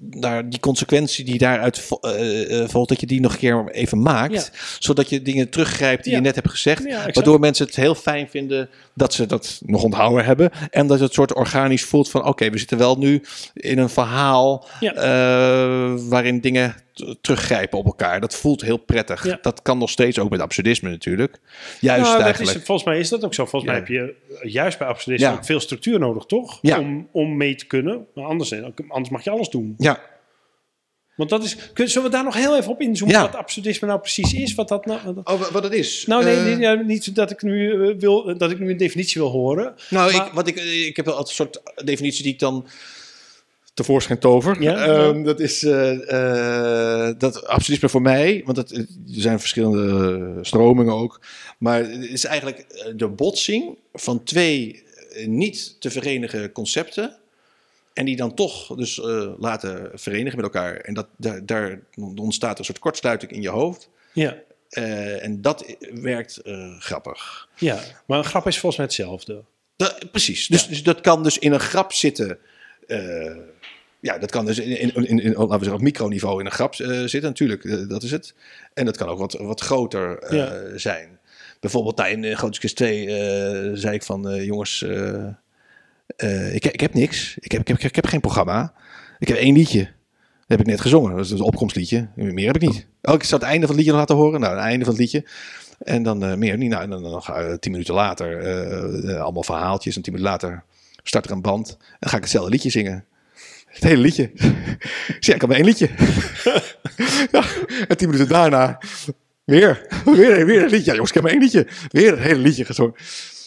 daar 0.00 0.48
die 0.48 0.60
consequentie 0.60 1.24
die 1.24 1.38
daaruit 1.38 1.88
eh, 2.00 2.68
volgt, 2.68 2.88
dat 2.88 3.00
je 3.00 3.06
die 3.06 3.20
nog 3.20 3.32
een 3.32 3.38
keer 3.38 3.68
even 3.70 4.02
maakt, 4.02 4.50
zodat 4.78 5.08
je 5.08 5.22
dingen 5.22 5.48
teruggrijpt 5.50 6.02
die 6.04 6.12
Ja. 6.12 6.18
je 6.18 6.24
net 6.24 6.34
hebt 6.34 6.50
gezegd, 6.50 6.84
Ja, 6.84 7.04
waardoor 7.12 7.40
mensen 7.40 7.66
het 7.66 7.76
heel 7.76 7.94
fijn 7.94 8.28
vinden 8.28 8.68
dat 8.94 9.12
ze 9.14 9.26
dat 9.26 9.60
nog 9.66 9.82
onthouden 9.82 10.24
hebben 10.24 10.50
en 10.70 10.86
dat 10.86 11.00
het 11.00 11.12
soort 11.12 11.34
organisch 11.34 11.84
voelt 11.84 12.10
van, 12.10 12.24
oké, 12.24 12.50
we 12.50 12.58
zitten 12.58 12.78
wel 12.78 12.96
nu 12.98 13.22
in 13.54 13.78
een 13.78 13.88
verhaal 13.90 14.66
waarin 16.08 16.40
dingen 16.40 16.74
teruggrijpen 17.20 17.78
op 17.78 17.84
elkaar. 17.86 18.20
Dat 18.20 18.34
voelt 18.36 18.60
heel 18.60 18.76
prettig. 18.76 19.26
Ja. 19.26 19.38
Dat 19.42 19.62
kan 19.62 19.78
nog 19.78 19.90
steeds 19.90 20.18
ook 20.18 20.30
met 20.30 20.40
absurdisme 20.40 20.90
natuurlijk. 20.90 21.38
Juist 21.80 22.02
Nou, 22.10 22.22
eigenlijk. 22.22 22.56
is, 22.58 22.64
volgens 22.64 22.86
mij 22.86 22.98
is 22.98 23.08
dat 23.08 23.24
ook 23.24 23.34
zo. 23.34 23.46
Volgens 23.46 23.72
Ja. 23.72 23.78
mij 23.78 23.88
heb 23.88 23.88
je 24.42 24.48
juist 24.50 24.78
bij 24.78 24.86
absurdisme 24.88 25.28
Ja. 25.34 25.44
veel 25.44 25.60
structuur 25.60 25.98
nodig, 25.98 26.24
toch? 26.24 26.58
Ja. 26.62 26.78
Om, 26.78 27.08
om 27.12 27.36
mee 27.36 27.54
te 27.54 27.66
kunnen. 27.66 28.06
Maar 28.14 28.24
anders, 28.24 28.52
anders 28.88 29.08
mag 29.08 29.24
je 29.24 29.30
alles 29.30 29.48
doen. 29.48 29.74
Ja, 29.78 30.00
Want 31.16 31.30
dat 31.30 31.44
is. 31.44 31.72
kun- 31.72 31.88
Zullen 31.88 32.10
we 32.10 32.14
daar 32.16 32.24
nog 32.24 32.34
heel 32.34 32.56
even 32.56 32.70
op 32.70 32.80
inzoomen? 32.80 33.16
Ja. 33.16 33.22
Wat 33.22 33.34
absurdisme 33.34 33.88
nou 33.88 34.00
precies 34.00 34.32
is? 34.32 34.54
Wat 34.54 34.68
dat 34.68 34.86
nou. 34.86 35.00
wat- 35.14 35.28
oh, 35.28 35.40
wat 35.50 35.62
het 35.62 35.72
is. 35.72 36.06
Nou, 36.06 36.24
nee, 36.24 36.36
Eh, 36.36 36.56
nee, 36.58 36.76
niet 36.84 37.14
dat 37.14 37.30
ik 37.30 37.42
nu 37.42 37.88
eh, 37.88 37.94
wil 37.98 38.38
dat 38.38 38.50
ik 38.50 38.58
nu 38.58 38.70
een 38.70 38.76
definitie 38.76 39.20
wil 39.20 39.30
horen. 39.30 39.74
Nou, 39.90 40.12
Maar- 40.12 40.26
ik, 40.26 40.32
wat 40.32 40.48
ik, 40.48 40.56
ik 40.86 40.96
heb 40.96 41.04
wel 41.04 41.14
altijd 41.16 41.38
een 41.38 41.44
soort 41.46 41.86
definitie 41.86 42.22
die 42.22 42.32
ik 42.32 42.38
dan 42.38 42.66
tevoorschijn 43.74 44.18
tover. 44.18 44.62
Ja, 44.62 44.86
Ehm, 44.86 45.22
Dat 45.22 45.40
is 45.40 45.62
eh, 45.64 47.08
eh, 47.08 47.18
dat 47.18 47.46
absurdisme 47.46 47.88
voor 47.88 48.02
mij, 48.02 48.42
want 48.44 48.56
het, 48.56 48.70
er 48.72 48.86
zijn 49.06 49.40
verschillende 49.40 50.38
stromingen 50.42 50.94
ook. 50.94 51.20
Maar 51.58 51.78
het 51.78 52.02
is 52.04 52.24
eigenlijk 52.24 52.58
eh, 52.58 52.92
de 52.96 53.08
botsing 53.08 53.78
van 53.92 54.22
twee 54.24 54.82
niet 55.26 55.76
te 55.80 55.90
verenigen 55.90 56.52
concepten. 56.52 57.16
En 57.92 58.04
die 58.04 58.16
dan 58.16 58.34
toch 58.34 58.76
dus 58.76 59.00
eh, 59.00 59.32
laten 59.38 59.90
verenigen 59.94 60.36
met 60.36 60.44
elkaar. 60.44 60.76
En 60.76 60.94
dat, 60.94 61.06
daar, 61.16 61.46
daar 61.46 61.80
ontstaat 62.14 62.58
een 62.58 62.64
soort 62.64 62.78
kortsluiting 62.78 63.32
in 63.32 63.42
je 63.42 63.48
hoofd. 63.48 63.88
Ja, 64.12 64.36
en 65.20 65.42
dat 65.42 65.76
werkt 65.92 66.40
grappig. 66.78 67.48
ja, 67.56 67.80
maar 68.06 68.18
een 68.18 68.24
grap 68.24 68.46
is 68.46 68.58
volgens 68.58 68.76
mij 68.76 68.86
hetzelfde. 68.86 69.42
Dat, 69.76 70.10
precies. 70.10 70.46
Dus, 70.46 70.66
dus 70.66 70.82
dat 70.82 71.00
kan 71.00 71.22
dus 71.22 71.38
in 71.38 71.52
een 71.52 71.60
grap 71.60 71.92
zitten. 71.92 72.38
Ja, 74.04 74.18
dat 74.18 74.30
kan 74.30 74.44
dus 74.46 74.58
in, 74.58 74.78
in, 74.80 74.94
in, 75.06 75.18
in- 75.20 75.32
laten 75.32 75.48
we 75.48 75.54
zeggen, 75.54 75.72
op 75.74 75.80
microniveau 75.80 76.40
in 76.40 76.46
een 76.46 76.52
grap 76.52 76.74
eh, 76.74 76.88
zitten. 76.98 77.22
Natuurlijk, 77.22 77.64
eh, 77.64 77.88
dat 77.88 78.02
is 78.02 78.10
het. 78.10 78.34
En 78.74 78.84
dat 78.84 78.96
kan 78.96 79.08
ook 79.08 79.18
wat, 79.18 79.32
wat 79.32 79.60
groter 79.60 80.18
eh, 80.18 80.38
Ja. 80.38 80.78
zijn. 80.78 81.18
Bijvoorbeeld 81.60 81.96
daar 81.96 82.10
in 82.10 82.36
Grootskis 82.36 82.74
2 82.74 83.06
eh, 83.06 83.70
zei 83.74 83.94
ik 83.94 84.02
van... 84.02 84.44
jongens, 84.44 84.82
ik, 86.52 86.64
ik 86.66 86.80
heb 86.80 86.94
niks. 86.94 87.36
Ik 87.38 87.52
heb, 87.52 87.60
ik, 87.60 87.68
heb, 87.68 87.80
ik 87.80 87.94
heb 87.94 88.06
geen 88.06 88.20
programma. 88.20 88.72
Ik 89.18 89.28
heb 89.28 89.36
één 89.36 89.54
liedje. 89.56 89.78
Dat 89.84 90.58
heb 90.58 90.60
ik 90.60 90.66
net 90.66 90.80
gezongen. 90.80 91.16
Dat 91.16 91.24
is 91.24 91.30
een 91.30 91.40
opkomstliedje. 91.40 92.08
Meer 92.14 92.46
heb 92.46 92.56
ik 92.56 92.68
niet. 92.68 92.86
Oh, 93.02 93.14
ik 93.14 93.22
zou 93.22 93.40
het 93.40 93.50
einde 93.50 93.66
van 93.66 93.76
het 93.76 93.84
liedje 93.84 93.90
nog 93.90 94.00
laten 94.00 94.16
horen. 94.16 94.40
Nou, 94.40 94.54
het 94.54 94.64
einde 94.64 94.84
van 94.84 94.94
het 94.94 95.02
liedje. 95.02 95.24
En 95.78 96.02
dan 96.02 96.38
meer 96.38 96.56
niet. 96.56 96.70
Nou, 96.70 96.82
en 96.82 96.90
dan, 96.90 97.02
je 97.02 97.56
tien 97.60 97.72
minuten 97.72 97.94
later, 97.94 98.42
allemaal 99.20 99.42
verhaaltjes. 99.42 99.96
En 99.96 100.02
tien 100.02 100.12
minuten 100.12 100.32
later 100.32 100.64
start 101.02 101.24
er 101.26 101.32
een 101.32 101.42
band. 101.42 101.70
En 101.80 101.96
dan 102.00 102.10
ga 102.10 102.16
ik 102.16 102.22
hetzelfde 102.22 102.50
liedje 102.50 102.70
zingen. 102.70 103.04
Het 103.74 103.82
hele 103.84 104.00
liedje. 104.02 104.22
ik 105.06 105.16
zeg, 105.20 105.34
ik 105.34 105.40
heb 105.40 105.46
maar 105.50 105.56
één 105.58 105.64
liedje. 105.66 105.88
ja, 107.32 107.44
en 107.88 107.96
tien 107.96 108.08
minuten 108.08 108.28
daarna 108.28 108.78
weer, 109.44 109.86
weer, 110.04 110.46
weer 110.46 110.62
een 110.62 110.70
liedje. 110.70 110.84
Ja, 110.84 110.92
jongens, 110.92 111.08
ik 111.08 111.14
heb 111.14 111.22
maar 111.22 111.32
één 111.32 111.40
liedje. 111.42 111.66
Weer 111.88 112.10
het 112.10 112.20
hele 112.20 112.40
liedje 112.40 112.64
gezongen. 112.64 112.94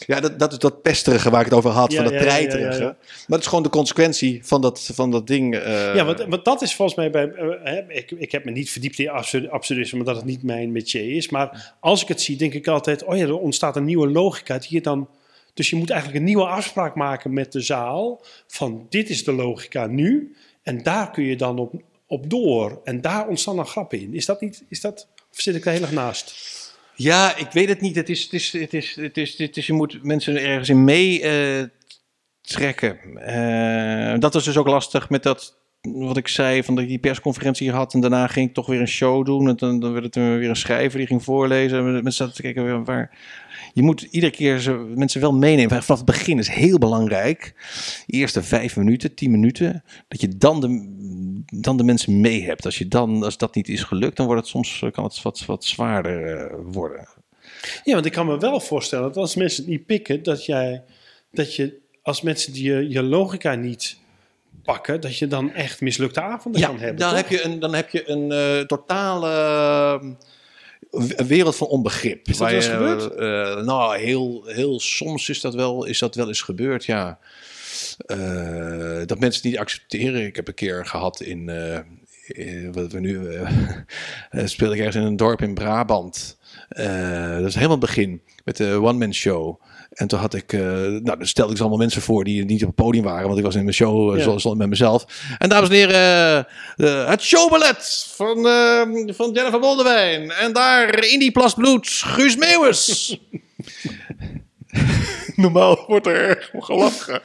Ja, 0.05 0.19
dat, 0.19 0.39
dat 0.39 0.51
is 0.51 0.57
dat 0.57 0.81
pesterige 0.81 1.29
waar 1.29 1.39
ik 1.39 1.45
het 1.45 1.55
over 1.55 1.69
had, 1.69 1.91
Ja, 1.91 1.95
van 2.03 2.11
dat 2.11 2.13
ja, 2.13 2.19
treiterige. 2.27 2.81
Maar 2.83 2.95
het 3.27 3.39
is 3.39 3.47
gewoon 3.47 3.63
de 3.63 3.69
consequentie 3.69 4.39
van 4.43 4.61
dat, 4.61 4.89
van 4.93 5.11
dat 5.11 5.27
ding. 5.27 5.55
eh, 5.55 5.95
ja, 5.95 6.05
want, 6.05 6.25
want 6.27 6.45
dat 6.45 6.61
is 6.61 6.75
volgens 6.75 6.97
mij 6.97 7.09
bij. 7.11 7.31
eh, 7.63 7.97
ik, 7.97 8.11
ik 8.11 8.31
heb 8.31 8.45
me 8.45 8.51
niet 8.51 8.71
verdiept 8.71 8.99
in 8.99 9.09
absur- 9.09 9.49
absurdisme, 9.49 9.99
omdat 9.99 10.15
het 10.15 10.25
niet 10.25 10.43
mijn 10.43 10.71
métier 10.71 11.15
is. 11.15 11.29
Maar 11.29 11.75
als 11.79 12.01
ik 12.01 12.07
het 12.07 12.21
zie, 12.21 12.37
denk 12.37 12.53
ik 12.53 12.67
altijd: 12.67 13.03
oh 13.03 13.17
ja, 13.17 13.23
er 13.23 13.37
ontstaat 13.37 13.75
een 13.75 13.85
nieuwe 13.85 14.07
logica 14.11 14.57
die 14.57 14.67
je 14.69 14.81
dan. 14.81 15.09
Dus 15.57 15.69
je 15.69 15.75
moet 15.75 15.89
eigenlijk 15.89 16.19
een 16.19 16.25
nieuwe 16.25 16.45
afspraak 16.45 16.95
maken 16.95 17.33
met 17.33 17.51
de 17.51 17.61
zaal. 17.61 18.25
Van 18.47 18.85
dit 18.89 19.09
is 19.09 19.23
de 19.23 19.31
logica 19.31 19.85
nu. 19.85 20.35
En 20.63 20.83
daar 20.83 21.11
kun 21.11 21.23
je 21.23 21.35
dan 21.35 21.59
op, 21.59 21.81
op 22.07 22.29
door. 22.29 22.81
En 22.83 23.01
daar 23.01 23.27
ontstaan 23.27 23.55
dan 23.55 23.67
grappen 23.67 23.99
in. 23.99 24.13
Is 24.13 24.25
dat 24.25 24.41
niet. 24.41 24.63
Is 24.69 24.81
dat, 24.81 25.07
of 25.31 25.41
zit 25.41 25.55
ik 25.55 25.63
daar 25.63 25.73
heel 25.73 25.81
erg 25.81 25.91
naast? 25.91 26.35
Ja, 26.95 27.35
ik 27.35 27.51
weet 27.51 27.69
het 27.69 27.81
niet. 27.81 27.95
Het 27.95 28.09
is, 28.09 28.23
het 28.23 28.33
is, 28.33 28.51
het 28.51 28.73
is, 28.73 28.95
het 28.95 29.17
is, 29.17 29.37
het 29.37 29.57
is, 29.57 29.67
je 29.67 29.73
moet 29.73 30.03
mensen 30.03 30.41
ergens 30.41 30.69
in 30.69 30.83
mee 30.83 31.21
eh, 31.21 31.63
trekken. 32.41 33.17
Eh, 33.17 34.19
dat 34.19 34.33
was 34.33 34.45
dus 34.45 34.57
ook 34.57 34.67
lastig 34.67 35.09
met 35.09 35.23
dat, 35.23 35.57
wat 35.93 36.17
ik 36.17 36.27
zei, 36.27 36.63
van 36.63 36.75
dat 36.75 36.83
ik 36.83 36.89
die 36.89 36.99
persconferentie 36.99 37.71
had. 37.71 37.93
En 37.93 37.99
daarna 37.99 38.27
ging 38.27 38.47
ik 38.47 38.53
toch 38.53 38.65
weer 38.65 38.79
een 38.79 38.87
show 38.87 39.25
doen. 39.25 39.47
En 39.47 39.55
dan, 39.55 39.79
dan 39.79 39.91
werd 39.91 40.05
het 40.05 40.15
weer 40.15 40.49
een 40.49 40.55
schrijver 40.55 40.97
die 40.97 41.07
ging 41.07 41.23
voorlezen. 41.23 41.77
En 41.77 41.93
mensen 41.93 42.11
zaten 42.11 42.35
te 42.35 42.41
kijken 42.41 42.83
waar... 42.83 43.17
Je 43.73 43.83
moet 43.83 44.01
iedere 44.01 44.31
keer 44.31 44.77
mensen 44.95 45.21
wel 45.21 45.33
meenemen. 45.33 45.69
Vanaf 45.69 45.87
het 45.87 46.05
begin 46.05 46.37
is 46.37 46.49
heel 46.49 46.77
belangrijk. 46.77 47.53
De 48.05 48.13
eerste 48.13 48.43
vijf 48.43 48.75
minuten, 48.75 49.15
tien 49.15 49.31
minuten. 49.31 49.83
Dat 50.07 50.21
je 50.21 50.37
dan 50.37 50.61
de, 50.61 50.95
dan 51.61 51.77
de 51.77 51.83
mensen 51.83 52.21
mee 52.21 52.43
hebt. 52.43 52.65
Als, 52.65 52.77
je 52.77 52.87
dan, 52.87 53.23
als 53.23 53.37
dat 53.37 53.55
niet 53.55 53.69
is 53.69 53.83
gelukt, 53.83 54.17
dan 54.17 54.25
wordt 54.25 54.41
het 54.41 54.49
soms 54.49 54.83
kan 54.91 55.03
het 55.03 55.21
wat, 55.21 55.45
wat 55.45 55.65
zwaarder 55.65 56.37
eh, 56.37 56.55
worden. 56.65 57.07
Ja, 57.83 57.93
want 57.93 58.05
ik 58.05 58.11
kan 58.11 58.25
me 58.25 58.37
wel 58.37 58.59
voorstellen 58.59 59.05
dat 59.05 59.17
als 59.17 59.35
mensen 59.35 59.63
het 59.63 59.71
niet 59.71 59.85
pikken, 59.85 60.23
dat 60.23 60.45
jij, 60.45 60.83
dat 61.31 61.55
je 61.55 61.79
als 62.01 62.21
mensen 62.21 62.53
die 62.53 62.63
je, 62.63 62.89
je 62.89 63.03
logica 63.03 63.55
niet 63.55 63.97
pakken, 64.67 65.01
dat 65.01 65.17
je 65.17 65.27
dan 65.27 65.53
echt 65.53 65.81
mislukte 65.81 66.21
avonden 66.21 66.61
Ja, 66.61 66.67
kan 66.67 66.79
hebben. 66.79 66.97
dan 66.99 67.09
toch? 67.09 67.17
heb 67.17 67.29
je 67.29 67.43
een, 67.43 67.59
dan 67.59 67.73
heb 67.73 67.89
je 67.89 68.09
een 68.09 68.31
eh, 68.31 68.65
totale 68.65 69.29
eh, 70.91 71.25
wereld 71.27 71.55
van 71.55 71.67
onbegrip. 71.67 72.27
Is 72.27 72.37
dat 72.37 72.47
wel 72.47 72.55
eens 72.55 72.67
gebeurd? 72.67 73.15
eh, 73.15 73.65
nou, 73.65 73.97
heel, 73.97 74.43
heel 74.45 74.79
soms 74.79 75.29
is 75.29 75.41
dat, 75.41 75.53
wel, 75.55 75.85
is 75.85 75.99
dat 75.99 76.15
wel 76.15 76.27
eens 76.27 76.41
gebeurd, 76.41 76.85
ja. 76.85 77.19
Dat 79.05 79.19
mensen 79.19 79.41
het 79.41 79.43
niet 79.43 79.57
accepteren. 79.57 80.25
Ik 80.25 80.35
heb 80.35 80.47
een 80.47 80.53
keer 80.53 80.85
gehad 80.85 81.21
in... 81.21 81.45
wat 82.71 82.91
we 82.91 82.99
nu 82.99 83.19
speelde 84.45 84.73
ik 84.73 84.79
ergens 84.79 84.95
in 84.95 85.01
een 85.01 85.17
dorp 85.17 85.41
in 85.41 85.53
Brabant. 85.53 86.37
Dat 86.67 87.45
is 87.45 87.55
helemaal 87.55 87.77
het 87.77 87.79
begin 87.79 88.21
met 88.43 88.57
de 88.57 88.71
one 88.81 88.97
man 88.97 89.13
show. 89.13 89.61
En 89.97 90.07
toen 90.07 90.19
had 90.19 90.33
ik, 90.33 90.53
eh, 90.53 90.59
nou, 90.61 91.01
dan 91.01 91.25
stelde 91.25 91.51
ik 91.51 91.57
ze 91.57 91.61
allemaal 91.61 91.81
mensen 91.81 92.01
voor 92.01 92.23
die 92.23 92.45
niet 92.45 92.61
op 92.61 92.67
het 92.67 92.75
podium 92.75 93.03
waren, 93.03 93.25
want 93.27 93.37
ik 93.37 93.43
was 93.43 93.55
in 93.55 93.63
mijn 93.63 93.75
show 93.75 94.17
Ja. 94.17 94.37
zo 94.37 94.55
met 94.55 94.69
mezelf. 94.69 95.05
En 95.37 95.49
dames 95.49 95.69
en 95.69 95.75
heren, 95.75 96.47
eh, 96.75 97.09
het 97.09 97.21
showballet 97.21 98.07
van, 98.15 98.47
eh, 98.47 98.81
van 99.07 99.31
Jennifer 99.31 99.59
Boldewijn. 99.59 100.31
En 100.31 100.53
daar 100.53 101.05
in 101.05 101.19
die 101.19 101.31
plas 101.31 101.53
bloed, 101.53 101.87
Guus 101.87 102.35
Meeuwis. 102.35 103.17
Normaal 105.35 105.83
wordt 105.87 106.07
er 106.07 106.15
erg 106.15 106.49
om 106.53 106.61
gelachen. 106.61 107.21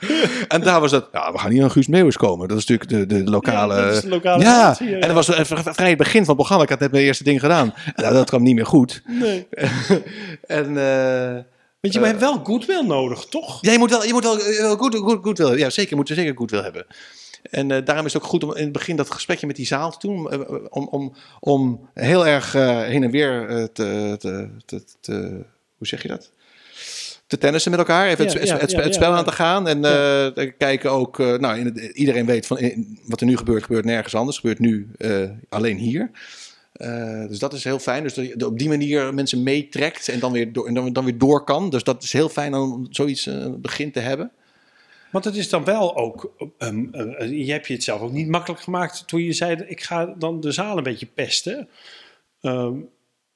en 0.48 0.60
daar 0.60 0.80
was 0.80 0.90
het, 0.90 1.04
ja, 1.12 1.32
we 1.32 1.38
gaan 1.38 1.52
niet 1.52 1.62
aan 1.62 1.70
Guus 1.70 1.86
Meeuwis 1.86 2.16
komen. 2.16 2.48
Dat 2.48 2.58
is 2.58 2.66
natuurlijk 2.66 3.10
de, 3.10 3.24
de 3.24 3.30
lokale... 3.30 3.74
Ja, 3.74 3.84
dat 3.84 3.94
is 3.94 4.00
de 4.00 4.08
lokale 4.08 4.42
ja, 4.42 4.60
traditie, 4.60 4.86
ja, 4.86 4.96
ja. 4.96 5.08
en 5.08 5.14
dat 5.14 5.26
was 5.26 5.46
vrij 5.74 5.88
het 5.88 5.98
begin 5.98 6.24
van 6.24 6.26
het 6.26 6.36
programma. 6.36 6.62
Ik 6.62 6.70
had 6.70 6.78
net 6.78 6.90
mijn 6.90 7.04
eerste 7.04 7.24
ding 7.24 7.40
gedaan. 7.40 7.74
Nou, 7.96 8.14
dat 8.14 8.28
kwam 8.28 8.42
niet 8.42 8.54
meer 8.54 8.66
goed. 8.66 9.02
Nee. 9.06 9.46
en... 10.46 10.76
eh, 11.82 11.90
Want 11.90 11.94
je 11.94 12.00
hebt 12.10 12.20
wel 12.20 12.44
goodwill 12.44 12.82
nodig, 12.86 13.24
toch? 13.24 13.58
ja, 13.60 13.72
je 13.72 13.78
moet 13.78 13.90
wel, 13.90 14.04
je 14.04 14.12
moet 14.12 14.22
wel 14.24 14.38
eh, 14.40 14.70
goed, 14.70 14.94
goed, 14.96 15.18
goed 15.22 15.38
willen. 15.38 15.58
Ja, 15.58 15.70
zeker. 15.70 15.90
Je 15.90 15.96
moet 15.96 16.08
zeker 16.08 16.36
goed 16.36 16.50
willen 16.50 16.64
hebben. 16.64 16.86
En 17.50 17.70
eh, 17.70 17.84
daarom 17.84 18.06
is 18.06 18.12
het 18.12 18.22
ook 18.22 18.28
goed 18.28 18.44
om 18.44 18.54
in 18.56 18.62
het 18.62 18.72
begin 18.72 18.96
dat 18.96 19.10
gesprekje 19.10 19.46
met 19.46 19.56
die 19.56 19.66
zaal 19.66 19.90
te 19.98 20.06
doen. 20.06 20.30
eh, 20.30 20.40
om, 20.68 20.88
om, 20.88 21.14
om 21.40 21.88
heel 21.94 22.26
erg 22.26 22.54
eh, 22.54 22.80
heen 22.82 23.02
en 23.02 23.10
weer 23.10 23.48
eh, 23.48 23.64
te, 23.64 24.14
te, 24.18 24.48
te, 24.64 24.82
te- 25.00 25.44
Hoe 25.78 25.86
zeg 25.86 26.02
je 26.02 26.08
dat? 26.08 26.30
Te 27.26 27.38
tennissen 27.38 27.70
met 27.70 27.80
elkaar. 27.80 28.06
Even 28.08 28.24
het, 28.24 28.32
Ja, 28.32 28.38
het, 28.40 28.48
ja, 28.48 28.56
het, 28.58 28.70
ja, 28.70 28.76
het 28.76 28.86
ja, 28.86 28.92
spel 28.92 29.12
aan 29.12 29.24
te 29.24 29.32
gaan. 29.32 29.68
En 29.68 29.84
eh, 29.84 30.50
kijken 30.58 30.90
ook. 30.90 31.18
eh, 31.20 31.34
nou, 31.38 31.58
in 31.58 31.64
het- 31.64 31.78
iedereen 31.78 32.26
weet 32.26 32.46
van 32.46 32.58
in- 32.58 32.98
wat 33.06 33.20
er 33.20 33.26
nu 33.26 33.36
gebeurt, 33.36 33.62
gebeurt 33.62 33.84
nergens 33.84 34.14
anders. 34.14 34.36
Gebeurt 34.38 34.58
nu 34.58 34.88
eh, 34.98 35.30
alleen 35.48 35.76
hier. 35.76 36.10
Eh, 36.82 37.28
dus 37.28 37.38
dat 37.38 37.52
is 37.52 37.64
heel 37.64 37.78
fijn. 37.78 38.02
Dus 38.02 38.14
dat 38.14 38.26
je 38.26 38.46
op 38.46 38.58
die 38.58 38.68
manier 38.68 39.14
mensen 39.14 39.42
meetrekt 39.42 40.08
en 40.08 40.18
dan 40.18 40.32
weer, 40.32 40.52
door, 40.52 40.66
en 40.66 40.74
dan, 40.74 40.92
dan 40.92 41.04
weer 41.04 41.18
door 41.18 41.44
kan. 41.44 41.70
Dus 41.70 41.82
dat 41.82 42.02
is 42.02 42.12
heel 42.12 42.28
fijn 42.28 42.54
om 42.54 42.86
zoiets 42.90 43.26
eh, 43.26 43.46
begin 43.56 43.92
te 43.92 44.00
hebben. 44.00 44.30
Want 45.10 45.24
het 45.24 45.36
is 45.36 45.48
dan 45.48 45.64
wel 45.64 45.96
ook. 45.96 46.32
eh, 46.58 47.46
je 47.46 47.52
hebt 47.52 47.66
je 47.66 47.74
het 47.74 47.82
zelf 47.82 48.00
ook 48.00 48.12
niet 48.12 48.28
makkelijk 48.28 48.60
gemaakt 48.60 49.06
toen 49.06 49.22
je 49.22 49.32
zei: 49.32 49.64
ik 49.66 49.82
ga 49.82 50.14
dan 50.18 50.40
de 50.40 50.52
zaal 50.52 50.76
een 50.76 50.82
beetje 50.82 51.06
pesten. 51.06 51.68
Ehm 52.40 52.74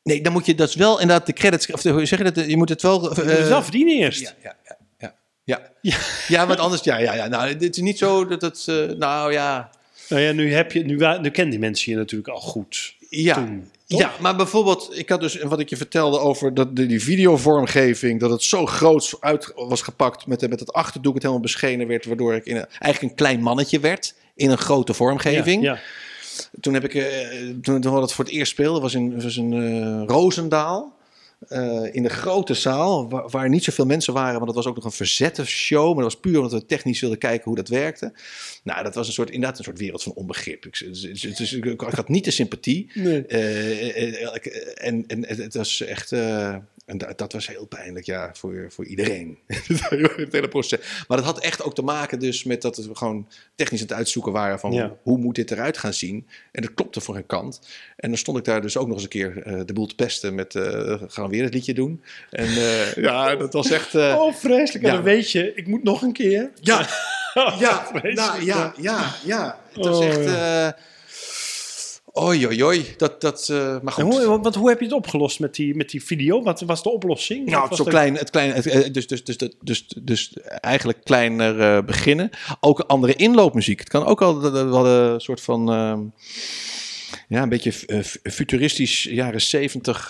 Nee, 0.02 0.20
dan 0.20 0.32
moet 0.32 0.47
je 0.47 0.55
dat 0.55 0.68
is 0.68 0.74
wel 0.74 1.01
inderdaad 1.01 1.27
de 1.27 1.32
credits. 1.32 1.73
Of 1.73 1.82
hoe 1.82 2.05
zeg 2.05 2.18
je 2.18 2.32
dat? 2.32 2.47
Je 2.47 2.56
moet 2.56 2.68
het 2.68 2.82
wel. 2.82 3.02
je 3.02 3.09
moet 3.09 3.32
het 3.32 3.48
wel 3.48 3.62
verdienen 3.62 3.97
eerst. 3.97 4.20
ja, 4.20 4.32
ja, 4.43 4.56
ja, 4.98 5.14
ja, 5.44 5.70
ja. 5.81 5.98
Ja, 6.28 6.47
want 6.47 6.59
anders. 6.59 6.82
Ja, 6.82 6.98
ja, 6.98 7.14
ja. 7.14 7.27
Nou, 7.27 7.56
dit 7.56 7.77
is 7.77 7.82
niet 7.82 7.98
zo 7.98 8.27
dat 8.27 8.40
het. 8.40 8.66
nou 8.98 9.32
ja. 9.32 9.70
Nou 10.09 10.23
ja, 10.23 10.32
nu, 10.32 10.52
heb 10.52 10.73
je, 10.73 10.85
nu, 10.85 10.97
nu 11.20 11.31
kennen 11.31 11.51
die 11.51 11.59
mensen 11.59 11.93
je 11.93 11.98
natuurlijk 11.98 12.28
al 12.31 12.40
goed. 12.40 12.95
Ja. 13.08 13.34
Toen? 13.34 13.70
Ja, 13.86 14.12
maar 14.20 14.36
bijvoorbeeld, 14.36 14.90
ik 14.92 15.08
had 15.08 15.20
dus 15.20 15.42
wat 15.42 15.60
ik 15.60 15.68
je 15.68 15.76
vertelde 15.76 16.18
over 16.18 16.54
dat, 16.54 16.76
die, 16.76 17.02
videovormgeving, 17.02 18.20
dat 18.20 18.30
het 18.30 18.42
zo 18.42 18.66
groot 18.66 19.16
uit 19.20 19.52
was 19.54 19.82
gepakt 19.82 20.26
met, 20.26 20.48
met 20.48 20.60
het 20.60 20.72
achterdoek, 20.72 21.14
het 21.14 21.22
helemaal 21.22 21.42
beschenen 21.42 21.86
werd, 21.86 22.06
waardoor 22.06 22.34
ik 22.34 22.44
in 22.44 22.56
een, 22.56 22.66
eigenlijk 22.68 23.02
een 23.02 23.14
klein 23.14 23.40
mannetje 23.40 23.80
werd 23.80 24.14
in 24.34 24.50
een 24.50 24.58
grote 24.58 24.94
vormgeving. 24.94 25.62
Ja, 25.62 25.72
ja. 25.72 25.80
Toen 26.60 26.74
heb 26.74 26.84
ik, 26.84 26.94
eh, 26.94 27.28
toen, 27.62 27.80
toen 27.80 27.94
we 27.94 28.00
dat 28.00 28.12
voor 28.12 28.24
het 28.24 28.34
eerst 28.34 28.52
speelden, 28.52 28.82
was 28.82 28.94
in 28.94 29.22
was 29.22 29.36
in 29.36 29.52
eh, 29.52 30.02
Roosendaal. 30.06 30.95
Eh, 31.48 31.94
in 31.94 32.02
de 32.02 32.09
grote 32.09 32.55
zaal, 32.55 33.09
waar, 33.09 33.28
waar 33.28 33.48
niet 33.48 33.64
zoveel 33.64 33.86
mensen 33.86 34.12
waren, 34.12 34.32
want 34.32 34.47
dat 34.47 34.55
was 34.55 34.66
ook 34.66 34.74
nog 34.74 34.85
een 34.85 34.90
verzette 34.90 35.47
show. 35.47 35.86
Maar 35.86 36.02
dat 36.02 36.12
was 36.12 36.20
puur 36.20 36.36
omdat 36.36 36.52
we 36.52 36.66
technisch 36.66 37.01
wilden 37.01 37.18
kijken 37.18 37.44
hoe 37.44 37.56
dat 37.56 37.68
werkte. 37.68 38.12
Nou, 38.64 38.82
dat 38.82 38.94
was 38.94 39.06
een 39.06 39.12
soort, 39.12 39.31
inderdaad 39.31 39.59
een 39.59 39.64
soort 39.64 39.78
wereld 39.78 40.02
van 40.02 40.12
onbegrip. 40.12 40.66
Ik, 40.66 40.78
dus- 40.78 41.01
dus- 41.01 41.36
dus 41.36 41.52
ik, 41.52 41.81
had 41.81 42.09
niet 42.09 42.24
de 42.24 42.31
sympathie. 42.31 42.90
Nee. 42.94 43.27
Eh, 43.27 44.02
eh, 44.02 44.27
en, 44.74 45.05
en 45.06 45.27
het 45.27 45.55
was 45.55 45.81
echt. 45.81 46.12
En 46.86 46.98
dat, 46.98 47.18
dat 47.18 47.32
was 47.32 47.46
heel 47.46 47.66
pijnlijk, 47.66 48.06
ja, 48.06 48.30
voor, 48.32 48.66
voor 48.68 48.84
iedereen. 48.84 49.38
het 49.46 50.32
hele 50.32 50.48
proces. 50.48 51.04
Maar 51.08 51.16
dat 51.16 51.26
had 51.26 51.38
echt 51.40 51.62
ook 51.62 51.74
te 51.74 51.82
maken 51.82 52.18
dus 52.18 52.44
met 52.44 52.62
dat 52.62 52.76
we 52.76 52.94
gewoon 52.94 53.28
technisch 53.54 53.80
aan 53.80 53.86
het 53.86 53.96
uitzoeken 53.96 54.32
waren 54.32 54.58
van 54.58 54.72
Ja. 54.72 54.96
hoe 55.02 55.18
moet 55.18 55.34
dit 55.34 55.50
eruit 55.50 55.78
gaan 55.78 55.92
zien. 55.94 56.26
En 56.52 56.62
dat 56.62 56.74
klopte 56.74 57.00
voor 57.00 57.16
een 57.16 57.26
kant. 57.26 57.60
En 57.96 58.08
dan 58.08 58.18
stond 58.18 58.38
ik 58.38 58.44
daar 58.44 58.60
dus 58.60 58.76
ook 58.76 58.86
nog 58.86 58.94
eens 58.94 59.02
een 59.02 59.08
keer 59.08 59.42
eh, 59.42 59.60
de 59.64 59.72
boel 59.72 59.86
te 59.86 59.94
pesten 59.94 60.34
met 60.34 60.54
eh, 60.54 60.62
gaan 61.06 61.24
we 61.24 61.30
weer 61.30 61.44
het 61.44 61.54
liedje 61.54 61.74
doen. 61.74 62.02
En 62.30 62.46
eh, 62.46 62.94
ja, 62.94 63.36
dat 63.36 63.52
was 63.52 63.70
echt... 63.70 63.94
Oh, 63.94 64.34
vreselijk. 64.34 64.84
En 64.84 64.92
dan 64.92 65.02
weet 65.02 65.30
je, 65.30 65.54
ik 65.54 65.66
moet 65.66 65.82
nog 65.82 66.02
een 66.02 66.12
keer. 66.12 66.50
ja, 66.60 66.88
ja, 67.58 67.90
nou, 68.02 68.44
ja, 68.44 68.72
ja, 68.76 69.14
ja. 69.24 69.58
Het 69.72 69.84
was 69.84 69.98
Oh, 69.98 70.04
echt... 70.04 70.74
Oei, 72.20 72.47
oei, 72.47 72.64
oei. 72.64 72.94
Dat, 72.97 73.20
dat, 73.20 73.48
eh, 73.48 73.76
maar 73.82 73.93
goed. 73.93 74.05
hoe, 74.05 74.40
want 74.40 74.55
hoe 74.55 74.68
heb 74.68 74.78
je 74.78 74.84
het 74.84 74.94
opgelost 74.94 75.40
met 75.40 75.55
die, 75.55 75.74
met 75.74 75.90
die 75.90 76.05
video? 76.05 76.43
Wat 76.43 76.60
was 76.60 76.82
de 76.82 76.90
oplossing? 76.90 77.47
Nou, 77.51 77.74
zo 77.74 77.84
de- 77.84 77.90
klein, 77.90 78.14
het 78.16 78.30
klein, 78.30 78.52
het, 78.52 78.66
eh, 78.66 78.93
dus, 78.93 79.06
dus, 79.06 79.24
dus, 79.24 79.36
dus, 79.36 79.55
dus, 79.60 79.86
dus 80.02 80.32
eigenlijk 80.60 81.05
kleiner 81.05 81.60
eh, 81.60 81.82
beginnen. 81.84 82.30
Ook 82.60 82.80
andere 82.80 83.14
inloopmuziek. 83.14 83.78
Het 83.78 83.88
kan 83.88 84.05
ook 84.05 84.22
al, 84.22 84.40
we 84.40 84.59
hadden 84.59 85.12
een 85.12 85.20
soort 85.20 85.40
van, 85.40 85.70
ehm, 85.72 86.01
ja, 87.28 87.43
een 87.43 87.48
beetje 87.48 87.72
fu- 87.72 88.02
futuristisch 88.22 89.02
jaren 89.02 89.40
zeventig, 89.43 90.09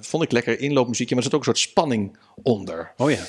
vond 0.00 0.22
ik 0.22 0.32
lekker 0.32 0.60
inloopmuziekje, 0.60 1.14
maar 1.14 1.24
er 1.24 1.30
zit 1.30 1.40
ook 1.40 1.46
een 1.46 1.54
soort 1.56 1.70
spanning 1.70 2.16
onder. 2.42 2.92
Oh 2.96 3.10
ja. 3.10 3.22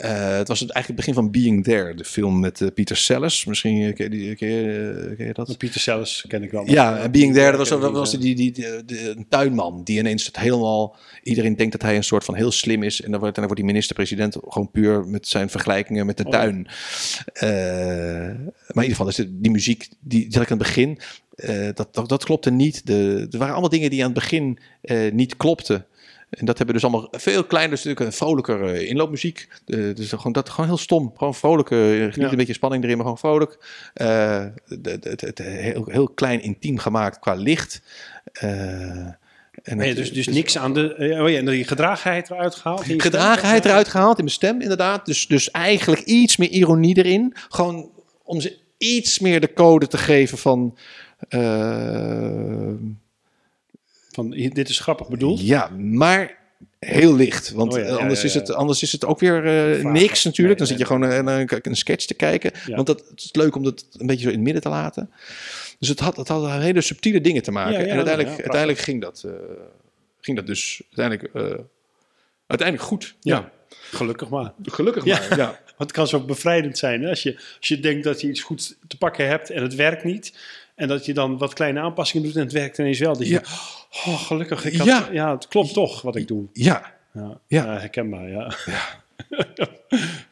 Eh, 0.00 0.36
het 0.36 0.48
was 0.48 0.60
het 0.60 0.70
eigenlijk 0.70 0.86
het 0.86 0.96
begin 0.96 1.14
van 1.14 1.30
Being 1.30 1.64
There, 1.64 1.94
de 1.94 2.04
film 2.04 2.40
met 2.40 2.60
eh, 2.60 2.68
Peter 2.74 2.96
Sellers. 2.96 3.44
Misschien 3.44 3.82
eh, 3.82 3.94
ken 3.94 4.18
je, 4.18 4.34
ken 4.34 4.48
je, 4.48 5.14
ken 5.16 5.26
je 5.26 5.32
dat? 5.32 5.58
Pieter 5.58 5.80
Sellers 5.80 6.24
ken 6.28 6.42
ik 6.42 6.50
wel. 6.50 6.70
Ja, 6.70 7.08
Being 7.08 7.34
There, 7.34 7.56
dat 7.56 7.68
was, 7.68 7.80
dat 7.80 7.92
was 7.92 8.18
die, 8.18 8.34
die, 8.34 8.66
een 9.10 9.26
tuinman 9.28 9.84
die 9.84 9.98
ineens 9.98 10.26
het 10.26 10.38
helemaal... 10.38 10.96
Iedereen 11.22 11.56
denkt 11.56 11.72
dat 11.72 11.82
hij 11.82 11.96
een 11.96 12.04
soort 12.04 12.24
van 12.24 12.34
heel 12.34 12.50
slim 12.50 12.82
is. 12.82 13.02
En 13.02 13.10
dan 13.10 13.20
wordt, 13.20 13.34
dan 13.34 13.44
wordt 13.44 13.60
die 13.60 13.70
minister-president 13.70 14.36
gewoon 14.48 14.70
puur 14.70 15.06
met 15.06 15.28
zijn 15.28 15.50
vergelijkingen 15.50 16.06
met 16.06 16.16
de 16.16 16.24
Oh. 16.24 16.30
tuin. 16.30 16.62
Maar 17.40 18.84
in 18.84 18.90
ieder 18.90 18.90
geval, 18.90 19.06
dus 19.06 19.16
de- 19.16 19.40
die 19.40 19.50
muziek, 19.50 19.88
die, 20.00 20.20
die 20.20 20.32
had 20.32 20.42
ik 20.42 20.50
aan 20.50 20.58
het 20.58 20.66
begin, 20.66 20.98
dat, 21.74 21.94
dat, 21.94 22.08
dat 22.08 22.24
klopte 22.24 22.50
niet. 22.50 22.86
De, 22.86 23.26
er 23.30 23.38
waren 23.38 23.52
allemaal 23.52 23.70
dingen 23.70 23.90
die 23.90 24.00
aan 24.04 24.10
het 24.10 24.18
begin 24.18 24.58
niet 25.12 25.36
klopten. 25.36 25.86
En 26.30 26.44
dat 26.46 26.56
hebben 26.56 26.74
dus 26.74 26.84
allemaal 26.84 27.08
veel 27.10 27.44
kleiner, 27.44 27.70
natuurlijk 27.76 28.00
een 28.00 28.12
vrolijker 28.12 28.74
inloopmuziek. 28.86 29.48
Eh, 29.66 29.94
dus 29.94 30.08
gewoon, 30.10 30.32
dat, 30.32 30.48
gewoon 30.48 30.66
heel 30.66 30.78
stom. 30.78 31.12
Gewoon 31.16 31.34
vrolijke, 31.34 31.96
eh, 31.98 32.04
niet 32.06 32.14
Ja. 32.14 32.30
een 32.30 32.36
beetje 32.36 32.52
spanning 32.52 32.82
erin, 32.84 32.96
maar 32.96 33.04
gewoon 33.06 33.18
vrolijk. 33.18 33.58
Eh, 33.94 34.44
de- 34.66 34.80
de- 34.98 35.08
het, 35.10 35.20
het, 35.20 35.38
heel, 35.38 35.84
heel 35.86 36.08
klein, 36.08 36.42
intiem 36.42 36.78
gemaakt 36.78 37.18
qua 37.18 37.34
licht. 37.34 37.82
En 38.32 39.16
Nee, 39.76 39.88
het- 39.88 39.96
dus, 39.96 40.12
dus 40.12 40.26
niks 40.28 40.58
aan 40.58 40.74
de... 40.74 40.94
Oh 41.22 41.30
ja, 41.30 41.38
en 41.38 41.46
die 41.46 41.64
gedragenheid 41.64 42.30
eruit 42.30 42.54
gehaald. 42.54 42.84
gedragenheid 42.84 43.64
eruit 43.64 43.88
gehaald 43.88 44.18
in 44.18 44.24
mijn 44.24 44.36
stem, 44.36 44.60
inderdaad. 44.60 45.06
Dus, 45.06 45.26
dus 45.26 45.50
eigenlijk 45.50 46.00
iets 46.02 46.36
meer 46.36 46.48
ironie 46.48 46.96
erin. 46.96 47.34
Gewoon 47.48 47.90
om 48.22 48.40
ze 48.40 48.56
iets 48.78 49.18
meer 49.18 49.40
de 49.40 49.52
code 49.52 49.86
te 49.86 49.98
geven 49.98 50.38
van... 50.38 50.76
eh, 54.10 54.14
Van, 54.14 54.30
dit 54.30 54.68
is 54.68 54.78
grappig 54.78 55.08
bedoeld. 55.08 55.40
ja, 55.40 55.68
maar 55.68 56.38
heel 56.78 57.14
licht. 57.14 57.50
Want 57.50 57.72
Oh 57.72 57.78
ja, 57.78 57.84
eh, 57.84 57.90
ja, 57.90 57.96
anders, 57.96 58.20
ja, 58.20 58.26
Is 58.26 58.34
het, 58.34 58.52
anders 58.52 58.82
is 58.82 58.92
het 58.92 59.04
ook 59.04 59.20
weer 59.20 59.46
eh, 59.46 59.84
niks 59.84 60.24
natuurlijk. 60.24 60.58
Dan 60.58 60.66
zit 60.66 60.78
je 60.78 60.84
gewoon 60.84 61.02
een, 61.02 61.26
een, 61.26 61.48
een 61.62 61.76
sketch 61.76 62.04
te 62.06 62.14
kijken. 62.14 62.52
Want 62.66 62.86
dat, 62.86 63.04
het 63.10 63.20
is 63.20 63.32
leuk 63.32 63.56
om 63.56 63.62
dat 63.62 63.86
een 63.92 64.06
beetje 64.06 64.22
zo 64.22 64.28
in 64.28 64.34
het 64.34 64.44
midden 64.44 64.62
te 64.62 64.68
laten. 64.68 65.10
Dus 65.80 65.88
het 65.88 66.00
had, 66.00 66.16
het 66.16 66.28
had 66.28 66.50
hele 66.50 66.80
subtiele 66.80 67.20
dingen 67.20 67.42
te 67.42 67.50
maken. 67.50 67.88
En 67.88 67.96
uiteindelijk, 67.96 68.40
uiteindelijk 68.40 68.78
ging, 68.78 69.00
dat, 69.00 69.22
eh, 69.26 69.32
ging 70.20 70.36
dat 70.36 70.46
dus 70.46 70.82
uiteindelijk, 70.96 71.34
eh, 71.34 71.64
uiteindelijk 72.46 72.88
goed. 72.88 73.14
Ja. 73.20 73.50
Gelukkig 73.68 74.28
maar. 74.28 74.52
Gelukkig 74.62 75.04
maar. 75.04 75.36
Ja. 75.36 75.46
Want 75.80 75.90
het 75.90 75.92
kan 75.92 76.06
zo 76.06 76.20
bevrijdend 76.20 76.78
zijn. 76.78 77.02
Hè? 77.02 77.08
Als, 77.08 77.22
je, 77.22 77.34
als 77.36 77.68
je 77.68 77.80
denkt 77.80 78.04
dat 78.04 78.20
je 78.20 78.28
iets 78.28 78.42
goed 78.42 78.76
te 78.88 78.96
pakken 78.96 79.26
hebt 79.26 79.50
en 79.50 79.62
het 79.62 79.74
werkt 79.74 80.04
niet. 80.04 80.32
En 80.80 80.88
dat 80.88 81.04
je 81.04 81.14
dan 81.14 81.38
wat 81.38 81.54
kleine 81.54 81.80
aanpassingen 81.80 82.26
doet 82.26 82.36
en 82.36 82.42
het 82.42 82.52
werkt 82.52 82.78
ineens 82.78 82.98
wel. 82.98 83.16
Dat 83.16 83.26
je, 83.26 83.32
Ja. 83.32 83.42
oh, 84.06 84.20
gelukkig. 84.22 84.64
Ik 84.64 84.76
had, 84.76 84.86
Ja. 84.86 85.08
ja. 85.12 85.30
het 85.34 85.48
klopt 85.48 85.72
toch 85.72 86.02
wat 86.02 86.16
ik 86.16 86.28
doe. 86.28 86.46
ja. 86.52 86.98
Ja, 87.12 87.40
Ja. 87.46 87.64
herkenbaar, 87.78 88.28
ja. 88.38 88.54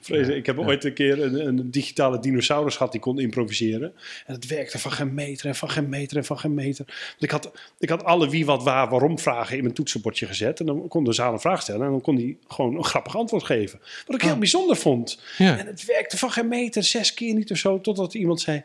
Ik 0.08 0.46
heb 0.46 0.58
ooit 0.58 0.84
een 0.84 0.92
keer 0.94 1.22
een, 1.22 1.46
een 1.46 1.70
digitale 1.70 2.18
dinosaurus 2.20 2.76
gehad 2.76 2.92
die 2.92 3.00
kon 3.00 3.18
improviseren. 3.18 3.92
En 4.26 4.34
het 4.34 4.46
werkte 4.46 4.78
van 4.78 4.92
geen 4.92 5.14
meter 5.14 5.46
en 5.46 5.54
van 5.54 5.70
geen 5.70 5.88
meter 5.88 6.16
en 6.16 6.24
van 6.24 6.38
geen 6.38 6.54
meter. 6.54 6.84
Want 6.86 7.22
ik 7.22 7.30
had, 7.30 7.50
ik 7.78 7.88
had 7.88 8.04
alle 8.04 8.28
wie, 8.30 8.46
wat, 8.46 8.62
waar, 8.62 8.88
waarom 8.88 9.18
vragen 9.18 9.56
in 9.56 9.62
mijn 9.62 9.74
toetsenbordje 9.74 10.26
gezet. 10.26 10.60
En 10.60 10.66
dan 10.66 10.88
kon 10.88 11.04
de 11.04 11.12
zaal 11.12 11.32
een 11.32 11.40
vraag 11.40 11.62
stellen 11.62 11.84
en 11.86 11.90
dan 11.90 12.00
kon 12.00 12.16
hij 12.16 12.36
gewoon 12.48 12.76
een 12.76 12.84
grappig 12.84 13.16
antwoord 13.16 13.44
geven. 13.44 13.80
Wat 14.06 14.16
ik 14.16 14.22
heel 14.22 14.32
Oh. 14.32 14.38
bijzonder 14.38 14.76
vond. 14.76 15.20
Ja. 15.38 15.58
En 15.58 15.66
het 15.66 15.84
werkte 15.84 16.18
van 16.18 16.30
geen 16.30 16.48
meter, 16.48 16.82
zes 16.84 17.14
keer 17.14 17.34
niet 17.34 17.50
of 17.50 17.58
zo, 17.58 17.80
totdat 17.80 18.14
iemand 18.14 18.40
zei... 18.40 18.62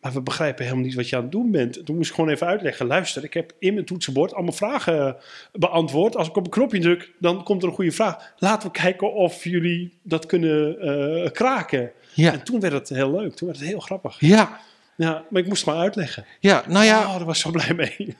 maar 0.00 0.12
we 0.12 0.20
begrijpen 0.20 0.64
helemaal 0.64 0.84
niet 0.84 0.94
wat 0.94 1.08
je 1.08 1.16
aan 1.16 1.22
het 1.22 1.32
doen 1.32 1.50
bent. 1.50 1.86
Toen 1.86 1.96
moest 1.96 2.08
ik 2.08 2.14
gewoon 2.14 2.30
even 2.30 2.46
uitleggen. 2.46 2.86
Luister, 2.86 3.24
ik 3.24 3.34
heb 3.34 3.52
in 3.58 3.74
mijn 3.74 3.86
toetsenbord 3.86 4.34
allemaal 4.34 4.52
vragen 4.52 5.16
beantwoord. 5.52 6.16
Als 6.16 6.28
ik 6.28 6.36
op 6.36 6.44
een 6.44 6.50
knopje 6.50 6.80
druk, 6.80 7.10
dan 7.18 7.42
komt 7.44 7.62
er 7.62 7.68
een 7.68 7.74
goede 7.74 7.92
vraag. 7.92 8.32
Laten 8.38 8.68
we 8.72 8.78
kijken 8.78 9.12
of 9.12 9.44
jullie 9.44 9.92
dat 10.02 10.26
kunnen 10.26 10.80
eh, 10.80 11.30
kraken. 11.30 11.90
Ja. 12.14 12.32
En 12.32 12.42
toen 12.42 12.60
werd 12.60 12.72
het 12.72 12.88
heel 12.88 13.10
leuk. 13.10 13.34
Toen 13.34 13.48
werd 13.48 13.60
het 13.60 13.68
heel 13.68 13.80
grappig. 13.80 14.16
Ja, 14.20 14.60
Ja, 14.96 15.24
maar 15.30 15.42
ik 15.42 15.48
moest 15.48 15.64
het 15.64 15.74
maar 15.74 15.82
uitleggen. 15.82 16.24
ja, 16.40 16.62
nou 16.68 16.84
ja, 16.84 16.98
Oh, 17.06 17.16
daar 17.16 17.24
was 17.24 17.36
ik 17.36 17.42
zo 17.42 17.50
blij 17.50 17.74
mee. 17.74 18.16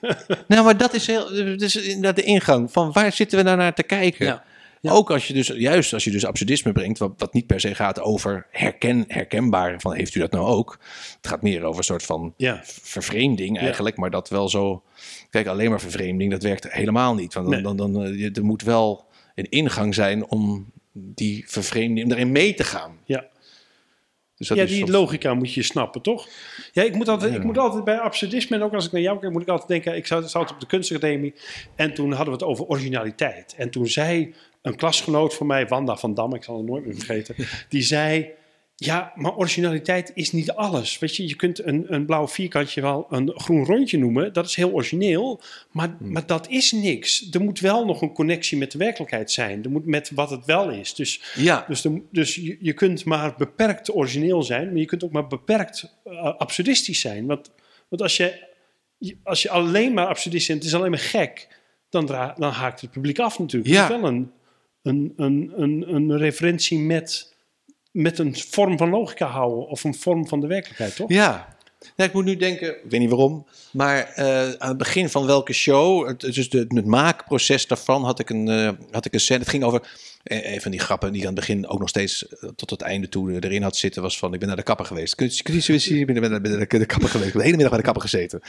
nou, 0.48 0.64
maar 0.64 0.76
dat 0.76 0.94
is, 0.94 1.06
heel, 1.06 1.24
dat 1.34 1.60
is 1.60 1.76
inderdaad 1.76 2.16
de 2.16 2.22
ingang. 2.22 2.72
Van 2.72 2.92
waar 2.92 3.12
zitten 3.12 3.38
we 3.38 3.44
nou 3.44 3.56
naar 3.56 3.74
te 3.74 3.82
kijken? 3.82 4.26
Ja. 4.26 4.44
Ja. 4.80 4.92
Ook 4.92 5.10
als 5.10 5.26
je 5.26 5.34
dus, 5.34 5.46
juist 5.46 5.92
als 5.92 6.04
je 6.04 6.10
dus 6.10 6.24
absurdisme 6.26 6.72
brengt, 6.72 6.98
wat, 6.98 7.12
wat 7.16 7.32
niet 7.32 7.46
per 7.46 7.60
se 7.60 7.74
gaat 7.74 8.00
over 8.00 8.46
herken, 8.50 9.04
herkenbaar, 9.08 9.80
van 9.80 9.94
heeft 9.94 10.14
u 10.14 10.20
dat 10.20 10.30
nou 10.30 10.46
ook? 10.46 10.78
Het 11.16 11.26
gaat 11.26 11.42
meer 11.42 11.62
over 11.64 11.78
een 11.78 11.84
soort 11.84 12.02
van 12.02 12.34
ja, 12.36 12.60
vervreemding 12.64 13.58
eigenlijk, 13.58 13.96
maar 13.96 14.10
dat 14.10 14.28
wel 14.28 14.48
zo... 14.48 14.82
Kijk, 15.30 15.46
alleen 15.46 15.70
maar 15.70 15.80
vervreemding, 15.80 16.30
dat 16.30 16.42
werkt 16.42 16.72
helemaal 16.72 17.14
niet. 17.14 17.34
Want 17.34 17.46
dan, 17.46 17.54
Nee. 17.62 17.74
dan, 17.76 17.92
dan, 17.92 18.04
eh, 18.04 18.36
er 18.36 18.44
moet 18.44 18.62
wel 18.62 19.06
een 19.34 19.48
ingang 19.50 19.94
zijn 19.94 20.26
om 20.26 20.70
die 20.92 21.44
vervreemding, 21.46 22.08
daarin 22.08 22.32
mee 22.32 22.54
te 22.54 22.64
gaan. 22.64 22.98
ja. 23.04 23.26
Dus 24.36 24.48
ja, 24.48 24.64
die 24.64 24.90
logica 24.90 25.34
moet 25.34 25.54
je 25.54 25.62
snappen, 25.62 26.02
toch? 26.02 26.28
Ja, 26.72 26.82
ik 26.82 26.94
moet 26.94 27.08
altijd, 27.08 27.32
Ja. 27.32 27.38
ik 27.38 27.44
moet 27.44 27.58
altijd 27.58 27.84
bij 27.84 27.98
absurdisme, 27.98 28.56
en 28.56 28.62
ook 28.62 28.74
als 28.74 28.86
ik 28.86 28.92
naar 28.92 29.00
jou 29.00 29.18
kijk, 29.18 29.32
moet 29.32 29.42
ik 29.42 29.48
altijd 29.48 29.68
denken, 29.68 29.96
ik 29.96 30.06
zat, 30.06 30.30
zat 30.30 30.50
op 30.50 30.60
de 30.60 30.66
kunstacademie 30.66 31.34
en 31.76 31.94
toen 31.94 32.08
hadden 32.12 32.26
we 32.26 32.40
het 32.40 32.42
over 32.48 32.64
originaliteit. 32.64 33.54
En 33.56 33.70
toen 33.70 33.86
zei 33.86 34.34
een 34.62 34.76
klasgenoot 34.76 35.34
van 35.34 35.46
mij, 35.46 35.66
Wanda 35.66 35.96
van 35.96 36.14
Dam, 36.14 36.34
ik 36.34 36.44
zal 36.44 36.56
het 36.56 36.66
nooit 36.66 36.84
meer 36.86 36.94
vergeten, 36.94 37.34
die 37.68 37.82
zei, 37.82 38.30
ja, 38.76 39.12
maar 39.14 39.36
originaliteit 39.36 40.10
is 40.14 40.32
niet 40.32 40.50
alles. 40.52 40.98
Weet 40.98 41.16
je, 41.16 41.28
je 41.28 41.36
kunt 41.36 41.64
een, 41.66 41.84
een 41.94 42.06
blauw 42.06 42.28
vierkantje 42.28 42.80
wel 42.80 43.06
een 43.10 43.32
groen 43.34 43.64
rondje 43.64 43.98
noemen, 43.98 44.32
dat 44.32 44.46
is 44.46 44.54
heel 44.54 44.70
origineel, 44.72 45.40
maar, 45.70 45.96
maar 46.00 46.26
dat 46.26 46.48
is 46.48 46.72
niks. 46.72 47.28
Er 47.30 47.40
moet 47.40 47.60
wel 47.60 47.84
nog 47.84 48.02
een 48.02 48.12
connectie 48.12 48.58
met 48.58 48.72
de 48.72 48.78
werkelijkheid 48.78 49.30
zijn, 49.30 49.64
er 49.64 49.70
moet 49.70 49.86
met 49.86 50.10
wat 50.14 50.30
het 50.30 50.44
wel 50.44 50.70
is. 50.70 50.94
Dus 50.94 51.22
Ja, 51.36 51.64
dus, 51.68 51.80
de, 51.82 52.02
dus 52.12 52.34
je, 52.34 52.56
je 52.60 52.72
kunt 52.72 53.04
maar 53.04 53.34
beperkt 53.36 53.94
origineel 53.94 54.42
zijn, 54.42 54.66
maar 54.68 54.78
je 54.80 54.84
kunt 54.86 55.04
ook 55.04 55.12
maar 55.12 55.26
beperkt 55.26 55.98
eh, 56.04 56.34
absurdistisch 56.36 57.00
zijn. 57.00 57.26
Want, 57.26 57.50
want 57.88 58.02
als, 58.02 58.16
je, 58.16 58.46
je- 58.98 59.16
als 59.22 59.42
je 59.42 59.50
alleen 59.50 59.92
maar 59.94 60.06
absurdistisch 60.06 60.48
bent, 60.48 60.62
het 60.62 60.72
is 60.72 60.78
alleen 60.78 60.90
maar 60.90 61.00
gek, 61.00 61.48
dan, 61.88 62.06
dra- 62.06 62.34
dan 62.38 62.52
haakt 62.52 62.80
het 62.80 62.90
publiek 62.90 63.18
af 63.18 63.38
natuurlijk. 63.38 63.72
Ja. 63.72 63.82
Het 63.82 63.90
is 63.92 64.00
wel 64.00 64.08
een, 64.10 64.30
een, 64.82 65.12
een, 65.16 65.52
een, 65.56 65.94
een 65.94 66.18
referentie 66.18 66.78
met, 66.78 67.34
met 67.90 68.18
een 68.18 68.36
vorm 68.36 68.78
van 68.78 68.90
logica 68.90 69.26
houden 69.26 69.68
of 69.68 69.84
een 69.84 69.94
vorm 69.94 70.28
van 70.28 70.40
de 70.40 70.46
werkelijkheid, 70.46 70.96
toch? 70.96 71.10
Ja. 71.10 71.56
Ja, 71.96 72.04
ik 72.04 72.12
moet 72.12 72.24
nu 72.24 72.36
denken, 72.36 72.68
ik 72.68 72.90
weet 72.90 73.00
niet 73.00 73.08
waarom, 73.08 73.46
maar 73.72 74.12
eh, 74.14 74.50
aan 74.50 74.68
het 74.68 74.78
begin 74.78 75.08
van 75.08 75.26
welke 75.26 75.52
show, 75.52 76.06
het, 76.06 76.20
dus 76.20 76.50
de, 76.50 76.66
het 76.68 76.86
maakproces 76.86 77.66
daarvan, 77.66 78.04
had 78.04 78.18
ik 78.18 78.30
een, 78.30 78.48
eh, 78.48 78.70
had 78.90 79.04
ik 79.04 79.14
een 79.14 79.20
scène. 79.20 79.40
Het 79.40 79.48
ging 79.48 79.64
over 79.64 79.82
eh, 80.22 80.52
een 80.52 80.60
van 80.60 80.70
die 80.70 80.80
grappen 80.80 81.12
die 81.12 81.20
aan 81.20 81.26
het 81.26 81.34
begin 81.34 81.68
ook 81.68 81.78
nog 81.78 81.88
steeds 81.88 82.28
eh, 82.28 82.48
tot 82.56 82.70
het 82.70 82.80
einde 82.80 83.08
toe 83.08 83.40
erin 83.40 83.62
had 83.62 83.76
zitten, 83.76 84.02
was 84.02 84.18
van 84.18 84.32
ik 84.32 84.38
ben 84.38 84.48
naar 84.48 84.56
de 84.56 84.62
kapper 84.62 84.86
geweest. 84.86 85.14
Kun 85.14 85.28
je, 85.30 85.42
kun 85.42 85.54
je? 85.54 85.98
Ik 85.98 86.06
ben, 86.06 86.30
naar 86.30 86.68
de 86.68 86.86
kapper 86.86 87.08
geweest. 87.08 87.28
Ik 87.28 87.36
de 87.36 87.42
hele 87.42 87.56
middag 87.56 87.68
bij 87.68 87.78
de 87.78 87.84
kapper 87.84 88.02
gezeten. 88.02 88.40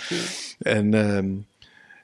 En 0.59 0.93
ehm, 0.93 1.27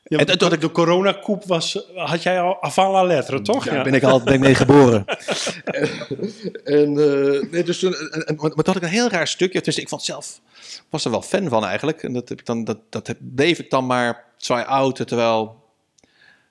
Ja, 0.08 0.18
En- 0.18 0.26
en 0.26 0.38
toen- 0.38 0.50
de, 0.50 0.58
de 0.58 0.72
coronakoep 0.72 1.44
was, 1.46 1.86
had 1.96 2.24
jij 2.24 2.42
al 2.42 2.62
avant 2.62 2.92
la 2.94 3.04
lettre, 3.04 3.42
toch? 3.42 3.66
Ja, 3.66 3.82
ben 3.84 3.94
ik 3.94 4.04
al 4.04 4.24
ben 4.24 4.34
ik 4.34 4.40
mee 4.40 4.56
geboren. 4.56 5.06
en, 6.64 6.98
eh, 6.98 7.52
nee, 7.52 7.64
dus 7.64 7.80
toen, 7.80 7.94
en, 7.96 8.26
en- 8.26 8.36
maar 8.36 8.50
toen 8.50 8.64
had 8.66 8.76
ik 8.76 8.82
een 8.82 8.88
heel 8.90 9.10
raar 9.10 9.28
stukje. 9.28 9.62
Dus 9.62 9.78
ik 9.78 9.90
vond 9.90 10.04
zelf, 10.04 10.42
was 10.90 11.06
er 11.06 11.12
wel 11.12 11.22
fan 11.22 11.50
van 11.50 11.66
eigenlijk. 11.66 12.04
En 12.04 12.14
dat, 12.14 12.30
heb 12.30 12.40
ik 12.40 12.46
dan, 12.46 12.64
dat, 12.64 12.78
dat 12.90 13.08
heb- 13.08 13.18
bleef 13.22 13.60
ik 13.60 13.70
dan 13.70 13.86
maar 13.86 14.24
try 14.38 14.60
out. 14.60 15.08
Terwijl, 15.08 15.64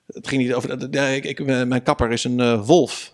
het 0.07 0.27
ging 0.27 0.41
niet 0.41 0.53
over, 0.53 0.79
dat- 0.79 0.87
ja, 0.93 1.05
ik, 1.05 1.23
ik, 1.25 1.45
mijn 1.45 1.83
kapper 1.83 2.11
is 2.11 2.23
een 2.23 2.39
eh, 2.39 2.65
wolf. 2.65 3.13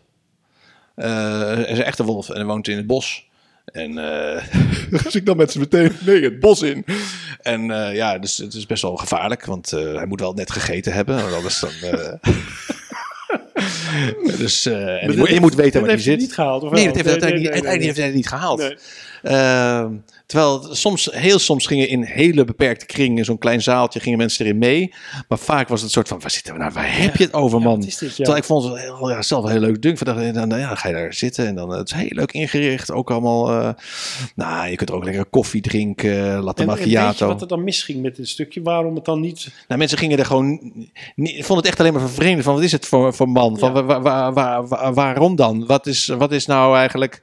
Eh, 0.95 1.39
hij 1.41 1.63
is 1.63 1.77
een 1.77 1.83
echte 1.83 2.03
wolf 2.03 2.29
en 2.29 2.35
hij 2.35 2.45
woont 2.45 2.67
in 2.67 2.77
het 2.77 2.87
bos. 2.87 3.29
En 3.65 3.97
eh 3.97 4.43
dus 5.03 5.15
ik 5.15 5.25
dan 5.25 5.37
met 5.37 5.51
z'n 5.51 5.59
meteen 5.59 5.91
nee, 6.05 6.23
het 6.23 6.39
bos 6.39 6.61
in. 6.61 6.85
En 7.41 7.71
eh, 7.71 7.95
ja, 7.95 8.17
dus 8.17 8.37
het 8.37 8.53
is 8.53 8.65
best 8.65 8.81
wel 8.81 8.95
gevaarlijk, 8.95 9.45
want 9.45 9.73
eh, 9.73 9.93
hij 9.95 10.05
moet 10.05 10.19
wel 10.19 10.33
net 10.33 10.51
gegeten 10.51 10.93
hebben. 10.93 11.15
Want 11.21 11.33
anders 11.33 11.59
dan. 11.59 11.71
dus 14.37 14.65
en 14.65 15.11
je, 15.11 15.17
moet, 15.17 15.29
je 15.29 15.39
moet 15.39 15.55
weten 15.55 15.81
waar 15.81 15.89
hij 15.89 15.99
zit. 15.99 16.19
niet 16.19 16.33
gehaald, 16.33 16.63
of 16.63 16.71
Nee, 16.71 16.85
dat 16.85 16.95
heeft 16.95 17.05
hij 17.05 17.13
uiteindelijk 17.21 17.53
nee, 17.53 17.61
niet- 17.61 17.63
nee, 17.63 17.71
uiteindelijk 17.71 17.83
heeft 17.83 17.97
hij 17.97 18.05
het 18.05 18.15
niet 18.15 18.27
gehaald. 18.27 18.75
Ehm, 19.21 19.93
terwijl 20.25 20.67
soms, 20.75 21.09
heel 21.11 21.39
soms 21.39 21.65
gingen 21.67 21.87
in 21.89 22.03
hele 22.03 22.43
beperkte 22.45 22.85
kringen, 22.85 23.17
in 23.17 23.25
zo'n 23.25 23.37
klein 23.37 23.61
zaaltje, 23.61 23.99
gingen 23.99 24.17
mensen 24.17 24.45
erin 24.45 24.57
mee. 24.57 24.93
Maar 25.27 25.37
vaak 25.37 25.67
was 25.67 25.77
het 25.79 25.87
een 25.87 25.93
soort 25.93 26.07
van, 26.07 26.19
waar 26.19 26.31
zitten 26.31 26.53
we 26.53 26.59
nou? 26.59 26.71
Waar 26.73 26.97
heb 27.01 27.15
je 27.15 27.23
het 27.23 27.33
over, 27.33 27.61
man? 27.61 27.79
dit, 27.79 27.99
ja. 27.99 28.07
Terwijl 28.09 28.37
ik 28.37 28.43
vond 28.43 28.63
het 28.63 28.79
heel, 28.81 29.09
ja, 29.09 29.21
zelf 29.21 29.43
een 29.45 29.51
heel 29.51 29.59
leuk 29.59 29.81
ding. 29.81 29.97
Van, 29.97 30.07
dan, 30.15 30.49
dan, 30.49 30.59
ja, 30.59 30.67
dan 30.67 30.77
ga 30.77 30.87
je 30.87 30.93
daar 30.93 31.13
zitten 31.13 31.47
en 31.47 31.55
dan, 31.55 31.69
het 31.69 31.87
is 31.91 31.95
heel 31.95 32.07
leuk 32.09 32.31
ingericht. 32.31 32.91
Ook 32.91 33.11
allemaal, 33.11 33.49
eh, 33.51 33.69
nou, 34.35 34.67
je 34.69 34.75
kunt 34.75 34.89
er 34.89 34.95
ook 34.95 35.03
lekker 35.03 35.25
koffie 35.25 35.61
drinken, 35.61 36.39
latte 36.43 36.63
En, 36.63 36.69
en 36.69 36.75
weet 36.75 36.89
je 36.89 36.95
macchiato. 36.97 37.27
wat 37.27 37.41
er 37.41 37.47
dan 37.47 37.63
misging 37.63 38.01
met 38.01 38.15
dit 38.15 38.27
stukje? 38.27 38.61
Waarom 38.61 38.95
het 38.95 39.05
dan 39.05 39.19
niet... 39.19 39.47
Nou, 39.67 39.79
mensen 39.79 39.97
gingen 39.97 40.17
er 40.19 40.25
gewoon. 40.25 40.59
Niet, 41.15 41.35
vonden 41.35 41.57
het 41.57 41.65
echt 41.65 41.79
alleen 41.79 41.93
maar 41.93 42.01
vervreemd. 42.01 42.43
Van 42.43 42.53
wat 42.53 42.63
is 42.63 42.71
het 42.71 42.85
voor, 42.85 43.13
voor 43.13 43.29
man? 43.29 43.59
Van, 43.59 43.85
waar, 43.85 44.01
waar, 44.33 44.33
waar- 44.67 44.93
waarom 44.93 45.35
dan? 45.35 45.65
Wat 45.65 45.87
is, 45.87 46.07
wat 46.07 46.31
is 46.31 46.45
nou 46.45 46.77
eigenlijk. 46.77 47.21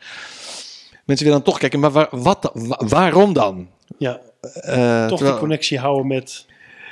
Mensen 1.09 1.27
willen 1.27 1.43
dan 1.43 1.53
toch 1.53 1.59
kijken, 1.61 1.81
maar 1.81 1.91
waar, 1.91 2.09
wat, 2.11 2.51
wa- 2.55 2.81
waarom 2.89 3.33
dan? 3.33 3.69
Ja, 3.99 4.21
Eh, 4.41 5.01
toch 5.01 5.09
terwijl 5.09 5.31
die 5.31 5.39
connectie 5.39 5.79
houden 5.79 6.07
met... 6.07 6.47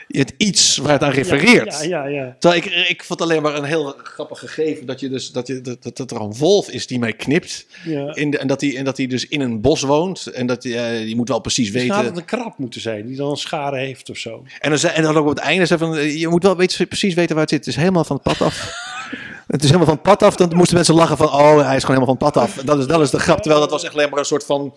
het 0.08 0.34
iets 0.36 0.76
waar 0.76 0.92
het 0.92 1.02
aan 1.02 1.10
refereert. 1.10 1.78
Ja, 1.80 1.82
ja, 1.82 2.04
ja. 2.06 2.36
Terwijl 2.38 2.62
ik, 2.62 2.88
ik 2.88 3.04
vond 3.04 3.20
alleen 3.22 3.42
maar 3.42 3.54
een 3.54 3.64
heel 3.64 3.94
grappig 4.02 4.38
gegeven 4.38 4.86
dat, 4.86 5.00
je 5.00 5.08
dus, 5.08 5.32
dat, 5.32 5.46
je, 5.46 5.60
dat, 5.60 5.82
dat, 5.82 5.96
dat 5.96 6.10
er 6.10 6.20
een 6.20 6.34
wolf 6.34 6.68
is 6.70 6.86
die 6.86 6.98
mij 6.98 7.12
knipt. 7.12 7.66
ja. 7.84 8.14
In 8.14 8.30
de, 8.30 8.38
en, 8.38 8.46
dat 8.46 8.60
hij, 8.60 8.76
en 8.76 8.84
dat 8.84 8.96
hij 8.96 9.06
dus 9.06 9.28
in 9.28 9.40
een 9.40 9.60
bos 9.60 9.82
woont. 9.82 10.26
En 10.26 10.46
dat 10.46 10.62
je 10.62 11.12
moet 11.16 11.28
wel 11.28 11.40
precies 11.40 11.70
Misschien 11.70 11.92
weten. 11.92 12.06
het 12.06 12.16
een 12.16 12.24
krab 12.24 12.58
moeten 12.58 12.80
zijn, 12.80 13.06
die 13.06 13.16
dan 13.16 13.30
een 13.30 13.36
schare 13.36 13.78
heeft 13.78 14.10
of 14.10 14.16
zo. 14.16 14.44
En 14.60 14.70
dan, 14.70 14.90
en 14.90 15.02
dan 15.02 15.16
ook 15.16 15.24
op 15.24 15.34
het 15.34 15.38
einde 15.44 15.66
zei 15.66 15.78
van, 15.78 15.96
eh, 15.96 16.20
je 16.20 16.28
moet 16.28 16.42
wel 16.42 16.56
weten, 16.56 16.88
precies 16.88 17.14
weten 17.14 17.34
waar 17.34 17.44
het 17.44 17.52
zit. 17.52 17.64
Het 17.64 17.74
is 17.74 17.80
helemaal 17.80 18.04
van 18.04 18.20
het 18.22 18.24
pad 18.38 18.46
af. 18.48 18.64
het 19.46 19.62
is 19.62 19.66
helemaal 19.66 19.86
van 19.86 19.94
het 19.94 20.02
pad 20.02 20.22
af. 20.22 20.36
Dan 20.36 20.56
moesten 20.56 20.74
mensen 20.74 20.94
lachen 20.94 21.16
van, 21.16 21.26
oh, 21.26 21.66
hij 21.66 21.76
is 21.76 21.84
gewoon 21.84 21.96
helemaal 21.96 22.16
van 22.16 22.26
het 22.26 22.34
pad 22.34 22.36
af. 22.36 22.54
Dat 22.54 22.78
is, 22.78 22.86
dat 22.86 23.00
is 23.00 23.10
de 23.10 23.18
grap. 23.18 23.40
Terwijl 23.40 23.60
dat 23.60 23.70
was 23.70 23.84
echt 23.84 23.92
alleen 23.94 24.10
maar 24.10 24.18
een 24.18 24.24
soort 24.24 24.44
van... 24.44 24.76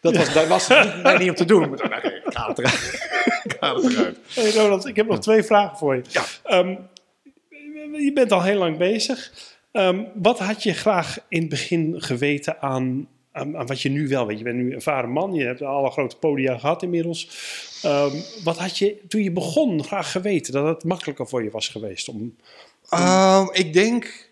Dat 0.00 0.16
was, 0.16 0.32
daar 0.32 0.48
was 0.48 0.68
niet, 1.18 1.28
om 1.28 1.34
te 1.34 1.44
doen. 1.44 1.70
Maar 1.70 2.22
ik 2.24 2.32
haal 2.32 2.48
het 2.48 2.58
eruit. 2.58 3.08
ik 3.44 3.56
haal 3.60 3.76
het 3.76 3.92
eruit. 3.92 4.18
Hey 4.28 4.52
Ronald, 4.52 4.86
ik 4.86 4.96
heb 4.96 5.08
nog 5.08 5.18
twee 5.18 5.42
vragen 5.42 5.78
voor 5.78 5.94
je. 5.94 6.02
Ja. 6.08 6.24
Ehm, 6.44 6.74
je 7.92 8.10
bent 8.14 8.32
al 8.32 8.42
heel 8.42 8.58
lang 8.58 8.78
bezig. 8.78 9.32
Ehm, 9.72 10.04
wat 10.14 10.38
had 10.38 10.62
je 10.62 10.72
graag 10.72 11.18
in 11.28 11.40
het 11.40 11.48
begin 11.48 11.94
geweten 11.96 12.60
aan, 12.60 13.08
aan, 13.32 13.56
aan 13.56 13.66
wat 13.66 13.80
je 13.80 13.88
nu 13.88 14.08
wel 14.08 14.26
weet? 14.26 14.38
Je 14.38 14.44
bent 14.44 14.56
nu 14.56 14.66
een 14.66 14.72
ervaren 14.72 15.10
man, 15.10 15.34
je 15.34 15.44
hebt 15.44 15.62
alle 15.62 15.90
grote 15.90 16.16
podia 16.16 16.58
gehad 16.58 16.82
inmiddels. 16.82 17.28
Ehm, 17.82 18.16
wat 18.44 18.58
had 18.58 18.78
je 18.78 18.96
toen 19.08 19.22
je 19.22 19.32
begon 19.32 19.84
graag 19.84 20.12
geweten 20.12 20.52
dat 20.52 20.66
het 20.66 20.84
makkelijker 20.84 21.28
voor 21.28 21.42
je 21.42 21.50
was 21.50 21.68
geweest? 21.68 22.08
Om, 22.08 22.36
Ehm, 22.92 23.46
ik 23.52 23.72
denk... 23.72 24.30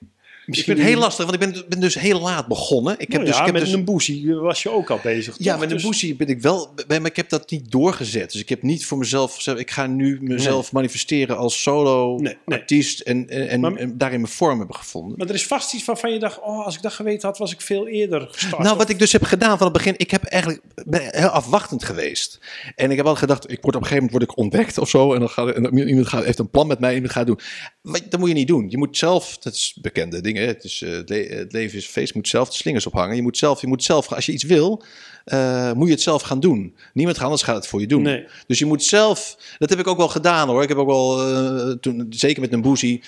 Ik 0.59 0.65
vind 0.65 0.79
het 0.79 0.87
heel 0.87 0.99
lastig, 0.99 1.27
want 1.27 1.43
ik 1.43 1.53
ben, 1.53 1.65
ben 1.69 1.81
dus 1.81 1.95
heel 1.95 2.21
laat 2.21 2.47
begonnen. 2.47 2.93
Ik 2.93 2.99
heb 3.01 3.11
Nou 3.11 3.25
dus, 3.25 3.39
ik 3.39 3.45
heb 3.45 3.53
met 3.55 3.65
dus, 3.65 3.73
een 3.73 3.85
boezie 3.85 4.35
was 4.35 4.63
je 4.63 4.71
ook 4.71 4.91
al 4.91 5.01
bezig. 5.03 5.35
Ja, 5.39 5.51
toch? 5.51 5.61
met 5.61 5.69
de 5.69 5.75
Dus- 5.75 5.85
boezie 5.85 6.17
ben 6.17 6.29
ik 6.29 6.41
wel, 6.41 6.75
maar 6.89 7.05
ik 7.07 7.17
heb 7.17 7.29
dat 7.29 7.51
niet 7.51 7.71
doorgezet. 7.71 8.33
Dus 8.33 8.41
ik 8.41 8.49
heb 8.49 8.63
niet 8.63 8.87
voor 8.87 8.99
mezelf 8.99 9.35
gezegd, 9.35 9.59
ik 9.59 9.71
ga 9.71 9.87
nu 9.87 10.19
mezelf 10.23 10.73
manifesteren 10.73 11.37
als 11.37 11.63
solo 11.63 12.19
Nee, 12.19 12.37
nee. 12.47 12.59
artiest 12.59 13.01
en, 13.01 13.29
en, 13.29 13.49
en, 13.49 13.61
Maar- 13.61 13.75
en 13.75 13.99
daarin 13.99 14.21
mijn 14.21 14.33
vorm 14.33 14.59
hebben 14.59 14.77
gevonden. 14.77 15.19
Maar 15.19 15.29
er 15.29 15.35
is 15.35 15.47
vast 15.47 15.75
iets 15.75 15.85
waarvan 15.85 16.13
je 16.13 16.19
dacht, 16.19 16.41
oh, 16.41 16.65
als 16.65 16.77
ik 16.77 16.83
dat 16.83 16.93
geweten 16.93 17.29
had, 17.29 17.39
was 17.39 17.53
ik 17.53 17.61
veel 17.61 17.89
eerder 17.89 18.29
gestart. 18.31 18.63
Nou, 18.63 18.77
wat 18.77 18.89
ik 18.89 18.99
dus 18.99 19.13
heb 19.13 19.23
gedaan 19.23 19.57
van 19.59 19.67
het 19.67 19.77
begin, 19.77 19.95
ik 19.97 20.11
heb 20.11 20.25
eigenlijk 20.25 20.63
ben 20.87 21.03
heel 21.11 21.29
afwachtend 21.29 21.85
geweest. 21.85 22.39
En 22.77 22.91
ik 22.91 22.97
heb 22.97 23.07
al 23.07 23.15
gedacht, 23.17 23.51
ik 23.51 23.59
word 23.63 23.75
op 23.77 23.83
een 23.83 23.89
gegeven 23.89 24.05
moment 24.05 24.11
word 24.11 24.23
ik 24.33 24.37
ontdekt 24.45 24.79
of 24.79 24.89
zo. 24.89 25.13
En 25.15 25.21
dan 25.21 25.29
gaat 25.29 25.49
en 25.55 25.89
iemand 25.89 26.09
gaat, 26.09 26.25
heeft 26.25 26.39
een 26.39 26.51
plan 26.51 26.67
met 26.67 26.79
mij 26.79 26.89
en 26.89 26.95
iemand 26.95 27.13
gaat 27.13 27.27
doen. 27.27 27.39
Wat, 27.83 28.03
dat 28.09 28.21
moet 28.21 28.29
je 28.29 28.35
niet 28.35 28.49
doen. 28.49 28.67
Je 28.69 28.79
moet 28.79 28.97
zelf, 28.97 29.39
dat 29.39 29.53
is 29.53 29.79
bekende 29.81 30.21
dingen. 30.21 30.40
Het, 30.47 30.65
is, 30.65 30.83
eh, 30.83 30.91
het, 30.91 31.09
le- 31.09 31.29
het 31.29 31.53
leven 31.53 31.79
is 31.79 31.87
feest, 31.87 32.09
je 32.09 32.15
moet 32.19 32.29
zelf 32.29 32.49
de 32.49 32.55
slingers 32.55 32.87
ophangen. 32.87 33.17
Je 33.17 33.23
moet 33.23 33.39
zelf, 33.39 33.61
je 33.61 33.67
moet 33.67 33.85
zelf, 33.85 34.13
als 34.13 34.27
je 34.27 34.33
iets 34.33 34.45
wil, 34.45 34.83
eh, 35.25 35.73
moet 35.73 35.87
je 35.87 35.93
het 35.93 36.03
zelf 36.03 36.23
gaan 36.23 36.41
doen. 36.41 36.75
Niemand 36.95 37.19
anders 37.19 37.43
gaat 37.43 37.57
het 37.57 37.67
voor 37.67 37.81
je 37.81 37.87
doen. 37.87 38.03
Nee. 38.03 38.27
Dus 38.47 38.59
je 38.59 38.67
moet 38.67 38.83
zelf, 38.83 39.37
dat 39.59 39.71
heb 39.71 39.79
ik 39.79 39.87
ook 39.87 39.97
wel 39.97 40.09
gedaan 40.09 40.49
hoor. 40.49 40.63
Ik 40.63 40.69
heb 40.69 40.79
ook 40.79 40.87
wel, 40.87 41.79
toen, 41.79 42.07
zeker 42.11 42.41
met 42.41 42.53
een 42.53 42.61
boezie, 42.61 43.03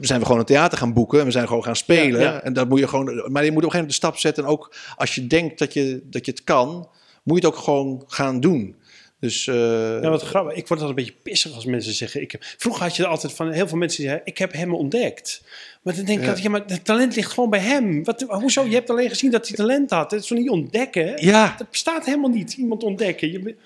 zijn 0.00 0.18
we 0.18 0.24
gewoon 0.26 0.40
een 0.40 0.46
theater 0.46 0.78
gaan 0.78 0.92
boeken. 0.92 1.18
En 1.18 1.24
we 1.24 1.30
zijn 1.30 1.46
gewoon 1.46 1.64
gaan 1.64 1.76
spelen. 1.76 2.20
Ja, 2.20 2.32
ja. 2.32 2.42
En 2.42 2.52
dat 2.52 2.68
moet 2.68 2.78
je 2.78 2.88
gewoon, 2.88 3.04
maar 3.04 3.44
je 3.44 3.52
moet 3.52 3.64
op 3.64 3.70
een 3.70 3.70
gegeven 3.70 3.70
moment 3.70 3.88
de 3.88 3.94
stap 3.94 4.16
zetten. 4.18 4.44
En 4.44 4.50
ook 4.50 4.74
als 4.96 5.14
je 5.14 5.26
denkt 5.26 5.58
dat 5.58 5.72
je, 5.72 6.00
dat 6.04 6.24
je 6.26 6.30
het 6.30 6.44
kan, 6.44 6.88
moet 7.22 7.40
je 7.40 7.46
het 7.46 7.56
ook 7.56 7.62
gewoon 7.62 8.04
gaan 8.06 8.40
doen. 8.40 8.74
Dus, 9.20 9.46
uh, 9.46 9.54
ja, 10.02 10.08
wat 10.08 10.22
grappig. 10.22 10.54
Ik 10.54 10.68
word 10.68 10.80
altijd 10.80 10.98
een 10.98 11.04
beetje 11.04 11.20
pissig 11.22 11.54
als 11.54 11.64
mensen 11.64 11.92
zeggen... 11.92 12.20
Ik 12.20 12.32
heb, 12.32 12.44
vroeger 12.56 12.82
had 12.82 12.96
je 12.96 13.06
altijd 13.06 13.32
van 13.32 13.50
heel 13.50 13.68
veel 13.68 13.78
mensen 13.78 13.98
die 13.98 14.08
zeggen... 14.08 14.26
Ik 14.26 14.38
heb 14.38 14.52
hem 14.52 14.74
ontdekt. 14.74 15.42
Maar 15.82 15.94
dan 15.94 16.04
denk 16.04 16.20
ik 16.20 16.26
altijd, 16.26 16.44
ja, 16.44 16.50
maar 16.50 16.62
het 16.66 16.84
talent 16.84 17.16
ligt 17.16 17.32
gewoon 17.32 17.50
bij 17.50 17.60
hem. 17.60 18.04
Wat, 18.04 18.24
hoezo? 18.28 18.64
Je 18.64 18.74
hebt 18.74 18.90
alleen 18.90 19.08
gezien 19.08 19.30
dat 19.30 19.48
hij 19.48 19.56
talent 19.56 19.90
had. 19.90 20.10
Het 20.10 20.20
is 20.20 20.26
van 20.26 20.36
niet 20.36 20.50
ontdekken. 20.50 21.24
Ja. 21.24 21.54
Dat 21.58 21.70
bestaat 21.70 22.04
helemaal 22.04 22.30
niet, 22.30 22.52
iemand 22.52 22.82
ontdekken. 22.82 23.30
Je, 23.32 23.56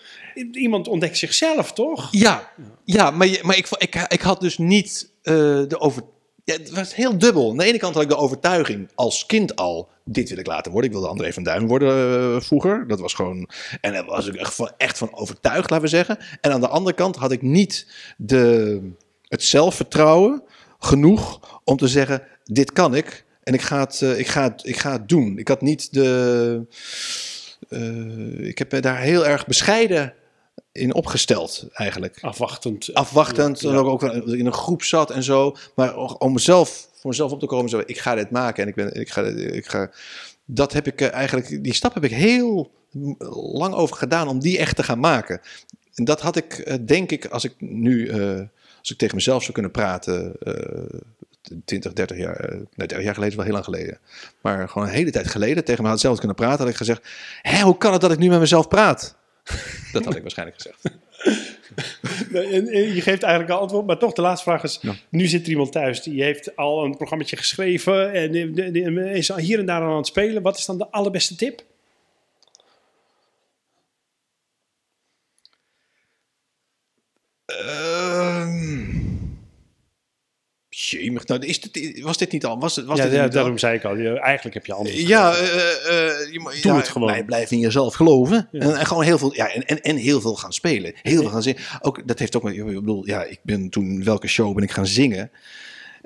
iemand 0.52 0.89
ontdekt 0.89 1.18
zichzelf, 1.18 1.72
toch? 1.72 2.09
Ja, 2.10 2.52
ja 2.85 3.10
maar, 3.10 3.26
je, 3.26 3.39
maar 3.43 3.56
ik, 3.56 3.68
ik, 3.78 3.94
ik 4.09 4.20
had 4.20 4.40
dus 4.40 4.59
niet 4.59 5.10
uh, 5.22 5.35
de 5.68 5.81
over... 5.81 6.02
Ja, 6.45 6.55
het 6.55 6.71
was 6.71 6.95
heel 6.95 7.19
dubbel. 7.19 7.51
Aan 7.51 7.57
de 7.57 7.65
ene 7.65 7.79
kant 7.79 7.95
had 7.95 8.03
ik 8.03 8.09
de 8.09 8.16
overtuiging 8.16 8.89
als 8.95 9.27
kind 9.27 9.57
al 9.57 9.89
dit 10.05 10.29
wil 10.29 10.39
ik 10.39 10.47
laten 10.47 10.73
worden. 10.73 10.91
Ik 10.91 10.97
wilde 10.97 11.11
André 11.11 11.33
van 11.33 11.43
Duin 11.43 11.66
worden 11.66 12.35
uh, 12.35 12.41
vroeger. 12.41 12.89
Dat 12.89 13.01
was 13.01 13.15
gewoon. 13.15 13.49
En 13.81 13.93
daar 13.93 14.05
was 14.05 14.27
ik 14.27 14.35
echt 14.35 14.55
van, 14.55 14.73
echt 14.77 14.99
van 14.99 15.15
overtuigd, 15.15 15.71
laten 15.71 15.85
we 15.85 15.91
zeggen. 15.91 16.19
En 16.41 16.53
aan 16.53 16.61
de 16.61 16.69
andere 16.69 16.97
kant 16.97 17.16
had 17.16 17.33
ik 17.33 17.43
niet 17.43 17.87
de, 18.16 18.91
het 19.29 19.43
zelfvertrouwen 19.43 20.43
genoeg 20.79 21.41
om 21.65 21.77
te 21.77 21.89
zeggen: 21.89 22.23
dit 22.45 22.73
kan 22.73 22.95
ik. 22.95 23.25
En 23.43 23.55
ik 23.55 23.62
ga 23.62 23.81
het, 23.81 24.01
uh, 24.01 24.19
ik 24.19 24.27
ga 24.27 24.43
het, 24.43 24.66
ik 24.66 24.77
ga 24.77 24.93
het 24.93 25.09
doen. 25.09 25.39
Ik 25.39 25.49
had 25.49 25.61
niet 25.61 25.93
de. 25.93 26.66
Uh, 27.69 28.47
ik 28.49 28.59
heb 28.59 28.83
daar 28.83 29.01
heel 29.01 29.27
erg 29.27 29.47
bescheiden 29.47 30.15
in 30.74 30.94
opgesteld, 30.94 31.66
eigenlijk. 31.72 32.18
Afwachtend. 32.20 32.94
Afwachtend. 32.94 33.60
Ja, 33.60 33.68
ja. 33.68 33.74
En 33.74 33.84
ook, 33.84 34.02
ook 34.02 34.12
in 34.26 34.46
een 34.46 34.52
groep 34.52 34.82
zat 34.82 35.10
en 35.10 35.22
zo. 35.22 35.56
Maar 35.74 35.96
om 35.96 36.32
mezelf, 36.32 36.88
voor 36.94 37.10
mezelf 37.10 37.32
op 37.32 37.40
te 37.40 37.46
komen, 37.46 37.70
zo, 37.70 37.82
ik 37.86 37.98
ga 37.98 38.14
dit 38.14 38.30
maken 38.30 38.62
en 38.62 38.68
ik, 38.68 38.74
ben, 38.74 39.01
ik, 39.01 39.10
ga, 39.10 39.22
ik 39.22 39.66
ga. 39.66 39.90
Dat 40.44 40.72
heb 40.72 40.86
ik 40.86 41.01
eigenlijk, 41.01 41.64
die 41.64 41.74
stap 41.74 41.94
heb 41.94 42.05
ik 42.05 42.10
heel 42.10 42.70
lang 43.52 43.74
over 43.74 43.96
gedaan 43.96 44.28
om 44.28 44.40
die 44.40 44.59
echt 44.59 44.76
te 44.76 44.82
gaan 44.82 45.01
maken. 45.01 45.40
En 45.94 46.05
dat 46.05 46.20
had 46.20 46.36
ik, 46.36 46.78
denk 46.86 47.10
ik, 47.10 47.26
als 47.26 47.44
ik 47.44 47.55
nu, 47.59 48.06
uh, 48.06 48.40
als 48.78 48.90
ik 48.90 48.98
tegen 48.98 49.14
mezelf 49.14 49.40
zou 49.40 49.52
kunnen 49.52 49.70
praten, 49.70 50.36
uh, 50.42 51.01
20, 51.64 51.92
30 51.92 52.16
jaar, 52.16 52.51
nee, 52.51 52.86
30 52.86 53.02
jaar 53.02 53.14
geleden 53.14 53.28
is 53.28 53.34
wel 53.34 53.44
heel 53.44 53.52
lang 53.52 53.64
geleden. 53.64 53.98
Maar 54.40 54.68
gewoon 54.68 54.88
een 54.88 54.94
hele 54.94 55.10
tijd 55.10 55.28
geleden 55.28 55.64
tegen 55.64 55.82
me 55.82 55.88
had 55.88 56.01
zelf 56.01 56.18
kunnen 56.18 56.36
praten, 56.36 56.59
had 56.59 56.68
ik 56.68 56.76
gezegd: 56.76 57.09
Hé, 57.42 57.62
hoe 57.62 57.78
kan 57.78 57.92
het 57.92 58.01
dat 58.01 58.12
ik 58.12 58.18
nu 58.18 58.28
met 58.28 58.40
mezelf 58.40 58.68
praat? 58.68 59.16
Dat 59.93 60.05
had 60.05 60.16
ik 60.16 60.23
waarschijnlijk 60.23 60.61
gezegd. 60.61 60.83
En, 62.33 62.95
je 62.95 63.01
geeft 63.01 63.23
eigenlijk 63.23 63.53
al 63.53 63.61
antwoord, 63.61 63.87
maar 63.87 63.99
toch 63.99 64.12
de 64.12 64.23
laatste 64.23 64.51
vraag 64.51 64.62
is: 64.62 64.79
ja. 64.83 64.95
nu 65.09 65.27
zit 65.27 65.45
er 65.45 65.51
iemand 65.51 65.73
thuis 65.73 66.03
die 66.03 66.23
heeft 66.23 66.57
al 66.57 66.85
een 66.85 66.97
programma 66.97 67.25
geschreven 67.27 68.12
en 68.12 68.57
is 69.15 69.35
hier 69.37 69.59
en 69.59 69.66
daar 69.66 69.83
aan 69.83 69.97
het 69.97 70.07
spelen. 70.07 70.43
Wat 70.43 70.59
is 70.59 70.65
dan 70.65 70.79
de 70.79 70.91
allerbeste 70.91 71.37
tip? 71.37 71.62
Jemig, 80.90 81.27
nou, 81.27 81.47
is 81.47 81.61
dit, 81.61 82.01
was 82.01 82.16
dit 82.16 82.32
niet 82.32 82.44
al? 82.44 82.59
Was, 82.59 82.82
was 82.85 82.98
ja, 82.98 83.05
dit 83.05 83.12
ja 83.12 83.28
daarom 83.28 83.52
al? 83.52 83.59
zei 83.59 83.77
ik 83.77 83.85
al. 83.85 83.97
Je, 83.97 84.20
eigenlijk 84.20 84.55
heb 84.55 84.66
je 84.66 84.73
anders. 84.73 85.01
Ja, 85.01 85.32
uh, 85.32 85.40
uh, 85.43 85.48
je, 86.32 86.59
Doe 86.62 86.73
ja, 86.73 86.77
het 86.77 86.89
gewoon. 86.89 87.09
Blijf, 87.09 87.24
blijf 87.24 87.51
in 87.51 87.59
jezelf 87.59 87.94
geloven. 87.94 88.48
Ja. 88.52 88.61
En, 88.61 88.78
en, 88.78 88.86
gewoon 88.86 89.02
heel 89.02 89.19
veel, 89.19 89.35
ja, 89.35 89.52
en, 89.52 89.66
en, 89.66 89.81
en 89.81 89.97
heel 89.97 90.20
veel 90.20 90.35
gaan 90.35 90.52
spelen. 90.52 90.93
Heel 91.02 91.20
veel 91.20 91.31
gaan 91.31 91.43
zingen. 91.43 91.61
Ook, 91.81 92.09
dat 92.09 92.19
heeft 92.19 92.36
ook, 92.36 92.51
ik 92.51 92.65
bedoel, 92.65 93.06
ja, 93.06 93.24
ik 93.24 93.39
ben 93.43 93.69
toen, 93.69 94.05
welke 94.05 94.27
show 94.27 94.55
ben 94.55 94.65
ik 94.65 94.70
gaan 94.70 94.86
zingen? 94.86 95.31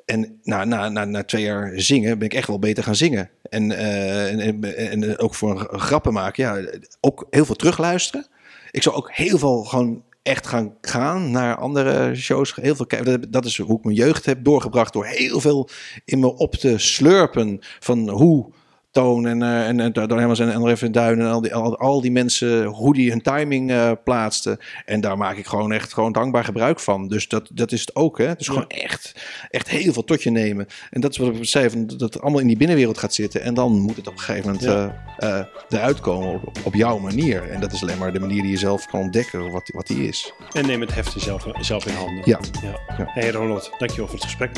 En 0.05 0.41
na, 0.43 0.65
na, 0.65 0.89
na, 0.89 1.05
na 1.05 1.25
twee 1.25 1.43
jaar 1.43 1.73
zingen 1.75 2.19
ben 2.19 2.29
ik 2.29 2.35
echt 2.35 2.47
wel 2.49 2.59
beter 2.59 2.83
gaan 2.85 2.97
zingen. 2.97 3.31
En, 3.43 3.71
uh, 3.71 4.33
en, 4.33 4.41
en, 4.41 5.03
en, 5.03 5.19
ook 5.19 5.35
voor 5.35 5.69
grappen 5.73 6.13
maken, 6.13 6.45
ja, 6.45 6.79
ook 7.01 7.27
heel 7.31 7.45
veel 7.45 7.55
terugluisteren. 7.55 8.27
Ik 8.71 8.83
zou 8.83 8.97
ook 8.97 9.13
heel 9.13 9.39
veel 9.39 9.65
gewoon 9.65 10.03
echt 10.29 10.47
gaan 10.47 10.75
gaan 10.81 11.31
naar 11.31 11.57
andere 11.57 12.15
shows. 12.15 12.55
Heel 12.55 12.75
veel, 12.75 12.87
dat 13.29 13.45
is 13.45 13.59
hoe 13.59 13.79
ik 13.79 13.85
mijn 13.85 13.97
jeugd 13.97 14.27
heb 14.27 14.45
doorgebracht. 14.45 14.93
Door 14.93 15.07
heel 15.07 15.41
veel 15.41 15.69
in 16.05 16.19
me 16.19 16.37
op 16.37 16.55
te 16.55 16.79
slurpen 16.79 17.59
van 17.79 18.09
hoe 18.09 18.53
Toon 18.99 19.27
en, 19.27 19.41
uh, 19.41 19.69
en, 19.69 19.81
en 19.81 19.93
Don 19.93 20.19
Hemmers 20.19 20.39
en 20.39 20.55
André 20.55 20.77
van 20.77 20.93
Duin 20.93 21.21
en 21.21 21.27
al 21.27 21.41
die, 21.41 21.55
al, 21.55 21.79
al, 21.79 22.01
die 22.01 22.13
mensen, 22.13 22.65
hoe 22.65 22.95
die 22.95 23.11
hun 23.11 23.23
timing 23.23 23.71
uh, 23.71 23.91
plaatsten. 24.05 24.59
En 24.85 25.01
daar 25.01 25.19
maak 25.19 25.37
ik 25.37 25.47
gewoon 25.47 25.73
echt 25.73 25.93
gewoon 25.93 26.13
dankbaar 26.13 26.45
gebruik 26.45 26.81
van. 26.81 27.09
Dus 27.09 27.29
dat, 27.29 27.49
dat 27.53 27.73
is 27.73 27.81
het 27.81 27.95
ook. 27.95 28.19
Hè? 28.19 28.35
Dus 28.35 28.47
ja. 28.47 28.53
gewoon 28.53 28.69
echt, 28.69 29.15
echt 29.51 29.69
heel 29.69 29.93
veel 29.93 30.05
tot 30.05 30.23
je 30.23 30.31
nemen. 30.31 30.67
En 30.91 31.01
dat 31.01 31.11
is 31.11 31.17
wat 31.17 31.35
ik 31.35 31.45
zei, 31.45 31.71
van, 31.71 31.87
dat 31.87 32.01
het 32.01 32.21
allemaal 32.21 32.41
in 32.41 32.47
die 32.47 32.57
binnenwereld 32.57 32.99
gaat 32.99 33.15
zitten. 33.15 33.43
En 33.43 33.55
dan 33.55 33.79
moet 33.79 33.97
het 33.97 34.07
op 34.07 34.13
een 34.13 34.21
gegeven 34.21 34.47
moment 34.47 34.65
ja. 34.65 35.05
uh, 35.19 35.79
eruit 35.79 36.01
komen 36.01 36.35
op, 36.45 36.59
op, 36.63 36.75
jouw 36.75 36.99
manier. 36.99 37.51
En 37.51 37.61
dat 37.61 37.73
is 37.73 37.83
alleen 37.83 37.99
maar 37.99 38.13
de 38.13 38.21
manier 38.21 38.43
die 38.43 38.51
je 38.51 38.57
zelf 38.59 38.87
kan 38.87 39.01
ontdekken 39.01 39.51
wat, 39.51 39.71
wat 39.75 39.87
die 39.87 40.09
is. 40.09 40.33
En 40.53 40.67
neem 40.67 40.81
het 40.81 40.95
heft 40.95 41.21
zelf, 41.21 41.47
zelf 41.61 41.87
in 41.87 41.95
handen. 41.95 42.23
Ja. 42.25 42.41
ja. 42.63 42.81
ja. 42.99 43.05
Hey 43.07 43.31
Ronald, 43.31 43.71
dankjewel 43.79 44.07
voor 44.07 44.19
het 44.19 44.25
gesprek. 44.25 44.51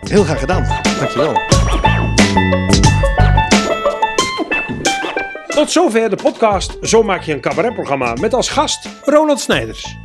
Heel 0.00 0.24
graag 0.24 0.40
gedaan. 0.40 0.82
Dankjewel. 0.98 2.73
Tot 5.54 5.70
zover 5.70 6.10
de 6.10 6.16
podcast 6.16 6.78
Zo 6.82 7.02
maak 7.02 7.22
je 7.22 7.32
een 7.32 7.40
cabaretprogramma 7.40 8.14
met 8.20 8.34
als 8.34 8.48
gast 8.48 8.88
Ronald 9.04 9.40
Snijders. 9.40 9.96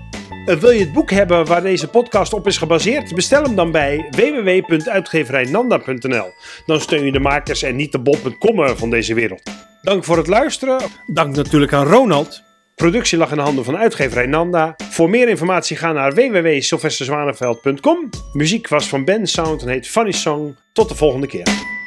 Wil 0.45 0.69
je 0.69 0.79
het 0.79 0.93
boek 0.93 1.11
hebben 1.11 1.45
waar 1.45 1.61
deze 1.61 1.87
podcast 1.87 2.33
op 2.33 2.47
is 2.47 2.57
gebaseerd? 2.57 3.15
Bestel 3.15 3.43
hem 3.43 3.55
dan 3.55 3.71
bij 3.71 4.07
www.uitgeverijnanda.nl. 4.11 6.33
Dan 6.65 6.81
steun 6.81 7.05
je 7.05 7.11
de 7.11 7.19
makers 7.19 7.63
en 7.63 7.75
niet 7.75 7.91
de 7.91 7.99
bol.com 7.99 8.77
van 8.77 8.89
deze 8.89 9.13
wereld. 9.13 9.41
Dank 9.81 10.03
voor 10.03 10.17
het 10.17 10.27
luisteren. 10.27 10.79
Dank 11.05 11.35
natuurlijk 11.35 11.73
aan 11.73 11.85
Ronald. 11.85 12.41
Productie 12.75 13.17
lag 13.17 13.31
in 13.31 13.37
de 13.37 13.43
handen 13.43 13.65
van 13.65 13.77
uitgeverij 13.77 14.25
Nanda. 14.25 14.75
Voor 14.89 15.09
meer 15.09 15.29
informatie 15.29 15.77
ga 15.77 15.91
naar 15.91 16.13
www.sylvesterzwaneveld.com. 16.13 18.09
Muziek 18.33 18.67
was 18.67 18.87
van 18.87 19.05
Ben 19.05 19.27
Sound 19.27 19.61
en 19.61 19.67
heet 19.67 19.87
Funny 19.87 20.11
Song. 20.11 20.57
Tot 20.73 20.89
de 20.89 20.95
volgende 20.95 21.27
keer. 21.27 21.77